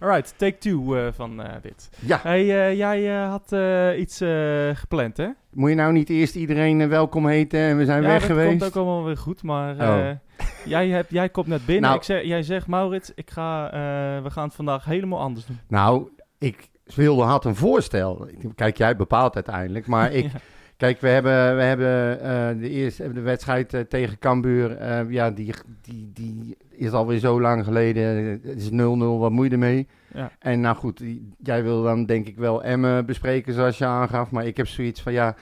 Alright, 0.00 0.34
take 0.36 0.58
two 0.58 0.94
eh, 0.96 1.12
van 1.12 1.42
eh, 1.42 1.52
dit. 1.62 1.90
Ja, 1.98 2.20
Hey, 2.22 2.40
eh, 2.68 2.76
jij 2.76 3.06
had 3.06 3.54
iets 3.98 4.16
gepland, 4.78 5.16
hè? 5.16 5.28
moet 5.52 5.68
je 5.70 5.74
nou 5.76 5.92
niet 5.92 6.08
eerst 6.08 6.34
iedereen 6.34 6.88
welkom 6.88 7.26
heten 7.26 7.60
en 7.60 7.76
we 7.76 7.84
zijn 7.84 8.02
ja, 8.02 8.08
weg 8.08 8.18
dat 8.20 8.30
geweest? 8.30 8.48
komt 8.48 8.64
ook 8.64 8.76
allemaal 8.76 9.04
weer 9.04 9.16
goed, 9.16 9.42
maar 9.42 9.74
Oh. 9.74 10.10
jij, 10.64 10.88
hebt, 10.88 11.10
jij 11.10 11.28
komt 11.28 11.46
net 11.46 11.66
binnen. 11.66 11.84
Nou. 11.84 11.96
Ik 11.96 12.02
zeg, 12.02 12.24
jij 12.24 12.42
zegt, 12.42 12.66
Maurits, 12.66 13.12
ik 13.14 13.30
ga, 13.30 13.70
we 14.22 14.30
gaan 14.30 14.44
het 14.44 14.54
vandaag 14.54 14.84
helemaal 14.84 15.20
anders 15.20 15.46
doen. 15.46 15.58
Nou, 15.68 16.08
ik 16.38 16.68
wilde, 16.94 17.22
had 17.22 17.44
een 17.44 17.56
voorstel. 17.56 18.28
Kijk, 18.54 18.76
jij 18.76 18.96
bepaalt 18.96 19.34
uiteindelijk. 19.34 19.86
Maar 19.86 20.12
ik, 20.20 20.24
Ja. 20.24 20.30
Kijk, 20.80 21.00
we 21.00 21.08
hebben, 21.08 21.56
we 21.56 21.62
hebben 21.62 22.20
eh, 22.20 22.60
de 22.60 22.70
eerste 22.70 23.12
de 23.12 23.20
wedstrijd 23.20 23.74
eh, 23.74 23.80
tegen 23.80 24.18
Cambuur. 24.18 24.76
eh, 24.76 25.10
ja, 25.10 25.30
die, 25.30 25.54
die, 25.82 26.10
die 26.12 26.56
is 26.70 26.92
alweer 26.92 27.18
zo 27.18 27.40
lang 27.40 27.64
geleden. 27.64 28.40
Het 28.42 28.56
is 28.56 28.70
0-0, 28.70 28.72
wat 29.18 29.30
moet 29.30 29.46
je 29.46 29.52
ermee? 29.52 29.88
Ja. 30.14 30.32
En 30.38 30.60
nou 30.60 30.76
goed, 30.76 31.02
jij 31.38 31.62
wil 31.62 31.82
dan 31.82 32.06
denk 32.06 32.26
ik 32.26 32.36
wel 32.36 32.62
Emmen 32.62 33.06
bespreken 33.06 33.54
zoals 33.54 33.78
je 33.78 33.84
aangaf. 33.84 34.30
Maar 34.30 34.46
ik 34.46 34.56
heb 34.56 34.66
zoiets 34.66 35.00
van 35.00 35.12
ja, 35.12 35.36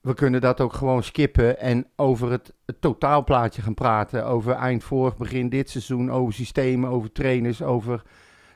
we 0.00 0.14
kunnen 0.14 0.40
dat 0.40 0.60
ook 0.60 0.72
gewoon 0.72 1.02
skippen 1.02 1.58
en 1.60 1.86
over 1.96 2.30
het, 2.30 2.52
het 2.66 2.80
totaalplaatje 2.80 3.62
gaan 3.62 3.74
praten. 3.74 4.26
Over 4.26 4.52
eind 4.52 4.84
vorig, 4.84 5.16
begin 5.16 5.48
dit 5.48 5.70
seizoen, 5.70 6.10
over 6.10 6.34
systemen, 6.34 6.90
over 6.90 7.12
trainers, 7.12 7.62
over 7.62 8.02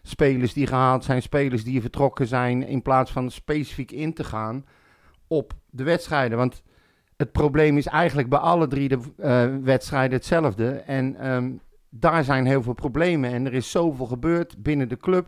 spelers 0.03 0.53
die 0.53 0.67
gehaald 0.67 1.05
zijn, 1.05 1.23
spelers 1.23 1.65
die 1.65 1.81
vertrokken 1.81 2.27
zijn. 2.27 2.67
In 2.67 2.83
plaats 2.83 3.11
van 3.11 3.31
specifiek 3.31 3.91
in 3.91 4.15
te 4.15 4.25
gaan 4.25 4.65
op 5.31 5.53
de 5.71 5.83
wedstrijden. 5.83 6.39
Want 6.39 6.63
het 7.17 7.33
probleem 7.33 7.77
is 7.77 7.87
eigenlijk 7.87 8.29
bij 8.29 8.39
alle 8.39 8.67
drie 8.67 8.89
de 8.89 8.99
eh, 9.17 9.47
wedstrijden 9.63 10.17
hetzelfde. 10.17 10.71
En 10.71 11.17
ehm, 11.17 11.51
daar 11.89 12.25
zijn 12.25 12.47
heel 12.47 12.63
veel 12.63 12.73
problemen. 12.73 13.33
En 13.33 13.47
er 13.47 13.55
is 13.55 13.71
zoveel 13.71 14.07
gebeurd 14.07 14.63
binnen 14.63 14.89
de 14.89 14.97
club. 14.97 15.27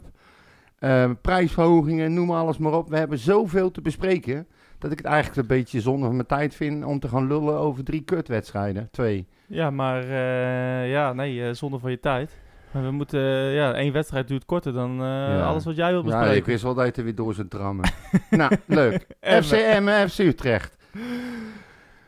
Eh, 0.79 1.10
prijsverhogingen, 1.20 2.15
noem 2.15 2.30
alles 2.30 2.59
maar 2.59 2.73
op. 2.73 2.88
We 2.88 2.96
hebben 2.96 3.18
zoveel 3.18 3.71
te 3.71 3.80
bespreken. 3.80 4.46
Dat 4.79 4.93
ik 4.93 4.99
het 4.99 5.07
eigenlijk 5.07 5.37
een 5.37 5.57
beetje 5.57 5.80
zonde 5.80 6.07
van 6.07 6.15
mijn 6.15 6.27
tijd 6.27 6.55
vind 6.55 6.84
om 6.84 6.99
te 6.99 7.09
gaan 7.09 7.27
lullen 7.27 7.59
over 7.59 7.84
drie 7.84 8.02
kutwedstrijden. 8.02 8.88
Twee. 8.90 9.27
Ja, 9.46 9.71
maar 9.71 10.02
eh, 10.02 10.90
ja, 10.90 11.12
nee, 11.12 11.55
zonder 11.55 11.80
van 11.80 11.90
je 11.90 12.01
tijd. 12.01 12.41
Maar 12.73 12.82
we 12.82 12.90
moeten, 12.90 13.20
eh, 13.20 13.54
ja, 13.54 13.73
één 13.74 13.92
wedstrijd 13.92 14.28
duurt 14.28 14.45
korter 14.45 14.73
dan 14.73 14.90
eh, 14.90 15.06
Ja. 15.06 15.42
alles 15.45 15.65
wat 15.65 15.76
jij 15.76 15.90
wilt 15.90 16.04
Ja, 16.04 16.10
bespreken. 16.10 16.37
ik 16.38 16.45
wist 16.45 16.62
wel 16.62 16.74
dat 16.74 16.87
je 16.87 16.92
er 16.92 17.04
weer 17.04 17.15
door 17.15 17.34
zou 17.34 17.48
drammen. 17.48 17.90
nou, 18.30 18.56
leuk. 18.66 19.06
Emmen. 19.20 20.10
FC 20.10 20.18
Utrecht. 20.18 20.76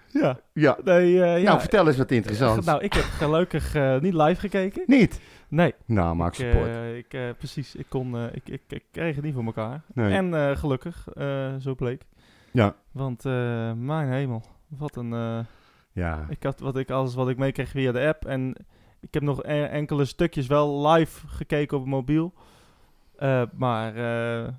Ja, 0.06 0.38
Ja. 0.52 0.78
nee, 0.84 1.22
eh, 1.22 1.38
ja. 1.38 1.44
Nou, 1.48 1.60
vertel 1.60 1.86
eens 1.86 1.96
wat 1.96 2.10
interessants. 2.10 2.66
Nou, 2.66 2.82
ik 2.82 2.92
heb 2.92 3.02
gelukkig 3.04 3.74
niet 4.00 4.14
live 4.14 4.40
gekeken. 4.40 4.82
Niet? 4.86 5.20
Nee. 5.48 5.74
Nou, 5.86 6.16
maak 6.16 6.34
support. 6.34 6.70
ik, 6.96 7.36
precies, 7.38 7.74
ik, 7.74 7.86
kon, 7.88 8.16
ik, 8.32 8.48
ik, 8.48 8.60
ik 8.68 8.84
kreeg 8.90 9.14
het 9.14 9.24
niet 9.24 9.34
voor 9.34 9.44
elkaar. 9.44 9.82
Nee. 9.94 10.12
En 10.12 10.56
gelukkig, 10.58 11.06
zo 11.60 11.74
bleek. 11.74 12.02
Ja. 12.50 12.74
Want, 12.92 13.24
mijn 13.76 14.08
hemel, 14.08 14.42
wat 14.68 14.96
een... 14.96 15.46
Ja. 15.92 16.26
ik 16.28 16.42
had 16.42 16.60
wat 16.60 16.76
ik, 16.76 16.90
alles 16.90 17.14
wat 17.14 17.28
ik 17.28 17.36
meekreeg 17.36 17.68
via 17.68 17.92
de 17.92 18.06
app. 18.06 18.24
En 18.26 18.54
ik 19.04 19.14
heb 19.14 19.22
nog 19.22 19.42
e- 19.42 19.62
enkele 19.62 20.04
stukjes 20.04 20.46
wel 20.46 20.88
live 20.88 21.26
gekeken 21.26 21.78
op 21.78 21.86
mobiel. 21.86 22.32
Eh, 23.16 23.42
maar 23.56 23.96
eh, 23.96 24.52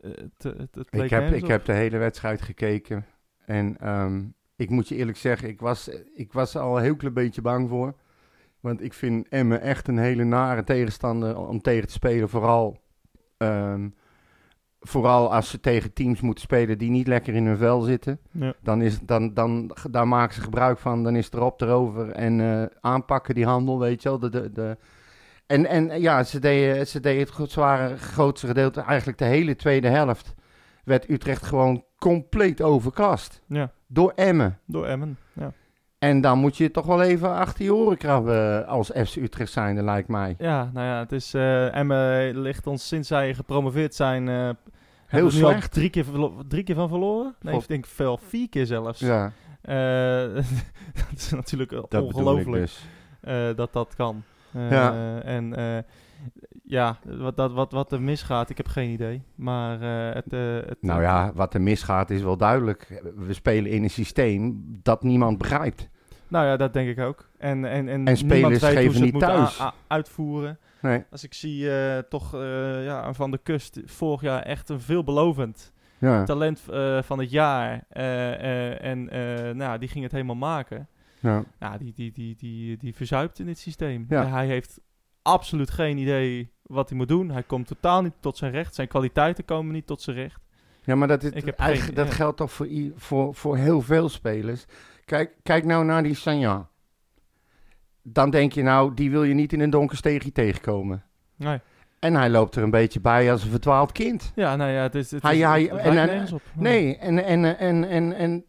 het, 0.00 0.42
het, 0.42 0.86
Ik 0.90 1.10
heb, 1.10 1.32
ik 1.32 1.46
heb 1.46 1.64
de 1.64 1.72
hele 1.72 1.98
wedstrijd 1.98 2.42
gekeken. 2.42 3.06
En 3.46 3.76
ehm, 3.80 4.24
ik 4.56 4.70
moet 4.70 4.88
je 4.88 4.96
eerlijk 4.96 5.18
zeggen, 5.18 5.48
ik 5.48 5.60
was, 5.60 5.90
ik 6.14 6.32
was 6.32 6.54
er 6.54 6.60
al 6.60 6.76
een 6.76 6.82
heel 6.82 6.96
klein 6.96 7.14
beetje 7.14 7.42
bang 7.42 7.68
voor. 7.68 7.94
Want 8.60 8.82
ik 8.82 8.92
vind 8.92 9.28
Emmen 9.28 9.60
echt 9.60 9.88
een 9.88 9.98
hele 9.98 10.24
nare 10.24 10.64
tegenstander 10.64 11.36
om 11.38 11.60
tegen 11.60 11.86
te 11.86 11.92
spelen. 11.92 12.28
Vooral, 12.28 12.80
ehm, 13.36 13.88
vooral 14.88 15.32
als 15.34 15.48
ze 15.50 15.60
tegen 15.60 15.92
teams 15.92 16.20
moeten 16.20 16.44
spelen 16.44 16.78
die 16.78 16.90
niet 16.90 17.06
lekker 17.06 17.34
in 17.34 17.46
hun 17.46 17.56
vel 17.56 17.80
zitten. 17.80 18.18
Ja. 18.30 18.52
Dan 18.62 18.82
is, 18.82 19.00
dan, 19.00 19.34
dan, 19.34 19.76
daar 19.90 20.08
maken 20.08 20.34
ze 20.34 20.40
gebruik 20.40 20.78
van. 20.78 21.02
Dan 21.02 21.16
is 21.16 21.24
het 21.24 21.34
erop, 21.34 21.60
erover. 21.60 22.10
En 22.10 22.40
eh, 22.40 22.66
aanpakken 22.80 23.34
die 23.34 23.46
handel, 23.46 23.78
weet 23.78 24.02
je 24.02 24.08
wel. 24.08 24.18
De, 24.18 24.28
de, 24.28 24.52
de, 24.52 24.76
en, 25.46 25.66
en 25.66 26.00
ja, 26.00 26.22
ze 26.22 26.38
deden, 26.38 26.86
ze 26.86 27.00
deden 27.00 27.20
het 27.20 27.30
goed, 27.30 27.50
zware, 27.50 27.96
grootste 27.96 28.46
gedeelte, 28.46 28.80
eigenlijk 28.80 29.18
de 29.18 29.24
hele 29.24 29.56
tweede 29.56 29.88
helft, 29.88 30.34
werd 30.84 31.10
Utrecht 31.10 31.42
gewoon 31.42 31.84
compleet 31.98 32.60
overklast. 32.62 33.42
Ja, 33.46 33.72
Door 33.86 34.12
Emmen. 34.14 34.58
door 34.66 34.86
Emmen. 34.86 35.18
En 36.08 36.20
dan 36.20 36.38
moet 36.38 36.56
je 36.56 36.70
toch 36.70 36.86
wel 36.86 37.02
even 37.02 37.34
achter 37.34 37.64
je 37.64 37.74
oren 37.74 37.96
krabben 37.96 38.66
als 38.66 38.90
FC 38.90 39.16
Utrecht 39.16 39.52
zijnde, 39.52 39.82
lijkt 39.82 40.08
mij. 40.08 40.34
ja, 40.38 40.70
nou 40.72 40.86
ja, 40.86 40.98
het 40.98 41.12
is... 41.12 41.34
Emmen 41.70 42.38
ligt 42.38 42.66
ons 42.66 42.88
sinds 42.88 43.08
zij 43.08 43.34
gepromoveerd 43.34 43.94
zijn... 43.94 44.28
eh 44.28 44.48
Heel 45.06 45.30
slecht. 45.30 45.72
Drie 45.72 45.90
keer, 45.90 46.04
drie 46.48 46.62
keer 46.62 46.74
van 46.74 46.88
verloren? 46.88 47.34
Nee, 47.40 47.52
Vol- 47.52 47.62
ik 47.62 47.68
denk 47.68 47.86
veel 47.86 48.18
vier 48.26 48.48
keer 48.48 48.66
zelfs. 48.66 49.00
Ja, 49.00 49.32
Eh, 49.62 50.34
dat 51.00 51.16
is 51.16 51.30
natuurlijk 51.30 51.92
ongelooflijk. 51.94 52.62
dus. 52.62 52.86
dat 53.56 53.72
dat 53.72 53.94
kan. 53.96 54.22
Ja. 54.70 55.20
En 55.22 55.54
ja, 56.64 56.98
wat, 57.04 57.36
dat, 57.36 57.52
wat, 57.52 57.72
wat 57.72 57.92
er 57.92 58.02
misgaat, 58.02 58.50
ik 58.50 58.56
heb 58.56 58.68
geen 58.68 58.90
idee. 58.90 59.22
Maar 59.34 59.80
het, 60.14 60.30
het... 60.68 60.76
Nou 60.80 61.02
ja, 61.02 61.32
wat 61.34 61.54
er 61.54 61.60
misgaat 61.60 62.10
is 62.10 62.22
wel 62.22 62.36
duidelijk. 62.36 63.02
We 63.16 63.32
spelen 63.32 63.70
in 63.70 63.82
een 63.82 63.90
systeem 63.90 64.62
dat 64.82 65.02
niemand 65.02 65.38
begrijpt. 65.38 65.88
Nou 66.34 66.46
ja, 66.46 66.56
dat 66.56 66.72
denk 66.72 66.88
ik 66.88 66.98
ook. 66.98 67.28
En, 67.38 67.64
en, 67.64 67.88
en, 67.88 68.06
En 68.06 68.16
spelers 68.16 68.48
weet 68.48 68.60
hoe 68.60 68.70
geven 68.80 68.92
ze 68.96 69.04
het 69.04 69.12
niet 69.12 69.22
thuis. 69.22 69.60
uitvoeren. 69.86 70.58
Nee, 70.80 71.04
Als 71.10 71.24
ik 71.24 71.34
zie 71.34 71.70
eh, 71.78 71.98
toch 71.98 72.34
eh, 72.34 72.84
ja, 72.84 73.12
Van 73.12 73.30
de 73.30 73.38
Kust 73.38 73.80
vorig 73.84 74.20
jaar 74.20 74.42
echt 74.42 74.68
een 74.68 74.80
veelbelovend 74.80 75.72
ja. 75.98 76.24
talent 76.24 76.62
eh, 76.72 77.02
van 77.02 77.18
het 77.18 77.30
jaar. 77.30 77.84
en 77.88 79.04
nou, 79.56 79.78
die 79.78 79.88
ging 79.88 80.02
het 80.04 80.12
helemaal 80.12 80.34
maken. 80.36 80.88
ja. 81.20 81.44
Ja, 81.60 81.78
die, 81.78 81.92
die, 81.92 82.12
die, 82.12 82.36
die, 82.36 82.76
die 82.76 82.94
verzuipt 82.94 83.38
in 83.38 83.46
dit 83.46 83.58
systeem. 83.58 84.06
Ja. 84.08 84.26
Hij 84.26 84.46
heeft 84.46 84.80
absoluut 85.22 85.70
geen 85.70 85.98
idee 85.98 86.52
wat 86.62 86.88
hij 86.88 86.98
moet 86.98 87.08
doen. 87.08 87.30
Hij 87.30 87.42
komt 87.42 87.66
totaal 87.66 88.02
niet 88.02 88.14
tot 88.20 88.36
zijn 88.36 88.52
recht. 88.52 88.74
Zijn 88.74 88.88
kwaliteiten 88.88 89.44
komen 89.44 89.72
niet 89.72 89.86
tot 89.86 90.02
zijn 90.02 90.16
recht. 90.16 90.42
Ja, 90.82 90.94
maar 90.94 91.08
dat, 91.08 91.22
is, 91.22 91.30
eigenlijk, 91.30 91.80
geen- 91.82 91.94
dat 91.94 92.10
geldt 92.14 92.36
toch 92.36 92.52
voor, 92.52 92.66
i- 92.66 92.92
voor, 92.96 93.34
voor 93.34 93.56
heel 93.56 93.80
veel 93.80 94.08
spelers. 94.08 94.64
Kijk, 95.04 95.32
kijk 95.42 95.64
nou 95.64 95.84
naar 95.84 96.02
die 96.02 96.14
Sanja. 96.14 96.68
Dan 98.02 98.30
denk 98.30 98.52
je 98.52 98.62
nou, 98.62 98.94
die 98.94 99.10
wil 99.10 99.24
je 99.24 99.34
niet 99.34 99.52
in 99.52 99.60
een 99.60 99.70
donker 99.70 99.96
steegje 99.96 100.32
tegenkomen. 100.32 101.02
Nee. 101.36 101.60
En 101.98 102.14
hij 102.14 102.30
loopt 102.30 102.56
er 102.56 102.62
een 102.62 102.70
beetje 102.70 103.00
bij 103.00 103.32
als 103.32 103.44
een 103.44 103.50
verdwaald 103.50 103.92
kind. 103.92 104.32
Ja, 104.34 104.56
nou 104.56 104.70
ja, 104.70 104.82
het 104.82 104.94
is... 104.94 105.10
Het 105.10 105.22
Hij- 105.22 105.36
is, 105.36 105.42
hij- 105.44 105.68
en- 105.70 106.32
op. 106.32 106.42
Nee, 106.54 106.96
en, 106.96 107.24
en, 107.24 107.58
en, 107.58 107.88
en, 107.88 108.12
en 108.12 108.44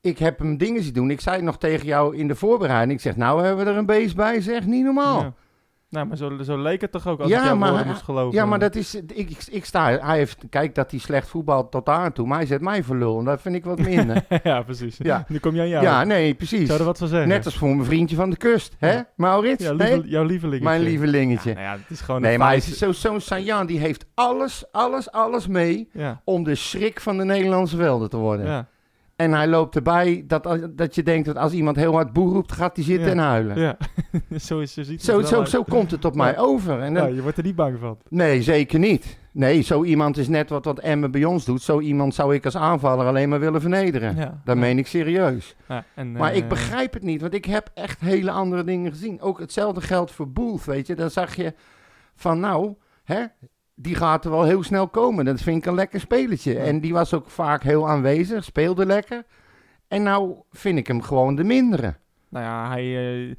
ik 0.00 0.18
heb 0.18 0.38
hem 0.38 0.56
dingen 0.56 0.82
zien 0.82 0.92
doen. 0.92 1.10
Ik 1.10 1.20
zei 1.20 1.36
het 1.36 1.44
nog 1.44 1.58
tegen 1.58 1.86
jou 1.86 2.16
in 2.16 2.28
de 2.28 2.34
voorbereiding. 2.34 2.92
Ik 2.92 3.00
zeg, 3.00 3.16
nou 3.16 3.44
hebben 3.44 3.64
we 3.64 3.70
er 3.70 3.76
een 3.76 3.86
beest 3.86 4.16
bij, 4.16 4.40
zeg, 4.40 4.66
niet 4.66 4.84
normaal. 4.84 5.20
Ja. 5.20 5.34
Nou, 5.94 6.06
maar 6.06 6.16
zo, 6.16 6.36
zo 6.42 6.58
leek 6.62 6.80
het 6.80 6.92
toch 6.92 7.06
ook 7.08 7.20
als 7.20 7.28
Ja, 7.30 7.52
ik 7.52 7.58
maar 7.58 7.86
moest 7.86 8.02
geloven. 8.02 8.34
Ja, 8.34 8.46
maar 8.46 8.58
dat 8.58 8.74
is, 8.74 8.94
ik, 8.94 9.30
ik, 9.50 9.64
sta, 9.64 9.98
hij 9.98 10.16
heeft, 10.16 10.42
kijk 10.50 10.74
dat 10.74 10.90
hij 10.90 11.00
slecht 11.00 11.28
voetbal 11.28 11.68
tot 11.68 11.86
daar 11.86 11.96
aan 11.98 12.12
toe, 12.12 12.26
maar 12.26 12.38
hij 12.38 12.46
zet 12.46 12.60
mij 12.60 12.82
voor 12.82 12.96
lul 12.96 13.18
en 13.18 13.24
dat 13.24 13.40
vind 13.40 13.54
ik 13.54 13.64
wat 13.64 13.78
minder. 13.78 14.24
ja, 14.42 14.62
precies. 14.62 14.96
Ja. 14.98 15.24
Nu 15.28 15.38
kom 15.38 15.54
je 15.54 15.60
aan 15.60 15.68
jou. 15.68 15.84
ja, 15.84 16.04
nee, 16.04 16.34
precies. 16.34 16.66
Zou 16.66 16.78
er 16.78 16.84
wat 16.84 16.98
van 16.98 17.08
zeggen? 17.08 17.28
Net 17.28 17.44
als 17.44 17.56
voor 17.56 17.68
mijn 17.68 17.84
vriendje 17.84 18.16
van 18.16 18.30
de 18.30 18.36
kust, 18.36 18.74
hè, 18.78 18.92
Ja. 18.92 19.06
Maurits? 19.16 19.64
ja, 19.64 19.72
Nee? 19.72 20.02
jouw 20.04 20.24
lieveling. 20.24 20.62
Mijn 20.62 20.80
lievelingetje. 20.82 21.50
Ja, 21.50 21.54
nou 21.56 21.66
ja, 21.66 21.72
het 21.82 21.90
is 21.90 22.00
gewoon 22.00 22.20
nee, 22.20 22.38
maar 22.38 22.48
hij 22.48 22.56
is 22.56 22.78
zo- 22.78 22.92
zo'n 22.92 23.20
Sanjan, 23.20 23.66
die 23.66 23.78
heeft 23.78 24.04
alles, 24.14 24.64
alles, 24.72 25.10
alles 25.10 25.46
mee 25.46 25.88
om 26.24 26.44
de 26.44 26.54
schrik 26.54 27.00
van 27.00 27.16
de 27.16 27.24
Nederlandse 27.24 27.76
velden 27.76 28.10
te 28.10 28.16
worden. 28.16 28.46
ja, 28.46 28.66
En 29.16 29.32
hij 29.32 29.48
loopt 29.48 29.76
erbij 29.76 30.24
dat, 30.26 30.46
als- 30.46 30.60
dat 30.70 30.94
je 30.94 31.02
denkt 31.02 31.26
dat 31.26 31.36
als 31.36 31.52
iemand 31.52 31.76
heel 31.76 31.92
hard 31.92 32.12
boer 32.12 32.32
roept, 32.32 32.52
gaat 32.52 32.76
hij 32.76 32.84
zitten 32.84 33.06
Ja. 33.06 33.12
en 33.12 33.18
huilen. 33.18 33.56
ja. 33.60 33.76
zo, 34.38 34.58
is, 34.60 34.72
zo 34.72 34.82
ziet 34.82 35.02
Zo, 35.02 35.16
wel 35.16 35.26
zo, 35.26 35.38
uit. 35.38 35.48
zo 35.48 35.62
komt 35.62 35.90
het 35.90 36.04
op 36.04 36.14
mij 36.14 36.38
over. 36.38 36.80
En 36.80 36.94
dan- 36.94 37.08
Ja, 37.08 37.14
je 37.14 37.22
wordt 37.22 37.36
er 37.38 37.44
niet 37.44 37.54
bang 37.56 37.78
van. 37.78 37.98
Nee, 38.08 38.42
zeker 38.42 38.78
niet. 38.78 39.18
Nee, 39.32 39.60
zo 39.60 39.84
iemand 39.84 40.16
is 40.16 40.28
net 40.28 40.48
wat, 40.50 40.64
wat 40.64 40.78
Emmen 40.78 41.10
bij 41.10 41.24
ons 41.24 41.44
doet. 41.44 41.62
Zo 41.62 41.80
iemand 41.80 42.14
zou 42.14 42.34
ik 42.34 42.44
als 42.44 42.56
aanvaller 42.56 43.06
alleen 43.06 43.28
maar 43.28 43.40
willen 43.40 43.60
vernederen. 43.60 44.16
Ja, 44.16 44.40
Dat 44.44 44.54
ja. 44.54 44.60
meen 44.60 44.78
ik 44.78 44.86
serieus. 44.86 45.56
Ja, 45.68 45.84
en, 45.94 46.12
Maar 46.12 46.30
eh, 46.30 46.36
ik 46.36 46.48
begrijp 46.48 46.92
het 46.92 47.02
niet, 47.02 47.20
want 47.20 47.34
ik 47.34 47.44
heb 47.44 47.70
echt 47.74 48.00
hele 48.00 48.30
andere 48.30 48.64
dingen 48.64 48.90
gezien. 48.92 49.20
Ook 49.20 49.38
hetzelfde 49.38 49.80
geldt 49.80 50.10
voor 50.12 50.30
Boelf, 50.30 50.64
weet 50.64 50.86
je. 50.86 50.94
Dan 50.94 51.10
zag 51.10 51.34
je 51.36 51.54
van, 52.14 52.40
nou, 52.40 52.74
hè, 53.04 53.24
die 53.74 53.94
gaat 53.94 54.24
er 54.24 54.30
wel 54.30 54.44
heel 54.44 54.62
snel 54.62 54.88
komen. 54.88 55.24
Dat 55.24 55.40
vind 55.40 55.56
ik 55.56 55.66
een 55.66 55.74
lekker 55.74 56.00
spelletje. 56.00 56.52
Ja. 56.54 56.60
En 56.60 56.80
die 56.80 56.92
was 56.92 57.14
ook 57.14 57.30
vaak 57.30 57.62
heel 57.62 57.88
aanwezig, 57.88 58.44
speelde 58.44 58.86
lekker. 58.86 59.24
En 59.88 60.02
nou 60.02 60.34
vind 60.50 60.78
ik 60.78 60.86
hem 60.86 61.02
gewoon 61.02 61.34
de 61.34 61.44
mindere. 61.44 61.94
Nou 62.28 62.44
ja, 62.44 62.68
hij, 62.68 62.82
eh, 63.28 63.34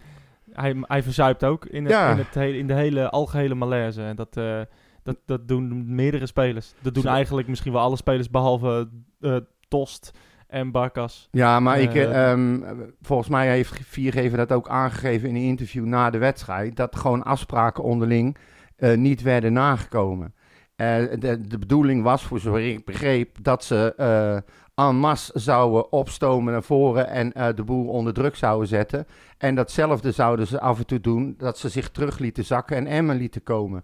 hij, 0.52 0.76
hij 0.82 1.04
verzuipt 1.04 1.44
ook 1.44 1.66
in, 1.66 1.84
het, 1.84 1.94
Ja. 1.94 2.12
in, 2.12 2.18
het 2.18 2.34
hele, 2.34 2.58
in 2.58 2.68
de 2.68 2.74
hele 2.74 3.10
algehele 3.10 3.56
malaise. 3.56 4.02
En 4.04 4.16
dat, 4.16 4.38
eh, 4.38 4.62
dat, 5.04 5.18
dat 5.26 5.48
doen 5.48 5.96
meerdere 5.96 6.26
spelers. 6.26 6.74
Dat 6.82 6.94
doen 6.94 7.04
Zo. 7.04 7.10
eigenlijk 7.10 7.48
misschien 7.48 7.72
wel 7.72 7.82
alle 7.82 7.96
spelers 7.98 8.30
behalve 8.30 8.90
eh, 9.22 9.36
Tost 9.68 10.12
en 10.48 10.72
Barkas. 10.72 11.28
Ja, 11.32 11.60
maar 11.60 11.80
ik, 11.80 11.94
Eh, 11.96 12.04
eh, 12.04 12.32
ehm, 12.32 12.60
volgens 13.02 13.30
mij 13.30 13.48
heeft 13.50 13.80
Viergever 13.84 14.38
dat 14.38 14.52
ook 14.52 14.70
aangegeven 14.70 15.30
in 15.30 15.36
een 15.36 15.42
interview 15.42 15.86
na 15.86 16.10
de 16.10 16.18
wedstrijd. 16.18 16.76
Dat 16.76 16.96
gewoon 16.96 17.24
afspraken 17.24 17.84
onderling 17.84 18.38
eh, 18.76 18.98
niet 18.98 19.22
werden 19.22 19.54
nagekomen. 19.54 20.34
Eh, 20.76 20.98
de, 21.20 21.42
de 21.48 21.60
bedoeling 21.60 22.04
was, 22.04 22.24
voor 22.24 22.40
zover 22.40 22.68
ik 22.68 22.86
begreep, 22.86 23.38
dat 23.42 23.64
ze 23.64 23.94
uh, 23.98 24.88
en 24.88 24.96
masse 24.96 25.40
zouden 25.40 25.92
opstomen 25.92 26.54
naar 26.54 26.64
voren 26.64 27.08
en 27.08 27.32
uh, 27.38 27.48
de 27.56 27.64
boel 27.64 27.88
onder 27.88 28.14
druk 28.14 28.36
zouden 28.36 28.68
zetten. 28.68 29.08
En 29.38 29.56
datzelfde 29.56 30.12
zouden 30.12 30.48
ze 30.48 30.60
af 30.60 30.78
en 30.78 30.86
toe 30.86 31.02
doen, 31.02 31.36
dat 31.38 31.58
ze 31.58 31.70
zich 31.70 31.90
terug 31.90 32.18
lieten 32.18 32.46
zakken 32.46 32.78
en 32.78 32.88
Emmen 32.88 33.16
lieten 33.16 33.44
komen. 33.44 33.84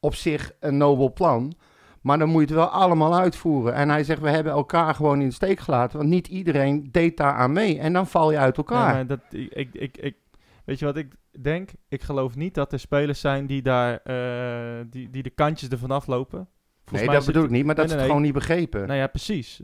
Op 0.00 0.14
zich 0.14 0.52
een 0.60 0.76
nobel 0.76 1.12
plan, 1.12 1.54
maar 2.00 2.18
dan 2.18 2.28
moet 2.28 2.40
je 2.40 2.46
het 2.46 2.56
wel 2.56 2.68
allemaal 2.68 3.18
uitvoeren. 3.18 3.74
En 3.74 3.88
hij 3.88 4.04
zegt, 4.04 4.20
we 4.20 4.30
hebben 4.30 4.52
elkaar 4.52 4.94
gewoon 4.94 5.20
in 5.20 5.28
de 5.28 5.34
steek 5.34 5.60
gelaten, 5.60 5.98
want 5.98 6.10
niet 6.10 6.28
iedereen 6.28 6.88
deed 6.90 7.16
daar 7.16 7.34
aan 7.34 7.52
mee. 7.52 7.78
En 7.78 7.92
dan 7.92 8.06
val 8.06 8.30
je 8.30 8.38
uit 8.38 8.56
elkaar. 8.56 8.96
Ja, 8.96 9.04
dat, 9.04 9.20
ik, 9.30 9.74
ik, 9.74 9.96
ik, 9.96 10.16
weet 10.64 10.78
je 10.78 10.84
wat 10.84 10.96
ik 10.96 11.14
denk? 11.40 11.70
Ik 11.88 12.02
geloof 12.02 12.36
niet 12.36 12.54
dat 12.54 12.72
er 12.72 12.78
spelers 12.78 13.20
zijn 13.20 13.46
die 13.46 13.62
daar 13.62 14.00
uh, 14.04 14.84
die, 14.90 15.10
die 15.10 15.22
de 15.22 15.30
kantjes 15.30 15.68
ervan 15.68 15.90
aflopen. 15.90 16.48
Volgens 16.84 17.10
nee, 17.10 17.18
dat 17.18 17.26
bedoel 17.26 17.44
ik 17.44 17.50
niet, 17.50 17.64
maar 17.64 17.74
dat 17.74 17.84
nee, 17.84 17.94
is 17.94 18.00
het 18.00 18.10
gewoon 18.10 18.22
niet 18.22 18.34
begrepen. 18.34 18.86
Nou 18.86 18.98
ja, 18.98 19.06
precies. 19.06 19.62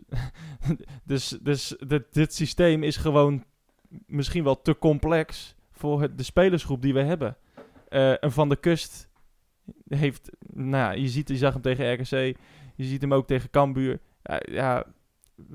dus 1.04 1.28
dus 1.28 1.76
dit, 1.86 2.14
dit 2.14 2.34
systeem 2.34 2.82
is 2.82 2.96
gewoon 2.96 3.44
misschien 4.06 4.44
wel 4.44 4.62
te 4.62 4.78
complex 4.78 5.56
voor 5.72 6.00
het, 6.00 6.18
de 6.18 6.24
spelersgroep 6.24 6.82
die 6.82 6.94
we 6.94 7.02
hebben. 7.02 7.36
Uh, 7.88 8.24
en 8.24 8.32
Van 8.32 8.48
de 8.48 8.56
Kust 8.56 9.08
heeft, 9.88 10.30
nou 10.52 10.70
ja, 10.70 10.90
je, 10.90 11.08
ziet, 11.08 11.28
je 11.28 11.36
zag 11.36 11.52
hem 11.52 11.62
tegen 11.62 11.92
RKC, 11.92 12.36
je 12.74 12.84
ziet 12.84 13.00
hem 13.00 13.14
ook 13.14 13.26
tegen 13.26 13.50
Cambuur. 13.50 14.00
Ja, 14.22 14.40
ja 14.50 14.86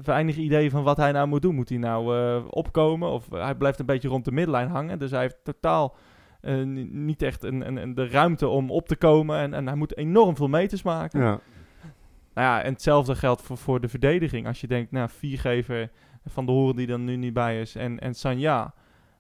weinig 0.04 0.36
idee 0.36 0.70
van 0.72 0.84
wat 0.84 0.98
hij 0.98 1.12
nou 1.12 1.28
moet 1.28 1.42
doen. 1.42 1.56
Moet 1.56 1.70
hij 1.70 1.78
nou 1.78 2.18
uh, 2.18 2.44
opkomen 2.50 3.10
of 3.10 3.30
hij 3.30 3.56
blijft 3.56 3.80
een 3.80 3.86
beetje 3.86 4.08
rond 4.08 4.26
de 4.26 4.32
middenlijn 4.32 4.70
hangen. 4.70 5.00
Dus 5.00 5.12
hij 5.12 5.22
heeft 5.22 5.38
totaal 5.44 5.96
uh, 6.42 6.66
niet 6.92 7.22
echt 7.22 7.44
een, 7.44 7.68
een, 7.68 7.78
een, 7.78 7.94
de 7.94 8.08
ruimte 8.08 8.48
om 8.48 8.72
op 8.72 8.88
te 8.88 8.96
komen. 8.96 9.38
En, 9.38 9.54
en 9.54 9.68
hij 9.68 9.76
moet 9.76 9.98
enorm 9.98 10.36
veel 10.36 10.48
meters 10.48 10.84
maken. 10.84 11.20
Ja. 11.20 11.40
Nou 12.34 12.48
ja, 12.48 12.62
en 12.62 12.74
hetzelfde 12.74 13.16
geldt 13.16 13.42
voor, 13.42 13.58
voor 13.58 13.82
de 13.82 13.88
verdediging. 13.88 14.48
Als 14.48 14.62
je 14.62 14.68
denkt, 14.68 14.92
nou, 14.92 15.10
viergever 15.10 15.90
van 16.26 16.46
de 16.46 16.52
Horen 16.52 16.76
die 16.76 16.88
dan 16.88 17.04
nu 17.04 17.16
niet 17.16 17.34
bij 17.34 17.62
is 17.62 17.76
en, 17.76 18.00
en 18.00 18.14
Sanja. 18.14 18.74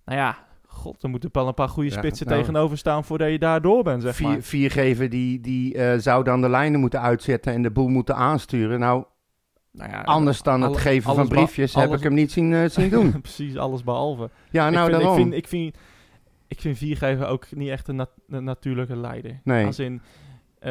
Nou 0.06 0.20
ja, 0.20 0.38
god, 0.68 1.04
er 1.04 1.10
moeten 1.10 1.30
wel 1.32 1.48
een 1.48 1.54
paar 1.54 1.70
goede 1.70 1.90
spitsen 1.90 2.28
nou, 2.28 2.40
tegenover 2.40 2.78
staan 2.78 3.04
voordat 3.04 3.30
je 3.30 3.40
daar 3.40 3.62
door 3.62 3.84
bent, 3.84 4.02
zeg 4.02 4.16
vier, 4.16 4.28
maar. 4.28 4.42
Viergever 4.42 5.10
die, 5.10 5.40
die 5.40 5.76
uh, 5.76 5.94
zou 5.98 6.24
dan 6.24 6.42
de 6.42 6.50
lijnen 6.50 6.80
moeten 6.80 7.02
uitzetten 7.02 7.54
en 7.54 7.62
de 7.62 7.72
boel 7.72 7.88
moeten 7.88 8.16
aansturen. 8.16 8.80
Nou, 8.80 9.04
nou 9.74 9.92
ja, 9.92 10.02
anders 10.02 10.42
dan 10.42 10.62
het 10.62 10.78
geven 10.78 11.16
van 11.16 11.28
briefjes 11.28 11.76
heb 11.76 11.94
ik 11.94 12.04
hem 12.04 12.14
niet 12.14 12.32
zien, 12.32 12.52
uh, 12.52 12.70
zien 12.70 12.90
doen. 12.90 13.12
Precies, 13.22 13.58
alles 13.58 13.84
behalve. 13.84 14.30
Ja, 14.50 14.70
nou 14.70 14.86
ik 14.86 14.92
vind, 14.92 15.02
daarom. 15.02 15.18
Ik 15.18 15.24
vind, 15.24 15.34
ik 15.34 15.48
vind, 15.48 15.78
ik 16.48 16.62
vind 16.62 16.78
viergever 16.78 17.28
ook 17.28 17.46
niet 17.52 17.70
echt 17.70 17.88
een, 17.88 17.96
nat 17.96 18.10
een 18.28 18.44
natuurlijke 18.44 18.96
leider. 18.96 19.40
Nee. 19.44 19.66
Als 19.66 19.80
in, 19.80 19.94
uh, 19.94 20.70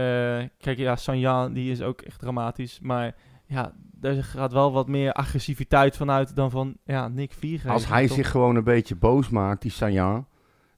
kijk, 0.59 0.79
ja, 0.79 0.97
Sanja, 0.97 1.49
die 1.49 1.71
is 1.71 1.83
ook 1.83 2.01
echt 2.01 2.19
dramatisch. 2.19 2.81
Maar 2.81 3.15
ja, 3.47 3.73
er 4.01 4.25
gaat 4.25 4.53
wel 4.53 4.73
wat 4.73 4.89
meer 4.89 5.13
agressiviteit 5.13 5.97
vanuit 5.97 6.37
dan 6.37 6.51
van, 6.51 6.77
ja, 6.85 7.09
Nick 7.09 7.33
Viergever. 7.33 7.71
Als 7.71 7.89
hij 7.89 8.07
toch? 8.07 8.17
zich 8.17 8.31
gewoon 8.31 8.57
een 8.57 8.65
beetje 8.65 8.97
boos 8.97 9.29
maakt, 9.29 9.63
die 9.63 9.71
Sanja, 9.71 10.25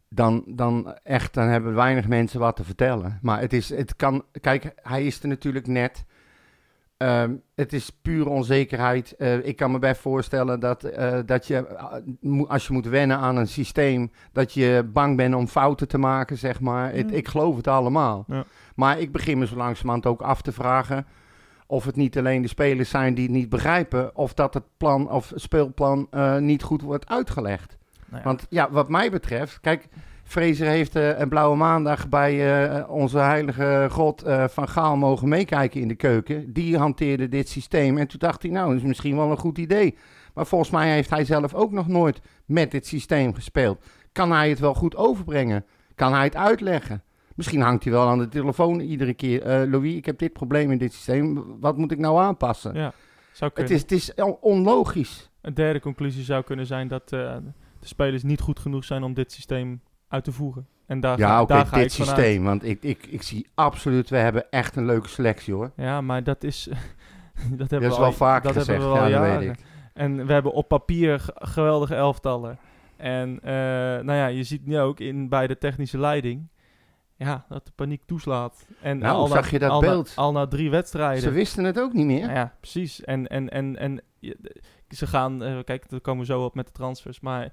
dan, 0.09 0.45
dan 0.47 0.99
echt, 1.03 1.35
dan 1.35 1.49
hebben 1.49 1.75
weinig 1.75 2.09
mensen 2.09 2.41
wat 2.41 2.57
te 2.57 2.65
vertellen. 2.65 3.19
Maar 3.23 3.41
het 3.41 3.53
is, 3.53 3.69
het 3.69 3.97
kan, 3.97 4.25
kijk, 4.41 4.73
hij 4.83 5.07
is 5.07 5.23
er 5.23 5.29
natuurlijk 5.29 5.67
net. 5.67 6.05
Um, 7.05 7.43
het 7.55 7.73
is 7.73 7.91
pure 7.91 8.29
onzekerheid. 8.29 9.15
Uh, 9.19 9.47
ik 9.47 9.57
kan 9.57 9.71
me 9.71 9.79
best 9.79 10.01
voorstellen 10.01 10.61
dat, 10.61 10.85
uh, 10.85 11.19
dat 11.27 11.47
je, 11.47 11.67
uh, 12.23 12.43
als 12.49 12.67
je 12.67 12.73
moet 12.73 12.87
wennen 12.87 13.17
aan 13.17 13.37
een 13.37 13.49
systeem, 13.49 14.11
dat 14.33 14.53
je 14.53 14.91
bang 14.93 15.17
bent 15.17 15.35
om 15.35 15.47
fouten 15.47 15.89
te 15.89 15.99
maken, 15.99 16.39
zeg 16.39 16.61
maar. 16.61 16.93
Het, 16.93 17.13
ik 17.13 17.29
geloof 17.29 17.57
het 17.57 17.69
allemaal. 17.69 18.25
Ja. 18.27 18.45
Maar 18.75 18.99
ik 18.99 19.13
begin 19.13 19.39
me 19.39 19.47
zo 19.47 19.57
langzamerhand 19.57 20.07
ook 20.07 20.23
af 20.23 20.43
te 20.43 20.53
vragen 20.53 21.07
of 21.67 21.85
het 21.85 21.97
niet 21.97 22.19
alleen 22.19 22.43
de 22.43 22.49
spelers 22.49 22.91
zijn 22.91 23.15
die 23.15 23.25
het 23.25 23.35
niet 23.35 23.49
begrijpen, 23.49 24.17
of 24.17 24.35
dat 24.35 24.55
het 24.55 24.65
plan 24.77 25.11
of 25.11 25.33
speelplan 25.35 26.09
niet 26.39 26.63
goed 26.63 26.83
wordt 26.83 27.09
uitgelegd. 27.09 27.77
Nou 28.09 28.23
ja. 28.23 28.29
Want 28.29 28.47
ja, 28.49 28.71
wat 28.71 28.89
mij 28.89 29.11
betreft, 29.11 29.61
kijk, 29.61 29.89
Fraser 30.25 30.67
heeft 30.67 30.97
uh, 30.97 31.19
een 31.19 31.29
blauwe 31.29 31.57
maandag 31.57 32.09
bij 32.09 32.67
uh, 32.79 32.91
onze 32.91 33.19
heilige 33.19 33.87
god 33.91 34.27
uh, 34.27 34.45
van 34.49 34.69
Gaal 34.69 34.97
mogen 34.97 35.29
meekijken 35.29 35.81
in 35.81 35.89
de 35.89 35.95
keuken. 35.95 36.53
Die 36.53 36.79
hanteerde 36.79 37.29
dit 37.29 37.49
systeem 37.49 37.99
en 37.99 38.07
toen 38.07 38.19
dacht 38.19 38.43
hij, 38.43 38.51
nou, 38.51 38.69
dat 38.69 38.77
is 38.77 38.83
misschien 38.83 39.17
wel 39.17 39.31
een 39.31 39.37
goed 39.37 39.59
idee. 39.59 39.97
Maar 40.35 40.47
volgens 40.47 40.71
mij 40.71 40.93
heeft 40.93 41.11
hij 41.11 41.25
zelf 41.25 41.55
ook 41.55 41.73
nog 41.73 41.89
nooit 41.89 42.21
met 42.45 42.71
dit 42.71 42.87
systeem 42.87 43.35
gespeeld. 43.35 43.85
Kan 44.13 44.33
hij 44.33 44.49
het 44.49 44.59
wel 44.59 44.75
goed 44.75 44.97
overbrengen? 44.97 45.65
Kan 45.95 46.13
hij 46.13 46.25
het 46.25 46.37
uitleggen? 46.37 47.03
Misschien 47.35 47.61
hangt 47.61 47.85
hij 47.85 47.93
wel 47.93 48.09
aan 48.09 48.19
de 48.19 48.29
telefoon 48.29 48.81
iedere 48.81 49.15
keer. 49.15 49.67
Louis, 49.67 49.95
ik 49.95 50.07
heb 50.07 50.19
dit 50.19 50.33
probleem 50.33 50.71
in 50.71 50.79
dit 50.79 50.93
systeem. 50.93 51.45
Wat 51.61 51.77
moet 51.77 51.93
ik 51.93 51.99
nou 51.99 52.21
aanpassen? 52.21 52.75
Ja, 52.75 52.93
zou 53.33 53.51
het, 53.55 53.71
is, 53.71 53.81
het 53.81 53.93
is 53.93 54.15
onlogisch. 54.41 55.31
Een 55.41 55.55
derde 55.55 55.81
conclusie 55.81 56.25
zou 56.25 56.45
kunnen 56.45 56.67
zijn 56.67 56.89
dat 56.89 57.09
de 57.09 57.43
spelers 57.81 58.23
niet 58.23 58.41
goed 58.41 58.59
genoeg 58.59 58.85
zijn 58.85 59.03
om 59.03 59.15
dit 59.15 59.33
systeem 59.33 59.81
uit 60.09 60.25
te 60.25 60.33
voeren. 60.33 60.67
En 60.87 61.01
daar 61.01 61.19
ja, 61.19 61.29
ga, 61.29 61.43
oké, 61.43 61.55
dit 61.55 61.69
vanuit. 61.69 61.93
systeem. 61.93 62.45
Want 62.45 62.65
ik, 62.65 62.83
ik, 62.83 63.07
ik 63.07 63.23
zie 63.23 63.47
absoluut, 63.55 64.11
we 64.11 64.17
hebben 64.17 64.51
echt 64.51 64.77
een 64.77 64.87
leuke 64.87 65.09
selectie 65.09 65.55
hoor. 65.55 65.73
Ja, 65.77 66.01
maar 66.01 66.25
dat 66.25 66.45
is... 66.45 66.65
dat 66.71 66.77
hebben 67.49 67.69
Dat 67.69 67.81
we 67.81 67.87
is 67.87 67.93
al, 67.93 68.01
wel 68.01 68.13
vaak 68.13 68.43
dat 68.43 68.53
gezegd, 68.53 68.69
hebben 68.69 68.93
we 68.93 68.99
al 68.99 69.09
ja, 69.09 69.31
dat 69.31 69.39
weet 69.39 69.51
ik. 69.51 69.65
En 69.93 70.27
we 70.27 70.33
hebben 70.33 70.53
op 70.53 70.69
papier 70.69 71.25
geweldige 71.35 71.95
elftallen. 71.95 72.59
En 72.97 73.31
uh, 73.35 73.51
nou 73.51 74.13
ja, 74.13 74.27
je 74.27 74.43
ziet 74.43 74.67
nu 74.67 74.79
ook 74.79 75.01
in, 75.01 75.29
bij 75.29 75.47
de 75.47 75.59
technische 75.59 75.99
leiding... 75.99 76.49
Ja, 77.17 77.45
dat 77.49 77.67
de 77.67 77.73
paniek 77.75 78.03
toeslaat. 78.07 78.67
En 78.81 78.99
Nou, 78.99 79.17
al 79.17 79.27
zag 79.27 79.45
na, 79.45 79.49
je 79.51 79.59
dat 79.59 79.71
al 79.71 79.81
beeld? 79.81 80.13
Na, 80.17 80.23
al 80.23 80.33
na 80.33 80.47
drie 80.47 80.71
wedstrijden. 80.71 81.23
Ze 81.23 81.31
wisten 81.31 81.65
het 81.65 81.81
ook 81.81 81.93
niet 81.93 82.07
meer. 82.07 82.21
Nou 82.21 82.35
ja, 82.35 82.55
precies. 82.61 83.01
En, 83.01 83.27
en, 83.27 83.51
en, 83.51 83.77
en 83.77 84.03
ze 84.89 85.07
gaan, 85.07 85.43
eh, 85.43 85.59
kijk, 85.65 85.89
daar 85.89 86.01
komen 86.01 86.27
we 86.27 86.33
zo 86.33 86.45
op 86.45 86.55
met 86.55 86.67
de 86.67 86.73
transfers. 86.73 87.21
Maar 87.21 87.53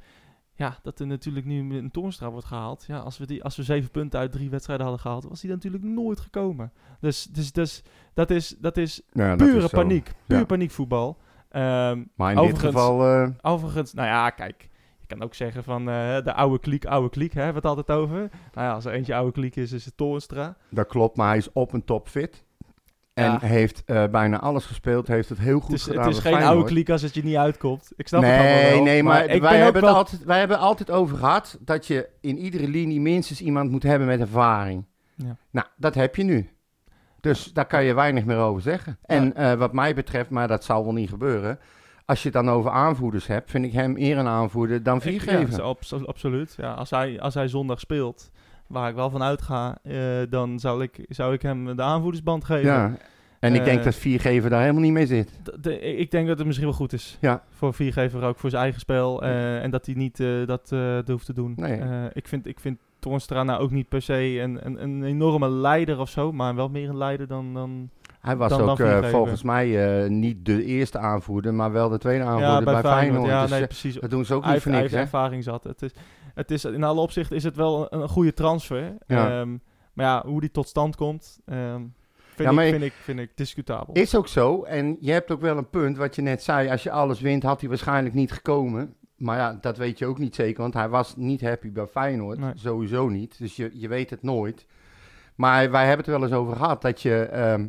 ja, 0.55 0.77
dat 0.83 0.99
er 0.99 1.07
natuurlijk 1.07 1.45
nu 1.45 1.77
een 1.77 1.91
Toornstra 1.91 2.29
wordt 2.31 2.45
gehaald. 2.45 2.83
Ja, 2.87 2.97
als 2.99 3.17
we, 3.17 3.25
die, 3.27 3.43
als 3.43 3.55
we 3.55 3.63
zeven 3.63 3.91
punten 3.91 4.19
uit 4.19 4.31
drie 4.31 4.49
wedstrijden 4.49 4.85
hadden 4.85 5.03
gehaald, 5.03 5.23
was 5.23 5.41
die 5.41 5.49
natuurlijk 5.49 5.83
nooit 5.83 6.19
gekomen. 6.19 6.71
Dus, 6.99 7.23
dus, 7.25 7.51
dus 7.51 7.83
dat, 8.13 8.29
is, 8.29 8.55
dat 8.59 8.77
is 8.77 9.01
Ja, 9.11 9.35
dat 9.35 9.47
pure 9.47 9.63
is 9.63 9.69
zo. 9.69 9.77
paniek. 9.77 10.11
Puur 10.27 10.37
Ja. 10.37 10.45
paniekvoetbal. 10.45 11.17
Ehm, 11.49 12.03
Maar 12.15 12.33
in 12.33 12.41
dit 12.47 12.59
geval, 12.59 13.05
eh, 13.07 13.29
overigens, 13.41 13.93
nou 13.93 14.07
ja, 14.07 14.29
kijk. 14.29 14.69
Je 14.99 15.07
kan 15.17 15.21
ook 15.21 15.33
zeggen 15.33 15.63
van 15.63 15.89
eh, 15.89 16.23
de 16.23 16.33
oude 16.33 16.59
kliek, 16.59 16.85
oude 16.85 17.09
kliek, 17.09 17.33
hè, 17.33 17.41
hebben 17.41 17.61
we 17.61 17.67
het 17.67 17.77
altijd 17.77 17.99
over. 17.99 18.17
Nou 18.53 18.67
ja, 18.67 18.73
als 18.73 18.85
er 18.85 18.93
eentje 18.93 19.15
oude 19.15 19.31
kliek 19.31 19.55
is, 19.55 19.71
is 19.71 19.85
het 19.85 19.97
Toornstra. 19.97 20.55
dat 20.69 20.87
klopt, 20.87 21.17
maar 21.17 21.27
hij 21.27 21.37
is 21.37 21.51
op 21.53 21.73
een 21.73 21.85
top 21.85 22.07
fit. 22.07 22.45
En 23.13 23.23
Ja. 23.31 23.39
heeft 23.41 23.83
eh, 23.85 24.03
bijna 24.07 24.39
alles 24.39 24.65
gespeeld, 24.65 25.07
heeft 25.07 25.29
het 25.29 25.37
heel 25.37 25.59
goed 25.59 25.69
Het 25.71 25.79
is, 25.79 25.83
gedaan. 25.83 26.03
het 26.07 26.15
is 26.15 26.19
geen 26.21 26.33
oude 26.43 26.63
kliek 26.65 26.89
als 26.89 27.01
het 27.01 27.13
je 27.13 27.23
niet 27.23 27.35
uitkomt. 27.35 27.91
Ik 27.95 28.07
snap 28.07 28.21
het 28.21 28.31
allemaal 28.31 28.53
Nee, 28.53 28.71
wel. 28.73 28.83
nee, 28.83 29.03
maar, 29.03 29.25
ik 29.25 29.41
wij, 29.41 29.57
hebben 29.57 29.81
wel... 29.81 29.89
het 29.89 29.97
altijd, 29.99 30.23
wij 30.23 30.39
hebben 30.39 30.59
altijd 30.59 30.91
over 30.91 31.17
gehad 31.17 31.57
dat 31.61 31.87
je 31.87 32.09
in 32.21 32.37
iedere 32.37 32.67
linie 32.67 33.01
minstens 33.01 33.41
iemand 33.41 33.71
moet 33.71 33.83
hebben 33.83 34.07
met 34.07 34.19
ervaring. 34.19 34.85
Ja. 35.15 35.35
Nou, 35.51 35.67
dat 35.77 35.95
heb 35.95 36.15
je 36.15 36.23
nu. 36.23 36.49
Dus 37.19 37.53
daar 37.53 37.65
kan 37.67 37.83
je 37.83 37.93
weinig 37.93 38.25
meer 38.25 38.37
over 38.37 38.61
zeggen. 38.61 38.97
En 39.05 39.35
eh, 39.35 39.53
wat 39.53 39.73
mij 39.73 39.93
betreft, 39.95 40.29
maar 40.29 40.47
dat 40.47 40.63
zal 40.63 40.83
wel 40.83 40.93
niet 40.93 41.09
gebeuren. 41.09 41.59
Als 42.05 42.19
je 42.23 42.29
het 42.29 42.45
dan 42.45 42.49
over 42.49 42.71
aanvoerders 42.71 43.27
hebt, 43.27 43.51
vind 43.51 43.65
ik 43.65 43.71
hem 43.73 43.97
eer 43.97 44.17
een 44.17 44.27
aanvoerder 44.27 44.83
dan 44.83 45.01
viergever. 45.01 45.57
Ja, 45.57 45.63
abso- 45.63 46.05
absoluut. 46.05 46.53
Ja, 46.57 46.73
als, 46.73 46.89
hij, 46.89 47.19
als 47.19 47.33
hij 47.33 47.47
zondag 47.47 47.79
speelt, 47.79 48.31
waar 48.71 48.89
ik 48.89 48.95
wel 48.95 49.09
van 49.09 49.23
uitga, 49.23 49.77
eh, 49.83 49.97
dan 50.29 50.59
zou 50.59 50.83
ik, 50.83 51.05
zou 51.09 51.33
ik 51.33 51.41
hem 51.41 51.75
de 51.75 51.81
aanvoerdersband 51.81 52.43
geven. 52.45 52.65
Ja. 52.65 52.97
En 53.39 53.53
ik 53.53 53.59
Eh, 53.59 53.65
denk 53.65 53.83
dat 53.83 53.95
viergever 53.95 54.49
daar 54.49 54.61
helemaal 54.61 54.81
niet 54.81 54.91
mee 54.91 55.05
zit. 55.05 55.39
De- 55.61 55.79
ik 55.79 56.11
denk 56.11 56.27
dat 56.27 56.37
het 56.37 56.45
misschien 56.47 56.67
wel 56.67 56.77
goed 56.77 56.93
is. 56.93 57.17
Ja. 57.21 57.43
Voor 57.49 57.73
viergever 57.73 58.23
ook, 58.23 58.37
voor 58.39 58.49
zijn 58.49 58.61
eigen 58.61 58.79
spel. 58.81 59.21
eh, 59.23 59.63
en 59.63 59.71
dat 59.71 59.85
hij 59.85 59.95
niet 59.95 60.19
eh, 60.19 60.27
dat 60.45 60.71
eh, 60.71 60.97
hoeft 61.05 61.25
te 61.25 61.33
doen. 61.33 61.53
Nee. 61.55 61.73
Eh, 61.79 61.89
ik, 62.13 62.27
vind, 62.27 62.47
ik 62.47 62.59
vind 62.59 62.77
Toornstra 62.99 63.43
nou 63.43 63.61
ook 63.61 63.71
niet 63.71 63.89
per 63.89 64.01
se 64.01 64.39
een, 64.39 64.59
een, 64.65 64.83
een 64.83 65.03
enorme 65.03 65.49
leider 65.49 65.99
of 65.99 66.09
zo. 66.09 66.31
Maar 66.31 66.55
wel 66.55 66.69
meer 66.69 66.89
een 66.89 66.97
leider 66.97 67.27
dan... 67.27 67.53
dan 67.53 67.89
Hij 68.21 68.37
was 68.37 68.49
dan- 68.49 68.69
ook 68.69 68.79
eh, 68.79 69.03
volgens 69.03 69.43
mij 69.43 70.01
eh, 70.03 70.09
niet 70.09 70.45
de 70.45 70.65
eerste 70.65 70.97
aanvoerder, 70.97 71.53
maar 71.53 71.71
wel 71.71 71.89
de 71.89 71.97
tweede 71.97 72.23
aanvoerder 72.23 72.49
ja, 72.49 72.63
bij, 72.63 72.81
bij, 72.81 72.91
Feyenoord. 72.91 73.29
Ja, 73.29 73.41
Dus, 73.41 73.49
nee, 73.51 73.61
eh, 73.61 73.67
precies. 73.67 73.95
dat 73.95 74.09
doen 74.09 74.25
ze 74.25 74.33
ook 74.33 74.45
niet 74.45 74.61
voor 74.61 74.71
niks, 74.71 74.93
ervaring 74.93 75.43
zat. 75.43 75.63
Het 75.63 75.81
is, 75.81 75.91
het 76.33 76.51
is, 76.51 76.65
in 76.65 76.83
alle 76.83 77.01
opzichten 77.01 77.35
is 77.35 77.43
het 77.43 77.55
wel 77.55 77.87
een, 77.93 78.01
een 78.01 78.09
goede 78.09 78.33
transfer. 78.33 78.97
Ja. 79.07 79.39
Ehm, 79.39 79.57
maar 79.93 80.05
ja, 80.05 80.23
hoe 80.25 80.39
die 80.41 80.51
tot 80.51 80.67
stand 80.67 80.95
komt, 80.95 81.39
ehm, 81.45 81.81
vind, 82.35 82.49
Ja, 82.49 82.51
maar 82.51 82.65
ik, 82.65 82.71
vind, 82.71 82.83
ik, 82.83 82.93
vind 82.93 83.19
ik 83.19 83.31
discutabel. 83.35 83.93
Is 83.93 84.15
ook 84.15 84.27
zo. 84.27 84.63
En 84.63 84.97
je 84.99 85.11
hebt 85.11 85.31
ook 85.31 85.41
wel 85.41 85.57
een 85.57 85.69
punt, 85.69 85.97
wat 85.97 86.15
je 86.15 86.21
net 86.21 86.43
zei. 86.43 86.69
Als 86.69 86.83
je 86.83 86.91
alles 86.91 87.21
wint, 87.21 87.43
had 87.43 87.59
hij 87.59 87.69
waarschijnlijk 87.69 88.15
niet 88.15 88.31
gekomen. 88.31 88.95
Maar 89.15 89.37
ja, 89.37 89.57
dat 89.61 89.77
weet 89.77 89.99
je 89.99 90.05
ook 90.05 90.17
niet 90.17 90.35
zeker. 90.35 90.61
Want 90.61 90.73
hij 90.73 90.89
was 90.89 91.15
niet 91.15 91.41
happy 91.41 91.71
bij 91.71 91.87
Feyenoord. 91.87 92.39
Nee. 92.39 92.51
Sowieso 92.55 93.09
niet. 93.09 93.37
Dus 93.37 93.55
je, 93.55 93.69
je 93.73 93.87
weet 93.87 94.09
het 94.09 94.23
nooit. 94.23 94.65
Maar 95.35 95.71
wij 95.71 95.87
hebben 95.87 96.05
het 96.05 96.15
wel 96.15 96.23
eens 96.23 96.37
over 96.37 96.55
gehad. 96.55 96.81
Dat 96.81 97.01
je 97.01 97.21
ehm, 97.21 97.67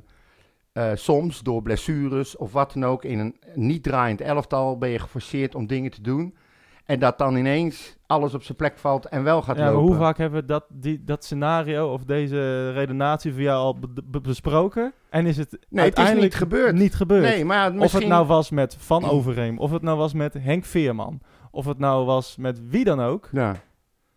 eh, 0.73 0.91
soms 0.95 1.41
door 1.41 1.63
blessures 1.63 2.37
of 2.37 2.53
wat 2.53 2.73
dan 2.73 2.85
ook... 2.85 3.05
in 3.05 3.19
een 3.19 3.37
niet 3.55 3.83
draaiend 3.83 4.21
elftal 4.21 4.79
ben 4.79 4.89
je 4.89 4.99
geforceerd 4.99 5.55
om 5.55 5.67
dingen 5.67 5.91
te 5.91 6.03
doen. 6.03 6.37
En 6.85 6.99
dat 6.99 7.19
dan 7.19 7.37
ineens 7.37 7.97
alles 8.07 8.35
op 8.35 8.43
zijn 8.43 8.57
plek 8.57 8.79
valt 8.79 9.07
en 9.07 9.23
wel 9.23 9.43
gaat 9.43 9.57
Ja, 9.57 9.63
maar 9.65 9.73
lopen. 9.73 9.87
hoe 9.89 9.97
vaak 9.97 10.19
hebben 10.19 10.41
we 10.41 10.47
dat, 10.47 10.65
die, 10.69 11.05
dat 11.05 11.25
scenario 11.25 11.93
of 11.93 12.05
deze 12.05 12.71
redenatie 12.73 13.33
van 13.33 13.43
jou 13.43 13.59
al 13.59 13.79
be- 13.79 14.03
be- 14.05 14.21
besproken? 14.21 14.93
En 15.11 15.27
is 15.27 15.37
het 15.37 15.51
Nee, 15.51 15.59
het 15.61 15.71
is 15.73 15.81
uiteindelijk 15.81 16.23
niet 16.23 16.35
gebeurd. 16.35 16.75
Niet 16.75 16.95
gebeurd. 16.95 17.23
Nee, 17.23 17.45
maar 17.45 17.57
ja, 17.57 17.67
Of 17.69 17.75
misschien... 17.75 18.01
het 18.01 18.11
nou 18.11 18.27
was 18.27 18.51
met 18.51 18.77
Van 18.79 19.05
Overheem, 19.15 19.59
of 19.59 19.71
het 19.71 19.83
nou 19.83 19.99
was 19.99 20.13
met 20.13 20.35
Henk 20.39 20.65
Veerman, 20.65 21.21
of 21.51 21.65
het 21.65 21.79
nou 21.79 22.05
was 22.07 22.37
met 22.37 22.61
wie 22.69 22.85
dan 22.85 23.01
ook. 23.01 23.29
Ja, 23.33 23.49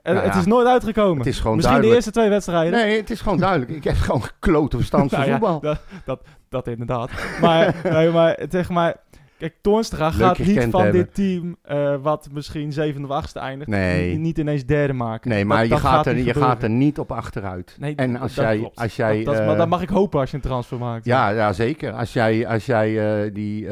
En 0.02 0.14
Nou 0.14 0.26
het 0.26 0.34
ja, 0.34 0.40
is 0.40 0.46
nooit 0.46 0.68
uitgekomen. 0.68 1.18
het 1.18 1.28
is 1.28 1.40
gewoon 1.40 1.56
Misschien 1.56 1.82
de 1.82 1.88
eerste 1.96 2.12
twee 2.12 2.30
wedstrijden. 2.30 2.72
Nee, 2.80 2.98
het 2.98 3.10
is 3.10 3.22
gewoon 3.22 3.38
duidelijk. 3.38 3.72
Ik 3.72 3.84
heb 3.84 3.96
gewoon 3.96 4.24
geklote 4.34 4.78
verstand 4.78 5.10
van 5.10 5.20
Nou 5.20 5.32
ja, 5.32 5.38
voetbal. 5.38 5.60
dat, 5.60 5.80
dat, 6.06 6.22
dat 6.56 6.68
inderdaad. 6.68 7.12
maar, 7.42 7.76
nee, 7.92 8.10
maar 8.10 8.40
zeg 8.50 8.70
maar... 8.70 8.96
Kijk, 9.38 9.56
Toornstra 9.62 10.12
gaat 10.12 10.38
je 10.38 10.44
niet 10.46 10.68
van 10.72 10.82
hebben. 10.82 11.02
dit 11.02 11.14
team 11.16 11.56
eh, 11.62 11.96
wat 12.02 12.28
misschien 12.32 12.74
zevende 12.74 13.08
of 13.08 13.14
achtste 13.14 13.40
eindigt, 13.40 13.70
Nee. 13.70 14.16
niet 14.18 14.38
ineens 14.38 14.66
derde 14.66 14.94
maken. 14.94 15.30
Nee, 15.30 15.40
Dat- 15.40 15.48
maar 15.48 15.64
je, 15.64 15.70
dat 15.70 15.80
gaat 15.80 16.06
er, 16.06 16.14
niet 16.14 16.26
je 16.26 16.32
gebeuren. 16.32 16.52
gaat 16.54 16.64
er 16.64 16.70
niet 16.70 17.00
op 17.00 17.12
achteruit. 17.12 17.76
Nee, 17.80 17.96
en 17.96 18.18
als 18.20 18.36
jij, 18.36 18.58
klopt. 18.58 18.80
als 18.80 18.96
jij, 18.96 19.24
dat, 19.24 19.36
maar 19.36 19.48
eh, 19.50 19.58
dat 19.58 19.68
mag 19.70 19.82
ik 19.82 19.90
hopen 19.90 20.20
als 20.20 20.30
je 20.30 20.36
een 20.36 20.42
transfer 20.44 20.78
maakt. 20.78 21.06
ja, 21.06 21.30
ja, 21.30 21.54
zeker. 21.54 21.92
Als 21.92 22.14
jij, 22.14 22.48
als 22.48 22.66
jij 22.66 23.24
eh, 23.26 23.34
die, 23.34 23.68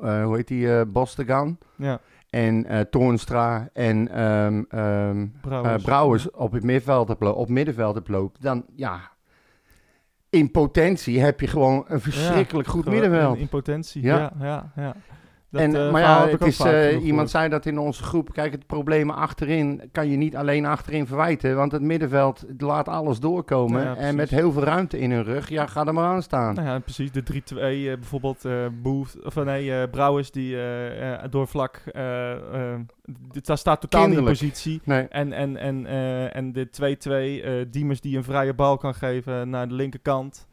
hoe 0.00 0.36
heet 0.36 0.48
die, 0.48 0.86
Bostegan 0.86 1.58
ja. 1.76 2.00
en 2.30 2.66
Toornstra 2.90 3.68
en 3.72 4.08
ehm, 4.08 4.62
ehm, 4.68 5.26
Brouwers. 5.40 5.82
Brouwers 5.82 6.30
op 6.30 6.52
het 6.52 6.62
middenveld 6.62 7.08
hebt, 7.08 7.22
op 7.22 7.48
middenveld 7.48 7.94
hebt 7.94 8.08
lopen, 8.08 8.42
dan 8.42 8.64
ja, 8.76 9.00
in 10.32 10.50
potentie 10.50 11.20
heb 11.20 11.40
je 11.40 11.46
gewoon 11.46 11.84
een 11.88 12.00
verschrikkelijk 12.00 12.68
goed 12.68 12.84
middenveld. 12.84 13.34
In, 13.34 13.40
in 13.40 13.48
potentie, 13.48 14.02
Ja. 14.02 14.16
ja. 14.18 14.32
ja, 14.40 14.72
ja, 14.76 14.94
Dat, 15.52 15.60
en, 15.60 15.74
eh, 15.76 15.90
maar 15.90 16.00
verhaal 16.00 16.24
ja, 16.26 16.30
het 16.32 16.46
is, 16.46 16.60
eh, 16.60 17.04
iemand 17.04 17.30
zei 17.30 17.48
dat 17.48 17.66
in 17.66 17.78
onze 17.78 18.02
groep. 18.02 18.32
Kijk, 18.32 18.52
het 18.52 18.66
probleem 18.66 19.10
achterin 19.10 19.82
kan 19.92 20.08
je 20.08 20.16
niet 20.16 20.36
alleen 20.36 20.66
achterin 20.66 21.06
verwijten. 21.06 21.56
Want 21.56 21.72
het 21.72 21.82
middenveld 21.82 22.44
laat 22.58 22.88
alles 22.88 23.20
doorkomen. 23.20 23.82
Ja, 23.82 23.96
en 23.96 24.14
met 24.14 24.30
heel 24.30 24.52
veel 24.52 24.62
ruimte 24.62 24.98
in 24.98 25.10
hun 25.10 25.24
rug, 25.24 25.48
ja, 25.48 25.66
ga 25.66 25.86
er 25.86 25.94
maar 25.94 26.04
aan 26.04 26.22
staan. 26.22 26.54
Nou 26.54 26.66
ja, 26.68 26.78
precies. 26.78 27.12
De 27.12 27.22
3-2 27.22 27.56
eh, 27.56 27.94
bijvoorbeeld. 27.98 28.44
eh 28.44 28.66
of 29.24 29.34
nee, 29.44 29.72
eh, 29.80 29.90
Brouwers 29.90 30.30
die 30.30 30.54
eh, 30.56 31.12
eh, 31.12 31.30
door 31.30 31.48
vlak. 31.48 31.82
eh 31.92 32.32
eh, 32.32 32.80
dit- 33.32 33.46
daar 33.46 33.58
staat 33.58 33.80
totaal 33.80 34.08
niet 34.08 34.18
in 34.18 34.24
positie. 34.24 34.80
Nee, 34.84 35.02
En, 35.08 35.32
en, 35.32 35.56
en, 35.56 35.86
eh, 35.86 36.36
en 36.36 36.52
de 36.52 36.68
2-2, 36.70 37.42
eh 37.44 37.52
Diemers 37.70 38.00
die 38.00 38.16
een 38.16 38.24
vrije 38.24 38.54
bal 38.54 38.76
kan 38.76 38.94
geven 38.94 39.50
naar 39.50 39.68
de 39.68 39.74
linkerkant. 39.74 40.46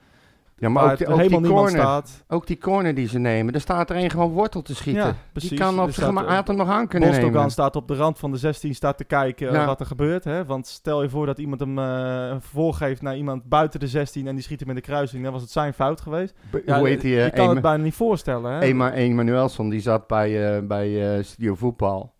Ja, 0.60 0.70
maar 0.70 0.84
ook 0.92 0.98
die, 0.98 1.08
het 1.08 1.16
ook 1.16 1.22
helemaal 1.22 1.52
corner. 1.52 1.70
staat. 1.70 2.24
Ook 2.28 2.48
die 2.48 2.58
corner 2.58 2.96
die 2.96 3.08
ze 3.08 3.20
nemen. 3.20 3.54
Er 3.54 3.62
staat 3.62 3.90
er 3.90 3.96
een 3.96 4.10
gewoon 4.10 4.32
wortel 4.32 4.62
te 4.62 4.76
schieten. 4.76 5.04
Ja, 5.04 5.16
precies. 5.32 5.50
die 5.50 5.60
kan 5.60 5.80
op 5.82 5.92
zich 5.92 6.12
maar 6.12 6.26
eh, 6.28 6.40
hem 6.46 6.56
nog 6.56 6.70
aan 6.70 6.88
kunnen 6.88 7.10
Bostogan 7.10 7.34
nemen. 7.34 7.52
staat 7.52 7.76
op 7.76 7.88
de 7.88 7.96
rand 7.96 8.20
van 8.20 8.32
de 8.32 8.38
16, 8.38 8.76
staat 8.76 8.98
te 8.98 9.04
kijken 9.04 9.48
eh, 9.48 9.54
Ja. 9.54 9.66
wat 9.66 9.80
er 9.80 9.86
gebeurt. 9.86 10.24
Hè? 10.24 10.46
Want 10.46 10.68
stel 10.68 11.02
je 11.02 11.10
voor 11.10 11.26
dat 11.26 11.38
iemand 11.40 11.60
hem 11.60 11.80
eh 11.80 12.36
voorgeeft 12.40 13.02
naar 13.02 13.18
iemand 13.18 13.44
buiten 13.44 13.80
de 13.80 13.88
16 13.88 14.28
en 14.28 14.36
die 14.36 14.44
schiet 14.44 14.60
hem 14.60 14.70
in 14.70 14.76
de 14.76 14.82
kruising, 14.82 15.24
dan 15.24 15.32
was 15.34 15.42
het 15.42 15.52
zijn 15.52 15.74
fout 15.74 16.02
geweest. 16.02 16.34
Be- 16.52 16.64
Ja, 16.66 16.78
hoe 16.80 16.88
heet 16.88 17.02
die? 17.02 17.16
je 17.16 17.30
kan 17.30 17.42
het 17.42 17.52
Ema- 17.52 17.62
bijna 17.62 17.84
niet 17.84 17.94
voorstellen. 17.96 18.52
Hè? 18.52 18.60
Ema- 18.62 18.92
Emanuelson, 18.94 19.70
die 19.70 19.82
zat 19.82 20.08
bij, 20.08 20.66
bij 20.68 21.24
Studio 21.24 21.56
Voetbal. 21.56 22.14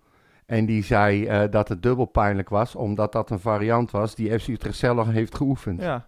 En 0.46 0.66
die 0.66 0.84
zei 0.84 1.48
dat 1.50 1.68
het 1.70 1.84
dubbel 1.84 2.06
pijnlijk 2.06 2.50
was, 2.50 2.76
omdat 2.76 3.12
dat 3.12 3.30
een 3.30 3.40
variant 3.40 3.92
was 3.92 4.16
die 4.16 4.40
FC 4.40 4.48
Utrecht 4.48 4.78
zelf 4.78 5.08
heeft 5.08 5.36
geoefend. 5.36 5.82
Ja. 5.82 6.08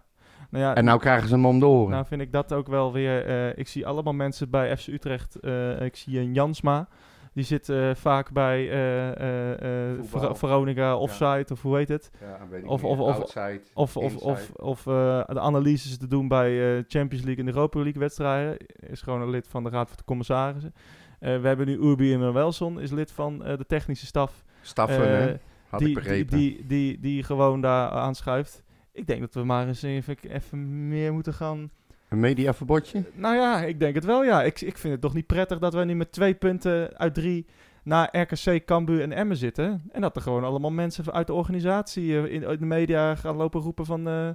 Nou 0.52 0.64
ja, 0.64 0.74
En 0.74 0.84
nou 0.84 0.98
krijgen 1.00 1.28
ze 1.28 1.34
hem 1.34 1.46
om 1.46 1.58
de 1.58 1.66
oren. 1.66 1.90
Nou 1.90 2.06
vind 2.06 2.20
ik 2.20 2.32
dat 2.32 2.52
ook 2.52 2.66
wel 2.68 2.92
weer... 2.92 3.26
eh, 3.26 3.58
ik 3.58 3.68
zie 3.68 3.86
allemaal 3.86 4.12
mensen 4.12 4.50
bij 4.50 4.76
FC 4.76 4.86
Utrecht. 4.86 5.40
eh, 5.40 5.80
ik 5.80 5.96
zie 5.96 6.18
een 6.20 6.34
Jansma. 6.34 6.88
Die 7.34 7.44
zit 7.44 7.68
eh, 7.68 7.90
vaak 7.94 8.32
bij 8.32 8.70
eh, 8.70 9.08
eh, 9.10 9.90
eh. 9.92 9.98
Ver- 10.02 10.36
Veronica 10.36 10.96
Offside, 10.96 11.46
of 11.52 11.62
hoe 11.62 11.76
heet 11.76 11.88
het? 11.88 12.10
ja, 12.20 12.38
weet 12.50 12.62
ik 12.62 12.70
of- 12.70 12.82
niet. 12.82 12.90
of- 12.90 12.98
of- 13.00 13.14
Outside, 13.14 13.60
Of, 13.74 13.96
of, 13.96 14.12
inside. 14.12 14.28
of, 14.30 14.50
of 14.54 14.86
eh, 14.86 15.22
de 15.26 15.40
analyses 15.40 15.96
te 15.98 16.06
doen 16.06 16.28
bij 16.28 16.76
eh, 16.76 16.82
Champions 16.88 17.24
League 17.24 17.44
en 17.44 17.50
de 17.50 17.52
Europa 17.56 17.78
League 17.80 18.00
wedstrijden. 18.00 18.56
Is 18.90 19.02
gewoon 19.02 19.20
een 19.22 19.30
lid 19.30 19.48
van 19.48 19.64
de 19.64 19.70
Raad 19.70 19.88
van 19.88 19.96
de 19.96 20.04
Commissarissen. 20.04 20.74
Eh, 21.18 21.40
we 21.40 21.46
hebben 21.48 21.66
nu 21.66 21.78
Urbi 21.78 22.12
Emanuelson, 22.12 22.80
is 22.80 22.90
lid 22.90 23.12
van 23.12 23.44
eh, 23.44 23.56
de 23.58 23.66
technische 23.66 24.06
staf. 24.06 24.44
Staffen, 24.60 25.08
hè? 25.22 25.34
Had 25.68 25.80
die, 25.80 25.88
ik 25.88 25.94
begrepen. 25.94 26.38
Die, 26.38 26.56
die, 26.56 26.66
die, 26.66 27.00
die 27.00 27.22
gewoon 27.22 27.60
daar 27.60 27.88
aanschuift. 27.90 28.62
Ik 28.92 29.06
denk 29.06 29.20
dat 29.20 29.34
we 29.34 29.44
maar 29.44 29.66
eens 29.66 29.82
even, 29.82 30.16
even 30.28 30.88
meer 30.88 31.12
moeten 31.12 31.34
gaan 31.34 31.70
Een 32.08 32.20
mediaverbodje? 32.20 33.04
nou 33.14 33.34
ja, 33.36 33.62
ik 33.64 33.80
denk 33.80 33.94
het 33.94 34.04
wel, 34.04 34.24
ja. 34.24 34.42
Ik, 34.42 34.60
ik 34.60 34.78
vind 34.78 34.92
het 34.92 35.02
toch 35.02 35.14
niet 35.14 35.26
prettig 35.26 35.58
dat 35.58 35.74
wij 35.74 35.84
nu 35.84 35.94
met 35.94 36.12
twee 36.12 36.34
punten 36.34 36.96
uit 36.98 37.14
drie 37.14 37.46
naar 37.84 38.08
RKC, 38.20 38.64
Cambuur 38.64 39.02
en 39.02 39.12
Emmen 39.12 39.36
zitten. 39.36 39.82
En 39.92 40.00
dat 40.00 40.16
er 40.16 40.22
gewoon 40.22 40.44
allemaal 40.44 40.70
mensen 40.70 41.12
uit 41.12 41.26
de 41.26 41.32
organisatie 41.32 42.18
eh, 42.18 42.32
in, 42.32 42.40
de 42.58 42.66
media 42.66 43.14
gaan 43.14 43.36
lopen 43.36 43.60
roepen 43.60 43.84
van... 43.86 44.08
eh 44.08 44.28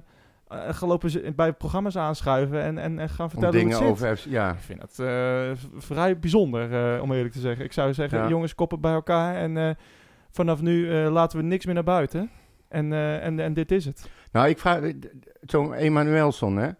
eh, 0.48 0.74
gaan 0.74 0.88
lopen 0.88 1.34
bij 1.36 1.52
programma's 1.52 1.96
aanschuiven 1.96 2.62
en, 2.62 2.78
en, 2.78 2.98
en 2.98 3.08
gaan 3.08 3.30
vertellen 3.30 3.54
dingen 3.54 3.76
hoe 3.78 3.86
het 3.88 3.98
zit. 3.98 4.08
over... 4.10 4.30
Ja, 4.30 4.52
Ik 4.52 4.58
vind 4.58 4.82
het 4.82 4.98
eh, 4.98 5.06
v- 5.54 5.84
vrij 5.84 6.18
bijzonder, 6.18 6.94
eh, 6.94 7.02
om 7.02 7.12
eerlijk 7.12 7.32
te 7.34 7.40
zeggen. 7.40 7.64
Ik 7.64 7.72
zou 7.72 7.94
zeggen, 7.94 8.18
Ja. 8.18 8.28
jongens, 8.28 8.54
koppen 8.54 8.80
bij 8.80 8.92
elkaar 8.92 9.34
en 9.36 9.56
eh, 9.56 9.70
vanaf 10.30 10.60
nu 10.60 10.90
eh, 10.90 11.10
laten 11.12 11.38
we 11.38 11.44
niks 11.44 11.64
meer 11.66 11.74
naar 11.74 11.84
buiten. 11.84 12.30
En, 12.68 12.92
eh, 12.92 13.24
en, 13.24 13.40
en 13.40 13.54
dit 13.54 13.72
is 13.72 13.84
het. 13.84 14.10
Nou, 14.32 14.48
ik 14.48 14.58
vraag... 14.58 14.80
Zo'n 15.40 15.74
Emanuelson, 15.74 16.56
hè? 16.56 16.70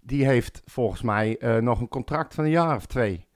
Die 0.00 0.26
heeft 0.26 0.62
volgens 0.64 1.02
mij 1.02 1.38
eh, 1.38 1.56
nog 1.56 1.80
een 1.80 1.88
contract 1.88 2.34
van 2.34 2.44
een 2.44 2.50
jaar 2.50 2.76
of 2.76 2.86
twee. 2.86 3.28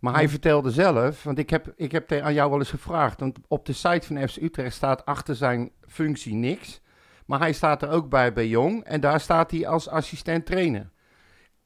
Maar 0.00 0.14
hij 0.14 0.28
vertelde 0.28 0.70
zelf, 0.70 1.22
want 1.22 1.38
ik 1.38 1.50
heb, 1.50 1.72
ik 1.76 1.92
heb 1.92 2.12
aan 2.12 2.34
jou 2.34 2.50
wel 2.50 2.58
eens 2.58 2.70
gevraagd, 2.70 3.20
want 3.20 3.38
op 3.48 3.66
de 3.66 3.72
site 3.72 4.06
van 4.06 4.28
FC 4.28 4.36
Utrecht 4.36 4.74
staat 4.74 5.04
achter 5.04 5.36
zijn 5.36 5.70
functie 5.86 6.34
niks. 6.34 6.80
Maar 7.26 7.38
hij 7.38 7.52
staat 7.52 7.82
er 7.82 7.90
ook 7.90 8.08
bij 8.08 8.32
bij 8.32 8.46
Jong 8.48 8.84
en 8.84 9.00
daar 9.00 9.20
staat 9.20 9.50
hij 9.50 9.66
als 9.66 9.88
assistent 9.88 10.46
trainer. 10.46 10.90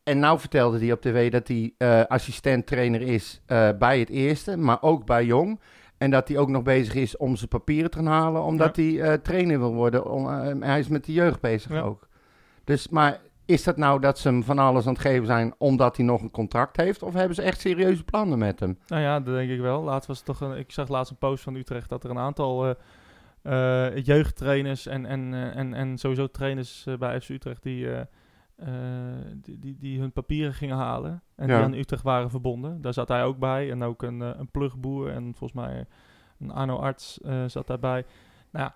En 0.03 0.19
nou 0.19 0.39
vertelde 0.39 0.79
hij 0.79 0.93
op 0.93 1.01
tv 1.01 1.31
dat 1.31 1.49
hij 1.49 1.75
eh, 1.79 2.05
assistent 2.05 2.67
trainer 2.67 3.03
is 3.03 3.41
eh, 3.47 3.69
bij 3.79 3.99
het 3.99 4.09
eerste, 4.09 4.57
maar 4.57 4.83
ook 4.83 5.07
bij 5.07 5.25
Jong. 5.25 5.61
En 6.01 6.11
dat 6.11 6.29
hij 6.29 6.39
ook 6.39 6.49
nog 6.49 6.63
bezig 6.63 6.95
is 6.95 7.17
om 7.17 7.37
zijn 7.37 7.49
papieren 7.49 7.91
te 7.91 7.97
gaan 7.97 8.07
halen, 8.07 8.43
omdat 8.43 8.77
hij 8.77 9.01
eh, 9.01 9.13
trainer 9.13 9.59
wil 9.59 9.75
worden. 9.75 10.11
Om, 10.11 10.29
eh, 10.29 10.55
hij 10.61 10.79
is 10.79 10.89
met 10.89 11.05
de 11.05 11.13
jeugd 11.13 11.41
bezig 11.41 11.73
Ja. 11.73 11.81
ook. 11.81 12.09
Dus, 12.65 12.89
maar 12.89 13.21
is 13.45 13.63
dat 13.65 13.77
nou 13.77 14.01
dat 14.01 14.19
ze 14.19 14.29
hem 14.29 14.43
van 14.45 14.59
alles 14.59 14.87
aan 14.87 14.93
het 14.93 15.03
geven 15.03 15.27
zijn 15.27 15.55
omdat 15.59 15.97
hij 15.97 16.07
nog 16.07 16.23
een 16.23 16.31
contract 16.31 16.77
heeft? 16.77 17.03
Of 17.03 17.15
hebben 17.15 17.35
ze 17.35 17.43
echt 17.43 17.61
serieuze 17.61 18.05
plannen 18.05 18.39
met 18.39 18.61
hem? 18.61 18.79
Nou 18.87 19.03
ja, 19.03 19.21
dat 19.21 19.35
denk 19.35 19.51
ik 19.51 19.61
wel. 19.61 19.83
Laatst 19.83 20.09
was 20.09 20.17
het 20.17 20.27
toch 20.27 20.41
een, 20.41 20.59
ik 20.59 20.73
zag 20.73 20.89
laatst 20.89 21.11
een 21.11 21.19
post 21.19 21.43
van 21.43 21.55
Utrecht 21.55 21.89
dat 21.89 22.05
er 22.05 22.11
een 22.11 22.19
aantal 22.19 22.75
eh, 23.43 23.97
jeugdtrainers 24.05 24.87
en, 24.87 25.07
en, 25.07 25.35
en, 25.55 25.75
en 25.75 25.99
sowieso 25.99 26.27
trainers 26.27 26.87
bij 26.99 27.21
FC 27.21 27.29
Utrecht 27.29 27.63
die, 27.63 27.87
die, 29.43 29.59
die, 29.59 29.77
die 29.81 30.01
hun 30.01 30.13
papieren 30.13 30.55
gingen 30.55 30.77
halen 30.77 31.23
en 31.37 31.49
Ja. 31.49 31.55
die 31.57 31.65
aan 31.65 31.73
Utrecht 31.75 32.03
waren 32.03 32.31
verbonden. 32.31 32.81
Daar 32.83 32.93
zat 32.95 33.09
hij 33.09 33.25
ook 33.25 33.39
bij 33.39 33.71
en 33.71 33.83
ook 33.83 34.03
een, 34.03 34.23
eh, 34.23 34.31
een 34.39 34.51
plugboer 34.51 35.09
en 35.11 35.23
volgens 35.37 35.53
mij 35.53 35.85
een 36.41 36.51
Arno 36.51 36.77
Arts 36.77 37.21
eh, 37.21 37.35
zat 37.47 37.67
daarbij. 37.67 38.05
Nou 38.51 38.65
ja, 38.65 38.75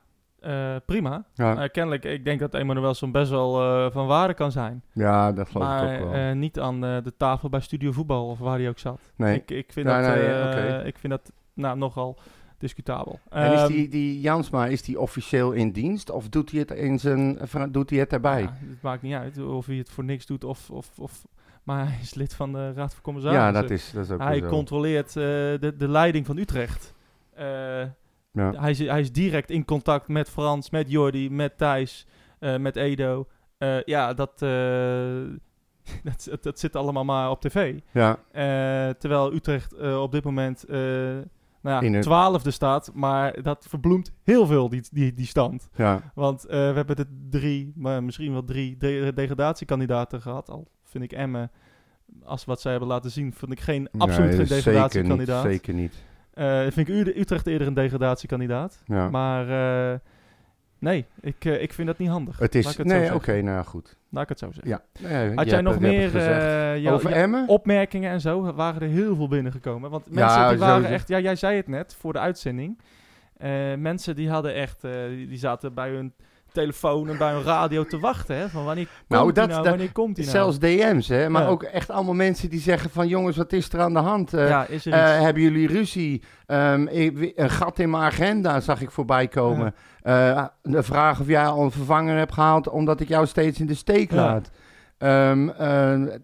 eh, 0.74 0.80
prima. 0.86 1.24
Ja, 1.34 1.56
Eh, 1.62 1.68
kennelijk, 1.70 2.04
ik 2.04 2.24
denk 2.24 2.40
dat 2.40 2.54
Emanuelson 2.54 3.12
best 3.12 3.30
wel 3.30 3.60
eh, 3.62 3.90
van 3.92 4.06
waarde 4.06 4.34
kan 4.34 4.52
zijn. 4.52 4.82
ja 4.92 5.32
dat 5.32 5.48
geloof 5.48 5.68
maar 5.68 5.94
ik 5.94 6.00
ook 6.02 6.10
wel. 6.10 6.20
eh, 6.20 6.32
niet 6.32 6.60
aan 6.60 6.84
eh, 6.84 6.96
de 7.02 7.16
tafel 7.16 7.48
bij 7.48 7.60
Studio 7.60 7.92
Voetbal 7.92 8.28
of 8.28 8.38
waar 8.38 8.58
hij 8.58 8.68
ook 8.68 8.78
zat. 8.78 9.12
nee. 9.16 9.34
Ik, 9.36 9.50
ik, 9.50 9.72
vind 9.72 9.86
dat, 9.86 10.00
nee, 10.00 10.26
eh, 10.26 10.46
oké. 10.46 10.82
ik 10.86 10.98
vind 10.98 11.12
dat 11.12 11.32
nou, 11.54 11.78
nogal 11.78 12.18
discutabel. 12.58 13.20
en 13.30 13.52
is 13.52 13.58
Ehm, 13.60 13.72
die, 13.72 13.88
die 13.88 14.20
Jansma, 14.20 14.66
is 14.66 14.82
die 14.82 15.00
officieel 15.00 15.52
in 15.52 15.70
dienst 15.72 16.10
of 16.10 16.28
doet 16.28 16.50
hij 16.50 16.60
het, 16.60 16.70
in 16.70 16.98
zijn, 16.98 17.38
doet 17.70 17.90
hij 17.90 17.98
het 17.98 18.12
erbij? 18.12 18.42
ja, 18.42 18.52
het 18.68 18.82
maakt 18.82 19.02
niet 19.02 19.14
uit 19.14 19.38
of 19.38 19.66
hij 19.66 19.76
het 19.76 19.90
voor 19.90 20.04
niks 20.04 20.26
doet 20.26 20.44
of... 20.44 20.70
of, 20.70 20.98
of 20.98 21.24
maar 21.62 21.86
hij 21.88 21.98
is 22.02 22.14
lid 22.14 22.34
van 22.34 22.52
de 22.52 22.72
Raad 22.72 22.74
van 22.74 22.88
Ja, 22.96 23.00
Commissarissen. 23.02 23.52
dat 23.52 23.70
is, 23.70 23.90
dat 23.92 24.04
is 24.04 24.10
ook 24.10 24.20
Hij 24.20 24.38
zo. 24.38 24.48
controleert 24.48 25.08
eh, 25.08 25.14
de, 25.14 25.74
de 25.78 25.88
leiding 25.88 26.26
van 26.26 26.36
Utrecht. 26.36 26.94
Eh, 27.34 27.44
Ja. 28.32 28.52
hij, 28.56 28.70
is, 28.70 28.78
hij 28.78 29.00
is 29.00 29.12
direct 29.12 29.50
in 29.50 29.64
contact 29.64 30.08
met 30.08 30.30
Frans, 30.30 30.70
met 30.70 30.90
Jordi, 30.90 31.30
met 31.30 31.58
Thijs, 31.58 32.06
eh, 32.38 32.56
met 32.56 32.76
Edo. 32.76 33.26
Eh, 33.58 33.82
ja, 33.82 34.14
dat, 34.14 34.42
eh, 34.42 34.48
dat, 36.04 36.26
dat, 36.30 36.42
dat 36.42 36.58
zit 36.58 36.76
allemaal 36.76 37.04
maar 37.04 37.30
op 37.30 37.40
tv. 37.40 37.78
Ja, 37.92 38.18
Eh, 38.32 38.42
terwijl 38.98 39.32
Utrecht 39.32 39.72
eh, 39.72 40.02
op 40.02 40.12
dit 40.12 40.24
moment 40.24 40.64
eh 40.64 41.18
nou 41.64 41.84
In 41.84 41.92
ja, 41.92 42.00
twaalfde 42.00 42.50
staat. 42.50 42.90
Maar 42.94 43.42
dat 43.42 43.66
verbloemt 43.68 44.12
heel 44.22 44.46
veel, 44.46 44.68
die, 44.68 44.82
die, 44.92 45.14
die 45.14 45.26
stand. 45.26 45.68
ja. 45.76 46.00
Want 46.14 46.44
eh, 46.44 46.50
we 46.50 46.74
hebben 46.74 46.96
de 46.96 47.06
drie, 47.30 47.72
maar 47.76 48.02
misschien 48.04 48.32
wel 48.32 48.44
drie 48.44 48.76
de 48.76 49.12
degradatiekandidaten 49.14 50.20
gehad. 50.22 50.50
Al 50.50 50.66
vind 50.84 51.04
ik 51.04 51.12
Emmen, 51.12 51.50
als 52.24 52.44
wat 52.44 52.60
zij 52.60 52.70
hebben 52.70 52.88
laten 52.88 53.10
zien, 53.10 53.32
vind 53.32 53.52
ik 53.52 53.60
geen, 53.60 53.88
absoluut 53.98 54.28
Nee, 54.36 54.36
geen 54.38 54.48
dat 54.48 54.56
is 54.56 54.62
zeker 54.62 54.72
niet, 54.72 54.74
degradatiekandidaat. 54.82 55.42
Zeker 55.42 55.74
niet. 55.74 55.94
Eh, 56.34 56.60
vind 56.60 56.76
ik 56.76 56.88
U- 56.88 57.20
Utrecht 57.20 57.46
eerder 57.46 57.66
een 57.66 57.74
degradatiekandidaat. 57.74 58.82
Ja. 58.86 59.08
Maar 59.10 59.48
eh, 59.92 59.98
nee, 60.84 61.06
ik, 61.20 61.44
eh, 61.44 61.62
ik 61.62 61.72
vind 61.72 61.86
dat 61.86 61.98
niet 61.98 62.08
handig. 62.08 62.38
het 62.38 62.54
is, 62.54 62.76
het 62.76 62.86
nee, 62.86 63.14
oké, 63.14 63.42
nou 63.42 63.64
goed. 63.64 63.96
Laat 64.10 64.22
ik 64.22 64.28
het 64.28 64.38
zo 64.38 64.50
zeggen. 64.52 64.68
Ja. 64.68 65.08
Nee, 65.08 65.34
Had 65.34 65.50
jij 65.50 65.60
nog 65.60 65.78
meer 65.78 66.06
Over 66.92 67.12
Emmen? 67.12 67.48
opmerkingen 67.48 68.10
en 68.10 68.20
zo? 68.20 68.52
Waren 68.54 68.82
er 68.82 68.88
heel 68.88 69.16
veel 69.16 69.28
binnengekomen. 69.28 69.90
Want 69.90 70.04
Ja, 70.10 70.12
mensen 70.14 70.48
die 70.48 70.58
waren 70.58 70.74
sowieso. 70.74 70.94
echt... 70.94 71.08
Ja, 71.08 71.18
jij 71.18 71.36
zei 71.36 71.56
het 71.56 71.68
net 71.68 71.94
voor 71.98 72.12
de 72.12 72.18
uitzending. 72.18 72.78
Eh, 73.36 73.74
mensen 73.78 74.16
die 74.16 74.30
hadden 74.30 74.54
echt, 74.54 74.80
die 75.28 75.38
zaten 75.38 75.74
bij 75.74 75.90
hun 75.90 76.12
telefoon 76.54 77.08
en 77.08 77.18
bij 77.18 77.32
hun 77.32 77.42
radio 77.42 77.84
te 77.84 77.98
wachten. 77.98 78.36
Hè, 78.36 78.48
van 78.48 78.64
wanneer 78.64 78.84
komt 78.86 79.08
Nou, 79.08 79.24
die 79.24 79.32
dat- 79.32 79.48
nou, 79.48 79.60
dat- 79.62 79.68
wanneer 79.70 79.92
komt 79.92 80.16
die 80.16 80.24
nou? 80.24 80.36
Zelfs 80.36 80.58
DM's, 80.58 81.08
hè. 81.08 81.28
Maar 81.28 81.42
Ja. 81.42 81.48
ook 81.48 81.62
echt 81.62 81.90
allemaal 81.90 82.14
mensen 82.14 82.50
die 82.50 82.60
zeggen 82.60 82.90
van... 82.90 83.08
jongens, 83.08 83.36
wat 83.36 83.52
is 83.52 83.72
er 83.72 83.80
aan 83.80 83.92
de 83.92 83.98
hand? 83.98 84.34
Eh, 84.34 84.48
ja, 84.48 84.66
is 84.66 84.86
er 84.86 84.92
eh, 84.92 85.20
hebben 85.20 85.42
jullie 85.42 85.66
ruzie? 85.68 86.22
Ehm, 86.46 86.86
ik- 86.86 87.32
een 87.36 87.50
gat 87.50 87.78
in 87.78 87.90
mijn 87.90 88.02
agenda 88.02 88.60
zag 88.60 88.80
ik 88.80 88.90
voorbij 88.90 89.28
komen. 89.28 89.74
Eh, 90.02 90.44
de 90.62 90.82
vraag 90.82 91.20
of 91.20 91.26
jij 91.26 91.46
al 91.46 91.62
een 91.62 91.70
vervanger 91.70 92.16
hebt 92.16 92.32
gehaald... 92.32 92.68
omdat 92.68 93.00
ik 93.00 93.08
jou 93.08 93.26
steeds 93.26 93.60
in 93.60 93.66
de 93.66 93.74
steek 93.74 94.10
laat. 94.12 94.50
Ehm, 94.98 95.48
eh, 95.48 95.68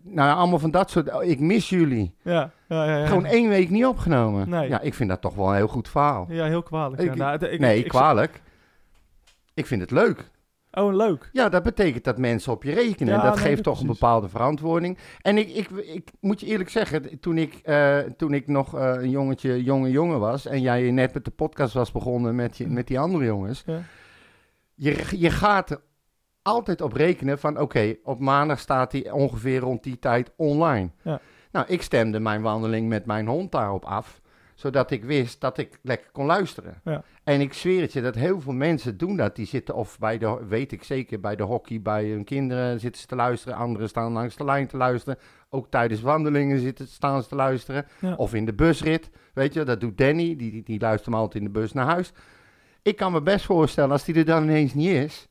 nou 0.03 0.35
allemaal 0.37 0.59
van 0.59 0.71
dat 0.71 0.91
soort... 0.91 1.13
oh, 1.15 1.25
ik 1.25 1.41
mis 1.41 1.69
jullie. 1.69 2.15
ja, 2.23 2.51
ja, 2.69 2.85
ja, 2.85 2.97
ja. 2.99 3.07
Gewoon 3.07 3.25
één 3.25 3.49
week 3.49 3.71
niet 3.71 3.87
opgenomen. 3.87 4.49
Nee. 4.49 4.69
Ja, 4.69 4.81
ik 4.81 4.95
vind 4.95 5.09
dat 5.09 5.21
toch 5.21 5.35
wel 5.35 5.49
een 5.49 5.55
heel 5.55 5.69
goed 5.69 5.89
verhaal. 5.89 6.27
Ja, 6.29 6.45
heel 6.45 6.63
kwalijk. 6.63 7.03
Ik- 7.03 7.15
Nou, 7.15 7.47
ik- 7.47 7.61
nee, 7.61 7.79
ik- 7.79 7.89
kwalijk. 7.89 8.43
Ik 9.61 9.67
vind 9.67 9.81
het 9.81 9.91
leuk. 9.91 10.31
Oh, 10.73 10.95
leuk. 10.95 11.31
Ja, 11.33 11.49
dat 11.49 11.63
betekent 11.63 12.05
dat 12.05 12.19
mensen 12.19 12.53
op 12.53 12.63
je 12.63 12.73
rekenen. 12.73 13.15
Ja, 13.15 13.23
dat 13.23 13.35
nee, 13.35 13.45
geeft 13.45 13.63
toch 13.63 13.81
een 13.81 13.87
bepaalde 13.87 14.29
verantwoording. 14.29 14.99
En 15.21 15.39
ik, 15.39 15.49
ik, 15.49 15.71
ik 15.71 16.11
moet 16.21 16.41
je 16.41 16.47
eerlijk 16.47 16.71
zeggen, 16.71 17.21
toen 17.21 17.39
ik, 17.39 17.55
eh, 17.55 17.99
toen 17.99 18.35
ik 18.35 18.47
nog 18.47 18.75
eh, 18.75 18.93
een 18.93 19.11
jongetje, 19.11 19.63
jonge 19.63 19.91
jongen 19.91 20.21
was... 20.21 20.47
en 20.47 20.61
jij 20.61 20.91
net 20.91 21.15
met 21.15 21.25
de 21.25 21.31
podcast 21.31 21.75
was 21.75 21.93
begonnen 21.93 22.35
met, 22.35 22.57
je, 22.57 22.67
met 22.67 22.87
die 22.87 22.99
andere 22.99 23.25
jongens... 23.25 23.63
Ja. 23.67 23.83
Je, 24.75 25.05
je 25.11 25.31
gaat 25.31 25.71
er 25.71 25.81
altijd 26.43 26.81
op 26.81 26.93
rekenen 26.93 27.39
van... 27.39 27.59
oké, 27.59 27.97
op 28.03 28.21
maandag 28.21 28.59
staat 28.59 28.93
hij 28.93 29.11
ongeveer 29.11 29.61
rond 29.61 29.83
die 29.83 29.99
tijd 29.99 30.33
online. 30.37 30.91
Ja. 31.03 31.21
Nou, 31.53 31.67
ik 31.69 31.83
stemde 31.83 32.21
mijn 32.21 32.43
wandeling 32.43 32.89
met 32.89 33.07
mijn 33.07 33.27
hond 33.27 33.53
daarop 33.53 33.85
af... 33.85 34.21
zodat 34.61 34.91
ik 34.91 35.05
wist 35.05 35.41
dat 35.41 35.59
ik 35.59 35.79
lekker 35.83 36.11
kon 36.13 36.27
luisteren. 36.27 36.81
Ja. 36.85 37.03
En 37.25 37.41
ik 37.41 37.53
zweer 37.53 37.81
het 37.81 37.93
je 37.93 38.01
dat 38.01 38.15
heel 38.15 38.41
veel 38.41 38.53
mensen 38.53 38.97
doen 38.97 39.17
dat. 39.17 39.37
Die 39.37 39.47
zitten 39.47 39.75
of 39.75 39.99
bij 39.99 40.19
de, 40.19 40.47
weet 40.49 40.73
ik 40.73 40.85
zeker, 40.85 41.21
bij 41.21 41.37
de 41.37 41.43
hockey, 41.43 41.83
bij 41.83 42.09
hun 42.09 42.25
kinderen 42.25 42.81
zitten 42.81 43.01
ze 43.01 43.07
te 43.07 43.17
luisteren. 43.17 43.57
Anderen 43.57 43.89
staan 43.89 44.13
langs 44.13 44.37
de 44.37 44.45
lijn 44.45 44.67
te 44.67 44.77
luisteren. 44.77 45.19
Ook 45.51 45.71
tijdens 45.71 46.01
wandelingen 46.01 46.59
zitten, 46.59 46.87
staan 46.87 47.23
ze 47.23 47.29
te 47.29 47.35
luisteren. 47.35 47.87
Ja. 48.01 48.15
Of 48.15 48.35
in 48.35 48.45
de 48.45 48.53
busrit, 48.53 49.11
weet 49.35 49.55
je, 49.55 49.65
dat 49.65 49.81
doet 49.81 49.99
Danny. 49.99 50.37
Die, 50.37 50.51
die, 50.51 50.63
die 50.63 50.81
luistert 50.81 51.15
me 51.15 51.21
altijd 51.21 51.45
in 51.45 51.53
de 51.53 51.59
bus 51.59 51.73
naar 51.73 51.87
huis. 51.87 52.13
Ik 52.83 52.97
kan 52.97 53.13
me 53.13 53.23
best 53.23 53.45
voorstellen, 53.45 53.91
als 53.91 54.05
die 54.05 54.15
er 54.15 54.25
dan 54.25 54.43
ineens 54.43 54.75
niet 54.75 54.91
is, 54.91 55.29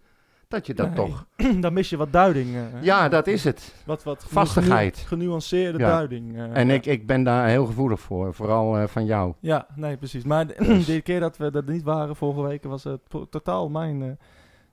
dat 0.50 0.66
je 0.68 0.74
dat 0.74 0.88
Nee. 0.88 0.96
toch... 0.96 1.26
Dan 1.62 1.74
mis 1.74 1.90
je 1.90 1.98
wat 1.98 2.12
duiding. 2.12 2.56
eh, 2.56 2.62
Ja, 2.84 3.10
dat 3.10 3.28
is 3.28 3.44
het. 3.44 3.74
Wat, 3.86 4.04
wat 4.04 4.26
Vastigheid. 4.28 4.98
genu- 4.98 5.08
genuanceerde 5.08 5.80
Ja. 5.80 5.88
duiding. 5.90 6.36
eh, 6.38 6.56
En 6.58 6.68
ja. 6.68 6.74
ik, 6.74 6.86
ik 6.86 7.08
ben 7.08 7.24
daar 7.24 7.48
heel 7.48 7.66
gevoelig 7.66 8.00
voor, 8.00 8.34
vooral 8.34 8.78
eh, 8.78 8.88
van 8.88 9.06
jou. 9.06 9.34
Ja, 9.40 9.68
nee, 9.76 9.98
precies. 9.98 10.24
Maar 10.24 10.48
de, 10.48 10.56
Dus. 10.66 10.86
de 10.86 11.02
keer 11.02 11.20
dat 11.20 11.38
we 11.38 11.52
dat 11.52 11.66
niet 11.66 11.84
waren, 11.84 12.16
vorige 12.16 12.42
week, 12.42 12.64
was 12.64 12.84
het 12.84 13.00
to- 13.08 13.28
totaal 13.30 13.70
mijn... 13.70 14.20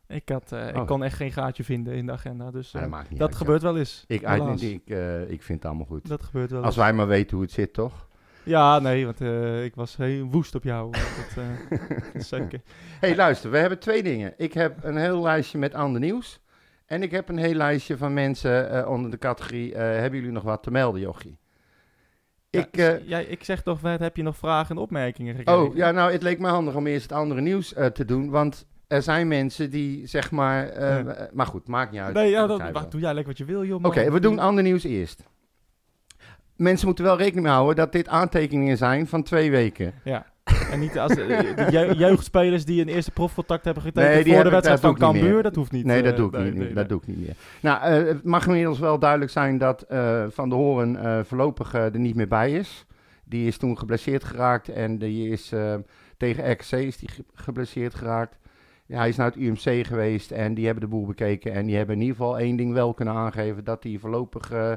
ik, 0.09 0.29
had, 0.29 0.53
ik 0.69 0.77
Oh. 0.77 0.87
kon 0.87 1.03
echt 1.05 1.17
geen 1.17 1.33
gaatje 1.33 1.65
vinden 1.65 1.95
in 1.95 2.07
de 2.07 2.13
agenda. 2.13 2.51
Dus 2.51 2.71
dat 2.71 2.83
uit, 3.21 3.35
gebeurt 3.35 3.63
wel 3.63 3.79
eens. 3.79 4.05
Ik, 4.07 4.21
helaas. 4.27 4.63
ik, 4.63 4.83
ik, 4.87 4.97
ik 5.29 5.43
vind 5.43 5.59
het 5.63 5.65
allemaal 5.65 5.87
goed. 5.87 6.09
Dat 6.09 6.23
gebeurt 6.23 6.51
wel 6.51 6.59
Als 6.63 6.77
eens. 6.77 6.85
wij 6.85 6.93
maar 6.93 7.07
weten 7.07 7.37
hoe 7.37 7.45
het 7.45 7.55
zit, 7.55 7.73
toch? 7.73 8.06
Ja, 8.47 8.79
nee, 8.79 9.05
want 9.05 9.21
eh, 9.21 9.65
ik 9.65 9.75
was 9.75 9.97
heel 9.97 10.25
woest 10.25 10.55
op 10.55 10.63
jou. 10.65 10.91
dat, 10.91 11.45
eh, 11.45 11.79
dat 11.89 12.15
is 12.15 12.29
zeker. 12.29 12.61
hey, 13.01 13.17
luister, 13.17 13.51
we 13.51 13.59
hebben 13.59 13.79
twee 13.79 14.03
dingen. 14.03 14.35
Ik 14.37 14.53
heb 14.53 14.85
een 14.85 14.97
heel 14.97 15.23
lijstje 15.23 15.59
met 15.59 15.75
ander 15.75 16.01
nieuws. 16.01 16.41
En 16.87 17.03
ik 17.03 17.11
heb 17.11 17.29
een 17.29 17.39
heel 17.39 17.55
lijstje 17.55 17.97
van 17.97 18.15
mensen 18.15 18.71
eh, 18.71 18.89
onder 18.91 19.11
de 19.11 19.19
categorie... 19.19 19.75
eh, 19.75 19.81
hebben 19.81 20.19
jullie 20.19 20.35
nog 20.35 20.43
wat 20.43 20.63
te 20.63 20.71
melden, 20.71 21.01
jochie? 21.01 21.39
Ja, 22.51 22.61
Ik, 22.61 22.77
eh, 22.77 23.09
jij, 23.09 23.25
ik 23.25 23.45
zeg 23.45 23.63
toch, 23.63 23.83
net, 23.83 24.01
heb 24.01 24.17
je 24.17 24.23
nog 24.23 24.37
vragen 24.37 24.77
en 24.77 24.83
opmerkingen 24.83 25.35
gekregen? 25.35 25.63
oh, 25.63 25.77
ja, 25.77 25.91
nou, 25.91 26.13
het 26.13 26.23
leek 26.23 26.39
me 26.39 26.49
handig 26.49 26.75
om 26.75 26.87
eerst 26.87 27.03
het 27.03 27.13
andere 27.19 27.41
nieuws 27.41 27.75
eh, 27.75 27.87
te 27.87 28.05
doen. 28.05 28.31
Want 28.31 28.67
er 28.87 29.03
zijn 29.03 29.29
mensen 29.29 29.71
die, 29.71 30.07
zeg 30.07 30.31
maar... 30.31 30.69
eh, 30.69 30.89
Ja. 30.89 31.05
eh, 31.05 31.27
Maar 31.33 31.47
goed, 31.47 31.69
maakt 31.69 31.91
niet 31.93 32.01
uit. 32.01 32.15
Nee, 32.15 32.31
ja, 32.31 32.47
Dat 32.47 32.71
wacht, 32.71 32.91
doe 32.91 33.01
jij 33.01 33.15
lekker 33.15 33.33
wat 33.33 33.39
je 33.39 33.53
wil, 33.53 33.65
joh. 33.65 33.85
Oké, 33.85 34.11
we 34.11 34.21
doen 34.21 34.39
ander 34.39 34.63
nieuws 34.63 34.85
eerst. 34.85 35.23
Mensen 36.57 36.87
moeten 36.87 37.05
wel 37.05 37.17
rekening 37.17 37.45
mee 37.45 37.55
houden 37.55 37.77
dat 37.77 37.93
dit 37.93 38.09
aantekeningen 38.09 38.77
zijn 38.77 39.07
van 39.07 39.23
twee 39.23 39.51
weken. 39.51 39.93
Ja. 40.05 40.27
En 40.71 40.81
niet 40.81 40.99
als 40.99 41.17
eh, 41.17 41.27
de 41.71 41.95
jeugdspelers 41.97 42.65
die 42.65 42.81
een 42.81 42.89
eerste 42.89 43.11
profcontact 43.11 43.65
hebben 43.65 43.83
getekend 43.83 44.13
Nee, 44.15 44.25
die 44.25 44.35
voor 44.35 44.45
de 44.45 44.51
wedstrijd 44.51 44.81
van 44.81 44.97
Cambuur, 44.97 45.43
dat 45.43 45.55
hoeft 45.55 45.73
niet. 45.73 45.85
Nee, 45.85 46.03
dat 46.03 46.13
eh, 46.13 46.19
doe 46.19 46.27
ik 46.33 46.45
niet 46.45 46.55
nee. 46.55 46.73
Dat 46.73 46.89
doe 46.89 47.01
ik 47.01 47.07
niet 47.07 47.19
meer. 47.19 47.35
Nou, 47.61 47.83
eh, 47.83 48.07
het 48.07 48.25
mag 48.25 48.47
inmiddels 48.47 48.79
wel 48.79 48.99
duidelijk 48.99 49.31
zijn 49.31 49.59
dat 49.59 49.85
Van 50.29 50.49
de 50.49 50.55
Horen 50.55 51.27
voorlopig 51.27 51.75
er 51.75 51.99
niet 51.99 52.15
meer 52.15 52.29
bij 52.29 52.53
is. 52.53 52.87
Die 53.25 53.47
is 53.47 53.57
toen 53.57 53.79
geblesseerd 53.79 54.25
geraakt 54.25 54.69
en 54.69 54.99
die 54.99 55.29
is 55.29 55.53
tegen 56.17 56.51
RKC 56.51 56.71
is 56.73 56.97
die 56.97 57.09
ge- 57.09 57.25
geblesseerd 57.35 57.95
geraakt. 57.95 58.39
Ja, 58.87 58.99
hij 58.99 59.09
is 59.09 59.17
naar 59.17 59.27
het 59.27 59.37
UMC 59.37 59.87
geweest 59.87 60.31
en 60.31 60.55
die 60.55 60.65
hebben 60.65 60.83
de 60.85 60.91
boel 60.91 61.07
bekeken. 61.07 61.53
En 61.53 61.67
die 61.67 61.77
hebben 61.77 61.95
in 61.95 62.01
ieder 62.01 62.17
geval 62.17 62.39
één 62.39 62.57
ding 62.57 62.73
wel 62.73 62.95
kunnen 62.95 63.15
aangeven: 63.15 63.65
dat 63.65 63.83
hij 63.83 63.97
voorlopig 64.01 64.51
eh, 64.51 64.73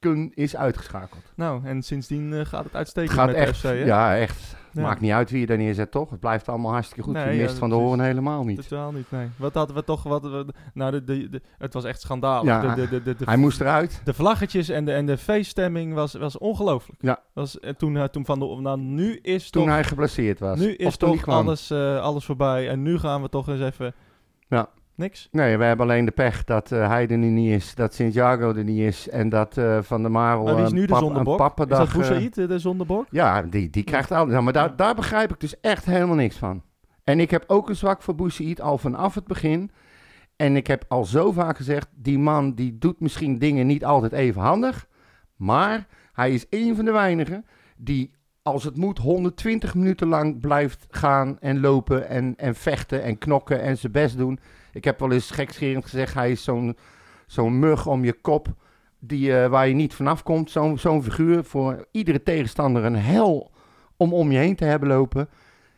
weken 0.00 0.30
is 0.34 0.56
uitgeschakeld. 0.56 1.22
Nou, 1.34 1.64
en 1.64 1.82
sindsdien 1.82 2.32
eh, 2.34 2.44
gaat 2.44 2.64
het 2.64 2.74
uitstekend 2.76 3.12
gaat 3.12 3.26
met 3.26 3.34
echt, 3.36 3.56
FC, 3.56 3.62
hè? 3.62 3.70
ja, 3.72 4.16
echt. 4.16 4.58
Ja. 4.72 4.82
Maakt 4.82 5.00
niet 5.00 5.12
uit 5.12 5.30
wie 5.30 5.40
je 5.40 5.46
daar 5.46 5.56
neerzet, 5.56 5.90
toch? 5.90 6.10
Het 6.10 6.20
blijft 6.20 6.48
allemaal 6.48 6.72
hartstikke 6.72 7.02
goed. 7.02 7.12
Nee, 7.12 7.26
je 7.28 7.34
ja, 7.36 7.42
mist 7.42 7.58
Van 7.58 7.68
de. 7.68 7.74
Horen 7.74 8.00
helemaal 8.00 8.44
niet. 8.44 8.68
Totaal 8.68 8.92
niet, 8.92 9.10
nee. 9.10 9.28
Wat 9.36 9.54
hadden 9.54 9.76
we 9.76 9.84
toch... 9.84 10.02
Wat, 10.02 10.22
we- 10.22 10.46
nou, 10.74 10.90
de, 10.90 11.04
de, 11.04 11.28
de- 11.28 11.40
het 11.58 11.74
was 11.74 11.84
echt 11.84 12.00
schandalig. 12.00 12.44
Ja, 12.44 12.74
de, 12.74 12.80
de, 12.82 12.88
de, 12.88 13.02
de, 13.02 13.14
de, 13.16 13.24
Hij 13.24 13.36
moest 13.36 13.60
eruit. 13.60 14.00
de 14.04 14.14
vlaggetjes 14.14 14.68
en 14.68 14.84
de, 14.84 14.92
en 14.92 15.06
de 15.06 15.16
feeststemming 15.18 15.94
was, 15.94 16.14
was 16.14 16.38
ongelooflijk. 16.38 17.02
Ja. 17.02 17.18
Was, 17.32 17.60
en 17.60 17.76
toen, 17.76 17.96
eh, 17.96 18.04
toen 18.04 18.24
van 18.24 18.38
de... 18.38 18.56
Nou, 18.60 18.78
nu 18.80 19.16
is 19.22 19.50
Toen 19.50 19.62
toch, 19.64 19.72
hij 19.72 19.84
geblesseerd 19.84 20.38
was. 20.40 20.58
nu 20.58 20.74
is 20.74 20.96
toch 20.96 21.28
alles, 21.28 21.70
eh, 21.70 22.00
alles 22.00 22.24
voorbij. 22.24 22.68
En 22.68 22.82
nu 22.82 22.98
gaan 22.98 23.22
we 23.22 23.28
toch 23.28 23.48
eens 23.48 23.60
even... 23.60 23.94
Ja. 24.48 24.68
Niks? 25.00 25.28
Nee, 25.30 25.56
we 25.56 25.64
hebben 25.64 25.86
alleen 25.86 26.04
de 26.04 26.10
pech 26.10 26.44
dat 26.44 26.72
eh, 26.72 26.88
hij 26.88 27.08
er 27.08 27.18
nu 27.18 27.28
niet 27.28 27.50
is, 27.50 27.74
dat 27.74 27.94
Santiago 27.94 28.54
er 28.54 28.64
niet 28.64 28.78
is 28.78 29.08
en 29.08 29.28
dat 29.28 29.56
eh, 29.56 29.78
Van 29.82 30.02
der 30.02 30.10
Marel 30.10 30.56
wie 30.56 30.64
is 30.64 30.72
nu 30.72 30.86
de 30.86 30.96
zondebok? 30.96 31.58
Is 31.58 31.66
dat 31.66 31.92
Boussaïd, 31.92 32.38
eh, 32.38 32.48
de 32.48 32.58
zondebok? 32.58 33.06
ja, 33.10 33.42
die, 33.42 33.70
die 33.70 33.82
krijgt 33.82 34.10
al. 34.10 34.26
Nou, 34.26 34.42
maar 34.42 34.52
daar, 34.52 34.76
daar 34.76 34.94
begrijp 34.94 35.30
ik 35.30 35.40
dus 35.40 35.60
echt 35.60 35.84
helemaal 35.84 36.14
niks 36.14 36.36
van. 36.36 36.62
En 37.04 37.20
ik 37.20 37.30
heb 37.30 37.44
ook 37.46 37.68
een 37.68 37.76
zwak 37.76 38.02
voor 38.02 38.14
Boussaïd 38.14 38.60
al 38.60 38.78
vanaf 38.78 39.14
het 39.14 39.26
begin. 39.26 39.70
En 40.36 40.56
ik 40.56 40.66
heb 40.66 40.84
al 40.88 41.04
zo 41.04 41.32
vaak 41.32 41.56
gezegd, 41.56 41.88
die 41.94 42.18
man 42.18 42.54
die 42.54 42.78
doet 42.78 43.00
misschien 43.00 43.38
dingen 43.38 43.66
niet 43.66 43.84
altijd 43.84 44.12
even 44.12 44.40
handig. 44.40 44.86
Maar 45.36 45.86
hij 46.12 46.32
is 46.32 46.46
een 46.50 46.76
van 46.76 46.84
de 46.84 46.92
weinigen 46.92 47.44
die, 47.76 48.10
als 48.42 48.64
het 48.64 48.76
moet, 48.76 48.98
120 48.98 49.74
minuten 49.74 50.08
lang 50.08 50.40
blijft 50.40 50.86
gaan 50.90 51.38
en 51.38 51.60
lopen 51.60 52.08
en, 52.08 52.34
en 52.36 52.54
vechten 52.54 53.02
en 53.02 53.18
knokken 53.18 53.60
en 53.60 53.78
zijn 53.78 53.92
best 53.92 54.16
doen. 54.16 54.38
Ik 54.72 54.84
heb 54.84 55.00
wel 55.00 55.12
eens 55.12 55.30
gekscherend 55.30 55.84
gezegd, 55.84 56.14
hij 56.14 56.30
is 56.30 56.44
zo'n 56.44 56.76
zo'n 57.26 57.58
mug 57.58 57.86
om 57.86 58.04
je 58.04 58.12
kop 58.12 58.48
die, 58.98 59.36
eh, 59.36 59.48
waar 59.48 59.68
je 59.68 59.74
niet 59.74 59.94
vanaf 59.94 60.22
komt. 60.22 60.50
Zo'n 60.50 60.78
zo'n 60.78 61.02
figuur 61.02 61.44
voor 61.44 61.86
iedere 61.90 62.22
tegenstander 62.22 62.84
een 62.84 62.96
hel 62.96 63.50
om 63.96 64.14
om 64.14 64.30
je 64.30 64.38
heen 64.38 64.56
te 64.56 64.64
hebben 64.64 64.88
lopen. 64.88 65.28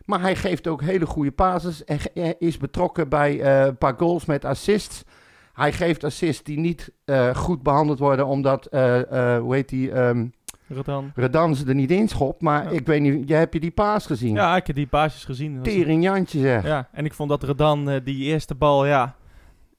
Maar 0.05 0.21
hij 0.21 0.37
geeft 0.37 0.67
ook 0.67 0.83
hele 0.83 1.07
goede 1.07 1.31
passes 1.31 1.85
en 1.85 1.99
eh, 2.15 2.31
is 2.39 2.57
betrokken 2.57 3.09
bij 3.09 3.41
eh, 3.41 3.65
een 3.67 3.79
paar 3.79 3.95
goals 3.97 4.25
met 4.25 4.45
assists. 4.45 5.05
Hij 5.53 5.73
geeft 5.73 6.05
assists 6.05 6.43
die 6.43 6.59
niet 6.59 6.93
goed 7.35 7.63
behandeld 7.63 7.99
worden 7.99 8.27
omdat, 8.27 8.69
hoe 8.71 9.55
heet 9.55 9.69
die, 9.69 9.93
ehm 9.93 10.27
Rodan. 10.75 11.13
Redan 11.15 11.55
ze 11.57 11.67
er 11.67 11.75
niet 11.75 11.91
in 11.91 12.09
schopt. 12.09 12.41
Maar 12.41 12.65
Ja. 12.65 12.71
ik 12.71 12.87
weet 12.87 13.01
niet, 13.01 13.29
jij 13.29 13.39
hebt 13.39 13.55
je 13.55 13.61
die 13.61 13.71
paas 13.71 14.07
gezien? 14.07 14.35
Ja, 14.35 14.57
ik 14.57 14.67
heb 14.67 14.77
die 14.77 14.87
paasjes 14.87 15.25
gezien. 15.25 15.63
Tering 15.63 16.03
Jantje 16.03 16.39
zeg. 16.41 16.65
Ja, 16.67 16.89
en 16.93 17.05
ik 17.05 17.15
vond 17.15 17.29
dat 17.29 17.43
Redan 17.43 17.91
eh, 17.91 18.01
die 18.05 18.25
eerste 18.25 18.55
bal, 18.55 18.87
ja, 18.87 19.15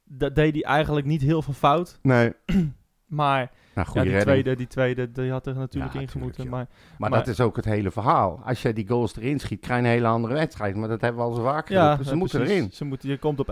dat 0.04 0.36
deed 0.36 0.54
hij 0.54 0.64
eigenlijk 0.64 1.06
niet 1.06 1.22
heel 1.22 1.42
veel 1.42 1.54
fout. 1.54 2.00
Nee, 2.02 2.34
Maar 3.08 3.52
nou 3.76 3.88
ja, 3.94 3.94
die, 3.94 4.02
redding. 4.02 4.22
tweede, 4.22 4.56
die 4.56 4.68
tweede, 4.68 5.12
die 5.12 5.32
had 5.32 5.48
er 5.48 5.56
natuurlijk 5.56 5.94
Ja, 5.94 6.00
in. 6.00 6.10
Maar 6.36 6.50
Maar, 6.50 6.68
Maar- 6.98 7.10
dat 7.20 7.28
is 7.28 7.40
ook 7.40 7.56
het 7.56 7.66
hele 7.66 7.92
verhaal. 7.92 8.42
Als 8.46 8.62
je 8.62 8.74
die 8.74 8.88
goals 8.88 9.16
erin 9.18 9.40
schiet, 9.40 9.60
krijg 9.60 9.80
je 9.82 9.86
een 9.88 9.92
hele 9.94 10.08
andere 10.08 10.34
wedstrijd. 10.34 10.76
Maar 10.76 10.88
dat 10.90 11.02
hebben 11.02 11.22
we 11.22 11.28
al 11.28 11.34
zo 11.36 11.44
vaak 11.44 11.70
ja, 11.70 11.82
geroepen. 11.82 12.06
Ze 12.06 12.12
ja, 12.12 12.18
moeten 12.18 12.40
precies. 12.40 12.58
erin. 12.58 12.72
Ze 12.72 12.86
moeten, 12.86 13.10
je 13.10 13.18
komt 13.18 13.40
op 13.40 13.48
1-0 13.48 13.52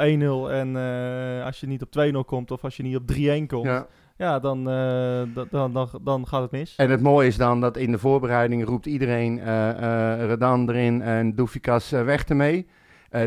en 0.51 0.75
eh, 0.75 1.45
als 1.45 1.59
je 1.59 1.67
niet 1.67 1.81
op 1.81 1.89
2-0 1.91 2.25
komt 2.25 2.51
of 2.51 2.63
als 2.63 2.77
je 2.77 2.83
niet 2.83 2.95
op 2.95 3.03
3-1 3.13 3.45
komt, 3.47 3.85
ja, 4.21 4.39
dan, 4.39 4.69
eh, 4.69 5.21
dan, 5.33 5.47
dan, 5.51 5.73
dan, 5.73 5.89
dan 6.01 6.27
gaat 6.27 6.41
het 6.41 6.51
mis. 6.51 6.73
En 6.77 6.89
het 6.89 7.01
mooie 7.01 7.27
is 7.27 7.37
dan 7.37 7.61
dat 7.61 7.77
in 7.77 7.91
de 7.91 7.97
voorbereiding 7.97 8.65
roept 8.65 8.85
iedereen 8.85 9.39
eh 9.39 9.69
eh, 9.69 10.27
Redan 10.27 10.69
erin 10.69 11.01
en 11.01 11.35
Doefikas 11.35 11.89
weg 11.89 12.23
ermee. 12.23 12.67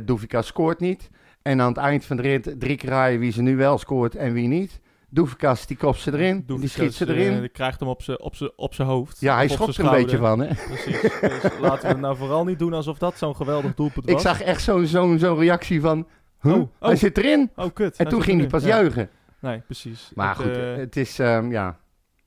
Doefikas 0.05 0.47
scoort 0.47 0.81
niet. 0.81 1.11
En 1.43 1.61
aan 1.61 1.69
het 1.69 1.77
eind 1.77 2.05
van 2.05 2.17
de 2.17 2.23
rit 2.23 2.55
drie 2.59 2.77
keer 2.77 2.91
raaien 2.91 3.21
wie 3.21 3.33
ze 3.33 3.43
nu 3.43 3.57
wel 3.57 3.79
scoort 3.79 4.15
en 4.15 4.33
wie 4.33 4.49
niet. 4.49 4.81
Doefikas 5.09 5.67
die 5.67 5.77
kopt 5.77 5.99
ze 5.99 6.13
erin, 6.13 6.45
die 6.47 6.69
schiet 6.69 6.95
ze 6.95 7.09
erin. 7.09 7.41
die 7.41 7.49
krijgt 7.49 7.81
hem 7.81 7.89
op 7.89 8.03
zijn 8.03 8.21
op 8.21 8.35
op 8.57 8.75
hoofd. 8.75 9.21
ja, 9.21 9.35
hij 9.35 9.49
schokt 9.49 9.77
er 9.77 9.85
een 9.85 9.91
beetje 9.91 10.17
van. 10.17 10.41
Hè? 10.41 10.55
Precies. 10.55 11.01
dus 11.21 11.43
laten 11.61 11.83
we 11.83 11.89
het 11.89 12.01
nou 12.01 12.17
vooral 12.17 12.45
niet 12.45 12.59
doen 12.59 12.73
alsof 12.73 12.99
dat 12.99 13.19
zo'n 13.19 13.37
geweldig 13.37 13.75
doelpunt 13.75 14.05
was. 14.05 14.15
Ik 14.15 14.21
zag 14.21 14.43
echt 14.43 14.63
zo'n 14.63 14.87
zo'n 14.87 15.19
zo'n 15.19 15.39
reactie 15.39 15.81
van, 15.81 16.07
huh? 16.41 16.53
Oh, 16.53 16.59
oh. 16.59 16.69
hij 16.79 16.97
zit 16.97 17.19
erin. 17.19 17.51
Oh, 17.57 17.75
kut. 17.75 17.97
En 17.97 18.09
toen 18.09 18.23
ging 18.23 18.41
hij 18.41 18.49
pas 18.49 18.63
ja. 18.63 18.69
juichen. 18.69 19.11
Nee, 19.45 19.61
precies. 19.61 20.13
Maar 20.15 20.31
Ik, 20.31 20.37
goed, 20.37 20.57
eh, 20.57 20.75
het 20.77 20.97
is, 20.97 21.19
ehm, 21.19 21.51
ja. 21.51 21.79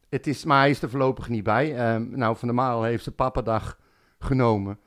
Het 0.09 0.27
is, 0.27 0.45
maar 0.45 0.59
hij 0.59 0.69
is 0.69 0.81
er 0.81 0.89
voorlopig 0.89 1.29
niet 1.29 1.43
bij. 1.43 1.75
Ehm, 1.75 2.09
nou, 2.17 2.37
Van 2.37 2.47
der 2.47 2.57
Marel 2.57 2.83
heeft 2.83 3.03
zijn 3.03 3.15
papadag 3.15 3.79
genomen. 4.19 4.79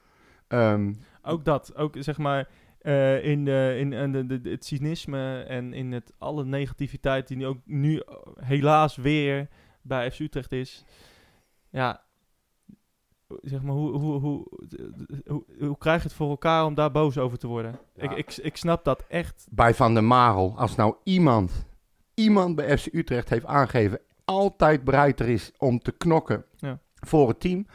Ehm, 0.49 0.95
ook 1.23 1.45
dat. 1.45 1.77
Ook 1.77 1.95
zeg 1.99 2.19
maar 2.19 2.49
eh, 2.79 3.25
in, 3.25 3.45
de, 3.45 3.75
in, 3.79 3.93
in 3.93 4.13
de, 4.13 4.41
de- 4.41 4.51
het 4.51 4.65
cynisme 4.65 5.41
en 5.43 5.73
in 5.73 5.93
het, 5.93 6.13
alle 6.19 6.45
negativiteit 6.45 7.29
die 7.29 7.37
nu 7.37 7.47
ook 7.47 7.59
nu 7.65 8.03
helaas 8.41 8.97
weer 8.97 9.49
bij 9.83 10.11
FC 10.11 10.19
Utrecht 10.19 10.53
is. 10.53 10.85
Ja, 11.71 12.03
zeg 13.43 13.63
maar, 13.63 13.75
hoe, 13.75 13.91
hoe, 13.99 14.21
hoe, 14.21 14.47
hoe, 15.27 15.45
hoe 15.59 15.79
krijg 15.79 16.03
je 16.03 16.09
het 16.09 16.17
voor 16.17 16.31
elkaar 16.31 16.65
om 16.65 16.75
daar 16.75 16.91
boos 16.91 17.19
over 17.19 17.39
te 17.39 17.47
worden? 17.47 17.79
Ik, 17.97 18.11
ik, 18.13 18.37
ik 18.37 18.57
snap 18.57 18.85
dat 18.85 19.05
echt. 19.09 19.47
Bij 19.51 19.75
Van 19.75 19.95
der 19.95 20.05
Marel, 20.05 20.55
als 20.57 20.77
nou 20.77 20.95
iemand, 21.05 21.67
iemand 22.21 22.57
bij 22.57 22.79
FC 22.79 22.87
Utrecht 22.93 23.29
heeft 23.29 23.47
aangegeven, 23.47 24.01
altijd 24.25 24.85
bereid 24.85 25.21
er 25.21 25.29
is 25.29 25.53
om 25.59 25.79
te 25.79 25.93
knokken 25.93 26.45
Ja. 26.57 26.79
voor 26.95 27.29
het 27.29 27.41
team. 27.41 27.67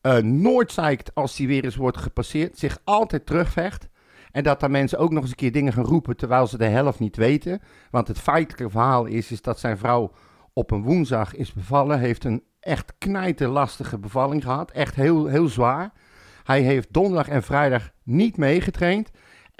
eh, 0.00 0.16
nooit 0.18 0.72
zeikt 0.72 1.14
als 1.14 1.36
hij 1.38 1.46
weer 1.46 1.64
eens 1.64 1.76
wordt 1.76 1.96
gepasseerd. 1.96 2.58
Zich 2.58 2.78
altijd 2.84 3.26
terugvecht. 3.26 3.88
En 4.32 4.42
dat 4.42 4.60
daar 4.60 4.70
mensen 4.70 4.98
ook 4.98 5.10
nog 5.10 5.20
eens 5.22 5.30
een 5.30 5.36
keer 5.36 5.52
dingen 5.52 5.72
gaan 5.72 5.84
roepen 5.84 6.16
terwijl 6.16 6.46
ze 6.46 6.58
de 6.58 6.64
helft 6.64 6.98
niet 6.98 7.16
weten. 7.16 7.60
Want 7.90 8.08
het 8.08 8.18
feitelijke 8.18 8.70
verhaal 8.70 9.04
is, 9.04 9.30
is 9.30 9.42
dat 9.42 9.58
zijn 9.58 9.78
vrouw 9.78 10.12
op 10.52 10.70
een 10.70 10.82
woensdag 10.82 11.34
is 11.34 11.52
bevallen. 11.52 11.98
Heeft 11.98 12.24
een 12.24 12.42
echt 12.60 12.92
knijterlastige 12.98 13.98
bevalling 13.98 14.42
gehad. 14.42 14.70
Echt 14.70 14.94
heel, 14.94 15.26
heel 15.26 15.48
zwaar. 15.48 15.92
Hij 16.44 16.60
heeft 16.60 16.92
donderdag 16.92 17.28
en 17.28 17.42
vrijdag 17.42 17.90
niet 18.02 18.36
meegetraind. 18.36 19.10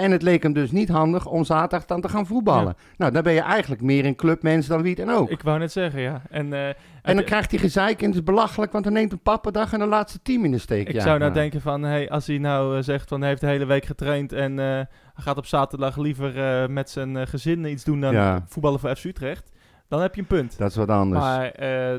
En 0.00 0.10
het 0.10 0.22
leek 0.22 0.42
hem 0.42 0.52
dus 0.52 0.70
niet 0.70 0.88
handig 0.88 1.26
om 1.26 1.44
zaterdag 1.44 1.84
dan 1.86 2.00
te 2.00 2.08
gaan 2.08 2.26
voetballen. 2.26 2.74
Nou, 2.96 3.12
dan 3.12 3.22
ben 3.22 3.32
je 3.32 3.40
eigenlijk 3.40 3.82
meer 3.82 4.04
een 4.04 4.14
clubmens 4.16 4.66
dan 4.66 4.82
wie 4.82 4.94
dan 4.94 5.10
ook. 5.10 5.30
Ik 5.30 5.42
wou 5.42 5.58
net 5.58 5.72
zeggen, 5.72 6.00
ja. 6.00 6.22
En, 6.30 6.52
eh, 6.52 6.68
en 7.02 7.14
dan 7.16 7.24
krijgt 7.24 7.50
hij 7.50 7.60
gezeik 7.60 8.00
en 8.00 8.06
het 8.06 8.14
is 8.14 8.22
belachelijk, 8.22 8.72
want 8.72 8.84
dan 8.84 8.92
neemt 8.92 9.12
een 9.12 9.22
pappendag 9.22 9.72
en 9.72 9.78
de 9.78 9.86
laatste 9.86 10.22
team 10.22 10.44
in 10.44 10.50
de 10.50 10.58
steek. 10.58 10.88
Ik 10.88 10.94
Ja, 10.94 11.00
zou 11.00 11.18
nou 11.18 11.30
nou. 11.30 11.32
denken 11.32 11.60
van, 11.60 11.82
hey, 11.82 12.10
als 12.10 12.26
hij 12.26 12.38
nou 12.38 12.76
eh, 12.76 12.82
zegt 12.82 13.08
van 13.08 13.20
hij 13.20 13.28
heeft 13.28 13.40
de 13.40 13.46
hele 13.46 13.64
week 13.66 13.84
getraind 13.84 14.32
en 14.32 14.58
eh, 14.58 14.80
gaat 15.14 15.36
op 15.36 15.46
zaterdag 15.46 15.96
liever 15.96 16.70
met 16.70 16.90
zijn 16.90 17.26
gezin 17.26 17.64
iets 17.64 17.84
doen 17.84 18.00
dan 18.00 18.12
Ja. 18.12 18.44
voetballen 18.48 18.80
voor 18.80 18.96
FC 18.96 19.04
Utrecht, 19.04 19.50
dan 19.88 20.00
heb 20.00 20.14
je 20.14 20.20
een 20.20 20.26
punt. 20.26 20.58
Dat 20.58 20.70
is 20.70 20.76
wat 20.76 20.88
anders. 20.88 21.20
Maar 21.22 21.52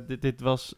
dit, 0.08 0.22
dit 0.22 0.42
was 0.42 0.76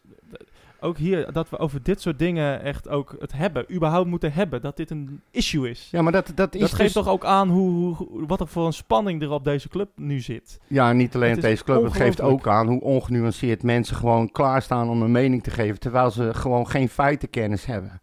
ook 0.84 0.96
hier 0.96 1.32
dat 1.32 1.50
we 1.50 1.58
over 1.58 1.82
dit 1.82 2.00
soort 2.00 2.18
dingen 2.18 2.62
echt 2.62 2.88
ook 2.88 3.16
het 3.18 3.32
hebben, 3.32 3.74
überhaupt 3.74 4.08
moeten 4.08 4.32
hebben, 4.32 4.60
dat 4.60 4.76
dit 4.76 4.90
een 4.90 5.20
issue 5.30 5.70
is. 5.70 5.88
ja, 5.90 6.02
maar 6.02 6.12
dat, 6.12 6.32
dat 6.34 6.54
is 6.54 6.60
dat 6.60 6.70
geeft 6.70 6.94
dus- 6.94 7.02
toch 7.02 7.12
ook 7.12 7.24
aan 7.24 7.48
hoe, 7.48 7.94
hoe, 7.94 8.26
wat 8.26 8.40
er 8.40 8.48
voor 8.48 8.66
een 8.66 8.72
spanning 8.72 9.22
er 9.22 9.30
op 9.30 9.44
deze 9.44 9.68
club 9.68 9.88
nu 9.96 10.20
zit. 10.20 10.60
Ja, 10.66 10.92
niet 10.92 11.14
alleen 11.14 11.28
Het 11.28 11.38
op 11.38 11.44
deze 11.44 11.64
club. 11.64 11.82
Het 11.82 11.92
geeft 11.92 12.20
ook 12.20 12.46
aan 12.46 12.66
hoe 12.66 12.80
ongenuanceerd 12.80 13.62
mensen 13.62 13.96
gewoon 13.96 14.30
klaarstaan 14.30 14.88
om 14.88 15.02
een 15.02 15.12
mening 15.12 15.42
te 15.42 15.50
geven, 15.50 15.80
terwijl 15.80 16.10
ze 16.10 16.34
gewoon 16.34 16.68
geen 16.68 16.88
feitenkennis 16.88 17.64
hebben. 17.64 18.02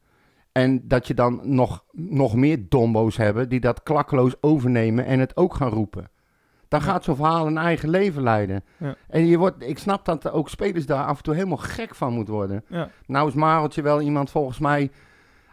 En 0.52 0.88
dat 0.88 1.08
je 1.08 1.14
dan 1.14 1.40
nog, 1.44 1.84
nog 1.92 2.36
meer 2.36 2.66
dombo's 2.70 3.18
hebben 3.18 3.50
die 3.50 3.60
dat 3.60 3.84
klakkeloos 3.84 4.34
overnemen 4.42 5.06
en 5.06 5.20
het 5.20 5.38
ook 5.38 5.54
gaan 5.54 5.70
roepen. 5.70 6.10
Dan 6.72 6.82
gaat 6.82 7.04
zo'n 7.04 7.16
verhaal 7.16 7.48
een 7.48 7.58
eigen 7.58 7.90
leven 7.90 8.24
leiden. 8.24 8.64
Ja. 8.78 8.96
En 9.08 9.26
je 9.26 9.38
wordt, 9.38 9.56
ik 9.64 9.78
snap 9.78 10.06
dat 10.06 10.32
ook 10.32 10.50
spelers 10.50 10.86
daar 10.86 11.06
af 11.06 11.18
en 11.18 11.24
toe 11.24 11.34
helemaal 11.34 11.58
gek 11.58 11.96
van 11.96 12.14
moeten 12.14 12.34
worden. 12.34 12.64
Ja. 12.68 12.90
Nou 13.06 13.28
is 13.28 13.34
Mareltje 13.34 13.82
wel 13.82 14.02
iemand 14.02 14.30
volgens 14.30 14.60
mij, 14.60 14.92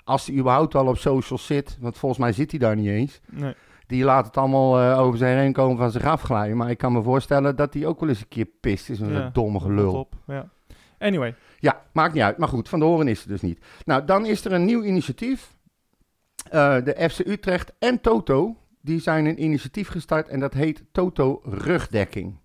als 0.05 0.27
hij 0.27 0.37
überhaupt 0.37 0.75
al 0.75 0.87
op 0.87 0.97
socials 0.97 1.47
zit, 1.47 1.77
want 1.81 1.99
volgens 1.99 2.21
mij 2.21 2.33
zit 2.33 2.51
hij 2.51 2.61
daar 2.61 2.77
niet 2.77 2.89
eens. 2.89 3.21
Nee. 3.27 3.55
Die 3.87 4.05
laat 4.05 4.27
het 4.27 4.37
allemaal 4.37 4.81
eh, 4.81 5.01
over 5.01 5.19
zijn 5.19 5.39
heen 5.39 5.53
komen 5.53 5.77
van 5.77 5.91
zich 5.91 6.05
afglijden. 6.05 6.57
Maar 6.57 6.71
ik 6.71 6.79
kan 6.79 6.93
me 6.93 7.03
voorstellen 7.03 7.57
dat 7.57 7.75
hij 7.75 7.87
ook 7.87 8.01
wel 8.01 8.09
eens 8.09 8.21
een 8.21 8.29
keer 8.29 8.49
pist 8.61 8.91
is. 8.91 9.01
Een 9.01 9.13
Ja, 9.13 9.31
domme 9.33 9.61
gelul. 9.61 9.95
Op, 9.95 10.15
ja. 10.27 10.49
Anyway, 10.99 11.35
Ja, 11.59 11.83
maakt 11.93 12.15
niet 12.15 12.23
uit. 12.23 12.39
Maar 12.39 12.49
goed, 12.49 12.69
van 12.69 12.79
de 12.79 12.85
horen 12.85 13.09
is 13.09 13.23
er 13.23 13.29
dus 13.29 13.41
niet. 13.41 13.65
Nou, 13.85 14.05
dan 14.05 14.27
is 14.27 14.45
er 14.45 14.53
een 14.53 14.65
nieuw 14.65 14.83
initiatief. 14.83 15.57
Eh, 16.51 16.77
de 16.85 17.09
FC 17.11 17.19
Utrecht 17.19 17.73
en 17.79 18.01
Toto, 18.01 18.57
die 18.89 19.01
zijn 19.01 19.27
een 19.27 19.43
initiatief 19.43 19.89
gestart 19.89 20.29
en 20.29 20.41
dat 20.41 20.55
heet 20.55 20.83
Toto 20.93 21.41
Rugdekking. 21.45 22.39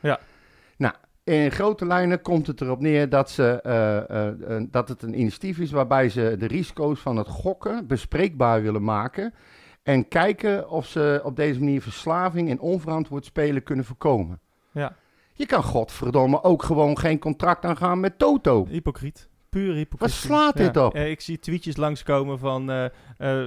Ja. 0.00 0.18
Nou, 0.76 0.94
in 1.24 1.50
grote 1.50 1.86
lijnen 1.86 2.22
komt 2.22 2.46
het 2.46 2.60
erop 2.60 2.80
neer 2.80 3.08
dat, 3.08 3.30
ze, 3.30 3.60
eh, 3.62 4.26
eh, 4.26 4.62
dat 4.70 4.88
het 4.88 5.02
een 5.02 5.18
initiatief 5.18 5.58
is 5.58 5.70
waarbij 5.70 6.08
ze 6.08 6.36
de 6.38 6.46
risico's 6.46 7.00
van 7.00 7.16
het 7.16 7.28
gokken 7.28 7.86
bespreekbaar 7.86 8.62
willen 8.62 8.84
maken. 8.84 9.34
En 9.82 10.08
kijken 10.08 10.70
of 10.70 10.86
ze 10.86 11.20
op 11.24 11.36
deze 11.36 11.58
manier 11.58 11.82
verslaving 11.82 12.50
en 12.50 12.60
onverantwoord 12.60 13.24
spelen 13.24 13.62
kunnen 13.62 13.84
voorkomen. 13.84 14.40
ja, 14.72 14.96
Je 15.32 15.46
kan 15.46 15.62
godverdomme 15.62 16.42
ook 16.42 16.62
gewoon 16.62 16.98
geen 16.98 17.18
contract 17.18 17.64
aangaan 17.64 18.00
met 18.00 18.18
Toto. 18.18 18.66
hypocriet. 18.68 19.28
Puur 19.54 19.74
hypocriet. 19.74 20.00
Wat 20.00 20.10
slaat 20.10 20.56
dit 20.56 20.76
op? 20.76 20.94
ik 20.96 21.20
zie 21.20 21.38
tweetjes 21.38 21.76
langskomen 21.76 22.38
van... 22.38 22.70
eh 22.70 22.84
eh, 23.18 23.40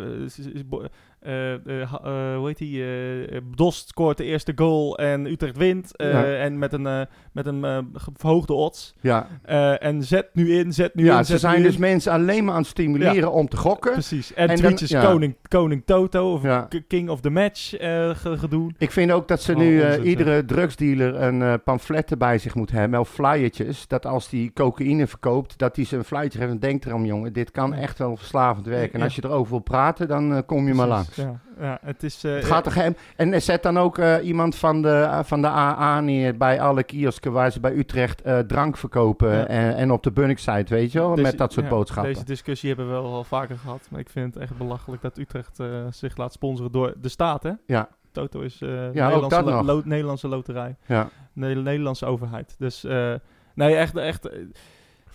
eh, 1.21 1.53
eh, 1.53 1.81
eh, 1.81 2.35
hoe 2.37 2.47
heet 2.47 2.57
die? 2.57 2.83
eh, 2.83 3.37
Dost 3.55 3.87
scoort 3.87 4.17
de 4.17 4.23
eerste 4.23 4.51
goal 4.55 4.97
en 4.97 5.25
Utrecht 5.25 5.57
wint. 5.57 5.95
eh, 5.95 6.11
Ja. 6.11 6.35
En 6.35 6.57
met 6.59 6.73
een, 6.73 6.87
eh, 6.87 7.01
met 7.31 7.45
een 7.45 7.63
eh, 7.65 7.77
verhoogde 8.13 8.53
odds. 8.53 8.95
Ja, 9.01 9.27
Eh, 9.43 9.83
en 9.83 10.03
zet 10.03 10.29
nu 10.33 10.53
in, 10.53 10.73
zet 10.73 10.95
nu 10.95 11.05
ja 11.05 11.17
in, 11.17 11.25
ze 11.25 11.31
zet 11.31 11.39
zijn 11.39 11.61
dus 11.63 11.73
in. 11.73 11.79
mensen 11.79 12.11
alleen 12.11 12.43
maar 12.45 12.53
aan 12.53 12.59
het 12.61 12.69
stimuleren 12.69 13.31
om 13.31 13.47
te 13.47 13.57
gokken. 13.57 13.91
Precies. 13.91 14.33
En, 14.33 14.41
En 14.41 14.47
dan- 14.47 14.55
tweetjes 14.65 14.89
ja. 14.89 15.05
koning, 15.05 15.35
koning 15.47 15.81
Toto 15.85 16.33
of 16.33 16.43
Ja. 16.43 16.67
King 16.87 17.09
of 17.09 17.21
the 17.21 17.29
Match 17.29 17.73
eh, 17.77 18.09
ge- 18.09 18.37
gedoe. 18.37 18.71
Ik 18.77 18.91
vind 18.91 19.11
ook 19.11 19.27
dat 19.27 19.41
ze 19.41 19.51
Oh, 19.51 19.57
nu 19.57 19.81
eh, 19.81 19.91
zeg. 19.91 20.03
iedere 20.03 20.45
drugsdealer 20.45 21.15
een 21.21 21.41
eh 21.41 21.53
pamfletten 21.63 22.17
bij 22.17 22.37
zich 22.37 22.55
moet 22.55 22.71
hebben, 22.71 22.99
of 22.99 23.09
flyertjes, 23.09 23.87
dat 23.87 24.05
als 24.05 24.29
die 24.29 24.51
cocaïne 24.53 25.07
verkoopt, 25.07 25.57
dat 25.57 25.75
hij 25.75 25.85
ze 25.85 25.96
een 25.97 26.03
flyertje 26.05 26.39
geeft 26.39 26.51
en 26.51 26.59
denkt 26.59 26.85
erom, 26.85 27.05
jongen, 27.05 27.33
dit 27.33 27.51
kan 27.51 27.69
Ja. 27.71 27.77
echt 27.77 27.97
wel 27.97 28.15
verslavend 28.17 28.65
werken. 28.65 28.93
En 28.93 28.99
Ja. 28.99 29.05
als 29.05 29.15
je 29.15 29.23
erover 29.25 29.49
wil 29.51 29.59
praten, 29.59 30.07
dan 30.07 30.33
eh, 30.33 30.39
kom 30.45 30.67
je 30.67 30.73
maar 30.73 30.87
langs. 30.87 31.15
Ja, 31.15 31.39
ja, 31.59 31.77
het 31.81 32.03
is... 32.03 32.23
eh, 32.23 32.33
Het 32.35 32.45
gaat 32.45 32.63
toch 32.63 32.73
hem. 32.75 32.95
En 33.15 33.33
eh, 33.33 33.39
zet 33.39 33.63
dan 33.63 33.77
ook 33.79 33.97
eh, 33.97 34.15
iemand 34.27 34.55
van 34.55 34.81
de, 34.81 34.89
eh, 34.89 35.19
van 35.23 35.41
de 35.41 35.47
AA 35.47 35.99
neer 36.01 36.37
bij 36.37 36.61
alle 36.61 36.83
kiosken 36.83 37.31
waar 37.31 37.51
ze 37.51 37.59
bij 37.59 37.75
Utrecht 37.75 38.21
eh, 38.21 38.39
drank 38.39 38.77
verkopen. 38.77 39.31
Ja. 39.31 39.47
En, 39.47 39.75
en 39.75 39.91
op 39.91 40.03
de 40.03 40.11
Bunnik-site, 40.11 40.73
weet 40.73 40.91
je 40.91 40.99
wel, 40.99 41.09
Deze- 41.09 41.21
met 41.21 41.37
dat 41.37 41.53
soort 41.53 41.65
ja, 41.65 41.71
boodschappen. 41.71 42.13
Deze 42.13 42.25
discussie 42.25 42.67
hebben 42.69 42.87
we 42.87 42.93
wel 42.93 43.13
al 43.13 43.23
vaker 43.23 43.57
gehad. 43.57 43.87
Maar 43.91 43.99
ik 43.99 44.09
vind 44.09 44.33
het 44.33 44.43
echt 44.43 44.57
belachelijk 44.57 45.01
dat 45.01 45.17
Utrecht 45.17 45.59
eh, 45.59 45.67
zich 45.89 46.17
laat 46.17 46.33
sponsoren 46.33 46.71
door 46.71 46.93
de 47.01 47.09
staat, 47.09 47.43
hè? 47.43 47.51
Ja, 47.65 47.89
Toto 48.11 48.39
is 48.39 48.61
eh 48.61 48.69
ook 48.87 48.93
Nederlandse, 48.93 49.43
lo- 49.63 49.81
Nederlandse 49.85 50.27
loterij. 50.27 50.75
ja, 50.85 51.09
Ne- 51.33 51.55
Nederlandse 51.55 52.05
overheid. 52.05 52.55
Dus 52.57 52.83
eh, 52.83 53.13
nee, 53.55 53.75
echt, 53.75 53.97
echt. 53.97 54.29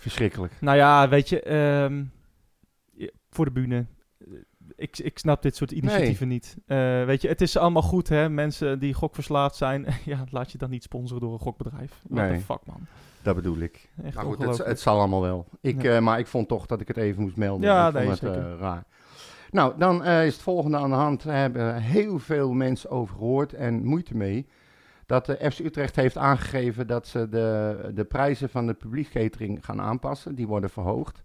Verschrikkelijk. 0.03 0.53
nou 0.61 0.77
ja, 0.77 1.09
weet 1.09 1.29
je, 1.29 1.41
ehm, 1.41 2.03
je- 2.91 3.13
voor 3.29 3.45
de 3.45 3.51
bühne. 3.51 3.85
Ik, 4.75 4.97
ik 4.97 5.17
snap 5.17 5.41
dit 5.41 5.55
soort 5.55 5.71
initiatieven 5.71 6.27
niet. 6.27 6.57
Eh, 6.65 7.05
weet 7.05 7.21
je, 7.21 7.27
het 7.27 7.41
is 7.41 7.57
allemaal 7.57 7.81
goed, 7.81 8.09
hè? 8.09 8.29
Mensen 8.29 8.79
die 8.79 8.93
gokverslaafd 8.93 9.55
zijn. 9.55 9.85
ja, 10.05 10.23
laat 10.29 10.51
je 10.51 10.57
dan 10.57 10.69
niet 10.69 10.83
sponsoren 10.83 11.21
door 11.21 11.33
een 11.33 11.39
gokbedrijf. 11.39 12.01
What 12.09 12.27
Nee. 12.29 12.37
the 12.37 12.43
fuck, 12.43 12.59
man. 12.65 12.85
Dat 13.21 13.35
bedoel 13.35 13.57
ik. 13.57 13.89
Echt 14.03 14.15
Maar 14.15 14.25
goed, 14.25 14.43
het, 14.43 14.57
het 14.57 14.79
zal 14.79 14.97
allemaal 14.97 15.21
wel. 15.21 15.47
Ik, 15.61 15.81
Ja. 15.81 15.95
eh, 15.95 16.01
maar 16.01 16.19
ik 16.19 16.27
vond 16.27 16.47
toch 16.47 16.65
dat 16.65 16.81
ik 16.81 16.87
het 16.87 16.97
even 16.97 17.21
moest 17.21 17.35
melden. 17.35 17.67
Ja, 17.69 17.87
ik 17.87 17.91
vond 17.93 18.03
nee, 18.03 18.09
het 18.11 18.19
zeker. 18.19 18.53
eh, 18.53 18.59
raar. 18.59 18.83
Nou, 19.51 19.73
dan 19.77 20.03
eh, 20.03 20.25
is 20.25 20.33
het 20.33 20.41
volgende 20.41 20.77
aan 20.77 20.89
de 20.89 20.95
hand. 20.95 21.23
Daar 21.23 21.37
hebben 21.37 21.75
heel 21.81 22.19
veel 22.19 22.53
mensen 22.53 22.89
over 22.89 23.15
gehoord 23.15 23.53
en 23.53 23.83
moeite 23.85 24.15
mee. 24.17 24.47
Dat 25.05 25.25
de 25.25 25.51
FC 25.51 25.59
Utrecht 25.59 25.95
heeft 25.95 26.17
aangegeven 26.17 26.87
dat 26.87 27.07
ze 27.07 27.29
de, 27.29 27.91
de 27.93 28.03
prijzen 28.03 28.49
van 28.49 28.67
de 28.67 28.73
publiekskatering 28.73 29.65
gaan 29.65 29.81
aanpassen. 29.81 30.35
Die 30.35 30.47
worden 30.47 30.69
verhoogd. 30.69 31.23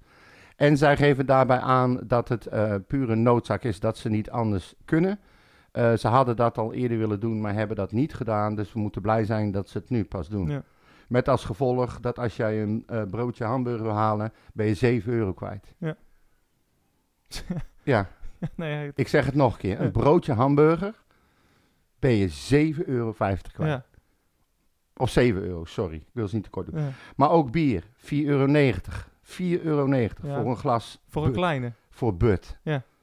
En 0.56 0.76
zij 0.76 0.96
geven 0.96 1.26
daarbij 1.26 1.58
aan 1.58 2.00
dat 2.04 2.28
het 2.28 2.46
eh 2.46 2.74
pure 2.86 3.14
noodzaak 3.14 3.64
is 3.64 3.80
dat 3.80 3.98
ze 3.98 4.08
niet 4.08 4.30
anders 4.30 4.74
kunnen. 4.84 5.18
Eh, 5.72 5.92
ze 5.92 6.08
hadden 6.08 6.36
dat 6.36 6.58
al 6.58 6.72
eerder 6.72 6.98
willen 6.98 7.20
doen, 7.20 7.40
maar 7.40 7.54
hebben 7.54 7.76
dat 7.76 7.92
niet 7.92 8.14
gedaan. 8.14 8.54
Dus 8.54 8.72
we 8.72 8.78
moeten 8.78 9.02
blij 9.02 9.24
zijn 9.24 9.50
dat 9.50 9.68
ze 9.68 9.78
het 9.78 9.90
nu 9.90 10.04
pas 10.04 10.28
doen. 10.28 10.48
Ja. 10.48 10.62
Met 11.08 11.28
als 11.28 11.44
gevolg 11.44 12.00
dat 12.00 12.18
als 12.18 12.36
jij 12.36 12.62
een 12.62 12.82
eh, 12.86 13.02
broodje 13.10 13.44
hamburger 13.44 13.82
wil 13.82 13.94
halen, 13.94 14.32
ben 14.52 14.66
je 14.66 14.74
7 14.74 15.12
euro 15.12 15.32
kwijt. 15.32 15.74
Ja. 15.78 15.96
Ja, 17.82 18.08
nee, 18.54 18.92
ik 18.94 19.08
zeg 19.08 19.26
het 19.26 19.34
nog 19.34 19.52
een 19.52 19.58
keer. 19.58 19.80
Een 19.80 19.90
broodje 19.90 20.32
hamburger 20.32 20.94
ben 21.98 22.11
je 22.12 22.28
7,50 22.74 22.84
euro 22.87 23.12
kwijt. 23.12 23.50
ja, 23.58 23.84
Of 24.96 25.11
7 25.11 25.42
euro, 25.42 25.64
sorry. 25.64 25.96
Ik 25.96 26.02
wil 26.12 26.28
ze 26.28 26.34
niet 26.34 26.44
te 26.44 26.50
kort 26.50 26.66
doen. 26.66 26.80
ja. 26.80 26.88
Maar 27.16 27.30
ook 27.30 27.50
bier, 27.50 27.82
4,90 27.96 28.08
euro. 28.11 28.46
4,90 29.22 29.62
euro 29.62 29.87
Ja. 29.92 30.08
voor 30.42 30.50
een 30.50 30.56
glas 30.56 31.00
Voor 31.08 31.26
een 31.26 31.32
kleine. 31.32 31.72
voor 31.90 32.16
but. 32.16 32.56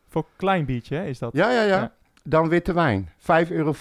Voor 0.08 0.21
een 0.23 0.36
klein 0.36 0.65
biertje, 0.65 0.95
hè, 0.95 1.05
is 1.05 1.19
dat. 1.19 1.34
Ja, 1.34 1.51
ja, 1.51 1.62
ja. 1.62 1.67
Ja. 1.67 1.93
Dan 2.23 2.49
witte 2.49 2.73
wijn, 2.73 3.10
5,50 3.17 3.51
euro. 3.51 3.73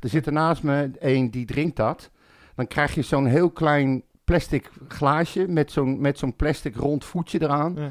Er 0.00 0.08
zit 0.08 0.26
er 0.26 0.32
naast 0.32 0.62
me 0.62 0.90
een 0.98 1.30
die 1.30 1.44
drinkt 1.46 1.76
dat. 1.76 2.10
Dan 2.54 2.66
krijg 2.66 2.94
je 2.94 3.02
zo'n 3.02 3.26
heel 3.26 3.50
klein 3.50 4.02
plastic 4.24 4.70
glaasje 4.88 5.48
met 5.48 5.72
zo'n, 5.72 6.00
met 6.00 6.18
zo'n 6.18 6.36
plastic 6.36 6.76
rond 6.76 7.04
voetje 7.04 7.42
eraan. 7.42 7.74
Ja. 7.76 7.90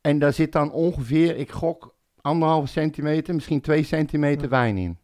En 0.00 0.18
daar 0.18 0.32
zit 0.32 0.52
dan 0.52 0.72
ongeveer, 0.72 1.36
ik 1.36 1.50
gok, 1.50 1.94
anderhalve 2.20 2.66
centimeter, 2.66 3.34
misschien 3.34 3.60
2 3.60 3.82
centimeter 3.82 4.42
Ja. 4.42 4.48
wijn 4.48 4.76
in. 4.76 4.98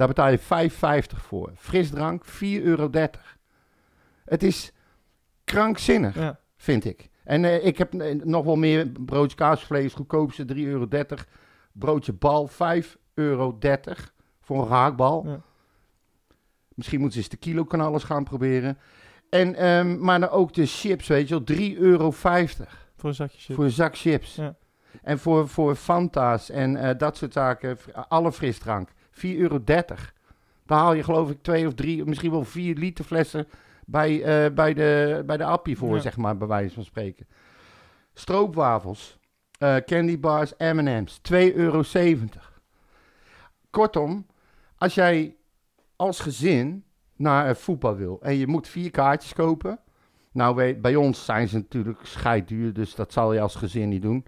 Daar 0.00 0.08
betaal 0.08 0.30
je 0.30 0.38
5,50 0.38 1.18
voor. 1.18 1.52
Frisdrank, 1.56 2.24
4,30 2.26 2.30
euro. 2.62 2.90
Het 4.24 4.42
is 4.42 4.72
krankzinnig, 5.44 6.14
Ja. 6.14 6.38
vind 6.56 6.84
ik. 6.84 7.08
En 7.24 7.44
eh, 7.44 7.66
ik 7.66 7.78
heb 7.78 7.94
eh, 7.94 8.14
nog 8.24 8.44
wel 8.44 8.56
meer 8.56 8.88
broodje 8.88 9.36
kaasvlees, 9.36 9.94
goedkoopste 9.94 10.44
3,30 10.54 10.56
euro. 10.62 10.88
Broodje 11.72 12.12
bal, 12.12 12.48
5,30 12.48 12.56
euro 13.14 13.58
voor 14.40 14.60
een 14.60 14.66
gehaktbal. 14.66 15.24
Ja. 15.26 15.40
Misschien 16.74 17.00
moeten 17.00 17.16
ze 17.22 17.24
eens 17.24 17.40
de 17.40 17.48
kiloknallers 17.50 18.04
gaan 18.04 18.24
proberen. 18.24 18.78
En, 19.30 19.54
ehm, 19.54 19.98
maar 20.04 20.20
dan 20.20 20.28
ook 20.28 20.52
de 20.54 20.66
chips, 20.66 21.06
weet 21.06 21.28
je 21.28 21.34
wel, 21.34 21.44
3,50 21.44 21.78
euro 21.78 22.10
Voor 22.10 23.08
een 23.08 23.14
zakje 23.14 23.38
chips. 23.38 23.54
voor 23.54 23.64
een 23.64 23.70
zak 23.70 23.96
chips. 23.96 24.34
Ja. 24.34 24.54
En 25.02 25.18
voor, 25.18 25.48
voor 25.48 25.74
Fanta's 25.74 26.50
en 26.50 26.76
eh, 26.76 26.98
dat 26.98 27.16
soort 27.16 27.32
zaken, 27.32 27.78
alle 28.08 28.32
frisdrank, 28.32 28.88
4,30 29.26 29.36
euro. 29.38 29.60
Daar 29.64 30.78
haal 30.78 30.92
je 30.92 31.02
geloof 31.02 31.30
ik 31.30 31.42
twee 31.42 31.66
of 31.66 31.74
drie, 31.74 32.04
misschien 32.04 32.30
wel 32.30 32.44
vier 32.44 32.74
liter 32.76 33.04
flessen 33.04 33.46
bij, 33.86 34.22
eh, 34.22 34.52
bij, 34.54 34.74
de, 34.74 35.22
bij 35.26 35.36
de 35.36 35.44
appie 35.44 35.76
voor, 35.76 35.94
Ja. 35.94 36.00
zeg 36.00 36.16
maar, 36.16 36.36
bij 36.36 36.46
wijze 36.48 36.74
van 36.74 36.84
spreken. 36.84 37.26
Stroopwafels, 38.14 39.18
eh, 39.58 39.76
candy 39.76 40.20
bars, 40.20 40.52
M&M's, 40.58 41.18
2,70 41.18 41.54
euro. 41.54 41.82
Kortom, 43.70 44.26
als 44.76 44.94
jij 44.94 45.36
als 45.96 46.20
gezin 46.20 46.84
naar 47.16 47.48
eh, 47.48 47.54
voetbal 47.54 47.96
wil 47.96 48.18
en 48.22 48.36
je 48.36 48.46
moet 48.46 48.68
vier 48.68 48.90
kaartjes 48.90 49.32
kopen. 49.32 49.78
Nou, 50.32 50.54
weet, 50.54 50.82
bij 50.82 50.96
ons 50.96 51.24
zijn 51.24 51.48
ze 51.48 51.56
natuurlijk 51.56 51.98
scheidduur, 52.02 52.72
dus 52.72 52.94
dat 52.94 53.12
zal 53.12 53.32
je 53.32 53.40
als 53.40 53.54
gezin 53.54 53.88
niet 53.88 54.02
doen. 54.02 54.24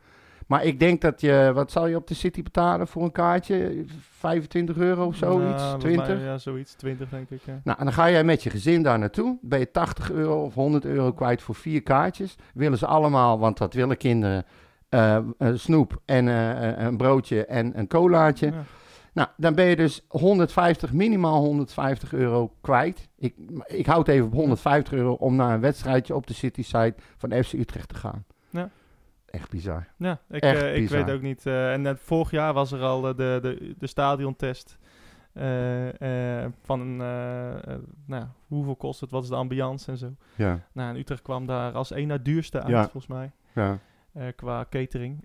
Maar 0.52 0.64
ik 0.64 0.80
denk 0.80 1.00
dat 1.00 1.20
je, 1.20 1.50
wat 1.54 1.70
zal 1.70 1.86
je 1.86 1.96
op 1.96 2.06
de 2.06 2.14
City 2.14 2.42
betalen 2.42 2.88
voor 2.88 3.02
een 3.02 3.12
kaartje? 3.12 3.84
25 4.10 4.76
euro 4.76 5.06
of 5.06 5.16
zoiets? 5.16 5.62
Ja, 5.62 5.70
volgens 5.70 5.84
20? 5.84 6.06
mij, 6.06 6.24
ja, 6.24 6.38
zoiets. 6.38 6.74
20 6.74 7.08
denk 7.08 7.30
ik. 7.30 7.40
Ja. 7.44 7.60
Nou, 7.64 7.78
en 7.78 7.84
dan 7.84 7.94
ga 7.94 8.10
jij 8.10 8.24
met 8.24 8.42
je 8.42 8.50
gezin 8.50 8.82
daar 8.82 8.98
naartoe. 8.98 9.38
Ben 9.42 9.58
je 9.58 9.70
80 9.70 10.10
euro 10.10 10.44
of 10.44 10.54
100 10.54 10.84
euro 10.84 11.12
kwijt 11.12 11.42
voor 11.42 11.54
vier 11.54 11.82
kaartjes. 11.82 12.36
Willen 12.54 12.78
ze 12.78 12.86
allemaal, 12.86 13.38
want 13.38 13.58
dat 13.58 13.74
willen 13.74 13.96
kinderen, 13.96 14.44
eh, 14.88 15.18
een 15.38 15.58
snoep 15.58 16.00
en 16.04 16.28
eh, 16.28 16.84
een 16.84 16.96
broodje 16.96 17.46
en 17.46 17.78
een 17.78 17.88
colaatje. 17.88 18.46
Ja. 18.46 18.62
Nou, 19.12 19.28
dan 19.36 19.54
ben 19.54 19.64
je 19.64 19.76
dus 19.76 20.04
150, 20.08 20.92
minimaal 20.92 21.40
150 21.40 22.12
euro 22.12 22.52
kwijt. 22.60 23.08
Ik, 23.18 23.34
ik 23.66 23.86
houd 23.86 24.08
even 24.08 24.26
op 24.26 24.32
150 24.32 24.92
euro 24.92 25.12
om 25.12 25.36
naar 25.36 25.54
een 25.54 25.60
wedstrijdje 25.60 26.14
op 26.14 26.26
de 26.26 26.34
City 26.34 26.62
site 26.62 26.94
van 27.16 27.42
FC 27.44 27.52
Utrecht 27.52 27.88
te 27.88 27.94
gaan. 27.94 28.24
Ja. 28.50 28.70
Echt 29.32 29.50
bizar. 29.50 29.88
Ja, 29.96 30.18
ik, 30.30 30.42
Echt 30.42 30.62
eh, 30.62 30.76
ik 30.76 30.88
weet 30.88 31.10
ook 31.10 31.22
niet. 31.22 31.46
eh, 31.46 31.72
en 31.72 31.82
net 31.82 32.00
vorig 32.00 32.30
jaar 32.30 32.52
was 32.52 32.72
er 32.72 32.80
al 32.82 33.08
eh, 33.08 33.16
de, 33.16 33.38
de, 33.42 33.74
de 33.78 33.86
stadiontest. 33.86 34.78
van 36.62 36.80
een, 36.80 36.96
nou, 38.06 38.24
hoeveel 38.46 38.76
kost 38.76 39.00
het, 39.00 39.10
wat 39.10 39.22
is 39.22 39.28
de 39.28 39.34
ambiance 39.34 39.90
en 39.90 39.96
zo. 39.96 40.14
Ja, 40.36 40.58
Nou, 40.72 40.90
en 40.94 40.96
Utrecht 41.00 41.22
kwam 41.22 41.46
daar 41.46 41.72
als 41.72 41.90
één 41.90 42.08
na 42.08 42.18
duurste 42.18 42.58
uit, 42.60 42.68
Ja. 42.70 42.82
volgens 42.82 43.06
mij, 43.06 43.30
ja. 43.54 43.78
qua 44.36 44.66
catering. 44.70 45.24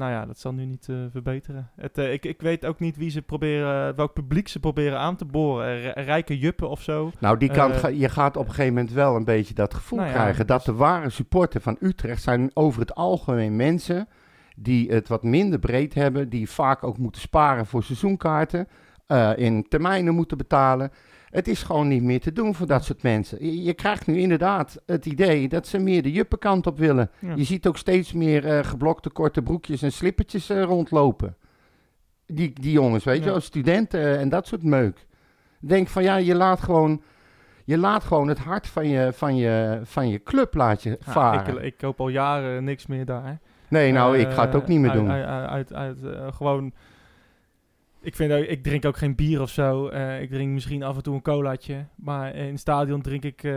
Nou 0.00 0.12
ja, 0.12 0.26
dat 0.26 0.38
zal 0.38 0.52
nu 0.52 0.64
niet 0.64 0.86
eh, 0.88 0.96
verbeteren. 1.10 1.70
Het, 1.76 1.98
eh, 1.98 2.12
ik, 2.12 2.24
ik 2.24 2.40
weet 2.40 2.66
ook 2.66 2.78
niet 2.80 2.96
wie 2.96 3.10
ze 3.10 3.22
proberen, 3.22 3.96
welk 3.96 4.12
publiek 4.12 4.48
ze 4.48 4.60
proberen 4.60 4.98
aan 4.98 5.16
te 5.16 5.24
boren. 5.24 5.66
Eh, 5.66 5.82
ri- 5.94 6.02
rijke 6.02 6.38
juppen 6.38 6.68
of 6.70 6.82
zo. 6.82 7.10
Nou, 7.18 7.36
die 7.38 7.50
kant, 7.50 7.74
Eh, 7.74 7.80
ga- 7.80 7.88
je 7.88 8.08
gaat 8.08 8.36
op 8.36 8.44
een 8.44 8.50
gegeven 8.50 8.74
moment 8.74 8.92
wel 8.92 9.16
een 9.16 9.24
beetje 9.24 9.54
dat 9.54 9.74
gevoel 9.74 9.98
Nou 9.98 10.10
ja, 10.10 10.16
krijgen. 10.16 10.46
Dat 10.46 10.56
dus- 10.56 10.66
de 10.66 10.74
ware 10.74 11.10
supporter 11.10 11.60
van 11.60 11.76
Utrecht 11.80 12.22
zijn 12.22 12.50
over 12.54 12.80
het 12.80 12.94
algemeen 12.94 13.56
mensen 13.56 14.08
die 14.56 14.90
het 14.92 15.08
wat 15.08 15.22
minder 15.22 15.58
breed 15.58 15.94
hebben. 15.94 16.28
Die 16.28 16.50
vaak 16.50 16.84
ook 16.84 16.98
moeten 16.98 17.20
sparen 17.20 17.66
voor 17.66 17.82
seizoenkaarten. 17.82 18.68
eh, 19.06 19.30
in 19.36 19.66
termijnen 19.68 20.14
moeten 20.14 20.36
betalen. 20.36 20.90
Het 21.30 21.48
is 21.48 21.62
gewoon 21.62 21.88
niet 21.88 22.02
meer 22.02 22.20
te 22.20 22.32
doen 22.32 22.54
voor 22.54 22.66
dat 22.66 22.84
soort 22.84 23.02
mensen. 23.02 23.44
Je, 23.46 23.62
je 23.62 23.74
krijgt 23.74 24.06
nu 24.06 24.18
inderdaad 24.18 24.82
het 24.86 25.06
idee 25.06 25.48
dat 25.48 25.66
ze 25.66 25.78
meer 25.78 26.02
de 26.02 26.12
juppenkant 26.12 26.66
op 26.66 26.78
willen. 26.78 27.10
Ja. 27.18 27.32
Je 27.36 27.44
ziet 27.44 27.66
ook 27.66 27.76
steeds 27.76 28.12
meer 28.12 28.46
eh, 28.46 28.64
geblokte 28.64 29.10
korte 29.10 29.42
broekjes 29.42 29.82
en 29.82 29.92
slippertjes 29.92 30.50
eh, 30.50 30.62
rondlopen. 30.62 31.36
Die, 32.26 32.52
die 32.60 32.72
jongens, 32.72 33.04
weet 33.04 33.18
je 33.18 33.24
Ja. 33.24 33.30
wel, 33.30 33.40
studenten 33.40 34.00
eh, 34.00 34.20
en 34.20 34.28
dat 34.28 34.46
soort 34.46 34.62
meuk. 34.62 35.06
Denk 35.60 35.88
van 35.88 36.02
ja, 36.02 36.16
je 36.16 36.34
laat 36.34 36.60
gewoon, 36.60 37.02
je 37.64 37.78
laat 37.78 38.04
gewoon 38.04 38.28
het 38.28 38.38
hart 38.38 38.66
van 38.66 38.88
je, 38.88 39.12
van 39.12 39.36
je, 39.36 39.80
van 39.82 40.08
je 40.08 40.22
club 40.22 40.54
laat 40.54 40.82
je 40.82 40.90
Ja, 40.90 41.12
varen. 41.12 41.56
ik, 41.56 41.62
ik 41.62 41.76
koop 41.76 42.00
al 42.00 42.08
jaren 42.08 42.64
niks 42.64 42.86
meer 42.86 43.04
daar. 43.04 43.38
nee, 43.68 43.92
nou, 43.92 44.18
ik 44.18 44.30
ga 44.30 44.44
het 44.46 44.54
ook 44.54 44.66
niet 44.66 44.80
meer 44.80 44.92
doen. 44.92 45.10
Uit, 45.10 45.48
uit, 45.48 45.72
uit, 45.72 45.98
gewoon. 46.34 46.72
Ik, 48.02 48.16
vind 48.16 48.32
ook, 48.32 48.44
ik 48.44 48.62
drink 48.62 48.84
ook 48.84 48.96
geen 48.96 49.14
bier 49.14 49.40
of 49.40 49.50
zo. 49.50 49.88
Eh, 49.88 50.20
ik 50.20 50.30
drink 50.30 50.52
misschien 50.52 50.82
af 50.82 50.96
en 50.96 51.02
toe 51.02 51.14
een 51.14 51.22
colaatje. 51.22 51.86
Maar 51.96 52.34
in 52.34 52.50
het 52.50 52.60
stadion 52.60 53.02
drink 53.02 53.24
ik 53.24 53.42
eh, 53.44 53.54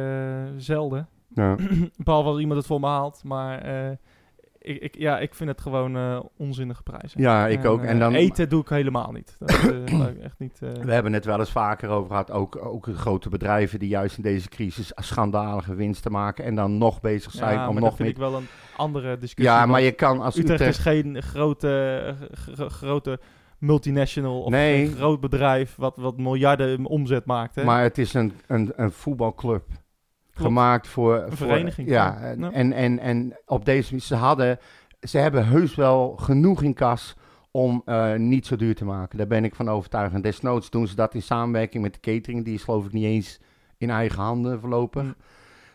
zelden. 0.58 1.08
Ja. 1.34 1.56
Behalve 2.04 2.30
als 2.30 2.40
iemand 2.40 2.58
het 2.58 2.68
voor 2.68 2.80
me 2.80 2.88
haalt. 2.88 3.24
Maar 3.24 3.62
eh, 3.62 3.92
ik, 4.60 4.82
ik, 4.82 4.98
ja, 4.98 5.20
ik 5.20 5.36
vind 5.36 5.50
het 5.50 5.62
gewoon 5.62 6.30
onzinnige 6.38 6.84
prijzen. 6.84 7.22
Ja, 7.22 7.48
ik 7.48 7.66
ook. 7.66 7.84
En 7.84 8.00
dan- 8.00 8.14
eten 8.14 8.50
doe 8.50 8.62
ik 8.62 8.70
helemaal 8.70 9.12
niet. 9.12 9.36
Dat 9.40 9.52
ik 10.16 10.20
echt 10.22 10.40
niet. 10.40 10.60
We 10.60 10.94
hebben 10.94 11.14
het 11.14 11.26
wel 11.26 11.40
eens 11.40 11.52
vaker 11.52 11.90
over 11.90 12.10
gehad. 12.10 12.32
Ook, 12.32 12.66
ook 12.66 12.88
grote 12.96 13.30
bedrijven 13.30 13.80
die 13.80 13.90
juist 13.90 14.18
in 14.18 14.24
deze 14.24 14.50
crisis 14.50 14.92
schandalige 14.96 15.76
winsten 15.76 16.12
maken. 16.12 16.46
En 16.46 16.56
dan 16.56 16.78
nog 16.78 17.02
bezig 17.02 17.32
zijn 17.32 17.56
ja, 17.56 17.70
om 17.70 17.80
nog 17.80 18.00
meer... 18.00 18.08
ik 18.08 18.18
wel 18.18 18.36
een 18.36 18.48
andere 18.78 19.18
discussie. 19.18 19.56
Ja, 19.56 19.66
maar 19.66 19.82
je 19.82 19.92
kan 19.92 20.22
als 20.22 20.38
Utrecht, 20.38 20.60
Utrecht... 20.60 20.78
is 20.78 20.84
geen 20.84 21.22
grote, 21.22 22.16
grote 22.56 23.20
multinational 23.64 24.42
of 24.44 24.50
Nee. 24.52 24.86
een 24.86 24.96
groot 24.96 25.20
bedrijf 25.20 25.76
wat, 25.76 25.98
wat 25.98 26.18
miljarden 26.18 26.86
omzet 26.86 27.26
maakt. 27.26 27.56
Hè? 27.56 27.64
Maar 27.64 27.82
het 27.82 27.98
is 27.98 28.14
een, 28.14 28.34
een, 28.48 28.72
een 28.76 28.92
voetbalclub. 28.92 29.64
Gemaakt 30.32 30.88
voor... 30.88 31.16
Een 31.22 31.38
vereniging, 31.38 31.90
Ja, 31.90 32.06
ja. 32.06 32.20
en, 32.22 32.40
Ja. 32.40 32.52
En, 32.52 32.74
en, 32.74 33.00
en 33.00 33.38
op 33.46 33.66
deze 33.66 33.90
manier... 33.90 34.06
Ze, 34.06 34.16
hadden, 34.16 34.60
ze 35.02 35.18
hebben 35.18 35.48
heus 35.48 35.76
wel 35.76 36.16
genoeg 36.18 36.62
in 36.62 36.74
kas 36.74 37.16
om 37.52 37.82
eh, 37.86 38.14
niet 38.16 38.46
zo 38.46 38.56
duur 38.56 38.76
te 38.76 38.86
maken. 38.86 39.18
Daar 39.18 39.28
ben 39.28 39.44
ik 39.44 39.56
van 39.56 39.70
overtuigd. 39.70 40.14
En 40.14 40.22
desnoods 40.22 40.70
doen 40.70 40.88
ze 40.88 40.96
dat 40.96 41.14
in 41.14 41.22
samenwerking 41.22 41.84
met 41.84 41.94
de 41.94 42.00
catering. 42.00 42.46
Die 42.46 42.54
is 42.54 42.64
geloof 42.64 42.86
ik 42.86 42.92
niet 42.92 43.04
eens 43.06 43.40
in 43.78 43.90
eigen 43.90 44.22
handen 44.24 44.60
voorlopig. 44.60 45.04
Mm. 45.04 45.16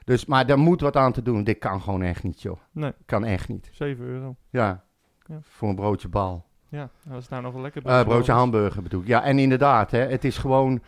Dus, 0.05 0.25
maar 0.27 0.47
daar 0.47 0.59
moet 0.59 0.81
wat 0.81 0.97
aan 0.97 1.13
te 1.13 1.23
doen. 1.23 1.45
Dit 1.45 1.59
kan 1.59 1.81
gewoon 1.81 2.03
echt 2.03 2.23
niet, 2.23 2.43
joh. 2.43 2.59
Nee, 2.73 2.93
Kan 3.07 3.25
echt 3.25 3.49
niet. 3.49 3.69
7 3.73 4.05
euro. 4.05 4.37
Ja, 4.51 4.85
Ja. 5.27 5.39
voor 5.43 5.69
een 5.69 5.75
broodje 5.75 6.09
bal. 6.09 6.47
Ja, 6.69 6.89
dat 7.09 7.21
is 7.23 7.29
nou 7.29 7.43
nog 7.43 7.53
wel 7.53 7.63
lekker. 7.63 7.83
Eh, 7.87 8.03
broodje 8.05 8.33
ham. 8.33 8.41
hamburger 8.41 8.83
bedoel 8.83 9.01
ik. 9.01 9.07
Ja, 9.07 9.23
en 9.25 9.39
inderdaad, 9.39 9.91
hè, 9.91 9.99
het 9.99 10.25
is 10.25 10.39
gewoon 10.39 10.81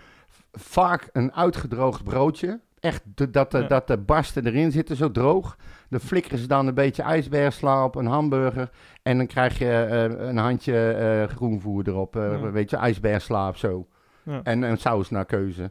vaak 0.52 1.08
een 1.12 1.32
uitgedroogd 1.34 2.04
broodje. 2.04 2.60
Echt 2.80 3.02
de- 3.14 3.30
dat, 3.30 3.50
de, 3.50 3.58
Ja. 3.58 3.66
dat 3.66 3.86
de 3.86 3.96
barsten 3.98 4.46
erin 4.46 4.70
zitten, 4.72 4.96
zo 4.96 5.10
droog. 5.10 5.56
Dan 5.88 6.00
flikkeren 6.00 6.38
ze 6.38 6.46
dan 6.46 6.66
een 6.66 6.74
beetje 6.74 7.02
ijsbergsla 7.02 7.84
op 7.84 7.94
een 7.94 8.06
hamburger. 8.06 8.70
En 9.02 9.16
dan 9.16 9.26
krijg 9.26 9.58
je 9.58 9.70
eh, 9.72 10.28
een 10.28 10.36
handje 10.36 10.90
eh, 10.92 11.34
groenvoer 11.36 11.88
erop. 11.88 12.16
eh, 12.16 12.22
Ja. 12.40 12.50
Weet 12.50 12.70
je, 12.70 12.76
ijsbergsla 12.76 13.48
of 13.48 13.56
zo. 13.58 13.86
Ja. 14.22 14.40
En 14.42 14.62
een 14.62 14.78
saus 14.78 15.10
naar 15.10 15.24
keuze. 15.24 15.70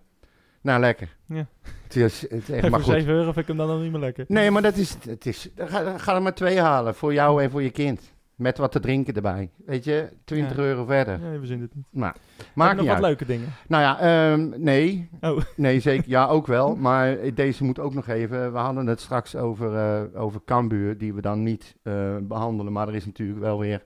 Nou, 0.61 0.79
lekker. 0.79 1.15
Ja. 1.25 1.45
Het 1.83 1.95
is, 1.95 2.21
het 2.21 2.31
is 2.31 2.49
echt 2.49 2.63
En 2.63 2.71
maar 2.71 2.79
voor 2.81 2.93
goed. 2.93 2.99
7 3.01 3.13
euro 3.13 3.25
vind 3.31 3.37
ik 3.37 3.47
hem 3.47 3.57
dan 3.57 3.67
nog 3.67 3.81
niet 3.81 3.91
meer 3.91 3.99
lekker. 4.01 4.25
Nee, 4.27 4.51
maar 4.51 4.61
dat 4.61 4.75
is, 4.75 4.97
het 5.07 5.25
is, 5.25 5.49
ga, 5.57 5.97
ga 5.97 6.15
er 6.15 6.21
maar 6.21 6.33
twee 6.33 6.59
halen. 6.59 6.95
Voor 6.95 7.13
jou 7.13 7.43
en 7.43 7.49
voor 7.51 7.61
je 7.63 7.69
kind. 7.69 8.13
Met 8.39 8.57
wat 8.57 8.71
te 8.71 8.79
drinken 8.79 9.13
erbij. 9.15 9.49
Weet 9.65 9.83
je, 9.83 10.09
20 10.25 10.57
Ja. 10.57 10.63
euro 10.63 10.85
verder. 10.85 11.19
Ja, 11.33 11.39
we 11.39 11.45
zien 11.45 11.61
het 11.61 11.75
niet. 11.75 11.85
Nou, 11.91 12.13
maakt 12.53 12.71
nog 12.75 12.81
niet 12.85 12.91
wat 12.93 13.01
leuke 13.01 13.25
dingen. 13.25 13.47
Nou 13.67 13.83
ja, 13.83 13.99
ehm, 13.99 14.49
nee. 14.63 15.09
Oh. 15.21 15.41
Nee, 15.55 15.79
zeker. 15.79 16.09
Ja, 16.09 16.27
ook 16.27 16.47
wel. 16.47 16.75
Maar 16.89 17.17
deze 17.33 17.63
moet 17.63 17.79
ook 17.79 17.93
nog 17.93 18.07
even. 18.07 18.51
We 18.51 18.57
hadden 18.57 18.87
het 18.87 18.99
straks 18.99 19.35
over, 19.35 19.75
eh 19.75 20.21
over 20.21 20.41
Cambuur, 20.45 20.97
die 20.97 21.13
we 21.13 21.21
dan 21.21 21.43
niet 21.43 21.75
eh, 21.83 22.15
behandelen. 22.21 22.73
Maar 22.73 22.87
er 22.87 22.95
is 22.95 23.05
natuurlijk 23.05 23.39
wel 23.39 23.59
weer 23.59 23.83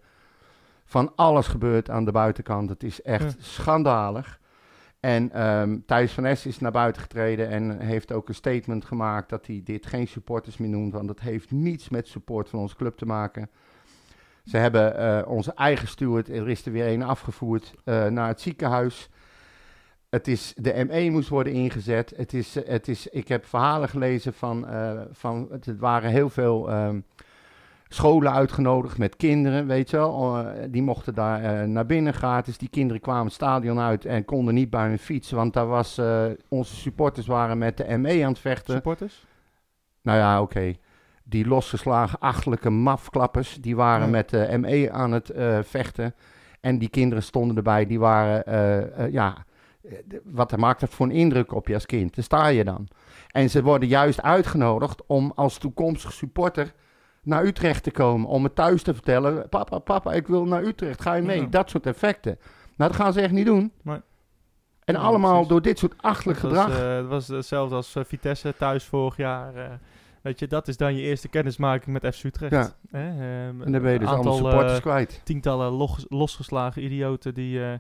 van 0.86 1.12
alles 1.16 1.48
gebeurd 1.48 1.90
aan 1.90 2.06
de 2.06 2.12
buitenkant. 2.12 2.70
Het 2.70 2.84
is 2.84 3.02
echt 3.02 3.24
Ja. 3.32 3.44
schandalig. 3.44 4.40
En 5.00 5.32
ehm 5.32 5.78
Thijs 5.86 6.12
van 6.12 6.26
Es 6.26 6.46
is 6.46 6.60
naar 6.60 6.72
buiten 6.72 7.02
getreden 7.02 7.50
en 7.50 7.80
heeft 7.80 8.12
ook 8.12 8.28
een 8.28 8.36
statement 8.36 8.86
gemaakt 8.86 9.30
dat 9.30 9.48
hij 9.48 9.62
dit 9.64 9.86
geen 9.86 10.08
supporters 10.08 10.58
meer 10.58 10.70
noemt. 10.70 10.94
Want 10.94 11.08
dat 11.08 11.20
heeft 11.20 11.52
niets 11.52 11.90
met 11.90 12.08
support 12.08 12.50
van 12.50 12.60
onze 12.60 12.76
club 12.76 12.98
te 12.98 13.06
maken. 13.06 13.50
Ze 14.44 14.58
hebben 14.58 14.98
eh, 14.98 15.28
onze 15.28 15.54
eigen 15.54 15.88
steward, 15.88 16.30
er 16.30 16.50
is 16.50 16.66
er 16.66 16.72
weer 16.72 16.88
een 16.88 17.04
afgevoerd 17.04 17.74
eh, 17.84 18.08
naar 18.08 18.28
het 18.28 18.42
ziekenhuis. 18.42 19.10
Het 20.10 20.28
is, 20.28 20.54
de 20.56 20.86
ME 20.88 21.10
moest 21.10 21.30
worden 21.30 21.54
ingezet. 21.54 22.14
Het 22.16 22.34
is, 22.34 22.56
het 22.66 22.88
is, 22.88 23.08
ik 23.08 23.28
heb 23.28 23.46
verhalen 23.46 23.90
gelezen 23.90 24.34
van, 24.34 24.68
eh, 24.68 25.02
van 25.12 25.48
het 25.50 25.80
waren 25.80 26.10
heel 26.10 26.30
veel 26.30 26.70
ehm, 26.70 27.00
scholen 27.88 28.32
uitgenodigd 28.32 28.98
met 28.98 29.16
kinderen, 29.16 29.68
weet 29.68 29.90
je 29.90 29.98
wel. 29.98 30.38
Eh, 30.38 30.64
die 30.70 30.82
mochten 30.82 31.14
daar 31.14 31.70
naar 31.70 31.86
binnen 31.86 32.14
gratis. 32.14 32.58
Die 32.58 32.70
kinderen 32.70 33.02
kwamen 33.02 33.26
het 33.26 33.34
stadion 33.34 33.80
uit 33.80 34.06
en 34.06 34.26
konden 34.26 34.54
niet 34.54 34.70
bij 34.70 34.88
hun 34.88 35.00
fietsen, 35.00 35.38
want 35.38 35.54
daar 35.54 35.68
was, 35.68 36.02
onze 36.48 36.76
supporters 36.76 37.28
waren 37.28 37.58
met 37.58 37.78
de 37.78 37.98
ME 37.98 38.24
aan 38.24 38.32
het 38.32 38.40
vechten. 38.40 38.74
Supporters? 38.74 39.26
Nou 40.02 40.18
ja, 40.18 40.42
oké. 40.42 40.74
Die 41.24 41.48
losgeslagen 41.48 42.20
achterlijke 42.20 42.70
mafklappers, 42.70 43.58
die 43.62 43.76
waren 43.76 44.06
Ja. 44.06 44.12
met 44.12 44.30
de 44.30 44.58
ME 44.60 44.92
aan 44.92 45.12
het 45.12 45.30
eh, 45.30 45.60
vechten. 45.64 46.16
En 46.62 46.78
die 46.78 46.90
kinderen 46.90 47.24
stonden 47.24 47.58
erbij, 47.58 47.86
die 47.86 48.00
waren, 48.00 48.46
eh, 48.46 49.00
eh, 49.06 49.12
ja, 49.12 49.46
eh, 49.84 49.92
wat 50.24 50.58
maakt 50.58 50.80
dat 50.80 50.90
voor 50.90 51.06
een 51.06 51.12
indruk 51.12 51.54
op 51.54 51.68
je 51.68 51.74
als 51.74 51.86
kind? 51.86 52.16
Daar 52.16 52.24
sta 52.24 52.48
je 52.48 52.64
dan. 52.64 52.88
En 53.32 53.50
ze 53.50 53.64
worden 53.64 53.88
juist 53.88 54.22
uitgenodigd 54.22 55.02
om 55.08 55.32
als 55.36 55.58
toekomstig 55.58 56.12
supporter 56.14 56.74
naar 57.24 57.44
Utrecht 57.46 57.84
te 57.84 57.92
komen. 57.92 58.28
Om 58.30 58.44
het 58.44 58.56
thuis 58.56 58.84
te 58.84 58.94
vertellen. 58.94 59.50
Papa, 59.50 59.80
papa, 59.80 60.12
ik 60.14 60.28
wil 60.28 60.46
naar 60.46 60.64
Utrecht. 60.64 61.02
Ga 61.02 61.14
je 61.14 61.22
mee? 61.22 61.42
Ja. 61.42 61.48
Dat 61.50 61.70
soort 61.70 61.86
effecten. 61.86 62.38
Nou, 62.78 62.92
dat 62.92 63.02
gaan 63.02 63.14
ze 63.14 63.22
echt 63.22 63.32
niet 63.32 63.46
doen. 63.46 63.72
En 63.84 64.94
Ja, 64.94 65.00
allemaal 65.00 65.32
precies. 65.32 65.48
door 65.50 65.62
dit 65.62 65.80
soort 65.80 65.94
achterlijk 66.02 66.42
Dat 66.42 66.52
was, 66.52 66.64
gedrag. 66.64 66.80
eh, 66.82 66.96
Het 66.96 67.08
was 67.08 67.28
hetzelfde 67.28 67.76
als 67.76 67.96
eh, 67.96 68.04
Vitesse 68.04 68.54
thuis 68.58 68.84
vorig 68.86 69.18
jaar. 69.18 69.80
Eh. 70.24 70.30
weet 70.30 70.40
je, 70.40 70.48
dat 70.48 70.68
is 70.68 70.78
dan 70.78 70.96
je 70.96 71.02
eerste 71.02 71.28
kennismaking 71.28 72.00
met 72.02 72.16
FC 72.16 72.24
Utrecht. 72.24 72.52
Ja. 72.54 72.76
Ehm, 72.92 73.62
en 73.62 73.72
dan 73.72 73.82
ben 73.82 73.92
je 73.92 74.00
dus 74.00 74.08
een 74.08 74.14
allemaal 74.14 74.34
aantal, 74.34 74.36
supporters 74.50 74.78
eh, 74.78 74.82
kwijt. 74.82 75.22
tientallen 75.24 75.72
los- 75.72 76.06
losgeslagen 76.10 76.84
idioten 76.84 77.34
die, 77.34 77.64
eh, 77.66 77.74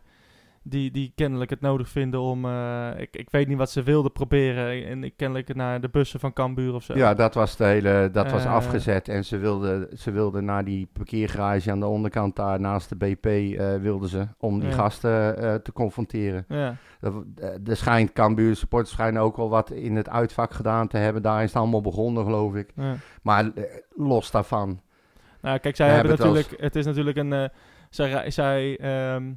die, 0.63 0.91
die 0.91 1.11
kennelijk 1.15 1.49
het 1.49 1.61
nodig 1.61 1.89
vinden 1.89 2.19
om... 2.19 2.45
eh, 2.45 2.89
ik, 2.97 3.15
ik 3.15 3.29
weet 3.29 3.47
niet 3.47 3.57
wat 3.57 3.69
ze 3.71 3.83
wilden 3.83 4.11
proberen. 4.11 4.85
En 4.85 5.03
ik 5.03 5.13
kennelijk 5.17 5.55
naar 5.55 5.81
de 5.81 5.89
bussen 5.89 6.19
van 6.19 6.33
Cambuur 6.33 6.73
of 6.73 6.83
zo. 6.83 6.95
Ja, 6.97 7.13
dat 7.13 7.33
was, 7.33 7.55
de 7.55 7.63
hele, 7.65 8.09
dat 8.11 8.31
was 8.31 8.45
Eh. 8.45 8.53
afgezet. 8.53 9.07
En 9.07 9.25
ze 9.25 9.37
wilden, 9.37 9.97
ze 9.97 10.11
wilden 10.11 10.45
naar 10.45 10.65
die 10.65 10.87
parkeergarage 10.93 11.71
aan 11.71 11.79
de 11.79 11.85
onderkant 11.85 12.35
daar 12.35 12.59
naast 12.59 12.89
de 12.89 12.95
BP 12.95 13.25
eh, 13.25 13.75
wilden 13.75 14.09
ze. 14.09 14.27
Om 14.37 14.59
die 14.59 14.69
Ja. 14.69 14.75
gasten 14.75 15.61
te 15.63 15.71
confronteren. 15.73 16.45
Ja. 16.47 16.75
Er 17.65 17.75
schijnt, 17.77 18.13
Cambuur 18.13 18.55
supporters 18.55 18.91
schijnen 18.93 19.21
ook 19.21 19.37
al 19.37 19.49
wat 19.49 19.71
in 19.71 19.95
het 19.95 20.09
uitvak 20.09 20.53
gedaan 20.53 20.87
te 20.87 20.97
hebben. 20.97 21.21
Daar 21.21 21.43
is 21.43 21.47
het 21.53 21.61
allemaal 21.61 21.81
begonnen, 21.81 22.23
geloof 22.23 22.55
ik. 22.55 22.69
ja. 22.75 22.95
Maar 23.21 23.51
los 23.95 24.31
daarvan. 24.31 24.81
Nou, 25.41 25.57
kijk, 25.59 25.75
zij 25.75 25.89
hebben 25.89 26.11
het 26.11 26.19
natuurlijk... 26.19 26.53
Het 26.57 26.75
is 26.75 26.85
natuurlijk 26.85 27.17
een... 27.17 27.49
zij... 27.89 28.31
zij 28.31 28.77
ehm, 28.77 29.31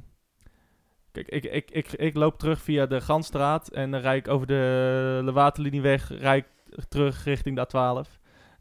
kijk, 1.23 1.43
ik, 1.45 1.51
ik, 1.51 1.71
ik, 1.71 1.91
ik 1.91 2.15
loop 2.15 2.39
terug 2.39 2.61
via 2.61 2.85
de 2.85 3.01
Ganstraat 3.01 3.67
en 3.67 3.91
dan 3.91 4.01
rijd 4.01 4.25
ik 4.27 4.33
over 4.33 4.47
de, 4.47 5.21
de 5.25 5.31
waterlinieweg 5.31 6.19
rijd 6.19 6.45
ik 6.45 6.83
terug 6.89 7.23
richting 7.23 7.55
de 7.55 7.67
A12 7.67 8.09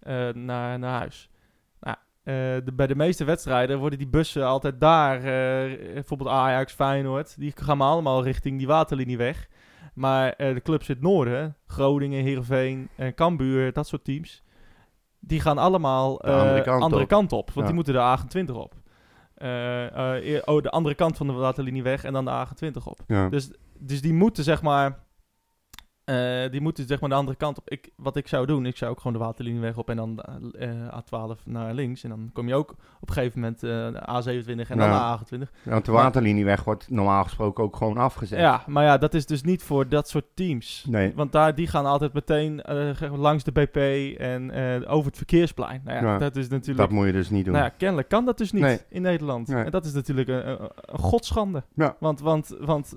eh, 0.00 0.28
naar, 0.28 0.78
naar 0.78 0.98
huis. 0.98 1.28
Nou, 1.80 1.96
eh, 2.22 2.34
de, 2.64 2.72
bij 2.72 2.86
de 2.86 2.96
meeste 2.96 3.24
wedstrijden 3.24 3.78
worden 3.78 3.98
die 3.98 4.08
bussen 4.08 4.46
altijd 4.46 4.80
daar, 4.80 5.16
eh, 5.16 5.92
bijvoorbeeld 5.94 6.30
Ajax, 6.30 6.72
Feyenoord, 6.72 7.38
die 7.38 7.52
gaan 7.54 7.76
maar 7.78 7.88
allemaal 7.88 8.22
richting 8.22 8.58
die 8.58 8.66
waterlinieweg. 8.66 9.48
Maar 9.94 10.34
de 10.36 10.60
clubs 10.62 10.88
in 10.88 10.94
het 10.94 11.02
noorden, 11.04 11.56
Groningen, 11.66 12.22
Heerenveen 12.24 12.88
en 12.96 13.14
Cambuur, 13.14 13.72
dat 13.72 13.86
soort 13.86 14.04
teams, 14.04 14.42
die 15.20 15.40
gaan 15.40 15.58
allemaal 15.58 16.16
De 16.16 16.30
andere 16.32 16.62
kant 16.62 16.82
andere 16.82 17.02
op. 17.02 17.08
kant 17.08 17.32
op. 17.32 17.46
Want 17.46 17.56
Ja. 17.56 17.64
die 17.64 17.74
moeten 17.74 17.94
de 17.94 18.00
A28 18.00 18.54
op. 18.54 18.74
Eh, 19.36 20.36
eh, 20.36 20.42
oh, 20.44 20.62
de 20.62 20.70
andere 20.70 20.94
kant 20.94 21.16
van 21.16 21.26
de 21.26 21.32
waterlinieweg 21.32 22.04
en 22.04 22.12
dan 22.12 22.24
de 22.24 22.46
A28 22.46 22.82
op. 22.84 23.00
Ja. 23.06 23.28
Dus, 23.28 23.50
dus 23.78 24.00
die 24.00 24.12
moeten 24.12 24.44
zeg 24.44 24.62
maar... 24.62 25.04
eh, 26.06 26.50
die 26.50 26.60
moeten 26.60 26.86
zeg 26.86 27.00
maar 27.00 27.08
de 27.08 27.14
andere 27.14 27.36
kant 27.36 27.58
op. 27.58 27.70
Ik, 27.70 27.90
wat 27.96 28.16
ik 28.16 28.28
zou 28.28 28.46
doen, 28.46 28.66
ik 28.66 28.76
zou 28.76 28.90
ook 28.90 28.96
gewoon 29.00 29.12
de 29.12 29.24
waterlinieweg 29.24 29.76
op 29.76 29.90
en 29.90 29.96
dan 29.96 30.20
eh, 30.58 30.70
A12 30.70 31.42
naar 31.44 31.74
links. 31.74 32.02
En 32.04 32.08
dan 32.10 32.30
kom 32.32 32.48
je 32.48 32.54
ook 32.54 32.70
op 33.00 33.08
een 33.08 33.14
gegeven 33.14 33.40
moment 33.40 33.62
eh, 33.62 33.70
de 33.70 34.00
A27 34.42 34.70
en 34.70 34.78
dan 34.78 34.88
Ja. 34.88 35.16
de 35.28 35.36
A28. 35.46 35.50
Want 35.62 35.84
de 35.84 35.92
waterlinieweg 35.92 36.64
wordt 36.64 36.90
normaal 36.90 37.22
gesproken 37.24 37.64
ook 37.64 37.76
gewoon 37.76 37.96
afgezet. 37.96 38.38
Ja, 38.38 38.62
maar 38.66 38.84
ja, 38.84 38.98
dat 38.98 39.14
is 39.14 39.26
dus 39.26 39.42
niet 39.42 39.62
voor 39.62 39.88
dat 39.88 40.08
soort 40.08 40.24
teams. 40.34 40.84
Nee. 40.88 41.12
Want 41.14 41.32
daar, 41.32 41.54
die 41.54 41.66
gaan 41.66 41.86
altijd 41.86 42.12
meteen 42.12 42.62
eh, 42.62 43.12
langs 43.18 43.44
de 43.44 43.52
BP 43.52 43.76
en 44.20 44.50
eh, 44.50 44.92
over 44.92 45.06
het 45.06 45.16
verkeersplein. 45.16 45.80
Nou 45.84 46.06
ja, 46.06 46.18
dat 46.18 46.36
is 46.36 46.48
natuurlijk... 46.48 46.78
Dat 46.78 46.90
moet 46.90 47.06
je 47.06 47.12
dus 47.12 47.30
niet 47.30 47.44
doen. 47.44 47.54
Nou 47.54 47.64
ja, 47.66 47.72
kennelijk 47.76 48.08
kan 48.08 48.24
dat 48.24 48.38
dus 48.38 48.52
niet 48.52 48.62
Nee. 48.62 48.80
in 48.88 49.02
Nederland. 49.02 49.48
Nee. 49.48 49.64
En 49.64 49.70
dat 49.70 49.84
is 49.84 49.92
natuurlijk 49.92 50.28
een, 50.28 50.48
een, 50.48 50.58
een 50.60 50.98
godschande. 50.98 51.62
Ja. 51.74 51.96
Want, 52.00 52.20
want, 52.20 52.56
want 52.60 52.94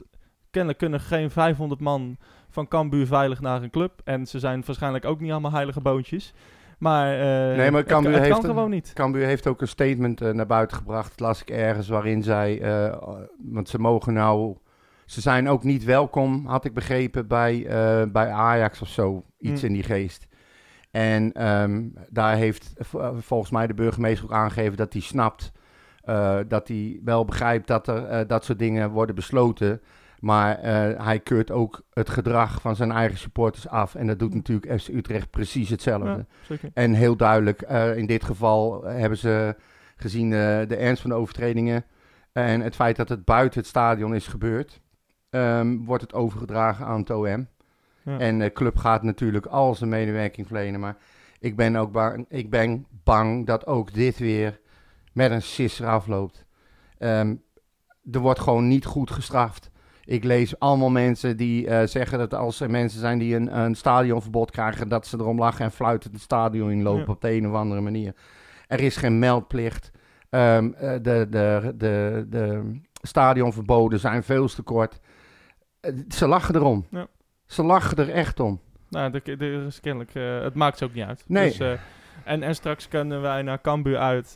kennelijk 0.50 0.80
kunnen 0.80 1.00
geen 1.00 1.32
500 1.32 1.82
man 1.82 2.17
van 2.50 2.68
Cambuur 2.68 3.08
veilig 3.08 3.42
naar 3.42 3.64
een 3.64 3.70
club. 3.70 4.02
En 4.04 4.28
ze 4.28 4.40
zijn 4.40 4.64
waarschijnlijk 4.66 5.06
ook 5.06 5.20
niet 5.20 5.32
allemaal 5.32 5.52
heilige 5.52 5.82
boontjes. 5.82 6.34
Maar, 6.80 7.14
eh, 7.14 7.58
Nee, 7.58 7.72
maar 7.72 7.84
Cambuur 7.84 8.14
het 8.14 8.22
heeft 8.22 8.40
kan 8.40 8.46
gewoon 8.46 8.70
niet. 8.70 8.94
Cambuur 8.94 9.26
heeft 9.26 9.48
ook 9.48 9.62
een 9.62 9.68
statement 9.68 10.22
eh, 10.22 10.32
naar 10.32 10.46
buiten 10.46 10.78
gebracht, 10.78 11.20
las 11.20 11.42
ik 11.42 11.50
ergens, 11.50 11.88
waarin 11.88 12.24
zij, 12.24 12.62
eh, 12.62 12.98
want 13.38 13.70
ze 13.70 13.80
mogen 13.80 14.14
nou, 14.14 14.58
ze 15.06 15.22
zijn 15.22 15.50
ook 15.50 15.64
niet 15.64 15.84
welkom, 15.84 16.46
had 16.46 16.66
ik 16.66 16.74
begrepen, 16.74 17.28
bij, 17.28 17.66
bij 18.12 18.30
Ajax 18.30 18.82
of 18.82 18.88
zo, 18.88 19.24
iets 19.40 19.62
Mm. 19.62 19.68
in 19.68 19.74
die 19.74 19.84
geest. 19.84 20.28
En 20.92 21.32
ehm, 21.32 21.84
daar 22.10 22.36
heeft 22.36 22.74
volgens 23.20 23.52
mij 23.52 23.68
de 23.68 23.74
burgemeester 23.74 24.26
ook 24.26 24.34
aangegeven 24.34 24.78
dat 24.78 24.94
hij 24.94 25.02
snapt, 25.02 25.52
dat 26.48 26.68
hij 26.68 27.00
wel 27.04 27.26
begrijpt 27.26 27.68
dat 27.68 27.88
er 27.88 28.28
dat 28.28 28.46
soort 28.46 28.60
dingen 28.60 28.90
worden 28.90 29.16
besloten. 29.16 29.82
Maar 30.19 30.58
eh, 30.58 31.05
hij 31.05 31.19
keurt 31.19 31.51
ook 31.51 31.82
het 31.93 32.10
gedrag 32.10 32.62
van 32.62 32.75
zijn 32.75 32.91
eigen 32.91 33.17
supporters 33.17 33.67
af. 33.67 33.95
En 33.95 34.08
dat 34.08 34.19
doet 34.19 34.34
natuurlijk 34.34 34.82
FC 34.82 34.88
Utrecht 34.88 35.29
precies 35.29 35.69
hetzelfde. 35.69 36.25
Ja. 36.47 36.55
En 36.73 36.93
heel 36.93 37.15
duidelijk, 37.15 37.62
eh, 37.62 37.97
in 37.97 38.05
dit 38.05 38.23
geval 38.23 38.84
hebben 38.84 39.17
ze 39.17 39.55
gezien 39.95 40.34
eh, 40.34 40.39
de 40.67 40.75
ernst 40.75 41.01
van 41.01 41.10
de 41.10 41.15
overtredingen 41.15 41.86
en 42.32 42.62
het 42.62 42.75
feit 42.75 42.95
dat 42.95 43.10
het 43.10 43.25
buiten 43.25 43.60
het 43.60 43.69
stadion 43.69 44.15
is 44.15 44.27
gebeurd, 44.27 44.82
ehm, 45.29 45.77
wordt 45.77 46.03
het 46.03 46.13
overgedragen 46.13 46.86
aan 46.86 46.99
het 46.99 47.10
OM. 47.10 47.47
Ja. 48.03 48.19
En 48.19 48.39
de 48.39 48.51
club 48.51 48.77
gaat 48.77 49.03
natuurlijk 49.03 49.45
al 49.45 49.75
zijn 49.75 49.89
medewerking 49.89 50.47
verlenen, 50.47 50.79
maar 50.79 50.97
ik 51.39 51.55
ben 51.55 51.75
ook 51.75 51.91
bang, 51.91 52.25
ik 52.29 52.49
ben 52.49 52.86
bang 53.03 53.45
dat 53.45 53.65
ook 53.65 53.93
dit 53.93 54.17
weer 54.17 54.60
met 55.13 55.32
een 55.32 55.41
sisser 55.41 55.88
afloopt. 55.88 56.45
Ehm, 56.97 57.36
er 58.12 58.19
wordt 58.19 58.39
gewoon 58.39 58.67
niet 58.67 58.86
goed 58.86 59.12
gestraft. 59.12 59.71
Ik 60.10 60.24
lees 60.24 60.60
allemaal 60.60 60.89
mensen 60.89 61.38
die 61.38 61.67
eh, 61.67 61.88
zeggen 61.88 62.17
dat 62.17 62.34
als 62.34 62.60
er 62.60 62.69
mensen 62.69 63.00
zijn 63.00 63.17
die 63.19 63.36
een, 63.36 63.60
een 63.60 63.76
stadionverbod 63.76 64.52
krijgen, 64.52 64.89
dat 64.89 65.08
ze 65.08 65.17
erom 65.19 65.39
lachen 65.39 65.65
en 65.65 65.72
fluiten 65.72 66.12
het 66.12 66.22
stadion 66.22 66.72
inlopen 66.72 67.04
Ja. 67.06 67.12
op 67.12 67.22
de 67.22 67.32
een 67.32 67.48
of 67.48 67.54
andere 67.54 67.82
manier. 67.82 68.13
Er 68.67 68.80
is 68.80 68.95
geen 68.95 69.19
meldplicht. 69.19 69.91
Ehm, 70.30 70.72
eh, 70.74 70.91
de, 70.91 71.28
de, 71.30 71.74
de, 71.78 72.26
de 72.30 72.72
stadionverboden 73.02 74.00
zijn 74.00 74.24
veel 74.24 74.48
te 74.48 74.62
kort. 74.62 75.00
Eh, 75.80 75.93
ze 76.10 76.28
lachen 76.28 76.56
erom. 76.56 76.86
Ja. 76.89 77.08
Ze 77.45 77.63
lachen 77.63 77.98
er 77.98 78.10
echt 78.10 78.39
om. 78.39 78.60
Nou, 78.89 79.19
er, 79.24 79.65
is 79.65 79.80
kennelijk, 79.80 80.13
het 80.43 80.54
maakt 80.54 80.78
ze 80.78 80.86
ook 80.86 80.93
niet 80.93 81.06
uit. 81.06 81.24
Nee. 81.28 81.58
Dus, 81.58 81.78
en, 82.24 82.43
en 82.43 82.56
straks 82.56 82.88
kunnen 82.88 83.22
wij 83.22 83.41
naar 83.41 83.62
Cambuur 83.62 83.98
uit. 83.98 84.36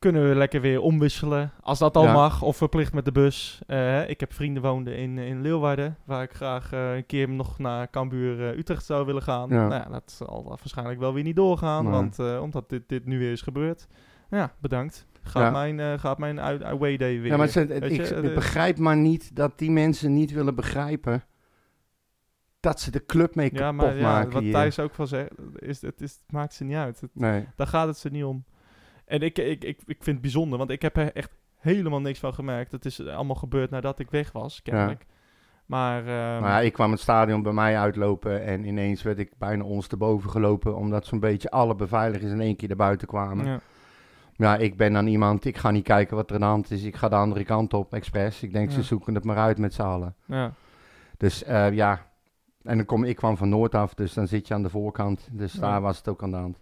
Kunnen 0.00 0.28
we 0.28 0.34
lekker 0.34 0.60
weer 0.60 0.80
omwisselen. 0.80 1.52
Als 1.60 1.78
dat 1.78 1.96
al 1.96 2.04
Ja. 2.04 2.12
mag. 2.12 2.42
Of 2.42 2.56
verplicht 2.56 2.92
met 2.92 3.04
de 3.04 3.12
bus. 3.12 3.62
Eh, 3.66 4.08
ik 4.08 4.20
heb 4.20 4.32
vrienden 4.32 4.62
woonden 4.62 4.96
in, 4.96 5.18
in 5.18 5.40
Leeuwarden. 5.40 5.96
Waar 6.04 6.22
ik 6.22 6.32
graag 6.32 6.72
eh, 6.72 6.94
een 6.96 7.06
keer 7.06 7.28
nog 7.28 7.58
naar 7.58 7.90
Cambuur 7.90 8.48
eh, 8.50 8.58
Utrecht 8.58 8.84
zou 8.84 9.06
willen 9.06 9.22
gaan. 9.22 9.48
Ja. 9.48 9.68
Nou 9.68 9.82
ja, 9.82 9.88
dat 9.90 10.10
zal 10.10 10.44
waarschijnlijk 10.48 10.98
wel 10.98 11.14
weer 11.14 11.22
niet 11.24 11.36
doorgaan. 11.36 11.82
Nee. 11.84 11.92
Want, 11.92 12.18
omdat 12.40 12.68
dit, 12.68 12.82
dit 12.88 13.06
nu 13.06 13.18
weer 13.18 13.32
is 13.32 13.42
gebeurd. 13.42 13.86
Ja, 14.30 14.52
bedankt. 14.58 15.06
Gaat 15.22 15.42
Ja. 15.42 15.50
mijn, 15.50 15.98
gaat 15.98 16.18
mijn 16.18 16.40
away 16.40 16.96
day 16.96 17.20
weer. 17.20 17.30
Ja, 17.30 17.36
maar 17.36 17.52
Weet 17.52 17.70
ik, 17.82 18.06
je, 18.06 18.14
ik 18.14 18.34
begrijp 18.34 18.78
maar 18.78 18.96
niet 18.96 19.36
dat 19.36 19.58
die 19.58 19.70
mensen 19.70 20.12
niet 20.14 20.32
willen 20.32 20.54
begrijpen 20.54 21.24
dat 22.60 22.80
ze 22.80 22.90
de 22.90 23.04
club 23.06 23.34
mee 23.34 23.50
ja, 23.52 23.58
kapot 23.58 23.76
maar 23.86 23.96
ja, 23.96 24.02
maken 24.02 24.32
wat 24.32 24.42
hier. 24.42 24.52
Thijs 24.52 24.78
ook 24.78 24.94
van 24.94 25.06
zegt, 25.06 25.30
is, 25.56 25.82
het, 25.82 26.00
is, 26.00 26.12
het 26.12 26.32
maakt 26.32 26.54
ze 26.54 26.64
niet 26.64 26.76
uit. 26.76 27.00
Het, 27.00 27.10
Nee. 27.14 27.46
Daar 27.56 27.66
gaat 27.66 27.86
het 27.86 27.96
ze 27.96 28.08
niet 28.08 28.24
om. 28.24 28.44
En 29.10 29.20
ik, 29.20 29.38
ik, 29.38 29.64
ik, 29.64 29.78
ik 29.86 29.96
vind 30.02 30.06
het 30.06 30.20
bijzonder, 30.20 30.58
want 30.58 30.70
ik 30.70 30.82
heb 30.82 30.96
er 30.96 31.12
echt 31.12 31.30
helemaal 31.56 32.00
niks 32.00 32.18
van 32.18 32.34
gemerkt. 32.34 32.72
Het 32.72 32.84
is 32.84 33.06
allemaal 33.06 33.36
gebeurd 33.36 33.70
nadat 33.70 33.98
ik 33.98 34.10
weg 34.10 34.32
was, 34.32 34.62
kennelijk. 34.62 35.06
Maar, 35.66 36.06
ehm, 36.06 36.40
Maar 36.40 36.64
ik 36.64 36.72
kwam 36.72 36.90
het 36.90 37.00
stadion 37.00 37.42
bij 37.42 37.52
mij 37.52 37.78
uitlopen 37.78 38.44
en 38.44 38.64
ineens 38.64 39.02
werd 39.02 39.18
ik 39.18 39.32
bijna 39.38 39.64
ondersteboven 39.64 40.30
gelopen, 40.30 40.76
omdat 40.76 41.06
zo'n 41.06 41.20
beetje 41.20 41.50
alle 41.50 41.74
beveiligers 41.74 42.32
in 42.32 42.40
één 42.40 42.56
keer 42.56 42.68
naar 42.68 42.76
buiten 42.76 43.08
kwamen. 43.08 43.46
Ja. 43.46 43.60
ja, 44.36 44.56
ik 44.56 44.76
ben 44.76 44.92
dan 44.92 45.06
iemand, 45.06 45.44
ik 45.44 45.56
ga 45.56 45.70
niet 45.70 45.84
kijken 45.84 46.16
wat 46.16 46.28
er 46.28 46.34
aan 46.34 46.40
de 46.40 46.46
hand 46.46 46.70
is, 46.70 46.82
ik 46.82 46.96
ga 46.96 47.08
de 47.08 47.16
andere 47.16 47.44
kant 47.44 47.74
op, 47.74 47.94
expres. 47.94 48.42
Ik 48.42 48.52
denk, 48.52 48.70
ze 48.70 48.82
zoeken 48.82 49.14
het 49.14 49.24
maar 49.24 49.36
uit 49.36 49.58
met 49.58 49.74
z'n 49.74 49.82
allen. 49.82 50.14
ja, 50.24 50.52
Dus 51.16 51.44
eh, 51.44 51.72
ja, 51.72 52.06
en 52.62 52.76
dan 52.76 52.86
kom 52.86 53.04
ik 53.04 53.16
kwam 53.16 53.36
van 53.36 53.48
Noord 53.48 53.74
af, 53.74 53.94
dus 53.94 54.14
dan 54.14 54.26
zit 54.26 54.48
je 54.48 54.54
aan 54.54 54.62
de 54.62 54.70
voorkant. 54.70 55.28
Dus 55.32 55.52
daar 55.52 55.80
was 55.80 55.96
het 55.96 56.08
ook 56.08 56.22
aan 56.22 56.30
de 56.30 56.36
hand. 56.36 56.58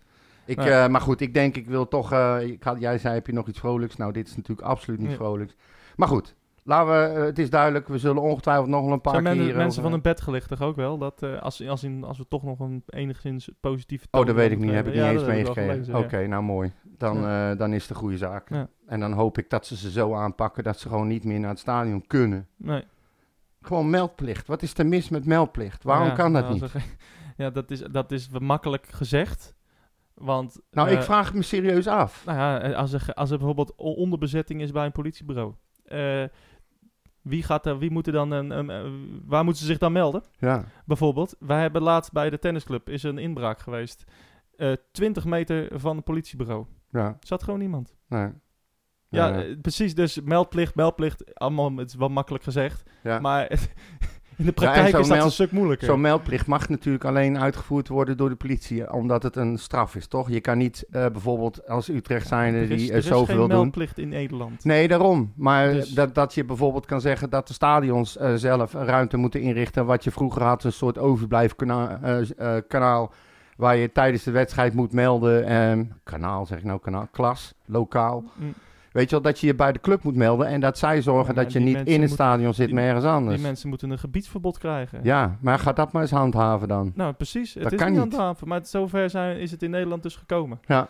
Ik, 0.49 0.59
eh, 0.59 0.87
maar 0.89 1.01
goed, 1.01 1.21
ik 1.21 1.35
denk, 1.35 1.57
ik 1.57 1.67
wil 1.67 1.89
toch, 1.89 2.13
eh, 2.13 2.37
ik 2.41 2.63
had, 2.63 2.81
jij 2.81 2.99
zei, 2.99 3.15
heb 3.15 3.27
je 3.27 3.33
nog 3.33 3.49
iets 3.49 3.59
vrolijks? 3.59 3.97
Nou, 3.97 4.13
dit 4.13 4.29
is 4.29 4.37
natuurlijk 4.37 4.69
absoluut 4.69 5.01
niet 5.01 5.11
Ja. 5.11 5.17
vrolijks. 5.17 5.55
Maar 5.97 6.09
goed, 6.09 6.35
laten 6.63 6.93
we, 6.93 7.19
eh, 7.19 7.25
het 7.25 7.39
is 7.39 7.51
duidelijk, 7.51 7.89
we 7.89 7.99
zullen 7.99 8.23
ongetwijfeld 8.23 8.69
nog 8.69 8.85
wel 8.85 8.93
een 8.93 9.01
paar 9.01 9.13
zijn 9.23 9.25
keer 9.37 9.47
men- 9.47 9.57
mensen 9.57 9.83
van 9.83 9.93
hun 9.93 10.01
bed 10.03 10.21
gelicht 10.21 10.49
toch 10.49 10.61
ook 10.63 10.77
wel? 10.77 10.99
Dat 10.99 11.23
als, 11.23 11.67
als, 11.67 11.85
in, 11.85 12.05
als 12.05 12.19
we 12.19 12.27
toch 12.29 12.43
nog 12.43 12.59
een 12.61 12.83
enigszins 12.87 13.51
positieve 13.61 14.07
Oh, 14.11 14.27
dat 14.27 14.35
weet 14.35 14.51
ik 14.51 14.59
niet, 14.59 14.71
heb 14.73 14.87
ik 14.87 14.95
niet 14.95 15.03
eens 15.03 15.25
meegekregen. 15.25 15.95
Oké, 15.97 16.27
nou 16.27 16.43
mooi. 16.43 16.73
Dan, 16.99 17.23
dan 17.59 17.73
is 17.73 17.83
het 17.83 17.91
een 17.91 17.97
goede 17.97 18.17
zaak. 18.17 18.51
En 18.87 19.01
dan 19.01 19.13
hoop 19.13 19.39
ik 19.39 19.51
dat 19.51 19.67
ze 19.67 19.77
ze 19.77 19.91
zo 19.91 20.15
aanpakken 20.15 20.65
dat 20.65 20.79
ze 20.79 20.89
gewoon 20.89 21.07
niet 21.09 21.25
meer 21.25 21.41
naar 21.41 21.51
het 21.51 21.59
stadion 21.59 22.07
kunnen. 22.07 22.47
Nee. 22.57 22.85
Gewoon 23.63 23.91
meldplicht. 23.91 24.47
Wat 24.47 24.63
is 24.63 24.79
er 24.79 24.87
mis 24.87 25.09
met 25.09 25.27
meldplicht? 25.27 25.83
Waarom 25.85 26.15
kan 26.15 26.33
dat 26.33 26.43
nou, 26.49 26.55
niet? 26.61 26.73
Ja, 27.37 27.51
dat 27.51 27.71
is, 27.71 27.81
dat 27.81 28.13
is 28.13 28.29
makkelijk 28.29 28.87
gezegd. 28.91 29.55
Want, 30.21 30.61
Nou, 30.71 30.89
eh, 30.89 30.95
ik 30.95 31.03
vraag 31.03 31.27
het 31.27 31.35
me 31.35 31.43
serieus 31.43 31.87
af. 31.87 32.25
Nou 32.27 32.39
ja, 32.39 32.61
eh, 32.61 32.77
als 32.77 32.93
er, 32.93 33.15
als 33.15 33.31
er 33.31 33.37
bijvoorbeeld 33.39 33.75
onderbezetting 33.77 34.61
is 34.63 34.71
bij 34.73 34.85
een 34.85 34.93
politiebureau. 34.93 35.55
eh, 35.85 36.25
wie, 37.23 37.43
gaat 37.43 37.67
er, 37.67 37.79
wie 37.79 37.91
moet 37.91 38.07
er 38.07 38.13
dan 38.13 38.31
een, 38.31 38.51
een- 38.51 39.23
waar 39.27 39.45
moeten 39.45 39.61
ze 39.63 39.69
zich 39.69 39.79
dan 39.79 39.93
melden? 39.93 40.23
Ja, 40.39 40.65
Bijvoorbeeld, 40.87 41.37
wij 41.39 41.61
hebben 41.61 41.83
laatst 41.83 42.13
bij 42.13 42.31
de 42.31 42.39
tennisclub 42.39 42.89
is 42.89 43.05
er 43.05 43.11
een 43.11 43.19
inbraak 43.19 43.59
geweest. 43.59 44.05
eh 44.57 44.73
20 44.93 45.25
meter 45.25 45.81
van 45.81 45.97
het 45.97 46.05
politiebureau. 46.05 46.67
Ja, 46.91 47.17
Zat 47.21 47.43
gewoon 47.43 47.59
niemand. 47.59 47.97
nee. 48.09 48.29
Ja, 49.09 49.27
Ja. 49.29 49.43
eh, 49.43 49.61
precies. 49.61 49.95
Dus 49.95 50.21
meldplicht, 50.21 50.75
meldplicht. 50.75 51.35
Allemaal, 51.35 51.77
het 51.77 51.89
is 51.89 51.95
wel 51.97 52.09
makkelijk 52.09 52.45
gezegd. 52.45 52.91
Ja. 53.03 53.19
Maar 53.19 53.51
in 54.39 54.45
de 54.45 54.53
praktijk 54.53 54.87
is 54.87 54.93
dat 54.93 55.09
meld- 55.09 55.25
een 55.25 55.31
stuk 55.31 55.51
moeilijker. 55.53 55.87
Zo'n 55.87 56.01
meldplicht 56.01 56.47
mag 56.47 56.69
natuurlijk 56.69 57.05
alleen 57.05 57.39
uitgevoerd 57.39 57.89
worden 57.89 58.17
door 58.17 58.29
de 58.29 58.35
politie, 58.37 58.93
omdat 58.93 59.23
het 59.23 59.37
een 59.37 59.59
straf 59.59 59.95
is, 59.97 60.07
toch? 60.07 60.29
Je 60.31 60.41
kan 60.41 60.59
niet 60.59 60.85
eh, 60.91 61.07
bijvoorbeeld 61.07 61.69
als 61.69 61.89
Utrecht 61.89 62.27
zijnde 62.29 62.59
er 62.59 62.71
is, 62.71 62.79
die 62.81 62.87
er 62.89 62.93
eh, 62.93 62.99
is 62.99 63.07
zoveel 63.07 63.25
geen 63.25 63.37
wil 63.37 63.49
doen. 63.49 63.57
meldplicht 63.59 63.99
in 63.99 64.09
Nederland. 64.09 64.65
Nee, 64.65 64.89
daarom. 64.89 65.33
Maar 65.37 65.73
Dus- 65.73 65.89
dat, 65.91 66.15
dat 66.15 66.35
je 66.35 66.45
bijvoorbeeld 66.45 66.87
kan 66.87 67.01
zeggen 67.01 67.31
dat 67.31 67.47
de 67.49 67.53
stadions 67.55 68.17
eh, 68.17 68.33
zelf 68.35 68.73
ruimte 68.73 69.17
moeten 69.17 69.41
inrichten. 69.41 69.87
Wat 69.87 70.05
je 70.05 70.11
vroeger 70.11 70.43
had, 70.43 70.65
een 70.65 70.73
soort 70.73 70.99
overblijfkanaal 70.99 71.99
kanaal 72.69 73.13
waar 73.57 73.77
je 73.77 73.93
tijdens 73.93 74.23
de 74.23 74.31
wedstrijd 74.31 74.75
moet 74.75 74.93
melden. 74.93 75.47
ehm, 75.47 75.85
kanaal, 76.05 76.47
zeg 76.47 76.59
ik 76.59 76.65
nou, 76.65 76.81
kanaal, 76.81 77.09
klas, 77.11 77.55
lokaal. 77.67 78.25
Mm. 78.35 78.55
Weet 78.93 79.05
je 79.05 79.11
wel, 79.11 79.21
dat 79.25 79.41
je 79.41 79.47
je 79.47 79.55
bij 79.55 79.73
de 79.73 79.81
club 79.81 80.03
moet 80.03 80.15
melden 80.17 80.47
en 80.47 80.61
dat 80.61 80.79
zij 80.79 81.03
zorgen 81.03 81.35
Ja, 81.35 81.43
dat 81.43 81.53
je 81.53 81.59
niet 81.59 81.75
in 81.77 81.79
het 81.87 81.89
moeten- 81.89 82.09
stadion 82.09 82.55
zit, 82.55 82.67
die- 82.67 82.75
maar 82.75 82.85
ergens 82.85 83.05
anders. 83.05 83.35
Die 83.37 83.47
mensen 83.47 83.69
moeten 83.69 83.91
een 83.91 83.99
gebiedsverbod 83.99 84.59
krijgen. 84.59 85.01
Ja, 85.03 85.39
maar 85.41 85.59
ga 85.59 85.73
dat 85.73 85.93
maar 85.93 86.03
eens 86.03 86.11
handhaven 86.11 86.69
dan. 86.69 86.93
Nou, 86.95 87.13
precies. 87.13 87.55
Het 87.55 87.63
Dat 87.63 87.73
is 87.73 87.79
kan 87.79 87.91
niet 87.91 87.99
handhaven, 87.99 88.49
maar 88.49 88.61
zover 88.67 89.11
zijn, 89.11 89.39
is 89.39 89.51
het 89.51 89.63
in 89.63 89.71
Nederland 89.71 90.03
dus 90.03 90.17
gekomen. 90.17 90.61
Ja. 90.67 90.89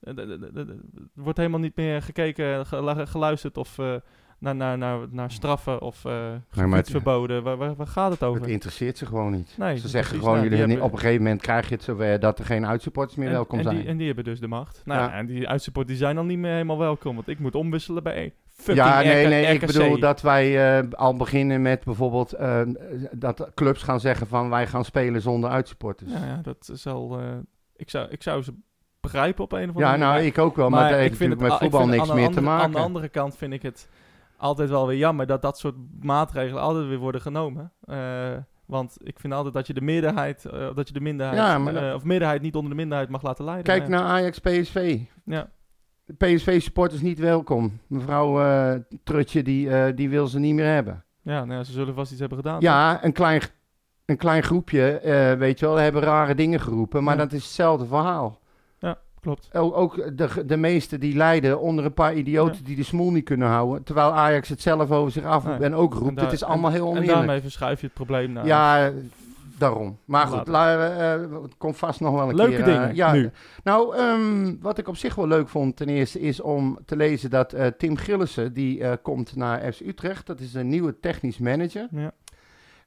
Eh, 0.00 0.18
Er 0.18 0.66
wordt 1.14 1.38
helemaal 1.38 1.60
niet 1.60 1.76
meer 1.76 2.02
gekeken, 2.02 2.66
gelu- 2.66 3.06
geluisterd 3.06 3.56
of 3.56 3.78
eh, 3.78 3.94
naar, 4.38 4.56
naar, 4.56 4.78
naar, 4.78 4.98
naar 5.10 5.30
straffen 5.30 5.80
of 5.82 6.04
eh 6.04 6.12
maar 6.12 6.32
het- 6.32 6.52
gebiedsverboden. 6.52 7.42
Waar, 7.42 7.56
waar, 7.56 7.74
waar 7.74 7.86
gaat 7.86 8.10
het 8.10 8.22
over? 8.22 8.40
Het 8.40 8.50
interesseert 8.50 8.98
ze 8.98 9.06
gewoon 9.06 9.32
niet. 9.32 9.54
Nee, 9.58 9.76
ze 9.76 9.88
zeggen 9.88 9.92
precies. 10.00 10.18
gewoon, 10.18 10.32
Nou, 10.34 10.42
jullie 10.42 10.58
hebben- 10.58 10.82
op 10.86 10.92
een 10.92 10.98
gegeven 10.98 11.22
moment 11.22 11.40
krijg 11.42 11.68
je 11.68 11.74
het 11.74 11.84
zover 11.84 12.20
dat 12.20 12.38
er 12.38 12.44
geen 12.44 12.66
uitsupporters 12.66 13.16
meer 13.16 13.26
en, 13.28 13.32
welkom 13.32 13.58
en 13.58 13.64
zijn. 13.64 13.76
Die, 13.76 13.86
en 13.86 13.96
die 13.96 14.06
hebben 14.06 14.24
dus 14.24 14.40
de 14.40 14.46
macht. 14.48 14.82
Nou, 14.84 15.00
Ja. 15.00 15.06
ja. 15.06 15.12
en 15.12 15.26
die 15.26 15.48
uitsupport 15.48 15.86
die 15.86 15.96
zijn 15.96 16.14
dan 16.16 16.26
niet 16.26 16.38
meer 16.38 16.52
helemaal 16.52 16.78
welkom, 16.78 17.14
want 17.14 17.28
ik 17.28 17.38
moet 17.38 17.54
omwisselen 17.54 18.02
bij 18.02 18.24
een 18.24 18.32
fucking 18.48 18.76
ja, 18.86 19.00
nee, 19.02 19.26
nee, 19.26 19.46
ik 19.54 19.66
bedoel 19.66 19.98
dat 19.98 20.20
wij 20.20 20.78
eh, 20.78 20.90
al 20.92 21.16
beginnen 21.16 21.62
met 21.62 21.84
bijvoorbeeld 21.84 22.32
eh, 22.32 22.60
dat 23.12 23.50
clubs 23.54 23.82
gaan 23.82 24.00
zeggen 24.00 24.26
van 24.26 24.50
wij 24.50 24.66
gaan 24.66 24.84
spelen 24.84 25.20
zonder 25.20 25.50
uitsupporters. 25.50 26.10
Ja, 26.12 26.26
ja, 26.26 26.40
dat 26.42 26.70
zal... 26.72 27.18
eh, 27.20 27.24
ik, 27.76 27.90
zou, 27.90 28.08
ik 28.10 28.22
zou 28.22 28.42
ze 28.42 28.54
begrijpen 29.00 29.44
op 29.44 29.52
een 29.52 29.58
of 29.58 29.66
andere 29.66 29.84
Ja, 29.84 29.90
manier. 29.90 30.04
nou, 30.06 30.16
maar- 30.18 30.24
ik 30.26 30.38
ook 30.38 30.56
wel, 30.56 30.68
maar, 30.68 30.90
dat 30.90 30.98
heeft 30.98 31.10
natuurlijk 31.12 31.40
met 31.40 31.52
voetbal 31.52 31.86
niks 31.86 32.12
meer 32.12 32.28
te 32.30 32.36
andere- 32.36 32.50
Aan 32.50 32.60
de 32.60 32.66
maken. 32.66 32.80
andere 32.80 33.08
kant 33.08 33.36
vind 33.36 33.52
ik 33.52 33.62
het 33.62 33.88
altijd 34.38 34.70
wel 34.70 34.86
weer 34.86 34.96
jammer 34.98 35.26
dat 35.26 35.42
dat 35.42 35.58
soort 35.58 35.74
maatregelen 36.00 36.62
altijd 36.62 36.86
weer 36.86 36.98
worden 36.98 37.20
genomen. 37.20 37.72
Eh, 37.84 37.96
want 38.66 38.96
ik 39.02 39.20
vind 39.20 39.32
altijd 39.32 39.54
dat 39.54 39.66
je 39.66 39.74
de 39.74 39.80
meerderheid, 39.80 40.44
eh, 40.44 40.74
dat 40.74 40.88
je 40.88 40.94
de 40.94 41.00
minderheid, 41.00 41.38
Ja, 41.38 41.58
maar 41.58 41.72
dat- 41.72 41.82
eh, 41.82 41.94
of 41.94 42.04
meerderheid 42.04 42.42
niet 42.42 42.54
onder 42.54 42.70
de 42.70 42.76
minderheid 42.76 43.08
mag 43.08 43.22
laten 43.22 43.44
leiden. 43.44 43.64
Kijk 43.66 43.82
Ja. 43.82 43.88
naar 43.88 44.02
Ajax 44.04 44.38
PSV. 44.38 44.98
Ja, 45.24 45.50
PSV-supporters 46.18 47.00
niet 47.00 47.18
welkom. 47.18 47.78
Mevrouw 47.86 48.82
Trutje, 49.04 49.42
die, 49.42 49.94
die 49.94 50.08
wil 50.08 50.26
ze 50.26 50.38
niet 50.38 50.54
meer 50.54 50.72
hebben. 50.74 51.04
ja, 51.22 51.44
nou 51.44 51.58
ja, 51.58 51.64
ze 51.64 51.72
zullen 51.72 51.94
vast 51.94 52.10
iets 52.10 52.20
hebben 52.20 52.38
gedaan. 52.38 52.60
Ja, 52.60 53.04
een 53.04 53.12
klein, 53.12 53.40
een 54.04 54.16
klein 54.16 54.42
groepje, 54.42 55.00
weet 55.38 55.58
je 55.58 55.66
wel, 55.66 55.76
hebben 55.76 56.02
rare 56.02 56.34
dingen 56.34 56.60
geroepen. 56.60 57.04
Maar 57.04 57.16
Ja. 57.16 57.22
dat 57.22 57.32
is 57.32 57.42
hetzelfde 57.44 57.86
verhaal. 57.86 58.38
Klopt. 59.34 59.48
Ook, 59.54 59.76
ook 59.76 60.16
de, 60.18 60.46
de 60.46 60.56
meesten 60.56 61.00
die 61.00 61.16
lijden 61.16 61.60
onder 61.60 61.84
een 61.84 61.94
paar 61.94 62.14
idioten 62.14 62.56
Ja. 62.60 62.66
die 62.66 62.76
de 62.76 62.82
smoel 62.82 63.10
niet 63.10 63.24
kunnen 63.24 63.48
houden. 63.48 63.82
Terwijl 63.82 64.12
Ajax 64.12 64.48
het 64.48 64.60
zelf 64.60 64.90
over 64.90 65.12
zich 65.12 65.24
af 65.24 65.44
Nee. 65.44 65.58
en 65.58 65.74
ook 65.74 65.94
roept. 65.94 66.08
En 66.08 66.14
daar- 66.14 66.24
het 66.24 66.32
is 66.32 66.44
allemaal 66.44 66.70
heel 66.70 66.84
En 66.84 66.88
oneerlijk. 66.90 67.12
daarmee 67.18 67.40
verschuif 67.40 67.80
je 67.80 67.86
het 67.86 67.94
probleem 67.94 68.32
naar... 68.32 68.46
ja, 68.46 68.90
daarom. 69.58 69.98
Maar 70.04 70.26
goed, 70.26 70.46
la- 70.48 70.88
eh, 71.14 71.20
het 71.42 71.56
komt 71.58 71.76
vast 71.76 72.00
nog 72.00 72.14
wel 72.14 72.28
een 72.28 72.34
Leuke 72.34 72.50
keer. 72.56 72.60
eh, 72.60 72.64
dingen, 72.66 72.94
ja. 72.94 73.12
nu. 73.12 73.30
Nou, 73.64 73.96
ehm, 73.96 74.54
wat 74.60 74.78
ik 74.78 74.88
op 74.88 74.96
zich 74.96 75.14
wel 75.14 75.26
leuk 75.26 75.48
vond 75.48 75.76
ten 75.76 75.88
eerste 75.88 76.20
is 76.20 76.40
om 76.40 76.78
te 76.84 76.96
lezen 76.96 77.30
dat 77.30 77.52
eh, 77.52 77.66
Tim 77.66 77.96
Gillissen, 77.96 78.52
die 78.52 78.82
eh, 78.84 78.92
komt 79.02 79.36
naar 79.36 79.72
FC 79.72 79.80
Utrecht. 79.80 80.26
Dat 80.26 80.40
is 80.40 80.54
een 80.54 80.68
nieuwe 80.68 81.00
technisch 81.00 81.38
manager. 81.38 81.86
Ja. 81.90 82.12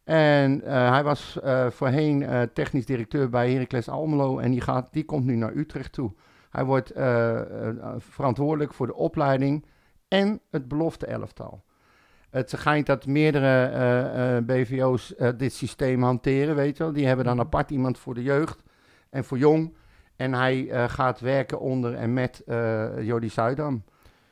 En 0.04 0.62
eh, 0.64 0.90
hij 0.92 1.04
was 1.04 1.40
eh, 1.44 1.66
voorheen 1.70 2.24
eh, 2.24 2.42
technisch 2.54 2.86
directeur 2.86 3.30
bij 3.30 3.52
Heracles 3.52 3.90
Almelo 3.90 4.38
en 4.40 4.52
die, 4.52 4.62
gaat, 4.62 4.88
die 4.92 5.04
komt 5.06 5.26
nu 5.26 5.36
naar 5.36 5.54
Utrecht 5.56 5.94
toe. 5.94 6.12
Hij 6.52 6.66
wordt 6.66 6.92
eh, 6.92 7.40
eh, 7.40 7.96
verantwoordelijk 7.98 8.74
voor 8.74 8.88
de 8.88 8.96
opleiding 8.96 9.66
en 10.08 10.42
het 10.50 10.68
belofte 10.68 11.06
elftal. 11.06 11.64
Het 12.30 12.50
schijnt 12.50 12.86
dat 12.86 13.06
meerdere 13.06 13.66
eh, 13.66 14.38
eh, 14.38 14.46
BVO's 14.46 15.16
eh, 15.16 15.30
dit 15.38 15.54
systeem 15.54 16.04
hanteren, 16.04 16.56
weet 16.56 16.78
je 16.78 16.84
wel. 16.84 16.94
Die 16.94 17.08
hebben 17.08 17.26
dan 17.26 17.40
apart 17.40 17.72
iemand 17.72 17.98
voor 17.98 18.14
de 18.14 18.24
jeugd 18.24 18.64
en 19.10 19.24
voor 19.24 19.38
jong. 19.38 19.74
En 20.16 20.34
hij 20.34 20.70
eh, 20.70 20.90
gaat 20.90 21.20
werken 21.20 21.60
onder 21.60 21.96
en 21.96 22.14
met 22.14 22.44
eh 22.46 23.02
Jody 23.02 23.30
Zuidam. 23.30 23.84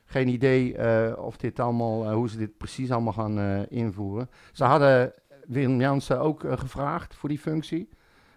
Geen 0.06 0.28
idee 0.28 0.78
eh, 0.78 1.18
of 1.18 1.38
dit 1.38 1.60
allemaal, 1.60 2.06
eh, 2.06 2.14
hoe 2.14 2.30
ze 2.30 2.38
dit 2.38 2.58
precies 2.58 2.92
allemaal 2.92 3.14
gaan 3.14 3.40
eh, 3.40 3.60
invoeren. 3.70 4.30
Ze 4.52 4.64
hadden 4.64 5.14
Willem 5.48 5.80
Jansen 5.80 6.20
ook 6.20 6.44
eh, 6.44 6.58
gevraagd 6.58 7.16
voor 7.16 7.30
die 7.30 7.40
functie. 7.40 7.90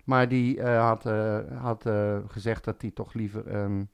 Maar 0.04 0.28
die 0.28 0.60
eh, 0.62 0.80
had, 0.86 1.06
eh, 1.06 1.38
had 1.60 1.86
eh, 1.86 2.18
gezegd 2.28 2.64
dat 2.64 2.82
hij 2.82 2.90
toch 2.90 3.14
liever 3.14 3.46
ehm, 3.46 3.84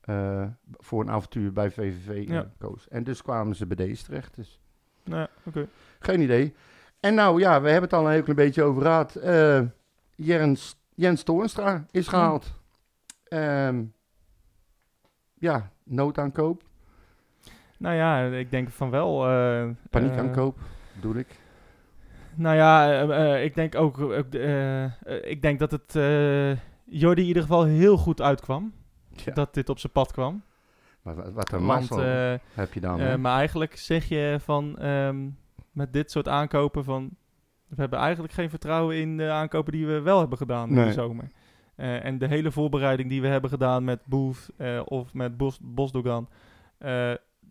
eh, 0.00 0.46
voor 0.78 1.00
een 1.02 1.10
avontuur 1.10 1.52
bij 1.52 1.70
VVV 1.70 2.28
Ja. 2.28 2.50
koos. 2.58 2.88
En 2.88 3.04
dus 3.04 3.22
kwamen 3.22 3.56
ze 3.56 3.66
bij 3.66 3.76
deze 3.76 4.04
terecht. 4.04 4.34
Dus 4.36 4.60
oké. 5.46 5.68
geen 6.00 6.20
idee. 6.20 6.54
En 7.00 7.14
nou 7.14 7.40
ja, 7.40 7.60
we 7.60 7.70
hebben 7.70 7.90
het 7.90 7.98
al 7.98 8.06
een 8.06 8.12
heel 8.12 8.22
klein 8.22 8.36
beetje 8.36 8.62
over 8.62 8.82
gehad. 8.82 9.14
Eh, 9.14 9.60
Jens, 10.14 10.80
Jens 10.94 11.22
Toornstra 11.22 11.84
is 11.90 12.08
gehaald. 12.08 12.60
Ehm, 13.28 13.84
ja, 15.34 15.70
noodaankoop, 15.84 16.62
Nou 17.78 17.94
ja, 17.94 18.24
ik 18.24 18.50
denk 18.50 18.70
van 18.70 18.90
wel. 18.90 19.18
paniekaankoop, 19.90 20.58
bedoel 20.94 21.14
ik. 21.14 21.40
Nou 22.34 22.56
ja, 22.56 22.90
eh, 22.92 23.34
eh, 23.34 23.44
ik 23.44 23.54
denk 23.54 23.74
ook. 23.74 24.12
eh, 24.34 25.30
ik 25.30 25.42
denk 25.42 25.58
dat 25.58 25.70
het. 25.70 25.92
Jordi 26.84 27.20
in 27.22 27.26
ieder 27.28 27.42
geval 27.42 27.64
heel 27.64 27.96
goed 27.96 28.20
uitkwam. 28.20 28.72
Ja. 29.24 29.32
Dat 29.32 29.54
dit 29.54 29.68
op 29.68 29.78
zijn 29.78 29.92
pad 29.92 30.12
kwam. 30.12 30.42
Maar 31.02 31.14
wat, 31.14 31.32
wat 31.32 31.52
een 31.52 31.64
mazzel 31.64 31.98
heb 32.54 32.72
je 32.72 32.80
dan. 32.80 33.20
maar 33.20 33.36
eigenlijk 33.38 33.76
zeg 33.76 34.04
je 34.08 34.36
van. 34.40 34.78
ehm, 34.78 35.28
met 35.72 35.92
dit 35.92 36.10
soort 36.10 36.28
aankopen 36.28 36.84
van. 36.84 37.10
We 37.68 37.80
hebben 37.80 37.98
eigenlijk 37.98 38.32
geen 38.32 38.50
vertrouwen 38.50 38.96
in 38.96 39.16
de 39.16 39.30
aankopen 39.30 39.72
die 39.72 39.86
we 39.86 40.00
wel 40.00 40.18
hebben 40.20 40.38
gedaan 40.38 40.68
in 40.68 40.74
Nee. 40.74 40.86
de 40.86 40.92
zomer. 40.92 41.30
En 41.76 42.18
de 42.18 42.26
hele 42.26 42.50
voorbereiding 42.50 43.08
die 43.08 43.20
we 43.20 43.26
hebben 43.26 43.50
gedaan 43.50 43.84
met 43.84 44.00
eh, 44.56 44.80
of 44.84 45.14
met 45.14 45.36
Bos, 45.36 45.58
Bosdogan. 45.62 46.28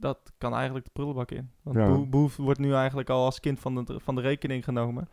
Dat 0.01 0.17
kan 0.37 0.53
eigenlijk 0.53 0.85
de 0.85 0.91
prullenbak 0.93 1.31
in. 1.31 1.49
Want 1.61 1.77
Ja. 1.77 1.87
Bo- 1.87 2.05
Booth 2.05 2.35
wordt 2.35 2.59
nu 2.59 2.73
eigenlijk 2.73 3.09
al 3.09 3.25
als 3.25 3.39
kind 3.39 3.59
van 3.59 3.75
de, 3.85 3.99
van 4.03 4.15
de 4.15 4.21
rekening 4.21 4.63
genomen. 4.63 5.09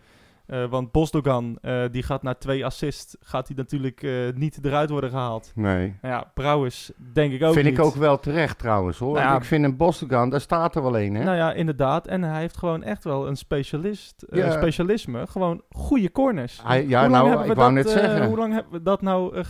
Eh, 0.46 0.64
want 0.70 0.92
Bosdogan, 0.92 1.58
eh, 1.62 1.82
die 1.90 2.02
gaat 2.02 2.22
na 2.22 2.34
twee 2.34 2.64
assists, 2.64 3.16
gaat 3.20 3.46
hij 3.48 3.56
natuurlijk 3.56 4.02
eh, 4.02 4.12
niet 4.34 4.58
eruit 4.64 4.90
worden 4.90 5.10
gehaald. 5.10 5.52
nee. 5.54 5.94
Nou 6.02 6.14
ja, 6.14 6.30
Brouwers 6.34 6.90
denk 7.12 7.32
ik 7.32 7.42
ook 7.42 7.52
vind 7.52 7.64
niet. 7.68 7.78
ik 7.78 7.84
ook 7.84 7.94
wel 7.94 8.18
terecht 8.18 8.58
trouwens 8.58 8.98
hoor. 8.98 9.14
Nou 9.14 9.26
ja, 9.26 9.36
ik 9.36 9.44
vind 9.44 9.64
een 9.64 9.76
Boston, 9.76 10.08
daar 10.30 10.40
staat 10.40 10.74
er 10.76 10.82
wel 10.82 10.98
een 10.98 11.14
hè. 11.14 11.24
Nou 11.24 11.36
ja, 11.36 11.52
inderdaad. 11.52 12.06
En 12.06 12.22
hij 12.22 12.40
heeft 12.40 12.56
gewoon 12.56 12.82
echt 12.82 13.04
wel 13.04 13.26
een 13.28 13.36
specialist, 13.36 14.26
Ja. 14.30 14.50
specialisme. 14.50 15.26
Gewoon 15.26 15.62
goede 15.70 16.12
corners. 16.12 16.60
Hij- 16.64 16.86
ja, 16.86 17.00
Hoe 17.00 17.10
lang 17.10 17.12
nou, 17.12 17.26
hebben 17.28 17.44
we 17.46 17.52
ik 17.52 17.58
wou 17.58 17.74
dat, 17.74 17.84
net 17.84 17.92
zeggen. 17.92 18.26
hoe 18.26 18.36
lang 18.38 18.52
hebben 18.54 18.72
we 18.72 18.82
dat 18.82 19.02
nou 19.02 19.42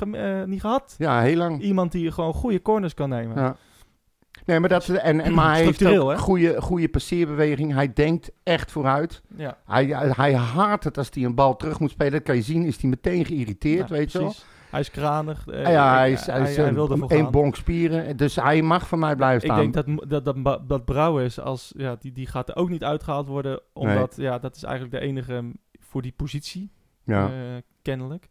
niet 0.46 0.60
gehad? 0.60 0.94
Ja, 0.98 1.20
heel 1.20 1.36
lang. 1.36 1.60
Iemand 1.62 1.92
die 1.92 2.10
gewoon 2.12 2.32
goede 2.32 2.62
corners 2.62 2.94
kan 2.94 3.08
nemen. 3.08 3.36
Ja. 3.36 3.56
Nee, 4.48 4.60
maar, 4.60 4.68
dat, 4.68 4.88
en, 4.88 5.20
en, 5.20 5.34
maar 5.34 5.50
hij 5.54 5.64
heeft 5.64 5.80
hè? 5.80 6.18
goede, 6.18 6.60
goede 6.62 6.88
passeerbeweging. 6.88 7.72
Hij 7.72 7.92
denkt 7.92 8.30
echt 8.42 8.70
vooruit. 8.72 9.22
Ja, 9.36 9.58
Hij, 9.66 9.84
hij, 10.16 10.34
haat 10.34 10.84
het 10.84 10.98
als 10.98 11.08
hij 11.12 11.24
een 11.24 11.34
bal 11.34 11.56
terug 11.56 11.80
moet 11.80 11.90
spelen. 11.90 12.12
Dat 12.12 12.22
kan 12.22 12.34
je 12.36 12.42
zien, 12.42 12.64
is 12.64 12.80
hij 12.80 12.90
meteen 12.90 13.24
geïrriteerd, 13.24 13.88
Ja, 13.88 13.94
weet 13.94 14.12
je 14.12 14.18
wel. 14.18 14.34
Hij 14.70 14.80
is 14.80 14.90
kranig. 14.90 15.46
eh, 15.48 15.64
Ah 15.66 15.72
ja, 15.72 15.92
ik- 15.92 15.98
hij 15.98 16.12
is, 16.12 16.26
hij 16.26 16.50
is 16.50 16.56
hij 16.56 16.66
een, 16.68 16.74
wil 16.74 16.90
een 16.90 17.08
gaan. 17.10 17.30
bonk 17.30 17.56
spieren. 17.56 18.16
Dus 18.16 18.36
hij 18.36 18.62
mag 18.62 18.88
van 18.88 18.98
mij 18.98 19.16
blijven 19.16 19.48
Ik 19.48 19.52
staan. 19.54 19.70
denk 19.72 19.74
dat, 20.08 20.24
dat, 20.24 20.44
dat, 20.44 20.68
dat 20.68 20.84
Brouwers, 20.84 21.40
als, 21.40 21.72
ja, 21.76 21.96
die, 22.00 22.12
die 22.12 22.26
gaat 22.26 22.48
er 22.48 22.56
ook 22.56 22.68
niet 22.68 22.84
uitgehaald 22.84 23.28
worden. 23.28 23.60
Omdat, 23.72 24.14
ja, 24.16 24.38
dat 24.38 24.56
is 24.56 24.62
eigenlijk 24.62 24.94
de 24.94 25.00
enige 25.00 25.52
voor 25.80 26.02
die 26.02 26.12
positie, 26.16 26.70
ja. 27.04 27.26
eh, 27.26 27.32
kennelijk. 27.82 28.28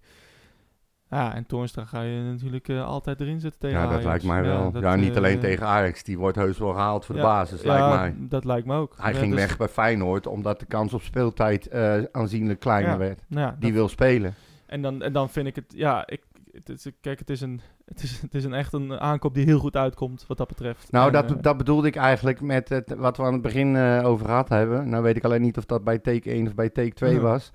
Ja, 1.09 1.35
en 1.35 1.45
Toornstra 1.45 1.85
ga 1.85 2.01
je 2.01 2.21
natuurlijk 2.21 2.67
eh, 2.67 2.85
altijd 2.85 3.21
erin 3.21 3.39
zetten 3.39 3.59
tegen 3.59 3.77
ja, 3.77 3.81
dat 3.83 3.91
Ajax. 3.91 4.05
lijkt 4.05 4.23
mij 4.23 4.41
wel. 4.41 4.71
dat, 4.71 4.81
ja, 4.81 4.95
niet 4.95 5.11
eh, 5.11 5.17
alleen 5.17 5.39
tegen 5.39 5.65
Ajax. 5.65 6.03
Die 6.03 6.17
wordt 6.17 6.37
heus 6.37 6.57
wel 6.57 6.71
gehaald 6.73 7.05
voor 7.05 7.15
de 7.15 7.21
ja, 7.21 7.27
basis, 7.27 7.61
ja, 7.61 7.67
lijkt 7.89 7.95
mij. 8.19 8.27
dat 8.29 8.45
lijkt 8.45 8.67
me 8.67 8.75
ook. 8.75 8.93
Hij 8.97 9.13
Ja, 9.13 9.19
ging 9.19 9.31
dus- 9.31 9.39
weg 9.45 9.57
bij 9.57 9.67
Feyenoord, 9.67 10.27
omdat 10.27 10.59
de 10.59 10.65
kans 10.65 10.93
op 10.93 11.01
speeltijd 11.01 11.67
eh, 11.67 11.97
aanzienlijk 12.11 12.59
kleiner 12.59 12.91
Ja. 12.91 12.97
werd. 12.97 13.21
Nou 13.27 13.41
ja, 13.47 13.51
Die 13.51 13.69
dat- 13.69 13.71
wil 13.71 13.87
spelen. 13.89 14.33
en, 14.65 14.81
dan, 14.81 15.01
en 15.01 15.13
dan 15.13 15.29
vind 15.29 15.47
ik 15.47 15.55
het, 15.55 15.65
ja, 15.75 16.07
ik, 16.07 16.21
het 16.51 16.69
is, 16.69 16.91
kijk, 17.01 17.19
het 17.19 17.29
is, 17.29 17.41
een, 17.41 17.61
het, 17.85 18.03
is, 18.03 18.21
het 18.21 18.35
is 18.35 18.43
een 18.43 18.53
echt 18.53 18.73
een 18.73 18.99
aankoop 18.99 19.33
die 19.33 19.45
heel 19.45 19.59
goed 19.59 19.75
uitkomt 19.75 20.25
wat 20.27 20.37
dat 20.37 20.47
betreft. 20.47 20.91
Nou, 20.91 21.07
En, 21.07 21.13
dat, 21.13 21.31
eh, 21.31 21.37
dat 21.41 21.57
bedoelde 21.57 21.87
ik 21.87 21.95
eigenlijk 21.95 22.41
met 22.41 22.69
het, 22.69 22.95
wat 22.97 23.17
we 23.17 23.23
aan 23.23 23.33
het 23.33 23.41
begin 23.41 23.75
eh, 23.75 24.01
over 24.05 24.25
gehad 24.25 24.49
hebben. 24.49 24.89
Nou 24.89 25.03
weet 25.03 25.17
ik 25.17 25.23
alleen 25.23 25.41
niet 25.41 25.57
of 25.57 25.65
dat 25.65 25.83
bij 25.83 25.97
take 25.97 26.31
1 26.31 26.47
of 26.47 26.55
bij 26.55 26.69
take 26.69 26.93
2 26.93 27.13
Ja. 27.13 27.19
was. 27.19 27.51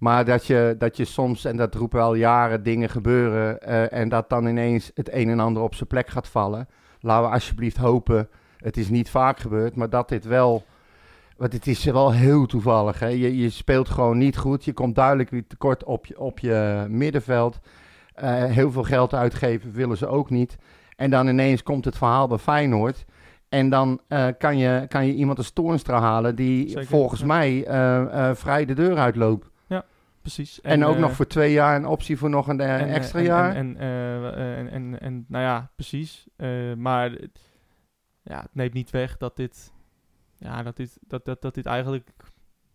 Maar 0.00 0.24
dat 0.24 0.46
je, 0.46 0.74
dat 0.78 0.96
je 0.96 1.04
soms, 1.04 1.44
en 1.44 1.56
dat 1.56 1.74
roepen 1.74 1.98
we 1.98 2.04
al 2.04 2.14
jaren, 2.14 2.62
dingen 2.62 2.88
gebeuren. 2.88 3.60
eh, 3.60 3.92
en 3.92 4.08
dat 4.08 4.28
dan 4.28 4.46
ineens 4.46 4.90
het 4.94 5.12
een 5.12 5.28
en 5.28 5.40
ander 5.40 5.62
op 5.62 5.74
zijn 5.74 5.88
plek 5.88 6.08
gaat 6.08 6.28
vallen. 6.28 6.68
Laten 7.00 7.28
we 7.28 7.34
alsjeblieft 7.34 7.76
hopen. 7.76 8.28
Het 8.56 8.76
is 8.76 8.88
niet 8.88 9.10
vaak 9.10 9.38
gebeurd, 9.38 9.76
maar 9.76 9.90
dat 9.90 10.08
dit 10.08 10.24
wel. 10.24 10.64
Want 11.36 11.52
het 11.52 11.66
is 11.66 11.84
wel 11.84 12.12
heel 12.12 12.46
toevallig. 12.46 12.98
Hè? 12.98 13.06
Je, 13.06 13.36
je 13.36 13.50
speelt 13.50 13.88
gewoon 13.88 14.18
niet 14.18 14.36
goed. 14.36 14.64
Je 14.64 14.72
komt 14.72 14.94
duidelijk 14.94 15.30
weer 15.30 15.46
tekort 15.46 15.84
op 15.84 16.06
je, 16.06 16.20
op 16.20 16.38
je 16.38 16.86
middenveld. 16.88 17.58
Eh, 18.14 18.44
heel 18.44 18.70
veel 18.72 18.84
geld 18.84 19.14
uitgeven 19.14 19.72
willen 19.72 19.96
ze 19.96 20.06
ook 20.06 20.30
niet. 20.30 20.56
En 20.96 21.10
dan 21.10 21.28
ineens 21.28 21.62
komt 21.62 21.84
het 21.84 21.96
verhaal 21.96 22.28
bij 22.28 22.38
Feyenoord. 22.38 23.04
En 23.48 23.68
dan 23.68 24.00
eh, 24.08 24.26
kan, 24.38 24.58
je, 24.58 24.84
kan 24.88 25.06
je 25.06 25.14
iemand 25.14 25.38
als 25.38 25.50
Toornstra 25.50 26.00
halen 26.00 26.34
die 26.34 26.68
Zeker, 26.68 26.86
volgens 26.86 27.20
ja. 27.20 27.26
mij 27.26 27.64
vrij 28.34 28.64
de 28.64 28.74
deur 28.74 28.96
uitloopt. 28.96 29.49
Precies. 30.22 30.60
En, 30.60 30.84
ook 30.84 30.94
eh, 30.94 31.00
nog 31.00 31.12
voor 31.12 31.26
twee 31.26 31.52
jaar 31.52 31.76
een 31.76 31.86
optie 31.86 32.18
voor 32.18 32.30
nog 32.30 32.48
een 32.48 32.60
eh, 32.60 32.80
en, 32.80 32.88
eh, 32.88 32.94
extra 32.94 33.18
en- 33.18 33.24
jaar. 33.24 33.54
En, 33.54 33.76
en, 33.76 34.94
eh, 34.94 35.02
en, 35.06 35.24
nou 35.28 35.44
ja, 35.44 35.70
precies. 35.74 36.26
Eh, 36.36 36.74
maar 36.76 37.10
ja, 38.22 38.40
het 38.40 38.54
neemt 38.54 38.72
niet 38.72 38.90
weg 38.90 39.16
dat 39.16 39.36
dit, 39.36 39.72
ja, 40.36 40.62
dat 40.62 40.76
dit, 40.76 40.98
dat, 41.06 41.24
dat, 41.24 41.42
dat 41.42 41.54
dit 41.54 41.66
eigenlijk 41.66 42.10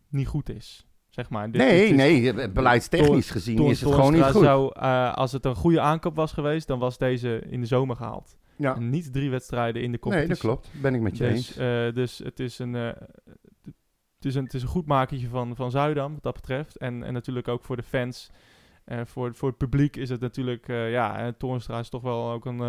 niet 0.09 0.27
goed 0.27 0.49
is. 0.49 0.87
Zeg 1.09 1.29
maar. 1.29 1.51
Dit- 1.51 1.61
nee, 1.61 1.87
dit 1.87 1.95
nee, 1.97 2.33
eh, 2.33 2.51
beleidstechnisch 2.53 3.31
gezien 3.31 3.59
is 3.63 3.81
het 3.81 3.93
gewoon 3.93 4.13
niet 4.13 4.23
goed. 4.23 4.43
Zou, 4.43 4.71
eh, 4.79 5.13
als 5.13 5.31
het 5.31 5.45
een 5.45 5.55
goede 5.55 5.79
aankoop 5.81 6.15
was 6.15 6.31
geweest, 6.31 6.67
dan 6.67 6.79
was 6.79 6.97
deze 6.97 7.39
in 7.49 7.59
de 7.61 7.67
zomer 7.67 7.95
gehaald. 7.95 8.37
ja. 8.55 8.75
En 8.75 8.89
niet 8.89 9.13
drie 9.13 9.29
wedstrijden 9.29 9.81
in 9.81 9.91
de 9.91 9.91
Nee, 9.91 9.99
competitie. 9.99 10.29
dat 10.29 10.39
klopt. 10.39 10.69
Ben 10.81 10.95
ik 10.95 11.01
met 11.01 11.17
je 11.17 11.23
dus, 11.23 11.31
eens. 11.33 11.57
eh, 11.57 11.93
dus 11.95 12.17
het 12.17 12.39
is 12.39 12.59
een, 12.59 12.75
eh, 12.75 12.89
is 14.25 14.35
een, 14.35 14.43
het 14.43 14.53
is 14.53 14.61
een 14.61 14.67
goed 14.67 14.85
makertje 14.85 15.27
van, 15.27 15.55
van 15.55 15.71
Zuidam, 15.71 16.13
wat 16.13 16.23
dat 16.23 16.33
betreft. 16.33 16.75
En, 16.77 17.03
en 17.03 17.13
natuurlijk 17.13 17.47
ook 17.47 17.63
voor 17.63 17.75
de 17.75 17.83
fans. 17.83 18.29
Eh, 18.85 18.99
voor, 19.05 19.35
voor 19.35 19.49
het 19.49 19.57
publiek 19.57 19.95
is 19.95 20.09
het 20.09 20.19
natuurlijk, 20.21 20.67
eh, 20.67 20.91
ja, 20.91 21.17
eh, 21.19 21.27
Toornstra 21.37 21.79
is 21.79 21.89
toch 21.89 22.01
wel 22.01 22.31
ook 22.31 22.45
een... 22.45 22.61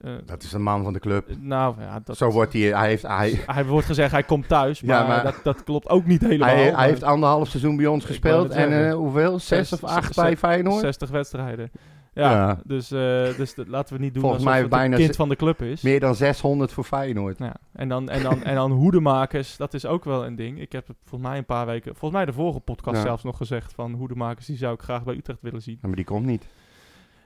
eh, 0.00 0.10
Dat 0.24 0.42
is 0.42 0.52
een 0.52 0.62
man 0.62 0.82
van 0.82 0.92
de 0.92 0.98
club. 0.98 1.28
nou 1.40 1.80
ja, 1.80 2.00
dat, 2.04 2.16
Zo 2.16 2.30
wordt 2.30 2.52
hij, 2.52 2.62
hij 2.62 2.88
heeft, 2.88 3.02
hij, 3.06 3.42
hij 3.46 3.64
wordt 3.64 3.86
gezegd, 3.86 4.12
hij 4.12 4.22
komt 4.22 4.48
thuis, 4.48 4.80
Ja, 4.80 4.98
maar, 4.98 5.08
maar- 5.08 5.22
dat, 5.24 5.40
dat 5.42 5.64
klopt 5.64 5.88
ook 5.88 6.06
niet 6.06 6.20
helemaal. 6.20 6.48
hij, 6.54 6.70
maar 6.70 6.78
hij 6.80 6.88
heeft 6.88 7.02
anderhalf 7.02 7.48
seizoen 7.48 7.76
bij 7.76 7.86
ons 7.86 8.04
gespeeld. 8.04 8.50
En 8.50 8.90
hoeveel? 8.90 9.38
Zes 9.38 9.68
Zes- 9.68 9.72
of 9.82 9.90
acht 9.90 10.04
zes- 10.14 10.24
bij 10.24 10.36
Feyenoord? 10.36 10.80
60 10.80 11.10
wedstrijden. 11.10 11.70
Ja, 12.22 12.30
Ja. 12.30 12.60
dus, 12.64 12.90
eh, 12.90 13.36
dus 13.36 13.54
dat- 13.54 13.68
laten 13.68 13.96
we 13.96 14.02
niet 14.02 14.12
doen 14.14 14.22
Volgens 14.22 14.42
alsof 14.44 14.54
mij 14.58 14.68
het 14.68 14.78
bijna 14.80 14.96
kind 14.96 15.16
van 15.16 15.28
de 15.28 15.36
club 15.36 15.62
is. 15.62 15.82
Meer 15.82 16.00
dan 16.00 16.14
600 16.14 16.72
voor 16.72 16.84
Feyenoord. 16.84 17.38
Ja, 17.38 17.54
en 17.72 17.88
dan, 17.88 18.08
en, 18.08 18.22
dan, 18.22 18.42
en 18.44 18.54
dan 18.54 18.70
hoedemakers, 18.72 19.56
dat 19.56 19.74
is 19.74 19.86
ook 19.86 20.04
wel 20.04 20.26
een 20.26 20.36
ding. 20.36 20.60
Ik 20.60 20.72
heb 20.72 20.86
het 20.86 20.96
volgens 21.04 21.30
mij 21.30 21.38
een 21.38 21.44
paar 21.44 21.66
weken, 21.66 21.90
volgens 21.90 22.12
mij 22.12 22.24
de 22.24 22.32
vorige 22.32 22.60
podcast 22.60 22.96
Ja. 22.96 23.02
zelfs 23.02 23.22
nog 23.22 23.36
gezegd 23.36 23.72
van 23.72 23.92
hoedemakers, 23.92 24.46
die 24.46 24.56
zou 24.56 24.74
ik 24.74 24.82
graag 24.82 25.04
bij 25.04 25.14
Utrecht 25.16 25.42
willen 25.42 25.62
zien. 25.62 25.78
Ja, 25.80 25.86
maar 25.86 25.96
die 25.96 26.04
komt 26.04 26.26
niet. 26.26 26.46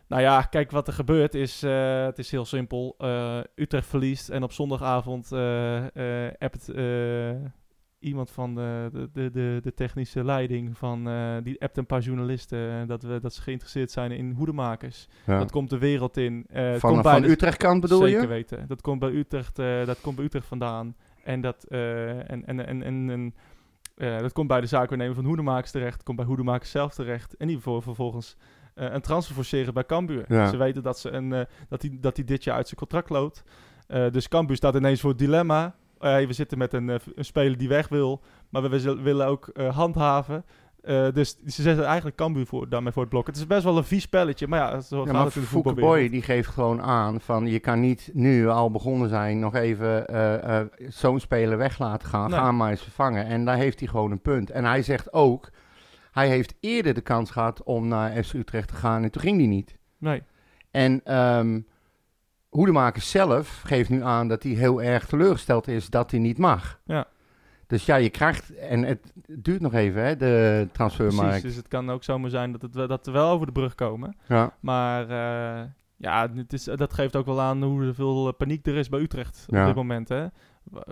Nou 0.09 0.23
ja, 0.23 0.43
kijk, 0.43 0.71
wat 0.71 0.87
er 0.87 0.93
gebeurt 0.93 1.35
is, 1.35 1.63
eh, 1.63 2.05
het 2.05 2.19
is 2.19 2.31
heel 2.31 2.45
simpel. 2.45 2.95
Eh, 2.99 3.39
Utrecht 3.55 3.87
verliest 3.87 4.29
en 4.29 4.43
op 4.43 4.53
zondagavond 4.53 5.33
appt 6.39 6.69
iemand 8.01 8.31
van 8.31 8.55
de, 8.55 8.91
de, 9.13 9.31
de, 9.31 9.59
de, 9.63 9.75
technische 9.75 10.25
leiding 10.25 10.79
van, 10.79 11.09
eh, 11.09 11.37
die 11.43 11.63
appt 11.63 11.77
een 11.77 11.87
paar 11.87 12.01
journalisten 12.01 12.81
eh, 12.81 12.89
dat, 12.89 13.03
we, 13.03 13.21
dat 13.21 13.35
ze 13.35 13.43
geïnteresseerd 13.43 13.91
zijn 13.91 14.11
in 14.11 14.33
hoedemakers. 14.33 15.09
Ja. 15.27 15.39
Dat 15.39 15.51
komt 15.51 15.71
de 15.71 15.79
wereld 15.79 16.17
in. 16.17 16.47
Het 16.53 16.81
Van, 16.81 16.91
komt 16.91 17.03
van 17.03 17.23
de- 17.23 17.29
Utrecht 17.29 17.57
kant 17.57 17.81
bedoel 17.81 18.01
Zeker 18.03 18.21
je? 18.21 18.27
weten. 18.27 18.65
Dat 18.69 18.81
komt 18.81 18.99
bij 19.01 19.11
Utrecht, 19.11 19.57
dat 19.57 20.01
komt 20.01 20.17
bij 20.17 20.25
Utrecht 20.25 20.47
vandaan. 20.47 20.97
En 21.25 21.41
dat, 21.41 21.65
en, 21.65 22.47
en, 22.47 22.67
en, 22.67 22.83
en, 23.11 23.35
dat 23.97 24.33
komt 24.33 24.49
bij 24.49 24.61
de 24.61 24.67
zaakwaarnemer 24.67 25.15
van 25.15 25.25
Hoedemakers 25.25 25.71
terecht. 25.71 26.03
Komt 26.03 26.17
bij 26.17 26.27
Hoedemakers 26.27 26.71
zelf 26.71 26.95
terecht. 26.95 27.37
En 27.37 27.47
die 27.47 27.59
voor, 27.59 27.83
vervolgens 27.83 28.37
een 28.75 29.01
transfer 29.01 29.35
forceren 29.35 29.75
bij 29.75 29.85
Cambuur. 29.85 30.25
Ja. 30.29 30.47
Ze 30.47 30.57
weten 30.57 30.83
dat, 30.83 30.99
ze 30.99 31.11
een, 31.11 31.33
eh, 31.33 31.45
dat, 31.69 31.83
hij 31.83 31.99
dat 32.01 32.17
hij 32.17 32.25
dit 32.25 32.45
jaar 32.45 32.57
uit 32.57 32.67
zijn 32.67 32.79
contract 32.79 33.11
loopt. 33.11 33.45
Dus 34.11 34.29
Cambuur 34.29 34.57
staat 34.57 34.75
ineens 34.75 35.01
voor 35.01 35.11
het 35.11 35.19
dilemma. 35.19 35.75
Eh, 36.01 36.11
hey, 36.11 36.27
we 36.27 36.33
zitten 36.33 36.59
met 36.59 36.73
een, 36.73 36.91
eh, 36.91 36.97
een 37.15 37.25
speler 37.25 37.59
die 37.59 37.69
weg 37.69 37.89
wil. 37.89 38.21
Maar 38.49 38.71
we, 38.71 39.03
willen 39.03 39.27
ook 39.27 39.49
eh, 39.49 39.77
handhaven. 39.77 40.45
Dus 41.13 41.37
ze 41.47 41.63
zetten 41.63 41.85
eigenlijk 41.85 42.17
Cambuur 42.17 42.47
voor, 42.47 42.69
daarmee 42.69 42.93
voor 42.93 43.03
het 43.03 43.11
blok. 43.11 43.27
Het 43.27 43.37
is 43.37 43.47
best 43.47 43.65
wel 43.65 43.77
een 43.77 43.85
vies 43.85 44.03
spelletje. 44.03 44.47
Maar 44.47 44.59
ja, 44.59 44.81
zo 44.81 45.05
Ja, 45.05 45.13
gaat 45.13 45.35
het 45.35 45.65
in. 45.65 45.75
Boy 45.75 46.09
die 46.09 46.23
geeft 46.23 46.49
gewoon 46.49 46.83
aan 46.83 47.21
van 47.21 47.47
je 47.47 47.59
kan 47.59 47.81
niet 47.81 48.11
nu 48.13 48.49
al 48.49 48.71
begonnen 48.71 49.09
zijn 49.09 49.39
nog 49.39 49.55
even 49.55 50.07
zo'n 50.89 51.21
speler 51.21 51.59
weg 51.59 51.79
laten 51.79 52.09
gaan. 52.09 52.31
Nee. 52.31 52.39
Ga 52.39 52.53
maar 52.53 52.71
eens 52.71 52.83
vervangen. 52.83 53.27
En 53.27 53.45
daar 53.45 53.57
heeft 53.57 53.79
hij 53.79 53.89
gewoon 53.89 54.11
een 54.11 54.21
punt. 54.21 54.51
En 54.51 54.65
hij 54.65 54.83
zegt 54.83 55.13
ook, 55.13 55.51
hij 56.13 56.29
heeft 56.29 56.55
eerder 56.61 56.95
de 56.95 57.01
kans 57.01 57.31
gehad 57.31 57.63
om 57.63 57.89
naar 57.89 58.25
FC 58.25 58.33
Utrecht 58.33 58.69
te 58.69 58.75
gaan 58.75 59.03
en 59.03 59.11
toen 59.11 59.23
ging 59.23 59.37
hij 59.37 59.47
niet. 59.47 59.77
Nee. 59.99 60.23
En 60.71 61.01
ehm 61.05 61.61
Hoedemaker 62.51 63.03
zelf 63.03 63.63
geeft 63.67 63.91
nu 63.91 64.03
aan 64.05 64.29
dat 64.29 64.43
hij 64.43 64.53
heel 64.53 64.83
erg 64.83 65.07
teleurgesteld 65.07 65.69
is 65.69 65.91
dat 65.91 66.11
hij 66.11 66.21
niet 66.21 66.39
mag. 66.39 66.81
Ja. 66.85 67.07
Dus 67.67 67.87
ja, 67.87 67.97
je 67.97 68.11
krijgt, 68.11 68.55
en 68.57 68.83
het 68.83 69.13
duurt 69.29 69.61
nog 69.61 69.75
even 69.75 70.05
hè, 70.05 70.17
de 70.17 70.69
transfermarkt. 70.73 71.21
Precies, 71.29 71.43
dus 71.43 71.57
het 71.57 71.69
kan 71.69 71.91
ook 71.91 72.05
zomaar 72.05 72.31
zijn 72.31 72.53
dat, 72.53 72.63
het, 72.63 72.75
wel- 72.75 72.87
dat 72.87 73.07
we 73.07 73.13
wel 73.13 73.31
over 73.31 73.47
de 73.47 73.53
brug 73.53 73.75
komen. 73.75 74.17
Ja. 74.29 74.53
Maar 74.61 75.03
eh, 75.03 75.65
ja, 75.97 76.29
het 76.35 76.53
is, 76.53 76.65
dat 76.65 76.93
geeft 76.95 77.17
ook 77.17 77.27
wel 77.27 77.41
aan 77.41 77.63
hoeveel 77.63 78.27
eh, 78.29 78.33
paniek 78.37 78.67
er 78.67 78.77
is 78.77 78.89
bij 78.89 79.01
Utrecht 79.01 79.45
Ja. 79.47 79.61
op 79.61 79.67
dit 79.67 79.75
moment. 79.77 80.09
Hè? 80.09 80.27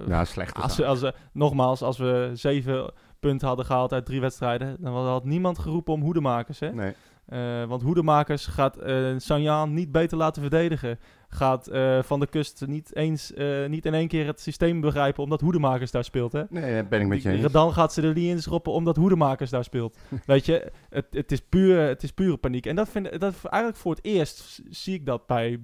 ja, 0.06 0.24
slecht. 0.24 0.54
Als, 0.62 0.76
we- 0.76 0.86
als, 0.86 1.00
we- 1.00 1.14
nogmaals, 1.32 1.82
als 1.82 1.98
we 1.98 2.30
zeven 2.34 2.92
punten 3.20 3.46
hadden 3.48 3.66
gehaald 3.66 3.92
uit 3.92 4.06
drie 4.06 4.20
wedstrijden, 4.20 4.76
dan 4.80 4.94
had 5.06 5.24
niemand 5.24 5.58
geroepen 5.58 5.92
om 5.94 6.00
hoedemakers. 6.02 6.60
Hè? 6.60 6.72
Nee. 6.72 6.94
Eh, 7.26 7.64
want 7.64 7.82
hoedemakers 7.82 8.46
gaat 8.46 8.76
eh 8.76 9.14
Sanjaan 9.16 9.74
niet 9.74 9.92
beter 9.92 10.16
laten 10.18 10.42
verdedigen. 10.42 10.98
Gaat 11.30 11.66
eh, 11.66 12.02
Van 12.02 12.20
de 12.20 12.26
Kust 12.26 12.66
niet 12.66 12.94
eens 12.94 13.32
eh, 13.32 13.66
niet 13.66 13.86
in 13.86 13.94
één 13.94 14.08
keer 14.08 14.26
het 14.26 14.40
systeem 14.40 14.80
begrijpen 14.80 15.22
omdat 15.22 15.40
hoedemakers 15.40 15.90
daar 15.90 16.04
speelt. 16.04 16.32
Hè? 16.32 16.42
nee, 16.48 16.74
dat 16.74 16.88
ben 16.88 17.00
ik 17.00 17.06
met 17.06 17.22
je 17.22 17.30
eens. 17.30 17.52
Dan 17.52 17.72
gaat 17.72 17.92
ze 17.92 18.02
er 18.02 18.14
niet 18.14 18.30
in 18.30 18.42
schroppen 18.42 18.72
omdat 18.72 18.96
Hoedemakers 18.96 19.50
daar 19.50 19.64
speelt. 19.64 19.98
Weet 20.26 20.46
je, 20.46 20.72
het, 20.88 21.06
het, 21.10 21.32
is 21.32 21.40
puur, 21.40 21.80
het 21.80 22.02
is 22.02 22.12
pure 22.12 22.36
paniek. 22.36 22.66
En 22.66 22.76
dat 22.76 22.88
vind 22.88 23.06
ik, 23.06 23.20
dat, 23.20 23.34
eigenlijk 23.42 23.82
voor 23.82 23.94
het 23.94 24.04
eerst 24.04 24.62
zie 24.70 24.94
ik 24.94 25.06
dat 25.06 25.26
bij, 25.26 25.60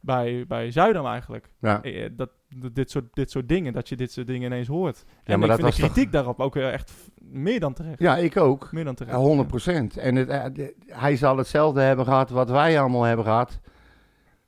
bij, 0.00 0.44
bij 0.48 0.70
Zuidam 0.70 1.06
eigenlijk. 1.06 1.48
Ja. 1.60 1.82
Eh, 1.82 2.10
Dat, 2.12 2.30
dit, 2.72 2.90
soort, 2.90 3.04
dit 3.12 3.30
soort 3.30 3.48
dingen, 3.48 3.72
dat 3.72 3.88
je 3.88 3.96
dit 3.96 4.12
soort 4.12 4.26
dingen 4.26 4.46
ineens 4.46 4.68
hoort. 4.68 5.04
Ja, 5.06 5.32
en 5.32 5.38
maar 5.38 5.48
ik 5.48 5.56
dat 5.56 5.74
vind 5.74 5.76
de 5.76 5.92
kritiek 5.92 6.12
daarop 6.12 6.40
ook 6.40 6.56
echt 6.56 6.92
meer 7.18 7.60
dan 7.60 7.72
terecht. 7.72 7.98
Ja, 7.98 8.16
ik 8.16 8.36
ook. 8.36 8.72
Meer 8.72 8.84
dan 8.84 8.94
terecht. 8.94 9.16
Ja, 9.16 9.22
100 9.22 9.48
procent. 9.48 9.96
En 9.96 10.14
het, 10.16 10.74
hij 10.86 11.16
zal 11.16 11.36
hetzelfde 11.36 11.80
hebben 11.80 12.04
gehad 12.04 12.30
wat 12.30 12.50
wij 12.50 12.80
allemaal 12.80 13.02
hebben 13.02 13.24
gehad. 13.24 13.60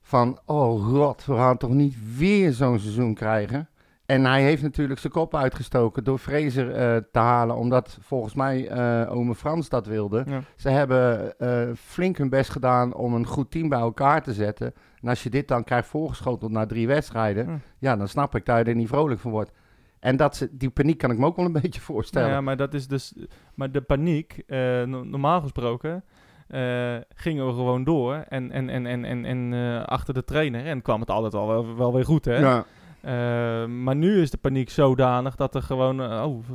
Van, 0.09 0.39
oh 0.45 0.85
god, 0.85 1.25
we 1.25 1.33
gaan 1.33 1.57
toch 1.57 1.69
niet 1.73 1.95
weer 2.17 2.51
zo'n 2.53 2.79
seizoen 2.79 3.13
krijgen. 3.13 3.69
En 4.05 4.25
hij 4.25 4.43
heeft 4.43 4.61
natuurlijk 4.61 4.99
zijn 4.99 5.13
kop 5.13 5.35
uitgestoken 5.35 6.03
door 6.03 6.17
Fraser 6.17 6.71
eh, 6.71 6.95
te 7.11 7.19
halen, 7.19 7.55
omdat 7.55 7.97
volgens 8.01 8.33
mij 8.33 8.67
eh 8.67 9.11
ome 9.11 9.35
Frans 9.35 9.69
dat 9.69 9.85
wilde. 9.85 10.23
Ja. 10.27 10.41
Ze 10.55 10.69
hebben 10.69 11.37
eh, 11.39 11.69
flink 11.75 12.17
hun 12.17 12.29
best 12.29 12.49
gedaan 12.49 12.93
om 12.95 13.13
een 13.13 13.25
goed 13.25 13.51
team 13.51 13.69
bij 13.69 13.79
elkaar 13.79 14.23
te 14.23 14.33
zetten. 14.33 14.73
En 15.01 15.07
als 15.09 15.23
je 15.23 15.29
dit 15.29 15.47
dan 15.47 15.63
krijgt 15.63 15.87
voorgeschoteld 15.87 16.51
na 16.51 16.65
drie 16.65 16.87
wedstrijden, 16.87 17.45
Ja. 17.47 17.59
ja, 17.79 17.95
dan 17.95 18.07
snap 18.07 18.35
ik 18.35 18.45
dat 18.45 18.57
je 18.57 18.63
er 18.63 18.75
niet 18.75 18.87
vrolijk 18.87 19.19
van 19.19 19.31
wordt. 19.31 19.51
En 19.99 20.17
dat 20.17 20.35
ze, 20.35 20.49
die 20.51 20.69
paniek 20.69 20.97
kan 20.97 21.11
ik 21.11 21.17
me 21.17 21.25
ook 21.25 21.35
wel 21.35 21.45
een 21.45 21.51
beetje 21.61 21.81
voorstellen. 21.81 22.29
Ja, 22.29 22.41
maar 22.41 22.57
dat 22.57 22.73
is 22.73 22.87
dus. 22.87 23.13
Maar 23.53 23.71
de 23.71 23.81
paniek, 23.81 24.43
no- 24.85 25.03
normaal 25.03 25.41
gesproken, 25.41 26.03
eh, 26.49 26.95
gingen 27.15 27.45
we 27.47 27.53
gewoon 27.53 27.83
door 27.83 28.13
en, 28.15 28.51
en, 28.51 28.69
en, 28.69 28.85
en, 28.85 29.05
en, 29.05 29.25
en 29.25 29.53
eh, 29.53 29.83
achter 29.85 30.13
de 30.13 30.23
trainer. 30.23 30.65
En 30.65 30.81
kwam 30.81 30.99
het 30.99 31.09
altijd 31.09 31.33
al 31.33 31.47
wel, 31.47 31.75
wel 31.75 31.93
weer 31.93 32.05
goed, 32.05 32.25
hè? 32.25 32.37
Ja. 32.37 32.65
Eh, 33.01 33.65
maar 33.67 33.95
nu 33.95 34.21
is 34.21 34.31
de 34.31 34.37
paniek 34.37 34.69
zodanig 34.69 35.35
dat 35.35 35.55
er 35.55 35.61
gewoon. 35.61 36.01
oh, 36.23 36.45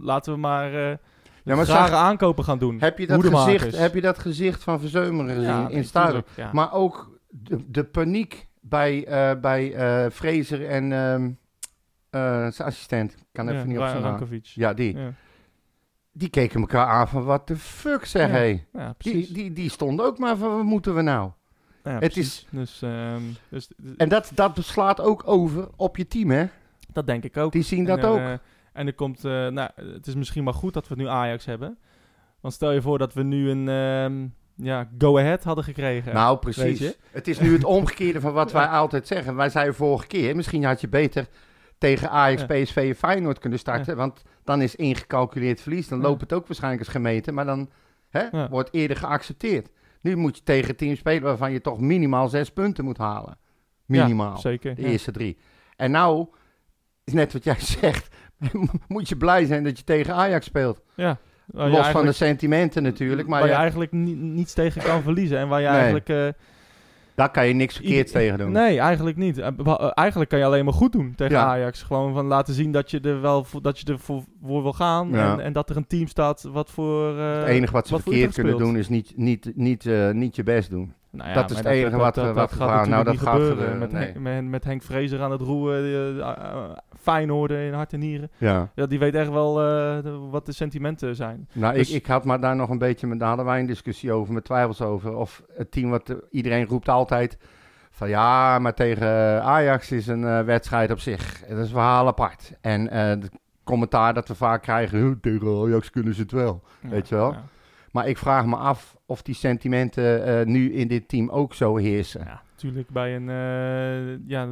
laten 0.00 0.32
we 0.32 0.38
maar. 0.38 0.70
Ja, 0.72 1.54
maar 1.56 1.66
rare 1.66 1.88
zag- 1.88 1.90
aankopen 1.90 2.44
gaan 2.44 2.58
doen. 2.58 2.76
Heb 2.80 2.98
je, 2.98 3.06
dat 3.06 3.24
gezicht, 3.26 3.78
heb 3.78 3.94
je 3.94 4.00
dat 4.00 4.18
gezicht 4.18 4.62
van 4.62 4.80
Verzeumeren 4.80 5.34
gezien 5.34 5.50
Ja, 5.50 5.68
in 5.68 5.84
Stadion? 5.84 6.22
ja. 6.36 6.50
Maar 6.52 6.72
ook 6.72 7.18
de, 7.28 7.58
de 7.70 7.84
paniek 7.84 8.48
bij, 8.60 9.06
bij 9.40 9.74
Fraser 10.10 10.66
en 10.66 10.92
ehm, 10.92 11.30
eh, 12.10 12.46
zijn 12.50 12.68
assistent. 12.68 13.12
Ik 13.12 13.24
kan 13.32 13.48
even 13.48 13.60
Ja, 13.60 13.66
niet 13.66 13.78
op 13.78 13.86
zijn 13.86 14.02
naam. 14.02 14.28
Ja, 14.42 14.74
die. 14.74 14.96
Die 16.16 16.28
keken 16.28 16.60
elkaar 16.60 16.86
aan 16.86 17.08
van 17.08 17.24
wat 17.24 17.46
de 17.48 17.56
fuck 17.56 18.04
zeg 18.04 18.28
Ja, 18.28 18.34
hé. 18.34 18.64
ja, 18.72 18.94
Die, 18.98 19.32
die, 19.32 19.52
die 19.52 19.70
stonden 19.70 20.06
ook 20.06 20.18
maar 20.18 20.36
van 20.36 20.54
wat 20.56 20.64
moeten 20.64 20.94
we 20.94 21.02
nou? 21.02 21.30
Ja, 21.84 21.90
het 21.90 21.98
precies. 21.98 22.46
Dus, 22.50 22.82
ehm, 22.82 23.22
dus 23.48 23.68
En 23.96 24.08
dat, 24.08 24.30
dat 24.34 24.58
slaat 24.62 25.00
ook 25.00 25.22
over 25.26 25.68
op 25.76 25.96
je 25.96 26.06
team 26.06 26.30
hè. 26.30 26.46
dat 26.92 27.06
denk 27.06 27.24
ik 27.24 27.36
ook. 27.36 27.52
Die 27.52 27.62
zien 27.62 27.78
En 27.88 27.96
dat 27.96 28.04
ook. 28.04 28.18
eh, 28.18 28.32
en 28.72 28.86
er 28.86 28.94
komt, 28.94 29.24
eh, 29.24 29.46
nou, 29.48 29.70
het 29.74 30.06
is 30.06 30.14
misschien 30.14 30.44
maar 30.44 30.54
goed 30.54 30.74
dat 30.74 30.88
we 30.88 30.94
nu 30.94 31.08
Ajax 31.08 31.44
hebben. 31.44 31.78
Want 32.40 32.54
stel 32.54 32.70
je 32.72 32.82
voor 32.82 32.98
dat 32.98 33.14
we 33.14 33.22
nu 33.22 33.50
een 33.50 33.68
ehm, 33.68 34.26
ja, 34.66 34.88
go-ahead 34.98 35.44
hadden 35.44 35.64
gekregen. 35.64 36.14
nou 36.14 36.38
precies. 36.38 36.94
Het 37.10 37.28
is 37.28 37.40
nu 37.40 37.52
het 37.52 37.64
omgekeerde 37.78 38.20
van 38.20 38.32
wat 38.32 38.52
wij 38.52 38.66
altijd 38.66 39.06
zeggen. 39.06 39.36
Wij 39.36 39.48
zeiden 39.48 39.74
vorige 39.74 40.06
keer, 40.06 40.36
misschien 40.36 40.64
had 40.64 40.80
je 40.80 40.88
beter 40.88 41.26
tegen 41.88 42.10
Ajax, 42.10 42.40
Ja. 42.40 42.46
PSV 42.46 42.76
en 42.76 42.94
Feyenoord 42.94 43.38
kunnen 43.38 43.58
starten. 43.58 43.96
Want 43.96 44.22
dan 44.44 44.62
is 44.62 44.76
ingecalculeerd 44.76 45.60
verlies. 45.60 45.88
Dan 45.88 46.00
loopt 46.00 46.20
het 46.20 46.32
ook 46.32 46.46
waarschijnlijk 46.46 46.82
als 46.82 46.92
gemeten. 46.92 47.34
Maar 47.34 47.44
dan 47.44 47.70
hè, 48.10 48.48
wordt 48.48 48.68
eerder 48.72 48.96
geaccepteerd. 48.96 49.68
Nu 50.00 50.16
moet 50.16 50.36
je 50.36 50.42
tegen 50.42 50.68
een 50.70 50.76
team 50.76 50.96
spelen 50.96 51.22
waarvan 51.22 51.52
je 51.52 51.60
toch 51.60 51.80
minimaal 51.80 52.28
zes 52.28 52.50
punten 52.52 52.84
moet 52.84 52.98
halen. 52.98 53.38
Minimaal. 53.86 54.36
Zeker. 54.38 54.74
de 54.74 54.82
eerste 54.84 55.10
drie. 55.10 55.38
En 55.76 55.90
nou, 55.90 56.26
is 57.04 57.12
net 57.12 57.32
wat 57.32 57.44
jij 57.44 57.60
zegt. 57.80 58.08
moet 58.88 59.08
je 59.08 59.16
blij 59.16 59.44
zijn 59.44 59.64
dat 59.64 59.78
je 59.78 59.84
tegen 59.84 60.14
Ajax 60.14 60.46
speelt. 60.46 60.82
Ja. 60.94 61.18
Los 61.46 61.88
van 61.88 62.04
de 62.06 62.12
sentimenten 62.12 62.82
natuurlijk. 62.82 63.28
Maar 63.28 63.40
waar 63.40 63.48
je 63.48 63.54
eigenlijk 63.54 63.92
ni- 63.92 64.14
niets 64.14 64.52
tegen 64.54 64.82
kan 64.82 65.02
verliezen. 65.02 65.38
En 65.38 65.48
waar 65.48 65.60
je 65.60 65.66
Nee. 65.68 65.76
eigenlijk... 65.76 66.08
eh, 66.08 66.28
daar 67.14 67.30
kan 67.30 67.46
je 67.46 67.54
niks 67.54 67.74
verkeerds 67.76 68.12
tegen 68.12 68.38
doen. 68.38 68.52
Nee, 68.52 68.78
eigenlijk 68.78 69.16
niet. 69.16 69.38
Eh, 69.38 69.46
eh, 69.64 69.90
Eigenlijk 69.94 70.30
kan 70.30 70.38
je 70.38 70.44
alleen 70.44 70.64
maar 70.64 70.74
goed 70.74 70.92
doen 70.92 71.12
tegen 71.16 71.34
Ja. 71.36 71.44
Ajax. 71.44 71.82
Gewoon 71.82 72.14
van 72.14 72.26
laten 72.26 72.54
zien 72.54 72.72
dat 72.72 72.90
je 72.90 73.00
er 73.00 73.20
wel 73.20 73.46
dat 73.62 73.78
je 73.78 73.92
er 73.92 73.98
voor, 73.98 74.22
voor 74.44 74.62
wil 74.62 74.72
gaan. 74.72 75.08
Ja. 75.10 75.32
En, 75.32 75.40
en 75.40 75.52
dat 75.52 75.70
er 75.70 75.76
een 75.76 75.86
team 75.86 76.06
staat 76.06 76.42
wat 76.42 76.70
voor... 76.70 77.18
eh, 77.18 77.36
Het 77.38 77.46
enige 77.46 77.72
wat 77.72 77.86
ze 77.86 77.92
wat 77.92 78.02
verkeerd 78.02 78.34
kunnen 78.34 78.58
doen 78.58 78.76
is 78.76 78.88
niet, 78.88 79.12
niet, 79.16 79.52
niet, 79.54 79.84
niet 80.12 80.36
je 80.36 80.42
best 80.42 80.70
doen. 80.70 80.92
Nou 81.14 81.28
ja, 81.28 81.34
Dat 81.34 81.50
is 81.50 81.56
het 81.56 81.66
enige 81.66 81.96
wat- 81.96 82.16
wat 82.16 82.34
gaat 82.36 82.52
gevaar- 82.52 82.88
nou, 82.88 83.04
dat 83.04 83.18
gaat 83.18 83.28
gebeuren. 83.32 83.56
gebeuren, 83.56 83.78
Met, 83.78 83.92
nee. 83.92 84.02
Henk, 84.04 84.18
met, 84.18 84.44
met 84.44 84.64
Henk 84.64 84.82
Vrezer 84.82 85.22
aan 85.22 85.30
het 85.30 85.40
roeren, 85.40 85.84
uh, 85.84 86.16
uh, 86.16 86.70
Feyenoord 87.00 87.50
in 87.50 87.72
hart 87.72 87.92
en 87.92 87.98
nieren. 87.98 88.30
Ja. 88.38 88.70
Ja, 88.74 88.86
die 88.86 88.98
weet 88.98 89.14
echt 89.14 89.30
wel 89.30 89.60
eh, 89.60 90.02
de- 90.02 90.18
wat 90.30 90.46
de 90.46 90.52
sentimenten 90.52 91.16
zijn. 91.16 91.48
Nou, 91.52 91.74
Dus- 91.74 91.88
ik, 91.90 91.94
ik 91.96 92.06
had 92.06 92.24
maar 92.24 92.40
daar 92.40 92.56
nog 92.56 92.68
een 92.68 92.78
beetje, 92.78 93.06
met, 93.06 93.22
hadden 93.22 93.44
wij 93.44 93.60
een 93.60 93.66
discussie 93.66 94.12
over, 94.12 94.34
met 94.34 94.44
twijfels 94.44 94.80
over. 94.82 95.16
Of 95.16 95.42
het 95.56 95.70
team 95.70 95.90
wat 95.90 96.08
eh, 96.10 96.16
iedereen 96.30 96.66
roept 96.66 96.88
altijd 96.88 97.38
van 97.90 98.08
ja, 98.08 98.58
maar 98.58 98.74
tegen 98.74 99.42
Ajax 99.42 99.92
is 99.92 100.06
een 100.06 100.24
eh, 100.24 100.40
wedstrijd 100.40 100.90
op 100.90 100.98
zich. 101.00 101.40
Dat 101.48 101.58
is 101.58 101.64
een 101.64 101.68
verhaal 101.68 102.06
apart. 102.06 102.52
En 102.60 102.90
eh 102.90 103.06
het 103.08 103.28
commentaar 103.64 104.14
dat 104.14 104.28
we 104.28 104.34
vaak 104.34 104.62
krijgen, 104.62 104.98
"Huh, 104.98 105.12
tegen 105.20 105.62
Ajax 105.64 105.90
kunnen 105.90 106.14
ze 106.14 106.20
het 106.22 106.32
wel. 106.32 106.62
Weet 106.80 107.08
je 107.08 107.14
wel? 107.14 107.32
Ja, 107.32 107.42
Maar 107.94 108.08
ik 108.08 108.18
vraag 108.18 108.46
me 108.46 108.56
af 108.56 108.96
of 109.06 109.22
die 109.22 109.34
sentimenten 109.34 110.24
eh, 110.40 110.46
nu 110.46 110.72
in 110.72 110.88
dit 110.88 111.08
team 111.08 111.28
ook 111.30 111.54
zo 111.54 111.76
heersen. 111.76 112.20
ja, 112.24 112.42
natuurlijk 112.52 112.88
bij 112.90 113.16
een... 113.16 113.28
eh, 113.28 114.28
ja, 114.28 114.48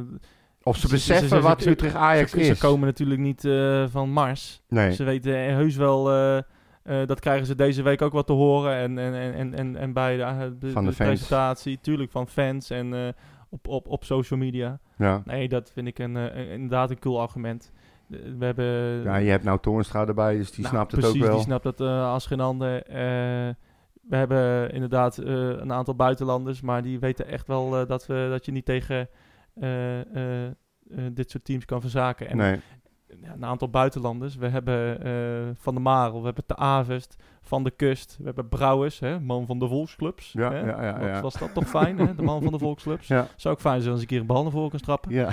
Of 0.63 0.77
ze 0.77 0.87
beseffen 0.87 1.27
ze- 1.29 1.35
ze- 1.35 1.41
wat 1.41 1.65
Utrecht 1.65 1.95
Ajax 1.95 2.33
is. 2.33 2.47
ze 2.47 2.57
komen 2.57 2.85
natuurlijk 2.87 3.19
niet 3.19 3.45
eh, 3.45 3.85
van 3.89 4.09
Mars. 4.09 4.61
nee. 4.69 4.91
Ze 4.93 5.03
weten 5.03 5.33
heus 5.53 5.75
wel... 5.75 6.03
dat 7.05 7.19
krijgen 7.19 7.45
ze 7.45 7.55
deze 7.55 7.81
week 7.81 8.01
ook 8.01 8.13
wat 8.13 8.27
te 8.27 8.33
horen. 8.33 8.75
En, 8.75 8.97
en, 8.97 9.33
en, 9.33 9.53
en, 9.53 9.75
en, 9.75 9.93
bij 9.93 10.17
de, 10.17 10.55
de, 10.59 10.71
Van 10.71 10.85
de 10.85 10.91
presentatie, 10.91 11.79
tuurlijk 11.81 12.11
van 12.11 12.27
fans 12.27 12.69
en 12.69 13.13
op, 13.49 13.67
op, 13.67 13.87
op 13.87 14.03
social 14.03 14.39
media. 14.39 14.79
Ja. 14.97 15.21
Nee, 15.25 15.47
dat 15.49 15.71
vind 15.73 15.87
ik 15.87 15.99
een, 15.99 16.15
een- 16.15 16.47
inderdaad 16.49 16.89
een 16.89 16.99
cool 16.99 17.21
argument. 17.21 17.71
Eh, 18.13 18.31
We 18.37 18.45
hebben... 18.45 18.65
ja, 19.03 19.15
je 19.15 19.29
hebt 19.29 19.43
nou 19.43 19.59
Toornstra 19.59 20.07
erbij, 20.07 20.37
dus 20.37 20.51
die 20.51 20.61
Nou, 20.63 20.75
snapt 20.75 20.91
het 20.91 20.99
precies, 20.99 21.21
ook 21.21 21.27
wel. 21.27 21.35
die 21.35 21.45
snapt 21.45 21.63
het 21.63 21.79
eh, 21.79 22.11
als 22.11 22.25
geen 22.25 22.39
ander. 22.39 22.83
Eh, 22.83 23.53
we 24.01 24.15
hebben 24.15 24.71
inderdaad 24.71 25.17
een 25.17 25.73
aantal 25.73 25.95
buitenlanders, 25.95 26.61
maar 26.61 26.81
die 26.81 26.99
weten 26.99 27.27
echt 27.27 27.47
wel 27.47 27.87
dat, 27.87 28.05
we, 28.05 28.27
dat 28.29 28.45
je 28.45 28.51
niet 28.51 28.65
tegen 28.65 29.09
dit 31.11 31.31
soort 31.31 31.45
teams 31.45 31.65
kan 31.65 31.81
verzaken. 31.81 32.29
En 32.29 32.37
nee. 32.37 32.59
een 33.33 33.45
aantal 33.45 33.69
buitenlanders. 33.69 34.35
We 34.35 34.47
hebben 34.47 35.55
Van 35.57 35.73
der 35.73 35.83
Marel, 35.83 36.19
we 36.19 36.25
hebben 36.25 36.45
Te 36.45 36.55
Avest, 36.55 37.15
Van 37.41 37.63
de 37.63 37.71
Kust, 37.71 38.17
we 38.17 38.25
hebben 38.25 38.49
Brouwers, 38.49 38.99
hè, 38.99 39.19
man 39.19 39.45
van 39.45 39.59
de 39.59 39.67
volksclubs. 39.67 40.31
Ja, 40.31 40.51
hè. 40.51 40.59
ja, 40.59 41.07
ja. 41.07 41.21
Was 41.21 41.33
dat 41.33 41.53
toch 41.53 41.67
fijn, 41.67 41.97
hè, 41.97 42.15
de 42.15 42.23
man 42.23 42.43
van 42.43 42.51
de 42.51 42.59
volksclubs? 42.67 43.07
Zou 43.07 43.27
ook 43.45 43.61
fijn 43.61 43.81
zijn 43.81 43.93
als 43.93 44.01
ik 44.01 44.09
een 44.09 44.15
keer 44.15 44.19
een 44.19 44.33
bal 44.33 44.43
naar 44.43 44.51
voren 44.51 44.69
kan 44.69 44.79
strappen. 44.79 45.11
Ja. 45.11 45.29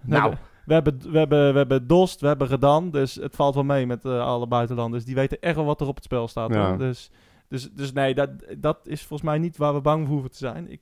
Nou, 0.00 0.34
We 0.66 0.72
hebben, 0.72 1.12
we, 1.12 1.18
hebben, 1.18 1.52
we 1.52 1.58
hebben 1.58 1.86
Dost, 1.86 2.20
we 2.20 2.26
hebben 2.26 2.46
Redan, 2.46 2.90
dus 2.90 3.14
het 3.14 3.36
valt 3.36 3.54
wel 3.54 3.64
mee 3.64 3.86
met 3.86 4.04
eh, 4.04 4.20
alle 4.20 4.46
buitenlanders. 4.46 5.04
Die 5.04 5.14
weten 5.14 5.40
echt 5.40 5.56
wel 5.56 5.64
wat 5.64 5.80
er 5.80 5.86
op 5.86 5.94
het 5.94 6.04
spel 6.04 6.28
staat. 6.28 6.54
Ja. 6.54 6.76
Dus, 6.76 7.10
dus, 7.48 7.72
dus 7.72 7.92
nee, 7.92 8.14
dat, 8.14 8.30
dat 8.58 8.78
is 8.84 9.00
volgens 9.00 9.28
mij 9.28 9.38
niet 9.38 9.56
waar 9.56 9.74
we 9.74 9.80
bang 9.80 10.04
voor 10.04 10.12
hoeven 10.12 10.30
te 10.30 10.38
zijn. 10.38 10.70
Ik, 10.70 10.80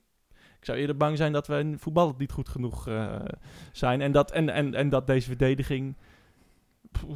ik 0.59 0.65
zou 0.65 0.77
eerder 0.77 0.97
bang 0.97 1.17
zijn 1.17 1.31
dat 1.31 1.47
we 1.47 1.59
in 1.59 1.79
voetbal 1.79 2.15
niet 2.17 2.31
goed 2.31 2.49
genoeg 2.49 2.87
eh, 2.87 3.15
zijn. 3.71 4.01
En 4.01 4.11
dat, 4.11 4.31
en, 4.31 4.49
en, 4.49 4.73
en 4.73 4.89
dat 4.89 5.07
deze 5.07 5.27
verdediging 5.27 5.95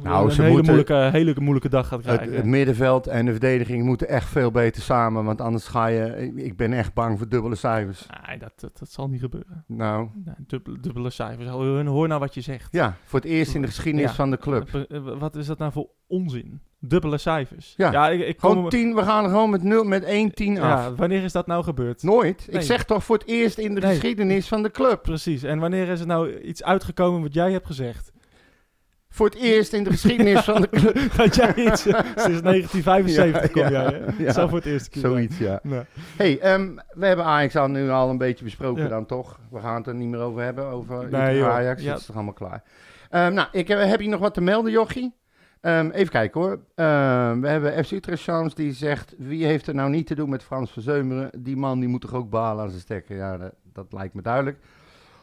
Nou, 0.02 0.24
een 0.30 0.36
hele, 0.36 0.48
moeten- 0.48 0.64
moeilijke, 0.64 0.94
hele 1.12 1.34
moeilijke 1.40 1.68
dag 1.68 1.88
gaat 1.88 2.04
het, 2.04 2.14
krijgen. 2.14 2.36
het 2.36 2.44
middenveld 2.44 3.06
en 3.06 3.24
de 3.24 3.30
verdediging 3.30 3.84
moeten 3.84 4.08
echt 4.08 4.28
veel 4.28 4.50
beter 4.50 4.82
samen. 4.82 5.24
Want 5.24 5.40
anders 5.40 5.66
ga 5.66 5.86
je... 5.86 6.32
Ik, 6.36 6.56
ben 6.56 6.72
echt 6.72 6.94
bang 6.94 7.18
voor 7.18 7.28
dubbele 7.28 7.54
cijfers. 7.54 8.06
nee, 8.26 8.38
dat, 8.38 8.52
dat, 8.56 8.78
dat 8.78 8.90
zal 8.90 9.08
niet 9.08 9.20
gebeuren. 9.20 9.64
Nou, 9.66 10.08
Nee, 10.24 10.34
dubbele, 10.46 10.80
dubbele 10.80 11.10
cijfers. 11.10 11.48
Hoor, 11.48 12.08
nou 12.08 12.20
wat 12.20 12.34
je 12.34 12.40
zegt. 12.40 12.68
ja. 12.72 12.96
Voor 13.04 13.20
het 13.20 13.28
eerst 13.28 13.54
in 13.54 13.60
de 13.60 13.66
geschiedenis 13.66 14.08
Ja. 14.10 14.14
van 14.16 14.30
de 14.30 14.38
club. 14.38 14.74
Eh, 14.74 14.96
eh, 14.96 15.18
Wat 15.18 15.36
is 15.36 15.46
dat 15.46 15.58
nou 15.58 15.72
voor 15.72 15.88
onzin? 16.06 16.60
Dubbele 16.80 17.18
cijfers. 17.18 17.74
Ja, 17.76 18.08
ik, 18.08 18.20
ik 18.26 18.36
kom 18.36 18.50
Gewoon 18.52 18.68
10, 18.70 18.94
we 18.94 19.02
gaan 19.02 19.24
er 19.24 19.30
gewoon 19.30 19.50
met 19.50 19.62
0, 19.62 19.84
met 19.84 20.04
1 20.04 20.34
10 20.34 20.60
af. 20.60 20.84
Ja, 20.84 20.94
wanneer 20.94 21.22
is 21.24 21.32
dat 21.32 21.46
nou 21.46 21.64
gebeurd? 21.64 22.02
Nooit. 22.02 22.46
Ik 22.50 22.60
zeg 22.62 22.84
toch 22.84 23.04
voor 23.04 23.16
het 23.18 23.26
eerst 23.26 23.58
in 23.58 23.74
de 23.74 23.80
Nee. 23.80 23.90
geschiedenis 23.90 24.48
van 24.48 24.62
de 24.62 24.70
club. 24.70 25.02
Precies. 25.02 25.42
En 25.42 25.58
wanneer 25.58 25.88
is 25.88 26.00
er 26.00 26.06
nou 26.06 26.38
iets 26.40 26.62
uitgekomen 26.64 27.22
wat 27.22 27.34
jij 27.34 27.52
hebt 27.52 27.66
gezegd? 27.66 28.12
Voor 29.18 29.26
het 29.26 29.38
eerst 29.38 29.72
in 29.72 29.84
de 29.84 29.90
geschiedenis 29.90 30.40
van 30.40 30.60
de 30.60 30.68
club. 30.78 31.12
dat 31.16 31.34
jij 31.34 31.54
iets... 31.54 31.86
eh, 31.86 32.00
sinds 32.16 32.40
1975 32.50 33.54
Ja, 33.54 33.62
kom 33.62 33.72
jij, 33.72 33.84
hè? 33.84 33.96
ja. 34.18 34.24
Dat 34.24 34.34
zou 34.34 34.48
voor 34.48 34.58
het 34.58 34.66
eerst. 34.66 34.96
Zoiets, 34.98 35.38
ja. 35.38 35.60
Nou, 35.62 35.84
hey, 36.16 36.38
ehm, 36.40 36.74
we 36.94 37.06
hebben 37.06 37.24
Ajax 37.24 37.56
al 37.56 37.68
nu 37.68 37.90
al 37.90 38.10
een 38.10 38.18
beetje 38.18 38.44
besproken 38.44 38.88
dan 38.88 39.06
toch. 39.06 39.40
We 39.50 39.60
gaan 39.60 39.74
het 39.76 39.86
er 39.86 39.94
niet 39.94 40.08
meer 40.08 40.20
over 40.20 40.42
hebben, 40.42 40.64
over 40.66 41.08
Nee. 41.10 41.44
Ajax. 41.44 41.82
Ja. 41.82 41.90
Dat 41.90 42.00
is 42.00 42.06
toch 42.06 42.14
allemaal 42.16 42.32
klaar. 42.34 42.62
Ehm, 43.10 43.34
nou, 43.34 43.48
ik 43.52 43.68
heb, 43.68 43.78
heb 43.80 44.00
je 44.00 44.08
nog 44.08 44.20
wat 44.20 44.34
te 44.34 44.40
melden, 44.40 44.72
Jochie? 44.72 45.14
Ehm, 45.60 45.90
even 45.90 46.12
kijken 46.12 46.40
hoor. 46.40 46.60
We 47.40 47.48
hebben 47.48 47.84
FC 47.84 47.90
Utrecht 47.90 48.22
Chance 48.22 48.54
die 48.54 48.72
zegt... 48.72 49.14
Wie 49.18 49.44
heeft 49.44 49.66
er 49.66 49.74
nou 49.74 49.90
niet 49.90 50.06
te 50.06 50.14
doen 50.14 50.30
met 50.30 50.42
Frans 50.42 50.70
Verzeumeren? 50.70 51.30
Die 51.38 51.56
man 51.56 51.80
die 51.80 51.88
moet 51.88 52.00
toch 52.00 52.14
ook 52.14 52.30
balen 52.30 52.62
aan 52.62 52.68
zijn 52.70 52.80
stekker? 52.80 53.16
Ja, 53.16 53.36
dat, 53.38 53.52
dat 53.72 53.92
lijkt 53.92 54.14
me 54.14 54.22
duidelijk. 54.22 54.58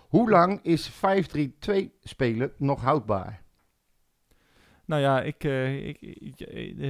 Hoe 0.07 0.29
lang 0.29 0.59
is 0.63 0.91
5-3-2 0.91 1.73
spelen 2.03 2.51
nog 2.57 2.81
houdbaar? 2.81 3.43
Nou 4.85 5.01
ja, 5.01 5.21
ik... 5.21 5.43
eh, 5.43 5.87
ik, 5.87 6.39
eh, 6.39 6.89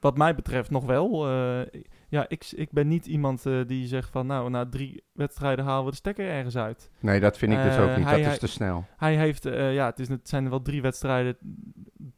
wat 0.00 0.16
mij 0.16 0.34
betreft 0.34 0.70
nog 0.70 0.84
wel. 0.84 1.28
Eh, 1.28 1.80
ja, 2.08 2.24
ik, 2.28 2.52
ik 2.56 2.70
ben 2.70 2.88
niet 2.88 3.06
iemand 3.06 3.44
die 3.66 3.86
zegt 3.86 4.10
van... 4.10 4.26
Nou, 4.26 4.50
na 4.50 4.66
drie 4.68 5.02
wedstrijden 5.12 5.64
halen 5.64 5.84
we 5.84 5.90
de 5.90 5.96
stekker 5.96 6.28
ergens 6.28 6.56
uit. 6.56 6.90
Nee, 7.00 7.20
dat 7.20 7.38
vind 7.38 7.52
ik 7.52 7.62
dus 7.62 7.78
ook 7.78 7.96
niet. 7.96 8.04
hij- 8.06 8.22
dat 8.22 8.32
is 8.32 8.38
te 8.38 8.46
snel. 8.46 8.84
Hij 8.96 9.16
heeft, 9.16 9.42
ja, 9.52 9.86
het, 9.86 9.98
is, 9.98 10.08
het 10.08 10.28
zijn 10.28 10.50
wel 10.50 10.62
drie 10.62 10.82
wedstrijden, 10.82 11.36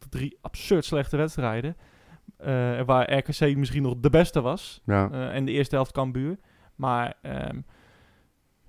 drie 0.08 0.38
absurd 0.40 0.84
slechte 0.84 1.16
wedstrijden. 1.16 1.76
waar 2.86 3.12
RKC 3.18 3.56
misschien 3.56 3.82
nog 3.82 3.94
de 4.00 4.10
beste 4.10 4.40
was. 4.40 4.82
Ja. 4.84 5.10
en 5.30 5.44
de 5.44 5.52
eerste 5.52 5.74
helft 5.74 5.92
Cambuur. 5.92 6.38
Maar 6.74 7.14
ehm, 7.22 7.60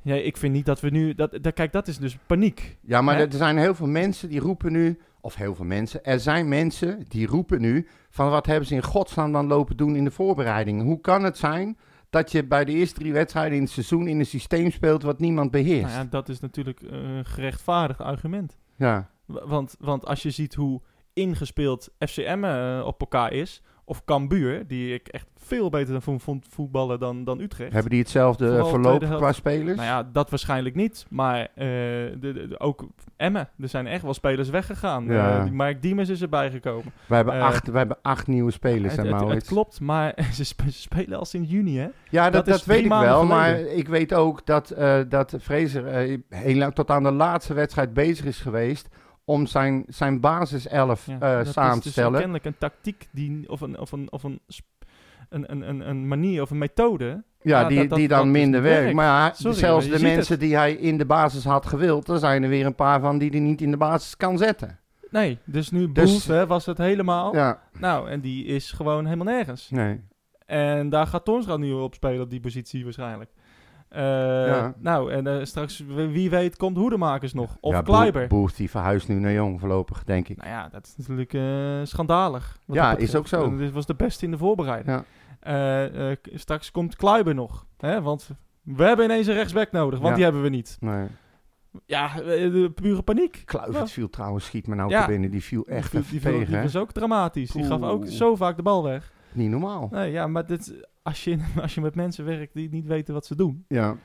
ja, 0.02 0.16
ik 0.16 0.38
vind 0.38 0.54
niet 0.54 0.66
dat 0.66 0.80
we 0.80 0.90
nu... 0.90 1.14
Dat, 1.16 1.38
dat, 1.42 1.54
kijk, 1.54 1.72
dat 1.72 1.88
is 1.88 1.98
dus 1.98 2.18
paniek. 2.26 2.78
Ja, 2.82 3.02
maar 3.02 3.16
Hè? 3.18 3.26
er 3.26 3.32
zijn 3.34 3.58
heel 3.58 3.76
veel 3.76 3.88
mensen 3.88 4.30
die 4.30 4.40
roepen 4.40 4.72
nu, 4.72 5.00
of 5.28 5.36
heel 5.36 5.56
veel 5.56 5.66
mensen, 5.66 6.04
er 6.04 6.20
zijn 6.20 6.48
mensen 6.48 7.06
die 7.08 7.28
roepen 7.28 7.62
nu 7.62 7.88
van 8.10 8.30
wat 8.30 8.46
hebben 8.46 8.68
ze 8.68 8.76
in 8.76 8.84
godsnaam 8.84 9.32
dan 9.32 9.48
lopen 9.48 9.78
doen 9.78 9.96
in 9.96 10.04
de 10.04 10.12
voorbereiding. 10.12 10.82
Hoe 10.82 11.02
kan 11.02 11.24
het 11.24 11.38
zijn 11.38 11.78
dat 12.10 12.32
je 12.32 12.46
bij 12.46 12.66
de 12.66 12.72
eerste 12.72 13.00
drie 13.00 13.14
wedstrijden 13.14 13.58
in 13.58 13.64
het 13.64 13.72
seizoen 13.72 14.08
in 14.08 14.20
een 14.20 14.26
systeem 14.26 14.72
speelt 14.72 15.04
wat 15.04 15.20
niemand 15.20 15.52
beheerst? 15.52 15.94
Nou 15.94 16.04
ja, 16.04 16.10
dat 16.10 16.30
is 16.30 16.40
natuurlijk 16.40 16.82
een 16.82 17.26
gerechtvaardigd 17.26 18.02
argument. 18.02 18.58
ja. 18.76 19.10
Want, 19.26 19.76
want 19.80 20.06
als 20.06 20.24
je 20.24 20.30
ziet 20.30 20.54
hoe 20.54 20.82
ingespeeld 21.14 21.90
FCM 22.00 22.44
eh, 22.44 22.86
op 22.86 23.00
elkaar 23.00 23.34
is... 23.34 23.62
Of 23.90 24.06
Cambuur, 24.06 24.68
die 24.68 24.94
ik 24.94 25.08
echt 25.08 25.28
veel 25.38 25.70
beter 25.70 26.02
vond- 26.02 26.24
vond 26.24 26.46
voetballen 26.50 27.00
dan, 27.00 27.24
dan 27.24 27.40
Utrecht. 27.40 27.72
Hebben 27.74 27.92
die 27.92 28.00
hetzelfde 28.00 28.48
Vooral 28.48 28.70
verloop 28.70 29.00
qua 29.18 29.32
spelers? 29.32 29.76
Nou 29.78 29.88
ja, 29.88 30.10
dat 30.12 30.30
waarschijnlijk 30.30 30.76
niet. 30.76 31.06
Maar 31.10 31.40
eh, 31.40 31.66
de, 32.20 32.56
ook 32.58 32.86
Emmen. 33.18 33.50
Er 33.60 33.68
zijn 33.70 33.88
echt 33.88 34.04
wel 34.04 34.14
spelers 34.14 34.50
weggegaan. 34.50 35.06
Ja. 35.06 35.46
Eh, 35.46 35.52
Mark 35.52 35.82
Diemers 35.82 36.10
is 36.10 36.22
erbij 36.22 36.52
gekomen. 36.52 36.92
wij, 37.08 37.18
hebben 37.18 37.36
eh, 37.36 37.42
acht, 37.44 37.68
wij 37.68 37.78
hebben 37.78 37.98
acht 38.02 38.28
nieuwe 38.28 38.52
spelers, 38.52 38.96
Het, 38.96 39.08
het, 39.08 39.30
het 39.30 39.46
klopt, 39.48 39.80
maar 39.80 40.14
ze, 40.34 40.46
sp- 40.46 40.62
ze 40.72 40.82
spelen 40.82 41.18
al 41.20 41.26
sinds 41.26 41.50
juni, 41.50 41.78
hè? 41.78 41.88
Ja, 42.10 42.30
dat, 42.30 42.46
dat 42.46 42.66
weet 42.66 42.84
ik 42.84 42.90
wel. 42.90 43.26
Maar 43.26 43.60
ik 43.60 43.88
weet 43.88 44.14
ook 44.14 44.46
dat, 44.46 44.76
dat 45.10 45.36
Fraser 45.42 45.86
heel 46.30 46.56
lang 46.56 46.74
tot 46.74 46.90
aan 46.90 47.04
de 47.04 47.12
laatste 47.12 47.54
wedstrijd 47.54 47.94
bezig 47.94 48.26
is 48.26 48.40
geweest 48.40 48.90
om 49.30 49.46
zijn, 49.46 49.84
zijn 49.88 50.20
basiself 50.20 51.06
Ja, 51.06 51.40
eh, 51.40 51.46
samen 51.46 51.72
is 51.72 51.78
te 51.78 51.84
dus 51.84 51.92
stellen. 51.92 52.20
kennelijk 52.20 52.46
een 52.46 52.58
tactiek 52.58 53.08
die, 53.12 53.50
of, 53.50 53.62
een, 53.62 53.80
of, 53.80 53.92
een, 53.92 54.12
of 54.12 54.24
een, 54.24 54.40
een, 55.30 55.52
een, 55.52 55.70
een, 55.70 55.90
een 55.90 56.08
manier 56.08 56.42
of 56.42 56.50
een 56.50 56.58
methode. 56.58 57.06
Ja, 57.06 57.60
Ja, 57.62 57.68
die, 57.68 57.78
dat- 57.78 57.90
dat- 57.90 57.98
die 57.98 58.08
dan 58.08 58.18
dat 58.18 58.34
dus 58.34 58.42
minder 58.42 58.62
werkt. 58.62 58.80
werkt. 58.80 58.96
Maar 58.96 59.06
ja, 59.06 59.34
Sorry, 59.34 59.58
zelfs 59.58 59.88
maar 59.88 59.98
de 59.98 60.04
mensen 60.04 60.40
die 60.40 60.56
hij 60.56 60.74
in 60.74 60.98
de 60.98 61.06
basis 61.06 61.44
had 61.44 61.66
gewild, 61.66 62.08
er 62.08 62.20
zijn 62.20 62.44
er 62.44 62.50
weer 62.50 62.66
een 62.66 62.76
paar 62.76 63.00
van 63.00 63.18
die 63.18 63.30
hij 63.30 63.40
niet 63.40 63.62
in 63.62 63.72
de 63.72 63.78
basis 63.78 64.18
kan 64.18 64.38
zetten. 64.38 64.80
Nee, 65.10 65.38
dus 65.46 65.72
nu 65.72 65.92
Dus- 65.92 66.12
Boef, 66.14 66.28
hè, 66.28 66.48
was 66.48 66.66
het 66.66 66.78
helemaal. 66.78 67.36
Ja, 67.36 67.62
Nou, 67.80 68.10
en 68.10 68.22
die 68.22 68.46
is 68.46 68.72
gewoon 68.72 69.06
helemaal 69.06 69.34
nergens. 69.34 69.70
nee. 69.70 70.00
En 70.46 70.90
daar 70.90 71.08
gaat 71.08 71.26
Toornstra 71.26 71.58
nu 71.58 71.72
op 71.72 71.94
spelen 71.94 72.22
op 72.22 72.30
die 72.30 72.40
positie 72.40 72.84
waarschijnlijk. 72.84 73.30
Eh, 73.90 74.02
Ja. 74.48 74.74
Nou, 74.80 75.12
en 75.12 75.28
eh, 75.28 75.46
straks, 75.46 75.84
wie 75.88 76.30
weet, 76.30 76.58
komt 76.58 76.78
Hoedemakers 76.78 77.34
nog. 77.34 77.58
Of 77.60 77.74
ja, 77.74 77.82
Kleiber. 77.82 78.28
Die 78.56 78.70
verhuist 78.70 79.08
nu 79.08 79.16
naar 79.16 79.32
Jong 79.32 79.60
voorlopig, 79.60 80.04
denk 80.04 80.28
ik. 80.28 80.38
Nou 80.38 80.50
ja, 80.50 80.70
dat 80.70 80.86
is 80.86 80.96
natuurlijk 80.98 81.34
eh, 81.34 81.80
schandalig. 81.84 82.58
Ja, 82.66 82.98
is 82.98 83.16
ook 83.16 83.28
zo. 83.28 83.58
Dit 83.58 83.72
was 83.72 83.86
de 83.86 83.96
beste 83.96 84.26
in 84.26 84.32
de 84.32 84.38
voorbereiding. 84.38 85.04
Ja. 85.42 86.18
Straks 86.34 86.72
komt 86.72 86.96
Kluiber 86.96 87.36
nog. 87.36 87.66
Hè? 87.78 88.02
Want 88.02 88.30
we 88.62 88.84
hebben 88.84 89.06
ineens 89.06 89.28
een 89.28 89.34
rechtsback 89.34 89.72
nodig, 89.72 90.00
want 90.00 90.10
Ja. 90.10 90.16
die 90.16 90.24
hebben 90.24 90.42
we 90.42 90.50
niet. 90.50 90.78
Nee. 90.80 91.08
Ja, 91.86 92.14
de 92.16 92.72
pure 92.76 93.02
paniek. 93.02 93.42
Kluivert 93.46 93.92
viel 93.92 94.10
trouwens, 94.10 94.46
schiet 94.46 94.68
me 94.68 94.76
nou 94.76 94.90
te 94.92 95.04
binnen. 95.08 95.32
Die 95.32 95.44
viel 95.44 95.66
echt 95.66 95.92
die, 95.92 96.20
tegen. 96.20 96.46
die 96.52 96.62
was 96.62 96.76
ook 96.76 96.92
dramatisch. 96.92 97.52
Die 97.52 97.64
gaf 97.64 97.82
ook 97.82 98.06
zo 98.08 98.36
vaak 98.36 98.56
de 98.56 98.62
bal 98.64 98.84
weg. 98.84 99.12
Niet 99.34 99.50
normaal. 99.50 99.88
Nee, 99.92 100.12
ja, 100.12 100.28
maar 100.28 100.46
dit, 100.46 100.88
als, 101.08 101.24
je, 101.24 101.38
als 101.62 101.76
je 101.76 101.82
met 101.82 101.96
mensen 101.96 102.26
werkt 102.26 102.54
die 102.54 102.70
niet 102.70 102.86
weten 102.86 103.14
wat 103.14 103.26
ze 103.26 103.36
doen. 103.36 103.66
Ja. 103.68 103.96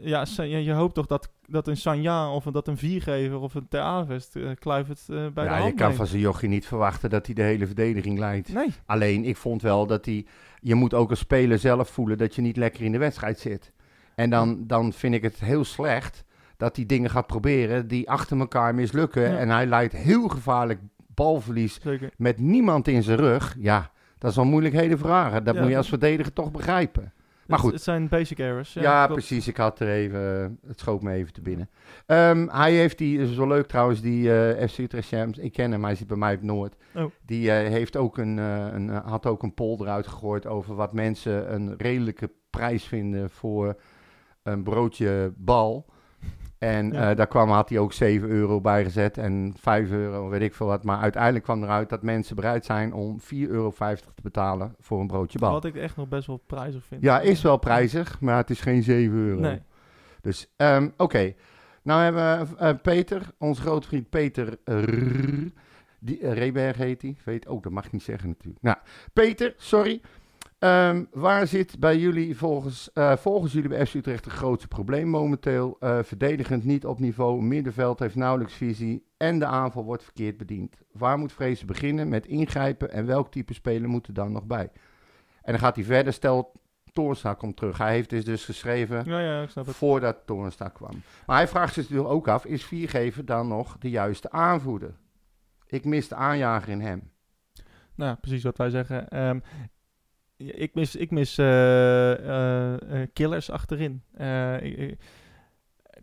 Ja, 0.00 0.26
je, 0.36 0.64
je 0.64 0.72
hoopt 0.72 0.94
toch 0.94 1.06
dat, 1.06 1.30
dat 1.46 1.68
een 1.68 1.76
Sanja 1.76 2.32
of 2.32 2.44
een, 2.46 2.52
dat 2.52 2.68
een 2.68 2.76
Viergever 2.76 3.38
of 3.38 3.54
een 3.54 3.68
Teavest 3.68 4.36
uh, 4.36 4.50
Kluivert 4.58 5.00
eh, 5.08 5.16
bij 5.16 5.44
de 5.44 5.50
ja, 5.50 5.56
hand 5.56 5.68
je 5.68 5.74
kan 5.74 5.86
neemt. 5.86 5.96
van 5.96 6.06
zijn 6.06 6.20
jochie 6.20 6.48
niet 6.48 6.66
verwachten 6.66 7.10
dat 7.10 7.26
hij 7.26 7.34
de 7.34 7.42
hele 7.42 7.66
verdediging 7.66 8.18
leidt. 8.18 8.52
Nee. 8.52 8.72
Alleen, 8.86 9.24
ik 9.24 9.36
vond 9.36 9.62
wel 9.62 9.86
dat 9.86 10.04
hij... 10.04 10.26
Je 10.60 10.74
moet 10.74 10.94
ook 10.94 11.10
als 11.10 11.18
speler 11.18 11.58
zelf 11.58 11.88
voelen 11.88 12.18
dat 12.18 12.34
je 12.34 12.42
niet 12.42 12.56
lekker 12.56 12.84
in 12.84 12.92
de 12.92 12.98
wedstrijd 12.98 13.38
zit. 13.38 13.72
En 14.14 14.30
dan, 14.30 14.66
dan 14.66 14.92
vind 14.92 15.14
ik 15.14 15.22
het 15.22 15.40
heel 15.40 15.64
slecht 15.64 16.24
dat 16.56 16.76
hij 16.76 16.86
dingen 16.86 17.10
gaat 17.10 17.26
proberen 17.26 17.88
die 17.88 18.10
achter 18.10 18.38
elkaar 18.38 18.74
mislukken. 18.74 19.30
Ja. 19.30 19.38
En 19.38 19.48
hij 19.48 19.66
leidt 19.66 19.92
heel 19.92 20.28
gevaarlijk 20.28 20.80
balverlies 21.06 21.80
Zeker. 21.82 22.10
met 22.16 22.38
niemand 22.38 22.88
in 22.88 23.02
zijn 23.02 23.18
rug. 23.18 23.56
Ja, 23.58 23.90
dat 24.18 24.30
is 24.30 24.36
wel 24.36 24.44
moeilijkheden 24.44 24.98
vragen. 24.98 25.44
Dat 25.44 25.54
Ja. 25.54 25.60
moet 25.60 25.70
je 25.70 25.76
als 25.76 25.88
verdediger 25.88 26.32
toch 26.32 26.50
begrijpen. 26.50 27.12
Maar 27.46 27.58
goed. 27.58 27.72
Het 27.72 27.82
zijn 27.82 28.08
basic 28.08 28.38
errors. 28.38 28.72
Ja, 28.72 28.82
Ja, 28.82 29.06
precies. 29.06 29.48
Ik 29.48 29.56
had 29.56 29.80
er 29.80 29.88
even, 29.88 30.58
het 30.66 30.80
schoot 30.80 31.02
me 31.02 31.12
even 31.12 31.32
te 31.32 31.40
binnen. 31.40 31.68
Ehm, 32.06 32.48
hij 32.48 32.72
heeft 32.74 32.98
die, 32.98 33.18
dat 33.18 33.28
is 33.28 33.36
wel 33.36 33.46
leuk 33.46 33.66
trouwens, 33.66 34.00
die 34.00 34.32
eh 34.34 34.68
FC 34.68 34.78
Utrecht 34.78 35.08
Champs. 35.08 35.38
Ik 35.38 35.52
ken 35.52 35.70
hem, 35.72 35.84
hij 35.84 35.94
zit 35.94 36.06
bij 36.06 36.16
mij 36.16 36.34
op 36.34 36.42
Noord. 36.42 36.74
Oh. 36.94 37.04
Die 37.26 37.50
eh, 37.50 37.68
heeft 37.70 37.96
ook 37.96 38.18
een, 38.18 38.38
eh, 38.38 38.66
een, 38.72 38.90
eh, 38.90 39.06
had 39.06 39.26
ook 39.26 39.42
een 39.42 39.54
poll 39.54 39.76
eruit 39.80 40.06
gegooid 40.06 40.46
over 40.46 40.74
wat 40.74 40.92
mensen 40.92 41.54
een 41.54 41.74
redelijke 41.76 42.30
prijs 42.50 42.84
vinden 42.84 43.30
voor 43.30 43.76
een 44.42 44.62
broodje 44.62 45.32
bal. 45.36 45.86
En 46.58 46.92
Ja. 46.92 47.10
eh, 47.10 47.16
daar 47.16 47.26
kwam, 47.26 47.50
had 47.50 47.68
hij 47.68 47.78
ook 47.78 47.92
7 47.92 48.28
euro 48.28 48.60
bij 48.60 48.84
gezet 48.84 49.18
en 49.18 49.54
5 49.58 49.90
euro, 49.90 50.28
weet 50.28 50.40
ik 50.42 50.54
veel 50.54 50.66
wat. 50.66 50.84
Maar 50.84 51.00
uiteindelijk 51.00 51.44
kwam 51.44 51.62
eruit 51.62 51.88
dat 51.88 52.02
mensen 52.02 52.36
bereid 52.36 52.64
zijn 52.64 52.92
om 52.92 53.20
4,50 53.20 53.50
euro 53.50 53.70
te 54.14 54.22
betalen 54.22 54.74
voor 54.80 55.00
een 55.00 55.06
broodje 55.06 55.38
bal. 55.38 55.52
Wat 55.52 55.64
ik 55.64 55.74
echt 55.76 55.96
nog 55.96 56.08
best 56.08 56.26
wel 56.26 56.36
prijzig 56.46 56.84
vind. 56.84 57.02
Ja, 57.02 57.20
is 57.20 57.42
wel 57.42 57.56
prijzig, 57.56 58.20
maar 58.20 58.36
het 58.36 58.50
is 58.50 58.60
geen 58.60 58.82
7 58.82 59.16
euro. 59.18 59.40
Nee. 59.40 59.62
Dus, 60.20 60.52
ehm, 60.56 60.88
oké. 60.96 61.34
Nou 61.82 62.02
hebben 62.02 62.48
we 62.48 62.56
eh, 62.56 62.74
Peter, 62.82 63.22
onze 63.38 63.60
grote 63.60 63.86
vriend 63.88 64.10
Peter 64.10 64.58
die, 66.00 66.20
eh, 66.20 66.32
Reberg 66.32 66.76
heet 66.76 67.02
hij. 67.02 67.16
Weet, 67.24 67.46
oh, 67.48 67.62
dat 67.62 67.72
mag 67.72 67.84
ik 67.86 67.92
niet 67.92 68.02
zeggen 68.02 68.28
natuurlijk. 68.28 68.62
Nou, 68.62 68.76
Peter, 69.12 69.54
sorry. 69.56 70.00
Ehm, 70.58 71.04
waar 71.10 71.46
zit 71.46 71.78
bij 71.78 71.98
jullie 71.98 72.36
volgens, 72.36 72.92
eh, 72.92 73.16
volgens 73.16 73.52
jullie 73.52 73.68
bij 73.68 73.86
FC 73.86 73.94
Utrecht 73.94 74.24
het 74.24 74.34
grootste 74.34 74.68
probleem 74.68 75.08
momenteel? 75.08 75.76
Eh, 75.80 75.98
verdedigend 76.02 76.64
niet 76.64 76.86
op 76.86 76.98
niveau, 76.98 77.42
middenveld 77.42 77.98
heeft 77.98 78.14
nauwelijks 78.14 78.54
visie 78.54 79.06
en 79.16 79.38
de 79.38 79.44
aanval 79.44 79.84
wordt 79.84 80.02
verkeerd 80.02 80.36
bediend. 80.36 80.76
Waar 80.92 81.18
moet 81.18 81.32
Vrezen 81.32 81.66
beginnen 81.66 82.08
met 82.08 82.26
ingrijpen 82.26 82.92
en 82.92 83.06
welk 83.06 83.30
type 83.30 83.54
speler 83.54 83.88
moet 83.88 84.06
er 84.06 84.14
dan 84.14 84.32
nog 84.32 84.46
bij? 84.46 84.70
En 85.42 85.52
dan 85.52 85.58
gaat 85.58 85.76
hij 85.76 85.84
verder, 85.84 86.12
stel 86.12 86.52
Toornstra 86.92 87.34
komt 87.34 87.56
terug. 87.56 87.78
Hij 87.78 87.92
heeft 87.92 88.10
dus, 88.10 88.24
dus 88.24 88.44
geschreven 88.44 89.04
Ja, 89.04 89.20
ja, 89.20 89.42
ik 89.42 89.50
snap 89.50 89.66
het. 89.66 89.76
voordat 89.76 90.26
Toornstra 90.26 90.68
kwam. 90.68 91.02
Maar 91.26 91.36
hij 91.36 91.48
vraagt 91.48 91.74
zich 91.74 91.82
natuurlijk 91.82 92.10
ook 92.10 92.28
af, 92.28 92.44
is 92.44 92.64
Viergever 92.64 93.24
dan 93.24 93.48
nog 93.48 93.76
de 93.78 93.90
juiste 93.90 94.30
aanvoerder? 94.30 94.94
Ik 95.66 95.84
mis 95.84 96.08
de 96.08 96.14
aanjager 96.14 96.68
in 96.68 96.80
hem. 96.80 97.10
Nou, 97.94 98.16
precies 98.16 98.42
wat 98.42 98.56
wij 98.56 98.70
zeggen. 98.70 99.06
Ja, 99.10 99.40
ik 100.38 100.74
mis, 100.74 100.96
ik 100.96 101.10
mis 101.10 101.38
eh, 101.38 102.12
eh, 102.12 102.74
eh, 103.02 103.08
killers 103.12 103.50
achterin. 103.50 104.02
Ik- 104.60 104.98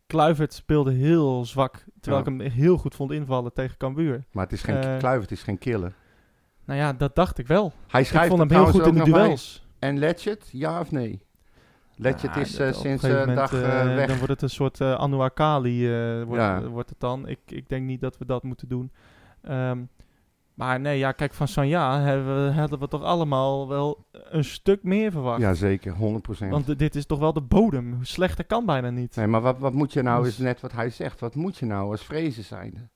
Kluivert 0.07 0.53
speelde 0.53 0.91
heel 0.91 1.45
zwak, 1.45 1.83
terwijl 1.99 2.23
Ja. 2.23 2.31
ik 2.31 2.39
hem 2.39 2.51
heel 2.51 2.77
goed 2.77 2.95
vond 2.95 3.11
invallen 3.11 3.53
tegen 3.53 3.77
Cambuur. 3.77 4.23
Maar 4.31 4.43
het 4.43 4.53
is 4.53 4.61
geen 4.61 4.97
Kluivert, 4.97 5.31
is 5.31 5.43
geen 5.43 5.57
killer. 5.57 5.93
Nou 6.65 6.79
ja, 6.79 6.93
dat 6.93 7.15
dacht 7.15 7.37
ik 7.37 7.47
wel. 7.47 7.73
Hij 7.87 8.01
Ik 8.01 8.07
schrijft 8.07 8.27
vond 8.27 8.39
hem 8.39 8.49
heel 8.49 8.65
goed 8.71 8.85
in 8.85 8.93
de 8.93 9.11
bij. 9.11 9.23
duels. 9.23 9.67
En 9.79 9.97
Letchet, 9.97 10.49
ja 10.51 10.79
of 10.79 10.91
nee? 10.91 11.21
Letchet 11.95 12.35
is 12.35 12.57
een 12.57 12.73
sinds 12.73 13.03
een 13.03 13.15
moment, 13.15 13.37
dag 13.37 13.51
weg. 13.51 14.07
Dan 14.07 14.17
wordt 14.17 14.31
het 14.33 14.41
een 14.41 14.49
soort 14.49 14.79
uh, 14.79 14.93
Anouar 14.95 15.31
Kali, 15.31 15.87
eh, 15.93 16.23
wordt, 16.23 16.41
Ja. 16.41 16.61
wordt 16.67 16.89
het 16.89 16.99
dan. 16.99 17.27
Ik, 17.27 17.39
ik 17.45 17.69
denk 17.69 17.85
niet 17.85 18.01
dat 18.01 18.17
we 18.17 18.25
dat 18.25 18.43
moeten 18.43 18.67
doen. 18.67 18.91
Ehm, 19.41 19.83
maar 20.55 20.79
nee, 20.79 20.97
ja, 20.97 21.11
kijk, 21.11 21.33
van 21.33 21.47
Sanja 21.47 22.01
hebben 22.01 22.45
we, 22.45 22.51
hadden 22.51 22.79
we 22.79 22.87
toch 22.87 23.03
allemaal 23.03 23.67
wel 23.67 24.05
een 24.11 24.43
stuk 24.43 24.83
meer 24.83 25.11
verwacht. 25.11 25.41
Ja, 25.41 25.53
zeker, 25.53 25.93
100%. 25.93 25.97
Want 26.49 26.79
dit 26.79 26.95
is 26.95 27.05
toch 27.05 27.19
wel 27.19 27.33
de 27.33 27.41
bodem. 27.41 27.97
Slechter 28.01 28.45
kan 28.45 28.65
bijna 28.65 28.89
niet. 28.89 29.15
Nee, 29.15 29.27
maar 29.27 29.41
wat, 29.41 29.59
wat 29.59 29.73
moet 29.73 29.93
je 29.93 30.01
nou, 30.01 30.23
Dus- 30.23 30.31
is 30.33 30.37
net 30.37 30.61
wat 30.61 30.71
hij 30.71 30.89
zegt, 30.89 31.19
wat 31.19 31.35
moet 31.35 31.57
je 31.57 31.65
nou 31.65 31.91
als 31.91 32.03
vrezen 32.05 32.43
zijn? 32.43 32.89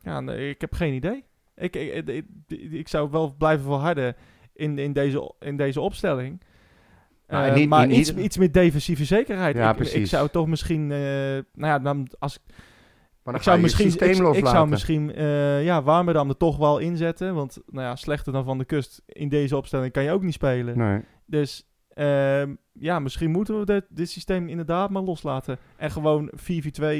Ja, 0.00 0.20
nee, 0.20 0.48
ik 0.50 0.60
heb 0.60 0.74
geen 0.74 0.94
idee. 0.94 1.24
Ik, 1.56 1.76
ik, 1.76 1.92
ik, 2.08 2.24
ik- 2.48 2.72
ik 2.72 2.88
zou 2.88 3.10
wel 3.10 3.34
blijven 3.38 3.64
volharden 3.64 4.16
in, 4.52 4.78
in, 4.78 4.92
deze, 4.92 5.34
in 5.38 5.56
deze 5.56 5.80
opstelling. 5.80 6.40
Nou, 7.28 7.46
Eh, 7.48 7.54
niet- 7.54 7.68
maar 7.68 7.88
iets, 7.88 8.14
iets 8.14 8.36
meer 8.38 8.52
defensieve 8.52 9.04
zekerheid. 9.04 9.56
Ja, 9.56 9.64
ik, 9.64 9.70
ik 9.70 9.76
precies. 9.76 10.10
zou 10.10 10.28
toch 10.28 10.46
misschien... 10.46 10.82
eh, 10.92 10.98
nou 10.98 11.42
ja, 11.54 11.78
dan, 11.78 12.08
als, 12.18 12.38
Maar 13.26 13.34
dan 13.34 13.42
ik 13.44 13.48
zou 13.50 13.60
misschien, 13.60 14.08
ik, 14.08 14.16
ik 14.16 14.22
loslaten. 14.22 14.50
zou 14.50 14.68
misschien 14.68 15.14
eh 15.14 15.64
ja, 15.64 15.82
Warmerdam 15.82 16.28
er 16.28 16.36
toch 16.36 16.56
wel 16.56 16.78
inzetten. 16.78 17.34
Want 17.34 17.58
nou 17.66 17.86
ja, 17.86 17.96
slechter 17.96 18.32
dan 18.32 18.44
Van 18.44 18.58
de 18.58 18.64
Kust 18.64 19.02
in 19.06 19.28
deze 19.28 19.56
opstelling 19.56 19.92
kan 19.92 20.02
je 20.02 20.10
ook 20.10 20.22
niet 20.22 20.32
spelen. 20.34 20.78
Nee. 20.78 21.00
Dus 21.26 21.68
ehm, 21.88 22.54
ja, 22.72 22.98
misschien 22.98 23.30
moeten 23.30 23.58
we 23.58 23.64
dit, 23.64 23.84
dit 23.88 24.10
systeem 24.10 24.48
inderdaad 24.48 24.90
maar 24.90 25.02
loslaten. 25.02 25.58
En 25.76 25.90
gewoon 25.90 26.30
4-4-2, 26.36 26.40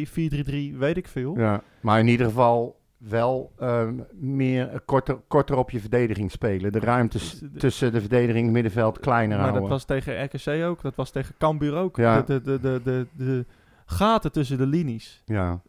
4-3-3, 0.08 0.76
weet 0.78 0.96
ik 0.96 1.08
veel. 1.08 1.38
Ja, 1.38 1.62
maar 1.80 1.98
in 1.98 2.08
ieder 2.08 2.26
geval 2.26 2.80
wel 2.98 3.52
ehm, 3.58 3.94
meer 4.12 4.68
eh, 4.68 4.78
korter, 4.84 5.18
korter 5.28 5.56
op 5.56 5.70
je 5.70 5.80
verdediging 5.80 6.30
spelen. 6.30 6.72
De 6.72 6.80
ruimtes 6.80 7.38
Dus 7.38 7.60
tussen 7.60 7.92
de 7.92 8.00
verdediging 8.00 8.46
en 8.46 8.52
middenveld 8.52 8.98
kleiner 9.00 9.36
maar 9.36 9.46
dat 9.46 9.54
houden. 9.54 9.70
was 9.70 9.84
tegen 9.84 10.24
RKC 10.24 10.64
ook, 10.64 10.82
dat 10.82 10.94
was 10.94 11.10
tegen 11.10 11.34
Cambuur 11.38 11.74
ook. 11.76 11.96
Ja. 11.96 12.22
De, 12.22 12.42
de, 12.42 12.60
de, 12.60 12.80
de, 12.84 13.06
de 13.12 13.44
gaten 13.86 14.32
tussen 14.32 14.58
de 14.58 14.66
linies, 14.66 15.22
Ja. 15.24 15.60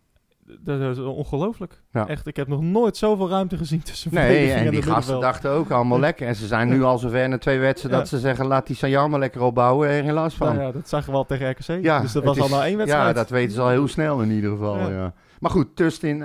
Dat 0.59 0.97
is 0.97 0.99
ongelooflijk. 1.03 1.81
Ja. 1.91 2.07
Echt, 2.07 2.27
ik 2.27 2.35
heb 2.35 2.47
nog 2.47 2.61
nooit 2.61 2.97
zoveel 2.97 3.29
ruimte 3.29 3.57
gezien 3.57 3.81
tussen 3.83 4.13
Nee, 4.13 4.51
en 4.51 4.65
en 4.65 4.71
die 4.71 4.81
gasten 4.81 5.19
dachten 5.19 5.51
ook 5.51 5.69
allemaal 5.71 5.99
lekker. 5.99 6.27
En 6.27 6.35
ze 6.35 6.47
zijn 6.47 6.67
nu 6.69 6.83
al 6.83 6.97
zover 6.97 7.29
na 7.29 7.37
twee 7.37 7.59
wedstrijden 7.59 7.99
dat 7.99 8.09
ze 8.09 8.19
zeggen, 8.19 8.45
laat 8.45 8.67
die 8.67 8.75
Sajan 8.75 9.09
maar 9.09 9.19
lekker 9.19 9.41
opbouwen. 9.41 9.89
Er 9.89 10.03
geen 10.03 10.13
last 10.13 10.37
van. 10.37 10.47
Nou 10.47 10.61
ja, 10.61 10.71
dat 10.71 10.89
zagen 10.89 11.11
we 11.11 11.17
al 11.17 11.25
tegen 11.25 11.49
RKC. 11.49 11.83
Ja, 11.83 11.99
dus 11.99 12.11
dat 12.11 12.23
was 12.23 12.39
al 12.39 12.45
is- 12.45 12.51
na 12.51 12.65
één 12.65 12.77
wedstrijd. 12.77 13.07
Ja, 13.07 13.13
dat 13.13 13.29
weten 13.29 13.53
ze 13.53 13.61
al 13.61 13.69
heel 13.69 13.87
snel 13.87 14.21
in 14.21 14.31
ieder 14.31 14.49
geval. 14.51 14.89
Ja. 14.91 15.13
Maar 15.39 15.51
goed, 15.51 15.75
Tustin, 15.75 16.23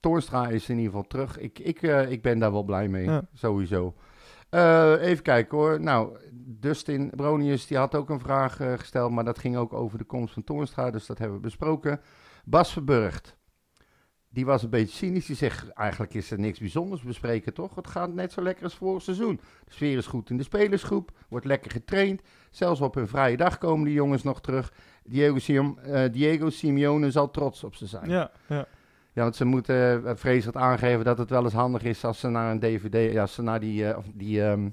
Toornstra 0.00 0.48
is 0.48 0.68
in 0.68 0.76
ieder 0.76 0.90
geval 0.92 1.06
terug. 1.08 1.38
Ik, 1.38 1.58
ik, 1.58 1.82
eh, 1.82 2.10
ik 2.10 2.22
ben 2.22 2.38
daar 2.38 2.52
wel 2.52 2.62
blij 2.64 2.88
mee, 2.88 3.08
sowieso. 3.34 3.94
Eh, 4.50 4.92
even 5.00 5.22
kijken 5.22 5.58
hoor. 5.58 5.80
Nou, 5.80 6.16
Dustin 6.60 7.10
Bronius 7.16 7.66
die 7.66 7.76
had 7.76 7.94
ook 7.94 8.10
een 8.10 8.20
vraag 8.20 8.56
gesteld, 8.76 9.10
maar 9.10 9.24
dat 9.24 9.38
ging 9.38 9.56
ook 9.56 9.72
over 9.72 9.98
de 9.98 10.04
komst 10.04 10.32
van 10.34 10.44
Toornstra, 10.44 10.90
dus 10.90 11.06
dat 11.06 11.18
hebben 11.18 11.36
we 11.36 11.42
besproken. 11.42 12.00
Bas 12.50 12.72
Verburgt, 12.72 13.36
die 14.28 14.44
was 14.46 14.62
een 14.62 14.70
beetje 14.70 14.96
cynisch. 14.96 15.26
Die 15.26 15.36
zegt, 15.36 15.68
eigenlijk 15.68 16.14
is 16.14 16.30
er 16.30 16.38
niks 16.38 16.58
bijzonders 16.58 17.02
bespreken, 17.02 17.54
toch? 17.54 17.74
Het 17.74 17.86
gaat 17.86 18.12
net 18.14 18.32
zo 18.32 18.42
lekker 18.42 18.64
als 18.64 18.74
vorig 18.74 19.02
seizoen. 19.02 19.40
De 19.64 19.72
sfeer 19.72 19.96
is 19.96 20.06
goed 20.06 20.30
in 20.30 20.36
de 20.36 20.42
spelersgroep, 20.42 21.10
wordt 21.28 21.46
lekker 21.46 21.70
getraind. 21.70 22.22
Zelfs 22.50 22.80
op 22.80 22.96
een 22.96 23.08
vrije 23.08 23.36
dag 23.36 23.58
komen 23.58 23.84
die 23.84 23.94
jongens 23.94 24.22
nog 24.22 24.40
terug. 24.40 24.72
Diego, 25.04 25.38
Sim 25.38 25.78
eh, 25.78 26.12
Diego 26.12 26.50
Simeone 26.50 27.10
zal 27.10 27.30
trots 27.30 27.64
op 27.64 27.74
ze 27.74 27.86
zijn. 27.86 28.08
Ja, 28.10 28.30
Ja, 28.46 28.66
ja. 29.12 29.22
want 29.22 29.36
ze 29.36 29.44
moeten 29.44 30.02
uh, 30.04 30.10
vreselijk 30.14 30.56
aangeven 30.58 31.04
dat 31.04 31.18
het 31.18 31.30
wel 31.30 31.44
eens 31.44 31.52
handig 31.52 31.82
is 31.82 32.04
als 32.04 32.20
ze 32.20 32.28
naar 32.28 32.50
een 32.50 32.60
DVD, 32.60 33.12
ja, 33.12 33.20
als 33.20 33.34
ze 33.34 33.42
naar 33.42 33.60
die, 33.60 33.96
of 33.96 34.06
die 34.14 34.42
ehm, 34.44 34.68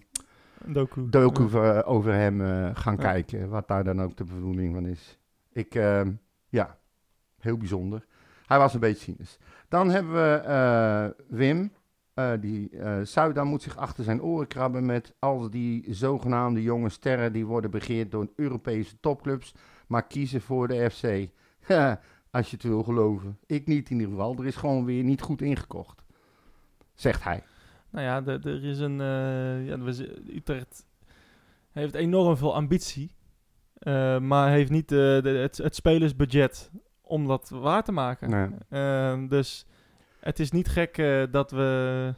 docu. 0.66 1.10
docu 1.10 1.50
Ja. 1.58 1.82
over 1.82 2.14
hem 2.14 2.40
gaan 2.76 2.96
Ja. 2.98 3.02
kijken. 3.02 3.50
Wat 3.50 3.68
daar 3.68 3.84
dan 3.84 4.02
ook 4.02 4.18
de 4.18 4.24
bedoeling 4.24 4.74
van 4.74 4.86
is. 4.86 5.20
Ik, 5.52 5.76
ehm, 5.76 6.12
ja, 6.50 6.77
heel 7.48 7.58
bijzonder. 7.58 8.06
Hij 8.46 8.58
was 8.58 8.74
een 8.74 8.80
beetje 8.80 9.04
cynisch. 9.04 9.38
Dan 9.70 9.90
hebben 9.90 10.14
we 10.14 10.36
eh, 10.36 11.08
Wim. 11.38 11.72
Eh, 12.14 12.32
die 12.40 12.70
uh, 12.72 13.44
moet 13.44 13.62
zich 13.62 13.78
achter 13.78 14.04
zijn 14.04 14.22
oren 14.22 14.48
krabben 14.48 14.86
met 14.86 15.16
al 15.20 15.50
die 15.50 15.94
zogenaamde 15.94 16.62
jonge 16.62 16.90
sterren 16.90 17.34
die 17.34 17.46
worden 17.46 17.72
begeerd 17.72 18.12
door 18.12 18.30
Europese 18.36 19.00
topclubs, 19.00 19.54
maar 19.88 20.08
kiezen 20.08 20.42
voor 20.42 20.68
de 20.68 20.90
FC. 20.90 21.04
Als 22.32 22.50
je 22.50 22.56
het 22.56 22.64
wil 22.66 22.84
geloven. 22.84 23.38
Ik 23.46 23.68
niet 23.68 23.90
in 23.90 23.96
ieder 24.00 24.12
geval. 24.14 24.36
Er 24.38 24.46
is 24.46 24.56
gewoon 24.56 24.86
weer 24.86 25.04
niet 25.04 25.22
goed 25.22 25.42
ingekocht. 25.42 26.04
Zegt 26.94 27.24
hij. 27.24 27.44
Nou 27.90 28.06
ja, 28.06 28.26
er 28.26 28.64
is 28.64 28.80
een... 28.80 29.02
eh, 29.02 29.68
ja, 29.68 29.78
Utrecht 30.36 30.86
heeft 31.72 31.94
enorm 31.94 32.38
veel 32.38 32.56
ambitie. 32.56 33.16
Maar 34.22 34.50
heeft 34.50 34.72
niet 34.72 34.90
de- 34.90 35.38
het, 35.42 35.58
het 35.58 35.76
spelersbudget 35.76 36.72
om 37.08 37.28
dat 37.28 37.50
waar 37.50 37.84
te 37.84 37.92
maken. 37.92 38.30
Nee. 38.30 38.48
Ehm, 38.70 39.28
dus 39.28 39.66
het 40.20 40.40
is 40.40 40.52
niet 40.52 40.68
gek 40.68 40.98
eh, 40.98 41.24
dat 41.32 41.52
we. 41.52 42.14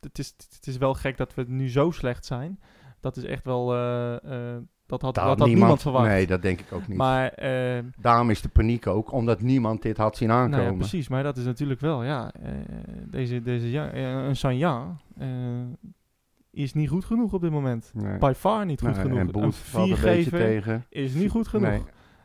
Het 0.00 0.18
is, 0.18 0.34
het 0.54 0.66
is 0.66 0.76
wel 0.76 0.94
gek 0.94 1.16
dat 1.16 1.34
we 1.34 1.44
nu 1.48 1.70
zo 1.70 1.90
slecht 1.90 2.24
zijn. 2.24 2.60
Dat 3.00 3.16
is 3.16 3.24
echt 3.24 3.44
wel. 3.44 3.74
eh, 3.74 4.14
eh, 4.54 4.62
dat 4.86 5.02
had, 5.02 5.14
dat 5.14 5.38
had 5.38 5.46
niemand, 5.48 5.80
verwacht. 5.82 6.06
Nee, 6.08 6.26
dat 6.26 6.42
denk 6.42 6.60
ik 6.60 6.72
ook 6.72 6.88
niet. 6.88 6.96
maar. 6.96 7.28
eh, 7.28 7.78
Daarom 7.98 8.30
is 8.30 8.40
de 8.40 8.48
paniek 8.48 8.86
ook, 8.86 9.12
omdat 9.12 9.40
niemand 9.40 9.82
dit 9.82 9.96
had 9.96 10.16
zien 10.16 10.30
aankomen. 10.30 10.58
nou 10.58 10.70
ja, 10.72 10.76
precies. 10.78 11.08
Maar 11.08 11.22
dat 11.22 11.36
is 11.36 11.44
natuurlijk 11.44 11.80
wel. 11.80 12.04
Ja, 12.04 12.32
deze, 13.06 13.42
deze 13.42 13.70
ja, 13.70 13.92
een 13.94 14.36
Sanja. 14.36 14.96
is 16.50 16.72
niet 16.74 16.88
goed 16.88 17.04
genoeg 17.04 17.32
op 17.32 17.40
dit 17.40 17.50
moment. 17.50 17.90
Nee. 17.94 18.18
By 18.18 18.32
far 18.36 18.66
niet 18.66 18.80
goed 18.80 18.90
Nee, 18.90 19.00
genoeg. 19.00 19.18
En 19.18 19.26
een 19.26 19.32
Booth 19.32 19.54
valt 19.56 19.84
een 19.84 19.90
beetje 19.90 20.02
viergever 20.10 20.38
tegen. 20.38 20.84
is 20.88 21.14
niet 21.14 21.30
goed 21.30 21.48
genoeg. 21.48 21.68
Nee, 21.70 21.82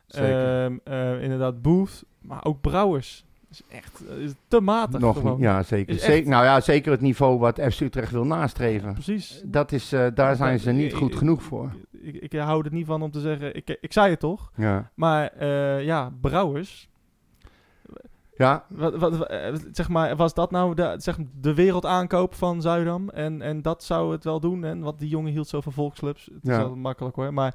zeker. 0.08 0.64
Ehm, 0.64 0.76
eh, 0.84 1.22
inderdaad, 1.22 1.62
Booth, 1.62 2.04
maar 2.20 2.44
ook 2.44 2.60
Brouwers. 2.60 3.24
Is 3.50 3.62
echt 3.70 4.02
eh, 4.08 4.16
is 4.16 4.32
te 4.48 4.60
matig 4.60 5.00
Nog, 5.00 5.16
gewoon. 5.16 5.32
niet- 5.32 5.42
ja, 5.42 5.62
zeker. 5.62 5.94
Is 5.94 6.02
Ze- 6.02 6.12
echt- 6.12 6.26
nou 6.26 6.44
ja, 6.44 6.60
zeker 6.60 6.92
het 6.92 7.00
niveau 7.00 7.38
wat 7.38 7.60
FC 7.60 7.80
Utrecht 7.80 8.10
wil 8.12 8.24
nastreven. 8.24 8.92
Precies. 8.92 9.42
Dat 9.44 9.72
is, 9.72 9.92
eh, 9.92 10.06
daar 10.14 10.36
zijn 10.36 10.58
ze 10.58 10.70
niet 10.70 10.90
Ik- 10.92 10.96
goed 10.98 11.12
ik- 11.12 11.18
genoeg 11.18 11.42
voor. 11.42 11.72
Ik, 12.02 12.14
ik 12.14 12.32
hou 12.32 12.64
er 12.64 12.72
niet 12.72 12.86
van 12.86 13.02
om 13.02 13.10
te 13.10 13.20
zeggen, 13.20 13.56
ik, 13.56 13.78
ik 13.80 13.92
zei 13.92 14.10
het 14.10 14.20
toch, 14.20 14.50
Ja, 14.56 14.90
maar 14.94 15.26
eh, 15.32 15.84
ja, 15.84 16.12
Brouwers, 16.20 16.88
ja 18.36 18.64
wat, 18.68 18.96
wat, 18.96 19.26
eh, 19.26 19.54
zeg 19.72 19.88
maar, 19.88 20.16
was 20.16 20.34
dat 20.34 20.50
nou 20.50 20.74
de, 20.74 20.94
zeg, 20.96 21.16
de 21.40 21.54
wereldaankoop 21.54 22.34
van 22.34 22.62
Zuidam? 22.62 23.08
En, 23.08 23.42
en 23.42 23.62
dat 23.62 23.84
zou 23.84 24.12
het 24.12 24.24
wel 24.24 24.40
doen, 24.40 24.64
en 24.64 24.80
wat 24.80 24.98
die 24.98 25.08
jongen 25.08 25.32
hield 25.32 25.48
zo 25.48 25.60
van 25.60 25.72
volksclubs, 25.72 26.24
het 26.24 26.42
is 26.42 26.50
Ja. 26.50 26.58
wel 26.58 26.76
makkelijk 26.76 27.16
hoor, 27.16 27.32
maar 27.34 27.54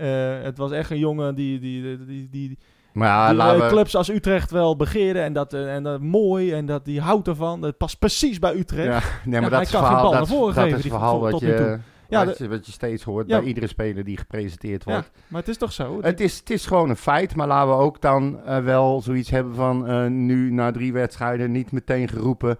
eh, 0.00 0.42
het 0.42 0.58
was 0.58 0.70
echt 0.70 0.90
een 0.90 0.98
jongen 0.98 1.34
die, 1.34 1.58
die, 1.58 2.04
die, 2.04 2.28
die, 2.30 2.58
maar 2.92 3.08
ja, 3.08 3.28
die, 3.28 3.36
laten 3.36 3.60
we... 3.60 3.68
clubs 3.68 3.94
als 3.94 4.08
Utrecht 4.08 4.50
wel 4.50 4.76
begeren 4.76 5.22
en 5.22 5.32
dat, 5.32 5.52
eh, 5.52 5.74
en 5.74 5.82
dat 5.82 6.00
mooi 6.00 6.52
en 6.52 6.66
dat 6.66 6.84
die 6.84 7.00
houdt 7.00 7.28
ervan, 7.28 7.60
dat 7.60 7.76
past 7.76 7.98
precies 7.98 8.38
bij 8.38 8.54
Utrecht. 8.54 9.04
Ja, 9.04 9.08
nee, 9.24 9.40
maar 9.40 9.50
dat 9.50 9.60
is 9.60 9.70
verhaal, 9.70 10.10
dat, 10.10 10.28
dat 10.28 10.52
geven, 10.52 10.76
is 10.76 10.82
die 10.82 10.90
verhaal 10.90 11.20
wat 11.20 11.30
toe. 11.30 11.48
je, 11.48 11.78
Ja, 12.08 12.26
wat, 12.26 12.38
je, 12.38 12.48
wat 12.48 12.66
je 12.66 12.72
steeds 12.72 13.02
hoort 13.02 13.26
bij 13.26 13.42
iedere 13.42 13.66
speler 13.66 14.04
die 14.04 14.16
gepresenteerd 14.16 14.84
Ja, 14.84 14.92
wordt. 14.92 15.10
maar 15.28 15.40
het 15.40 15.50
is 15.50 15.56
toch 15.56 15.72
zo? 15.72 15.98
Het, 16.02 16.20
is, 16.20 16.38
het 16.38 16.50
is 16.50 16.66
gewoon 16.66 16.90
een 16.90 16.96
feit, 16.96 17.34
maar 17.34 17.46
laten 17.46 17.68
we 17.68 17.82
ook 17.82 18.00
dan 18.00 18.44
eh, 18.44 18.58
wel 18.58 19.00
zoiets 19.00 19.30
hebben 19.30 19.54
van 19.54 20.26
nu 20.26 20.50
na 20.52 20.70
drie 20.70 20.92
wedstrijden 20.92 21.50
niet 21.50 21.72
meteen 21.72 22.08
geroepen. 22.08 22.58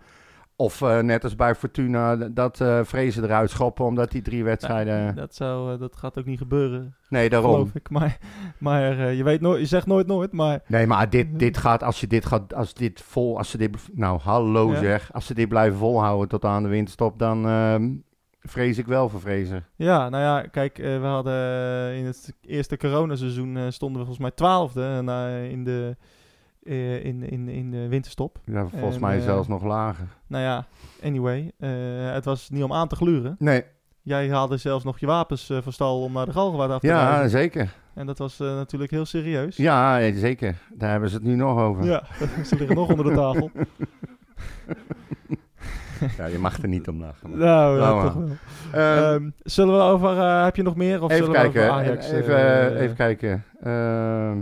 Of 0.60 0.82
eh, 0.82 0.98
net 0.98 1.24
als 1.24 1.36
bij 1.36 1.54
Fortuna 1.54 2.16
dat 2.16 2.60
eh 2.60 2.80
Vrezen 2.82 3.24
eruit 3.24 3.50
schoppen 3.50 3.84
omdat 3.84 4.10
die 4.10 4.22
drie 4.22 4.44
wedstrijden... 4.44 5.14
Dat, 5.14 5.34
zou, 5.34 5.72
eh, 5.72 5.80
dat 5.80 5.96
gaat 5.96 6.18
ook 6.18 6.24
niet 6.24 6.38
gebeuren, 6.38 6.94
nee, 7.08 7.28
daarom. 7.28 7.52
geloof 7.52 7.74
ik. 7.74 7.90
Maar, 7.90 8.18
maar 8.58 9.12
je, 9.12 9.22
weet 9.22 9.40
nooit, 9.40 9.60
je 9.60 9.66
zegt 9.66 9.86
nooit 9.86 10.06
nooit, 10.06 10.32
maar 10.32 10.62
Nee, 10.66 10.86
maar 10.86 11.10
dit, 11.10 11.38
dit 11.38 11.56
gaat, 11.56 11.82
als 11.82 12.00
je 12.00 12.06
dit 12.06 12.26
gaat, 12.26 12.54
als 12.54 12.74
dit 12.74 13.00
vol, 13.00 13.38
als 13.38 13.50
ze 13.50 13.58
dit, 13.58 13.76
nou 13.92 14.20
hallo 14.20 14.72
Ja. 14.72 14.78
zeg, 14.78 15.12
als 15.12 15.26
ze 15.26 15.34
dit 15.34 15.48
blijven 15.48 15.78
volhouden 15.78 16.28
tot 16.28 16.44
aan 16.44 16.62
de 16.62 16.68
winterstop, 16.68 17.18
dan 17.18 17.46
ehm, 17.46 17.90
vrees 18.40 18.78
ik 18.78 18.86
wel 18.86 19.08
voor 19.08 19.20
Vrezen. 19.20 19.66
ja, 19.76 20.08
nou 20.08 20.22
ja, 20.22 20.48
kijk, 20.48 20.76
we 20.76 21.00
hadden 21.02 21.94
in 21.94 22.04
het 22.04 22.34
eerste 22.40 22.76
coronaseizoen 22.76 23.72
stonden 23.72 23.98
we 23.98 24.06
volgens 24.06 24.26
mij 24.26 24.30
twaalfde 24.30 24.82
en, 24.84 25.08
in, 25.50 25.64
de, 25.64 25.96
eh, 26.62 27.04
in, 27.04 27.22
in, 27.30 27.48
in 27.48 27.70
de 27.70 27.88
winterstop. 27.88 28.38
Ja, 28.44 28.66
volgens 28.66 28.94
En, 28.94 29.00
mij 29.00 29.16
eh, 29.16 29.22
zelfs 29.22 29.48
nog 29.48 29.62
lager. 29.64 30.06
Nou 30.26 30.44
ja, 30.44 30.64
anyway, 31.04 31.52
eh, 31.58 31.70
het 32.12 32.24
was 32.24 32.50
niet 32.50 32.62
om 32.62 32.72
aan 32.72 32.88
te 32.88 32.96
gluren. 32.96 33.36
Nee, 33.38 33.64
Jij 34.02 34.28
haalde 34.30 34.56
zelfs 34.56 34.84
nog 34.84 34.98
je 34.98 35.06
wapens 35.06 35.52
van 35.62 35.72
stal 35.72 36.02
om 36.02 36.12
naar 36.12 36.26
de 36.26 36.32
Galgenwaard 36.32 36.70
af 36.70 36.80
te 36.80 36.86
ja, 36.86 37.10
rijden. 37.10 37.30
zeker. 37.30 37.74
En 37.94 38.06
dat 38.06 38.18
was 38.18 38.38
natuurlijk 38.38 38.90
heel 38.90 39.04
serieus. 39.04 39.56
Ja, 39.56 40.12
zeker. 40.12 40.54
Daar 40.74 40.90
hebben 40.90 41.08
ze 41.08 41.14
het 41.14 41.24
nu 41.24 41.34
nog 41.34 41.58
over. 41.58 41.84
Ja, 41.84 42.02
ze 42.46 42.56
liggen 42.56 42.76
nog 42.76 42.88
onder 42.90 43.04
de 43.04 43.14
tafel. 43.14 43.50
Ja, 46.16 46.26
je 46.26 46.38
mag 46.38 46.62
er 46.62 46.68
niet 46.68 46.88
om 46.88 47.00
lachen. 47.00 47.30
maar. 47.30 47.38
Nou, 47.38 47.78
ja, 47.80 48.02
toch 48.02 48.14
wel. 48.14 48.28
Ehm, 48.72 49.14
Ehm, 49.14 49.30
zullen 49.42 49.76
we 49.76 49.82
over, 49.82 50.16
heb 50.44 50.56
je 50.56 50.62
nog 50.62 50.76
meer? 50.76 51.02
Of 51.02 51.10
even 51.10 51.24
zullen 51.24 51.40
kijken. 51.40 51.60
we 51.62 51.68
over 51.68 51.80
Ajax? 51.82 52.10
even, 52.10 52.36
eh, 52.36 52.80
even 52.82 52.96
kijken. 52.96 53.44
Ehm, 53.62 54.40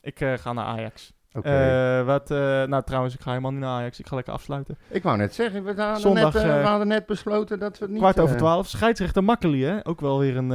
Ik 0.00 0.18
ga 0.40 0.52
naar 0.52 0.64
Ajax. 0.64 1.12
Oké. 1.32 1.48
Eh, 1.48 2.06
wat, 2.06 2.30
eh, 2.30 2.38
nou 2.62 2.82
trouwens, 2.84 3.14
ik 3.14 3.20
ga 3.20 3.28
helemaal 3.30 3.50
niet 3.50 3.60
naar 3.60 3.70
Ajax. 3.70 3.98
Ik 3.98 4.06
ga 4.06 4.14
lekker 4.14 4.32
afsluiten. 4.32 4.78
ik 4.88 5.02
wou 5.02 5.16
net 5.16 5.34
zeggen, 5.34 5.64
we 5.64 5.74
hadden, 5.74 6.00
Zondag, 6.00 6.32
net, 6.34 6.42
eh, 6.42 6.60
we 6.60 6.66
hadden 6.66 6.88
net 6.88 7.06
besloten 7.06 7.58
dat 7.58 7.78
we 7.78 7.84
het 7.84 7.92
niet... 7.92 8.02
Kwart 8.02 8.20
over 8.20 8.36
twaalf. 8.36 8.66
Scheidsrechter 8.68 9.24
Makkeli, 9.24 9.64
hè? 9.64 9.86
Ook 9.86 10.00
wel 10.00 10.18
weer 10.18 10.36
een 10.36 10.48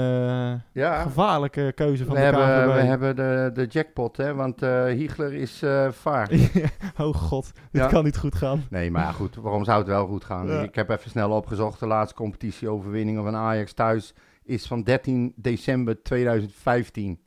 Ja, 0.71 1.01
gevaarlijke 1.01 1.71
keuze 1.75 2.05
van 2.05 2.13
we 2.13 2.19
de 2.19 2.25
hebben, 2.25 2.73
we 2.75 2.81
hebben 2.81 3.15
de, 3.15 3.49
de 3.53 3.65
jackpot, 3.65 4.17
hè, 4.17 4.33
want 4.33 4.59
Hiegler 4.87 5.33
is 5.33 5.63
vaar. 5.91 6.29
oh 7.01 7.13
god, 7.15 7.51
dit 7.71 7.81
Ja. 7.81 7.87
kan 7.87 8.03
niet 8.03 8.17
goed 8.17 8.35
gaan. 8.35 8.63
Nee, 8.69 8.91
maar 8.91 9.13
goed, 9.13 9.35
waarom 9.35 9.63
zou 9.63 9.77
het 9.77 9.87
wel 9.87 10.07
goed 10.07 10.23
gaan? 10.23 10.47
Ja. 10.47 10.61
Ik 10.61 10.75
heb 10.75 10.89
even 10.89 11.09
snel 11.09 11.31
opgezocht, 11.31 11.79
de 11.79 11.87
laatste 11.87 12.15
competitieoverwinningen 12.15 13.23
van 13.23 13.35
Ajax 13.35 13.73
thuis 13.73 14.13
is 14.43 14.67
van 14.67 14.83
13 14.83 15.33
december 15.35 16.03
2015. 16.03 17.19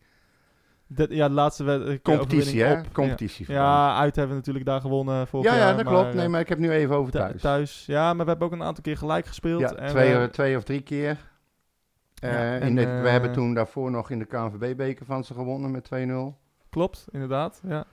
Dat- 0.91 1.11
ja, 1.11 1.29
de 1.29 1.35
laatste 1.35 1.65
wed- 1.65 1.81
eh, 1.87 1.99
Competitie, 2.03 2.39
overwinning 2.41 2.67
hè? 2.83 2.89
op. 2.89 2.93
Competitie. 2.95 3.47
Ja. 3.49 3.55
Ja, 3.55 3.97
uit 3.99 4.17
hebben 4.17 4.33
we 4.35 4.39
natuurlijk 4.39 4.67
daar 4.67 4.81
gewonnen 4.81 5.27
vorig 5.27 5.47
ja, 5.47 5.57
jaar. 5.57 5.69
ja, 5.69 5.75
dat 5.77 5.87
klopt. 5.87 6.09
eh, 6.09 6.15
Nee, 6.15 6.29
maar 6.29 6.41
ik 6.41 6.49
heb 6.49 6.59
nu 6.59 6.71
even 6.71 6.97
over 6.97 7.13
thu- 7.13 7.19
thuis. 7.19 7.41
thuis. 7.41 7.87
Ja, 7.87 8.15
maar 8.15 8.25
we 8.25 8.31
hebben 8.31 8.47
ook 8.49 8.55
een 8.55 8.63
aantal 8.63 8.83
keer 8.83 8.97
gelijk 8.97 9.27
gespeeld. 9.27 9.61
Ja, 9.61 9.75
en 9.75 9.89
twee, 9.89 10.17
we- 10.17 10.31
twee 10.31 10.57
of 10.57 10.65
drie 10.65 10.81
keer. 10.81 11.17
Eh, 12.23 12.33
Ja, 12.33 12.55
in 12.55 12.61
en, 12.61 12.75
de, 12.75 12.85
eh, 12.87 13.03
we 13.03 13.09
hebben 13.09 13.33
toen 13.33 13.55
daarvoor 13.55 13.91
nog 13.91 14.11
in 14.11 14.19
de 14.19 14.25
KNVB-beker 14.25 15.07
van 15.07 15.25
ze 15.25 15.35
gewonnen 15.35 15.71
met 15.71 15.85
2-0. 15.85 16.39
Klopt, 16.71 17.07
inderdaad. 17.11 17.61
Ja. 17.69 17.85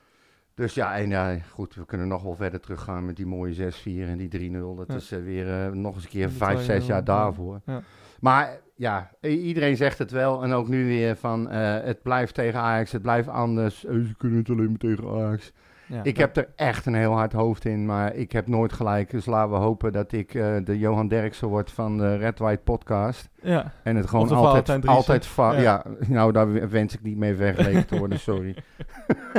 Dus 0.56 0.74
ja, 0.74 0.96
en 0.98 1.10
ja, 1.10 1.38
goed, 1.52 1.76
we 1.76 1.86
kunnen 1.86 2.08
nog 2.08 2.24
wel 2.24 2.36
verder 2.36 2.60
teruggaan 2.60 3.06
met 3.06 3.16
die 3.16 3.26
mooie 3.26 3.54
6-4 3.54 4.08
en 4.08 4.18
die 4.18 4.28
3-0. 4.28 4.76
Dat 4.76 4.90
is 4.90 5.12
eh, 5.12 5.20
weer 5.24 5.66
eh, 5.66 5.72
nog 5.72 5.96
eens 5.96 6.04
een 6.04 6.10
keer 6.10 6.28
Die 6.28 6.38
5, 6.38 6.62
6 6.64 6.84
2-0, 6.84 6.88
jaar 6.88 6.98
ja. 6.98 7.04
daarvoor. 7.04 7.62
Ja. 7.66 7.82
Maar 8.26 8.60
ja, 8.76 9.10
iedereen 9.22 9.76
zegt 9.78 9.98
het 9.98 10.12
wel. 10.12 10.44
En 10.44 10.52
ook 10.54 10.68
nu 10.68 10.86
weer 10.86 11.16
van, 11.16 11.50
eh, 11.50 11.78
het 11.84 12.02
blijft 12.02 12.34
tegen 12.34 12.60
Ajax, 12.60 12.92
het 12.92 13.02
blijft 13.02 13.28
anders. 13.28 13.86
Eh, 13.86 13.94
ze 13.94 14.16
kunnen 14.18 14.40
het 14.40 14.50
alleen 14.50 14.70
maar 14.70 14.78
tegen 14.78 15.10
Ajax. 15.10 15.52
Ja, 15.88 16.04
Ik 16.04 16.18
heb 16.18 16.38
er 16.38 16.48
echt 16.56 16.86
een 16.86 16.94
heel 16.96 17.12
hard 17.12 17.34
hoofd 17.34 17.66
in, 17.66 17.86
maar 17.86 18.16
ik 18.16 18.32
heb 18.32 18.48
nooit 18.48 18.74
gelijk. 18.74 19.10
Dus 19.10 19.26
laten 19.26 19.52
we 19.52 19.58
hopen 19.58 19.92
dat 19.92 20.12
ik 20.12 20.34
eh, 20.34 20.56
de 20.64 20.80
Johan 20.80 21.08
Derksen 21.08 21.48
word 21.48 21.72
van 21.72 21.98
de 21.98 22.16
Red 22.16 22.40
White 22.40 22.62
podcast. 22.64 23.30
Ja, 23.42 23.72
En 23.84 23.96
het 23.96 24.08
gewoon 24.08 24.30
altijd, 24.30 24.88
altijd 24.88 25.30
Ja. 25.36 25.54
ja. 25.54 25.84
nou 26.08 26.32
daar 26.32 26.70
wens 26.70 26.94
ik 26.94 27.02
niet 27.02 27.18
mee 27.18 27.36
vergeleken 27.36 27.86
te 27.86 27.98
worden, 27.98 28.20
sorry. 28.30 28.56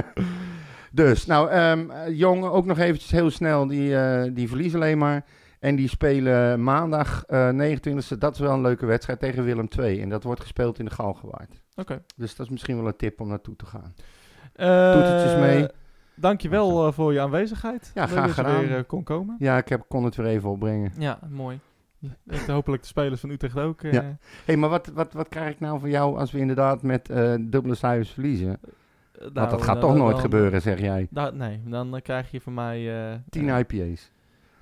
dus, 0.92 1.26
nou, 1.26 1.50
eh, 1.50 1.78
Jong, 2.08 2.44
ook 2.44 2.66
nog 2.66 2.78
eventjes 2.78 3.10
heel 3.10 3.30
snel, 3.30 3.66
die, 3.66 3.96
eh, 3.96 4.30
die 4.34 4.48
verliezen 4.48 4.80
alleen 4.80 4.98
maar. 4.98 5.24
En 5.60 5.76
die 5.76 5.88
spelen 5.88 6.62
maandag 6.62 7.24
eh 7.24 7.48
29e, 7.50 8.18
dat 8.18 8.34
is 8.34 8.38
wel 8.40 8.52
een 8.52 8.60
leuke 8.60 8.86
wedstrijd, 8.86 9.18
tegen 9.20 9.44
Willem 9.44 9.68
II. 9.78 10.00
En 10.00 10.08
dat 10.08 10.22
wordt 10.22 10.40
gespeeld 10.40 10.78
in 10.78 10.84
de 10.84 10.90
Galgenwaard. 10.90 11.62
oké. 11.74 12.02
Dus 12.16 12.36
dat 12.36 12.46
is 12.46 12.52
misschien 12.52 12.76
wel 12.76 12.86
een 12.86 12.96
tip 12.96 13.20
om 13.20 13.28
naartoe 13.28 13.56
te 13.56 13.66
gaan. 13.66 13.94
Eh, 14.52 14.92
Toetertjes 14.92 15.36
mee. 15.40 15.66
Dankjewel 16.14 16.86
eh 16.86 16.92
voor 16.92 17.12
je 17.12 17.20
aanwezigheid. 17.20 17.90
Ja, 17.94 18.06
graag 18.06 18.26
dat 18.26 18.36
je 18.36 18.42
gedaan. 18.42 18.60
weer 18.66 18.76
eh, 18.76 18.82
kon 18.86 19.02
komen. 19.02 19.36
Ja, 19.38 19.56
ik 19.56 19.68
heb, 19.68 19.84
kon 19.88 20.04
het 20.04 20.16
weer 20.16 20.26
even 20.26 20.50
opbrengen. 20.50 20.92
Ja, 20.98 21.18
mooi. 21.30 21.58
En 22.26 22.52
hopelijk 22.52 22.82
de 22.82 22.88
spelers 22.88 23.20
van 23.20 23.30
Utrecht 23.30 23.56
ook. 23.58 23.82
eh, 23.82 23.92
Ja. 23.92 24.02
Hé, 24.02 24.14
hey, 24.44 24.56
maar 24.56 24.68
wat, 24.68 24.86
wat, 24.86 25.12
wat 25.12 25.28
krijg 25.28 25.50
ik 25.52 25.60
nou 25.60 25.80
van 25.80 25.90
jou 25.90 26.18
als 26.18 26.32
we 26.32 26.38
inderdaad 26.38 26.82
met 26.82 27.10
eh, 27.10 27.34
dubbele 27.40 27.74
cijfers 27.74 28.10
verliezen? 28.10 28.46
nou, 29.18 29.30
Want 29.32 29.50
dat 29.50 29.62
gaat 29.62 29.80
dan- 29.80 29.90
toch 29.90 29.96
nooit 29.98 30.12
dan- 30.12 30.20
gebeuren, 30.20 30.62
zeg 30.62 30.80
jij. 30.80 31.06
da- 31.10 31.30
nee, 31.30 31.60
dan 31.64 31.96
eh, 31.96 32.02
krijg 32.02 32.30
je 32.30 32.40
van 32.40 32.54
mij... 32.54 33.10
eh 33.10 33.18
10 33.28 33.48
eh, 33.48 33.58
IPA's. 33.58 34.10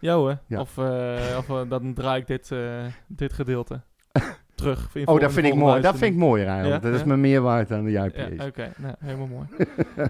Ja 0.04 0.14
hoor. 0.14 0.38
Ja. 0.46 0.60
Of, 0.60 0.78
eh, 0.78 1.34
of 1.38 1.48
eh, 1.50 1.68
dan 1.68 1.94
draai 1.94 2.20
ik 2.20 2.26
dit, 2.26 2.50
eh, 2.50 2.84
dit 3.06 3.32
gedeelte 3.32 3.80
terug. 4.54 4.88
Oh, 5.04 5.20
dat 5.20 5.22
in 5.22 5.30
vind 5.30 5.46
ik 5.46 5.54
mooi. 5.54 5.80
Dat 5.80 5.96
vind 5.96 6.12
ik 6.12 6.18
mooier 6.20 6.46
eigenlijk. 6.46 6.82
Ja? 6.82 6.90
Dat 6.90 7.00
is 7.00 7.04
me 7.06 7.16
meer 7.16 7.40
waard 7.40 7.68
dan 7.68 7.84
de 7.84 7.90
Ja, 7.90 8.04
IPA's. 8.04 8.46
oké. 8.46 8.72
Nou, 8.76 8.94
helemaal 8.98 9.26
mooi. 9.26 9.46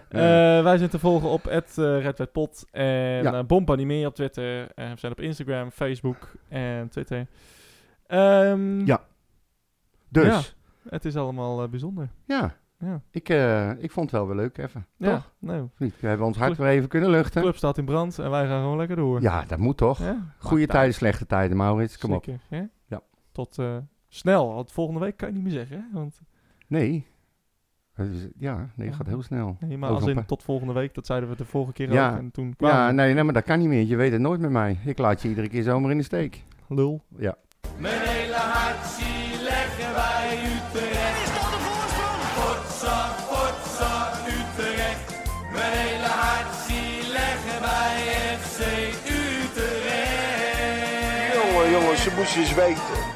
Wij 0.64 0.76
zijn 0.78 0.90
te 0.90 0.98
volgen 0.98 1.28
op 1.28 1.44
het 1.44 1.72
Redwetpot 1.76 2.66
en. 2.70 3.46
Bompa 3.46 3.74
niet 3.74 3.86
meer 3.86 4.06
op 4.06 4.14
Twitter. 4.14 4.72
En 4.74 4.92
we 4.92 4.98
zijn 4.98 5.12
op 5.12 5.20
Instagram, 5.20 5.70
Facebook 5.70 6.32
en 6.48 6.88
Twitter. 6.88 7.26
Ehm, 8.06 8.86
Ja. 8.86 9.00
Dus. 10.08 10.56
Het 10.88 11.04
is 11.04 11.16
allemaal 11.16 11.68
bijzonder. 11.68 12.08
Ja, 12.26 12.54
Ik, 13.10 13.28
eh, 13.28 13.70
ik 13.70 13.90
vond 13.90 14.10
het 14.10 14.20
wel 14.20 14.26
weer 14.26 14.36
leuk 14.36 14.58
even. 14.58 14.86
ja 14.96 15.12
Toch? 15.14 15.32
nou, 15.38 15.68
niet? 15.78 16.00
We 16.00 16.06
hebben 16.06 16.26
ons 16.26 16.36
hart 16.38 16.56
weer 16.56 16.66
even 16.68 16.88
kunnen 16.88 17.10
de 17.10 17.16
luchten. 17.16 17.42
club 17.42 17.56
staat 17.56 17.78
in 17.78 17.84
brand 17.84 18.18
en 18.18 18.30
wij 18.30 18.46
gaan 18.46 18.60
gewoon 18.62 18.76
lekker 18.76 18.96
door. 18.96 19.20
Ja, 19.20 19.44
dat 19.46 19.58
moet 19.58 19.76
toch? 19.76 19.98
Ja, 19.98 20.34
Goede 20.38 20.58
maakt 20.60 20.70
tijden, 20.70 20.94
slechte 20.94 21.26
tijden, 21.26 21.56
Maurits. 21.56 21.98
Kom 21.98 22.12
op. 22.12 22.26
Hè? 22.48 22.62
Ja. 22.86 23.00
Tot 23.32 23.58
eh, 23.58 23.76
snel, 24.08 24.54
want 24.54 24.72
volgende 24.72 25.00
week 25.00 25.16
kan 25.16 25.28
je 25.28 25.34
niet 25.34 25.42
meer 25.42 25.52
zeggen. 25.52 25.76
Hè? 25.76 25.98
Want, 25.98 26.20
Nee. 26.68 27.06
Ja, 28.38 28.68
nee, 28.76 28.86
het 28.86 28.96
gaat 28.96 29.06
heel 29.06 29.22
snel. 29.22 29.56
nee, 29.60 29.78
maar 29.78 29.90
als 29.90 30.06
in 30.06 30.24
tot 30.26 30.42
volgende 30.42 30.72
week, 30.72 30.94
dat 30.94 31.06
zeiden 31.06 31.28
we 31.28 31.36
de 31.36 31.44
vorige 31.44 31.72
keer 31.72 31.92
Ja. 31.92 32.10
ook. 32.12 32.18
En 32.18 32.30
toen 32.30 32.56
kwamen 32.56 32.76
Ja, 32.76 32.90
nee, 32.90 33.14
nee, 33.14 33.22
maar 33.24 33.32
dat 33.34 33.44
kan 33.44 33.58
niet 33.58 33.68
meer. 33.68 33.82
Je 33.84 33.96
weet 33.96 34.12
het 34.12 34.20
nooit 34.20 34.40
met 34.40 34.50
mij. 34.50 34.78
Ik 34.84 34.98
laat 34.98 35.22
je 35.22 35.28
iedere 35.28 35.48
keer 35.48 35.62
zomaar 35.62 35.90
in 35.90 35.96
de 35.98 36.02
steek. 36.04 36.44
Lul. 36.68 37.02
Ja. 37.16 37.36
Mijn 37.78 38.00
hele 38.08 38.34
hart 38.34 38.84
moest 52.16 52.34
je 52.34 52.40
eens 52.40 52.54
weten. 52.54 53.13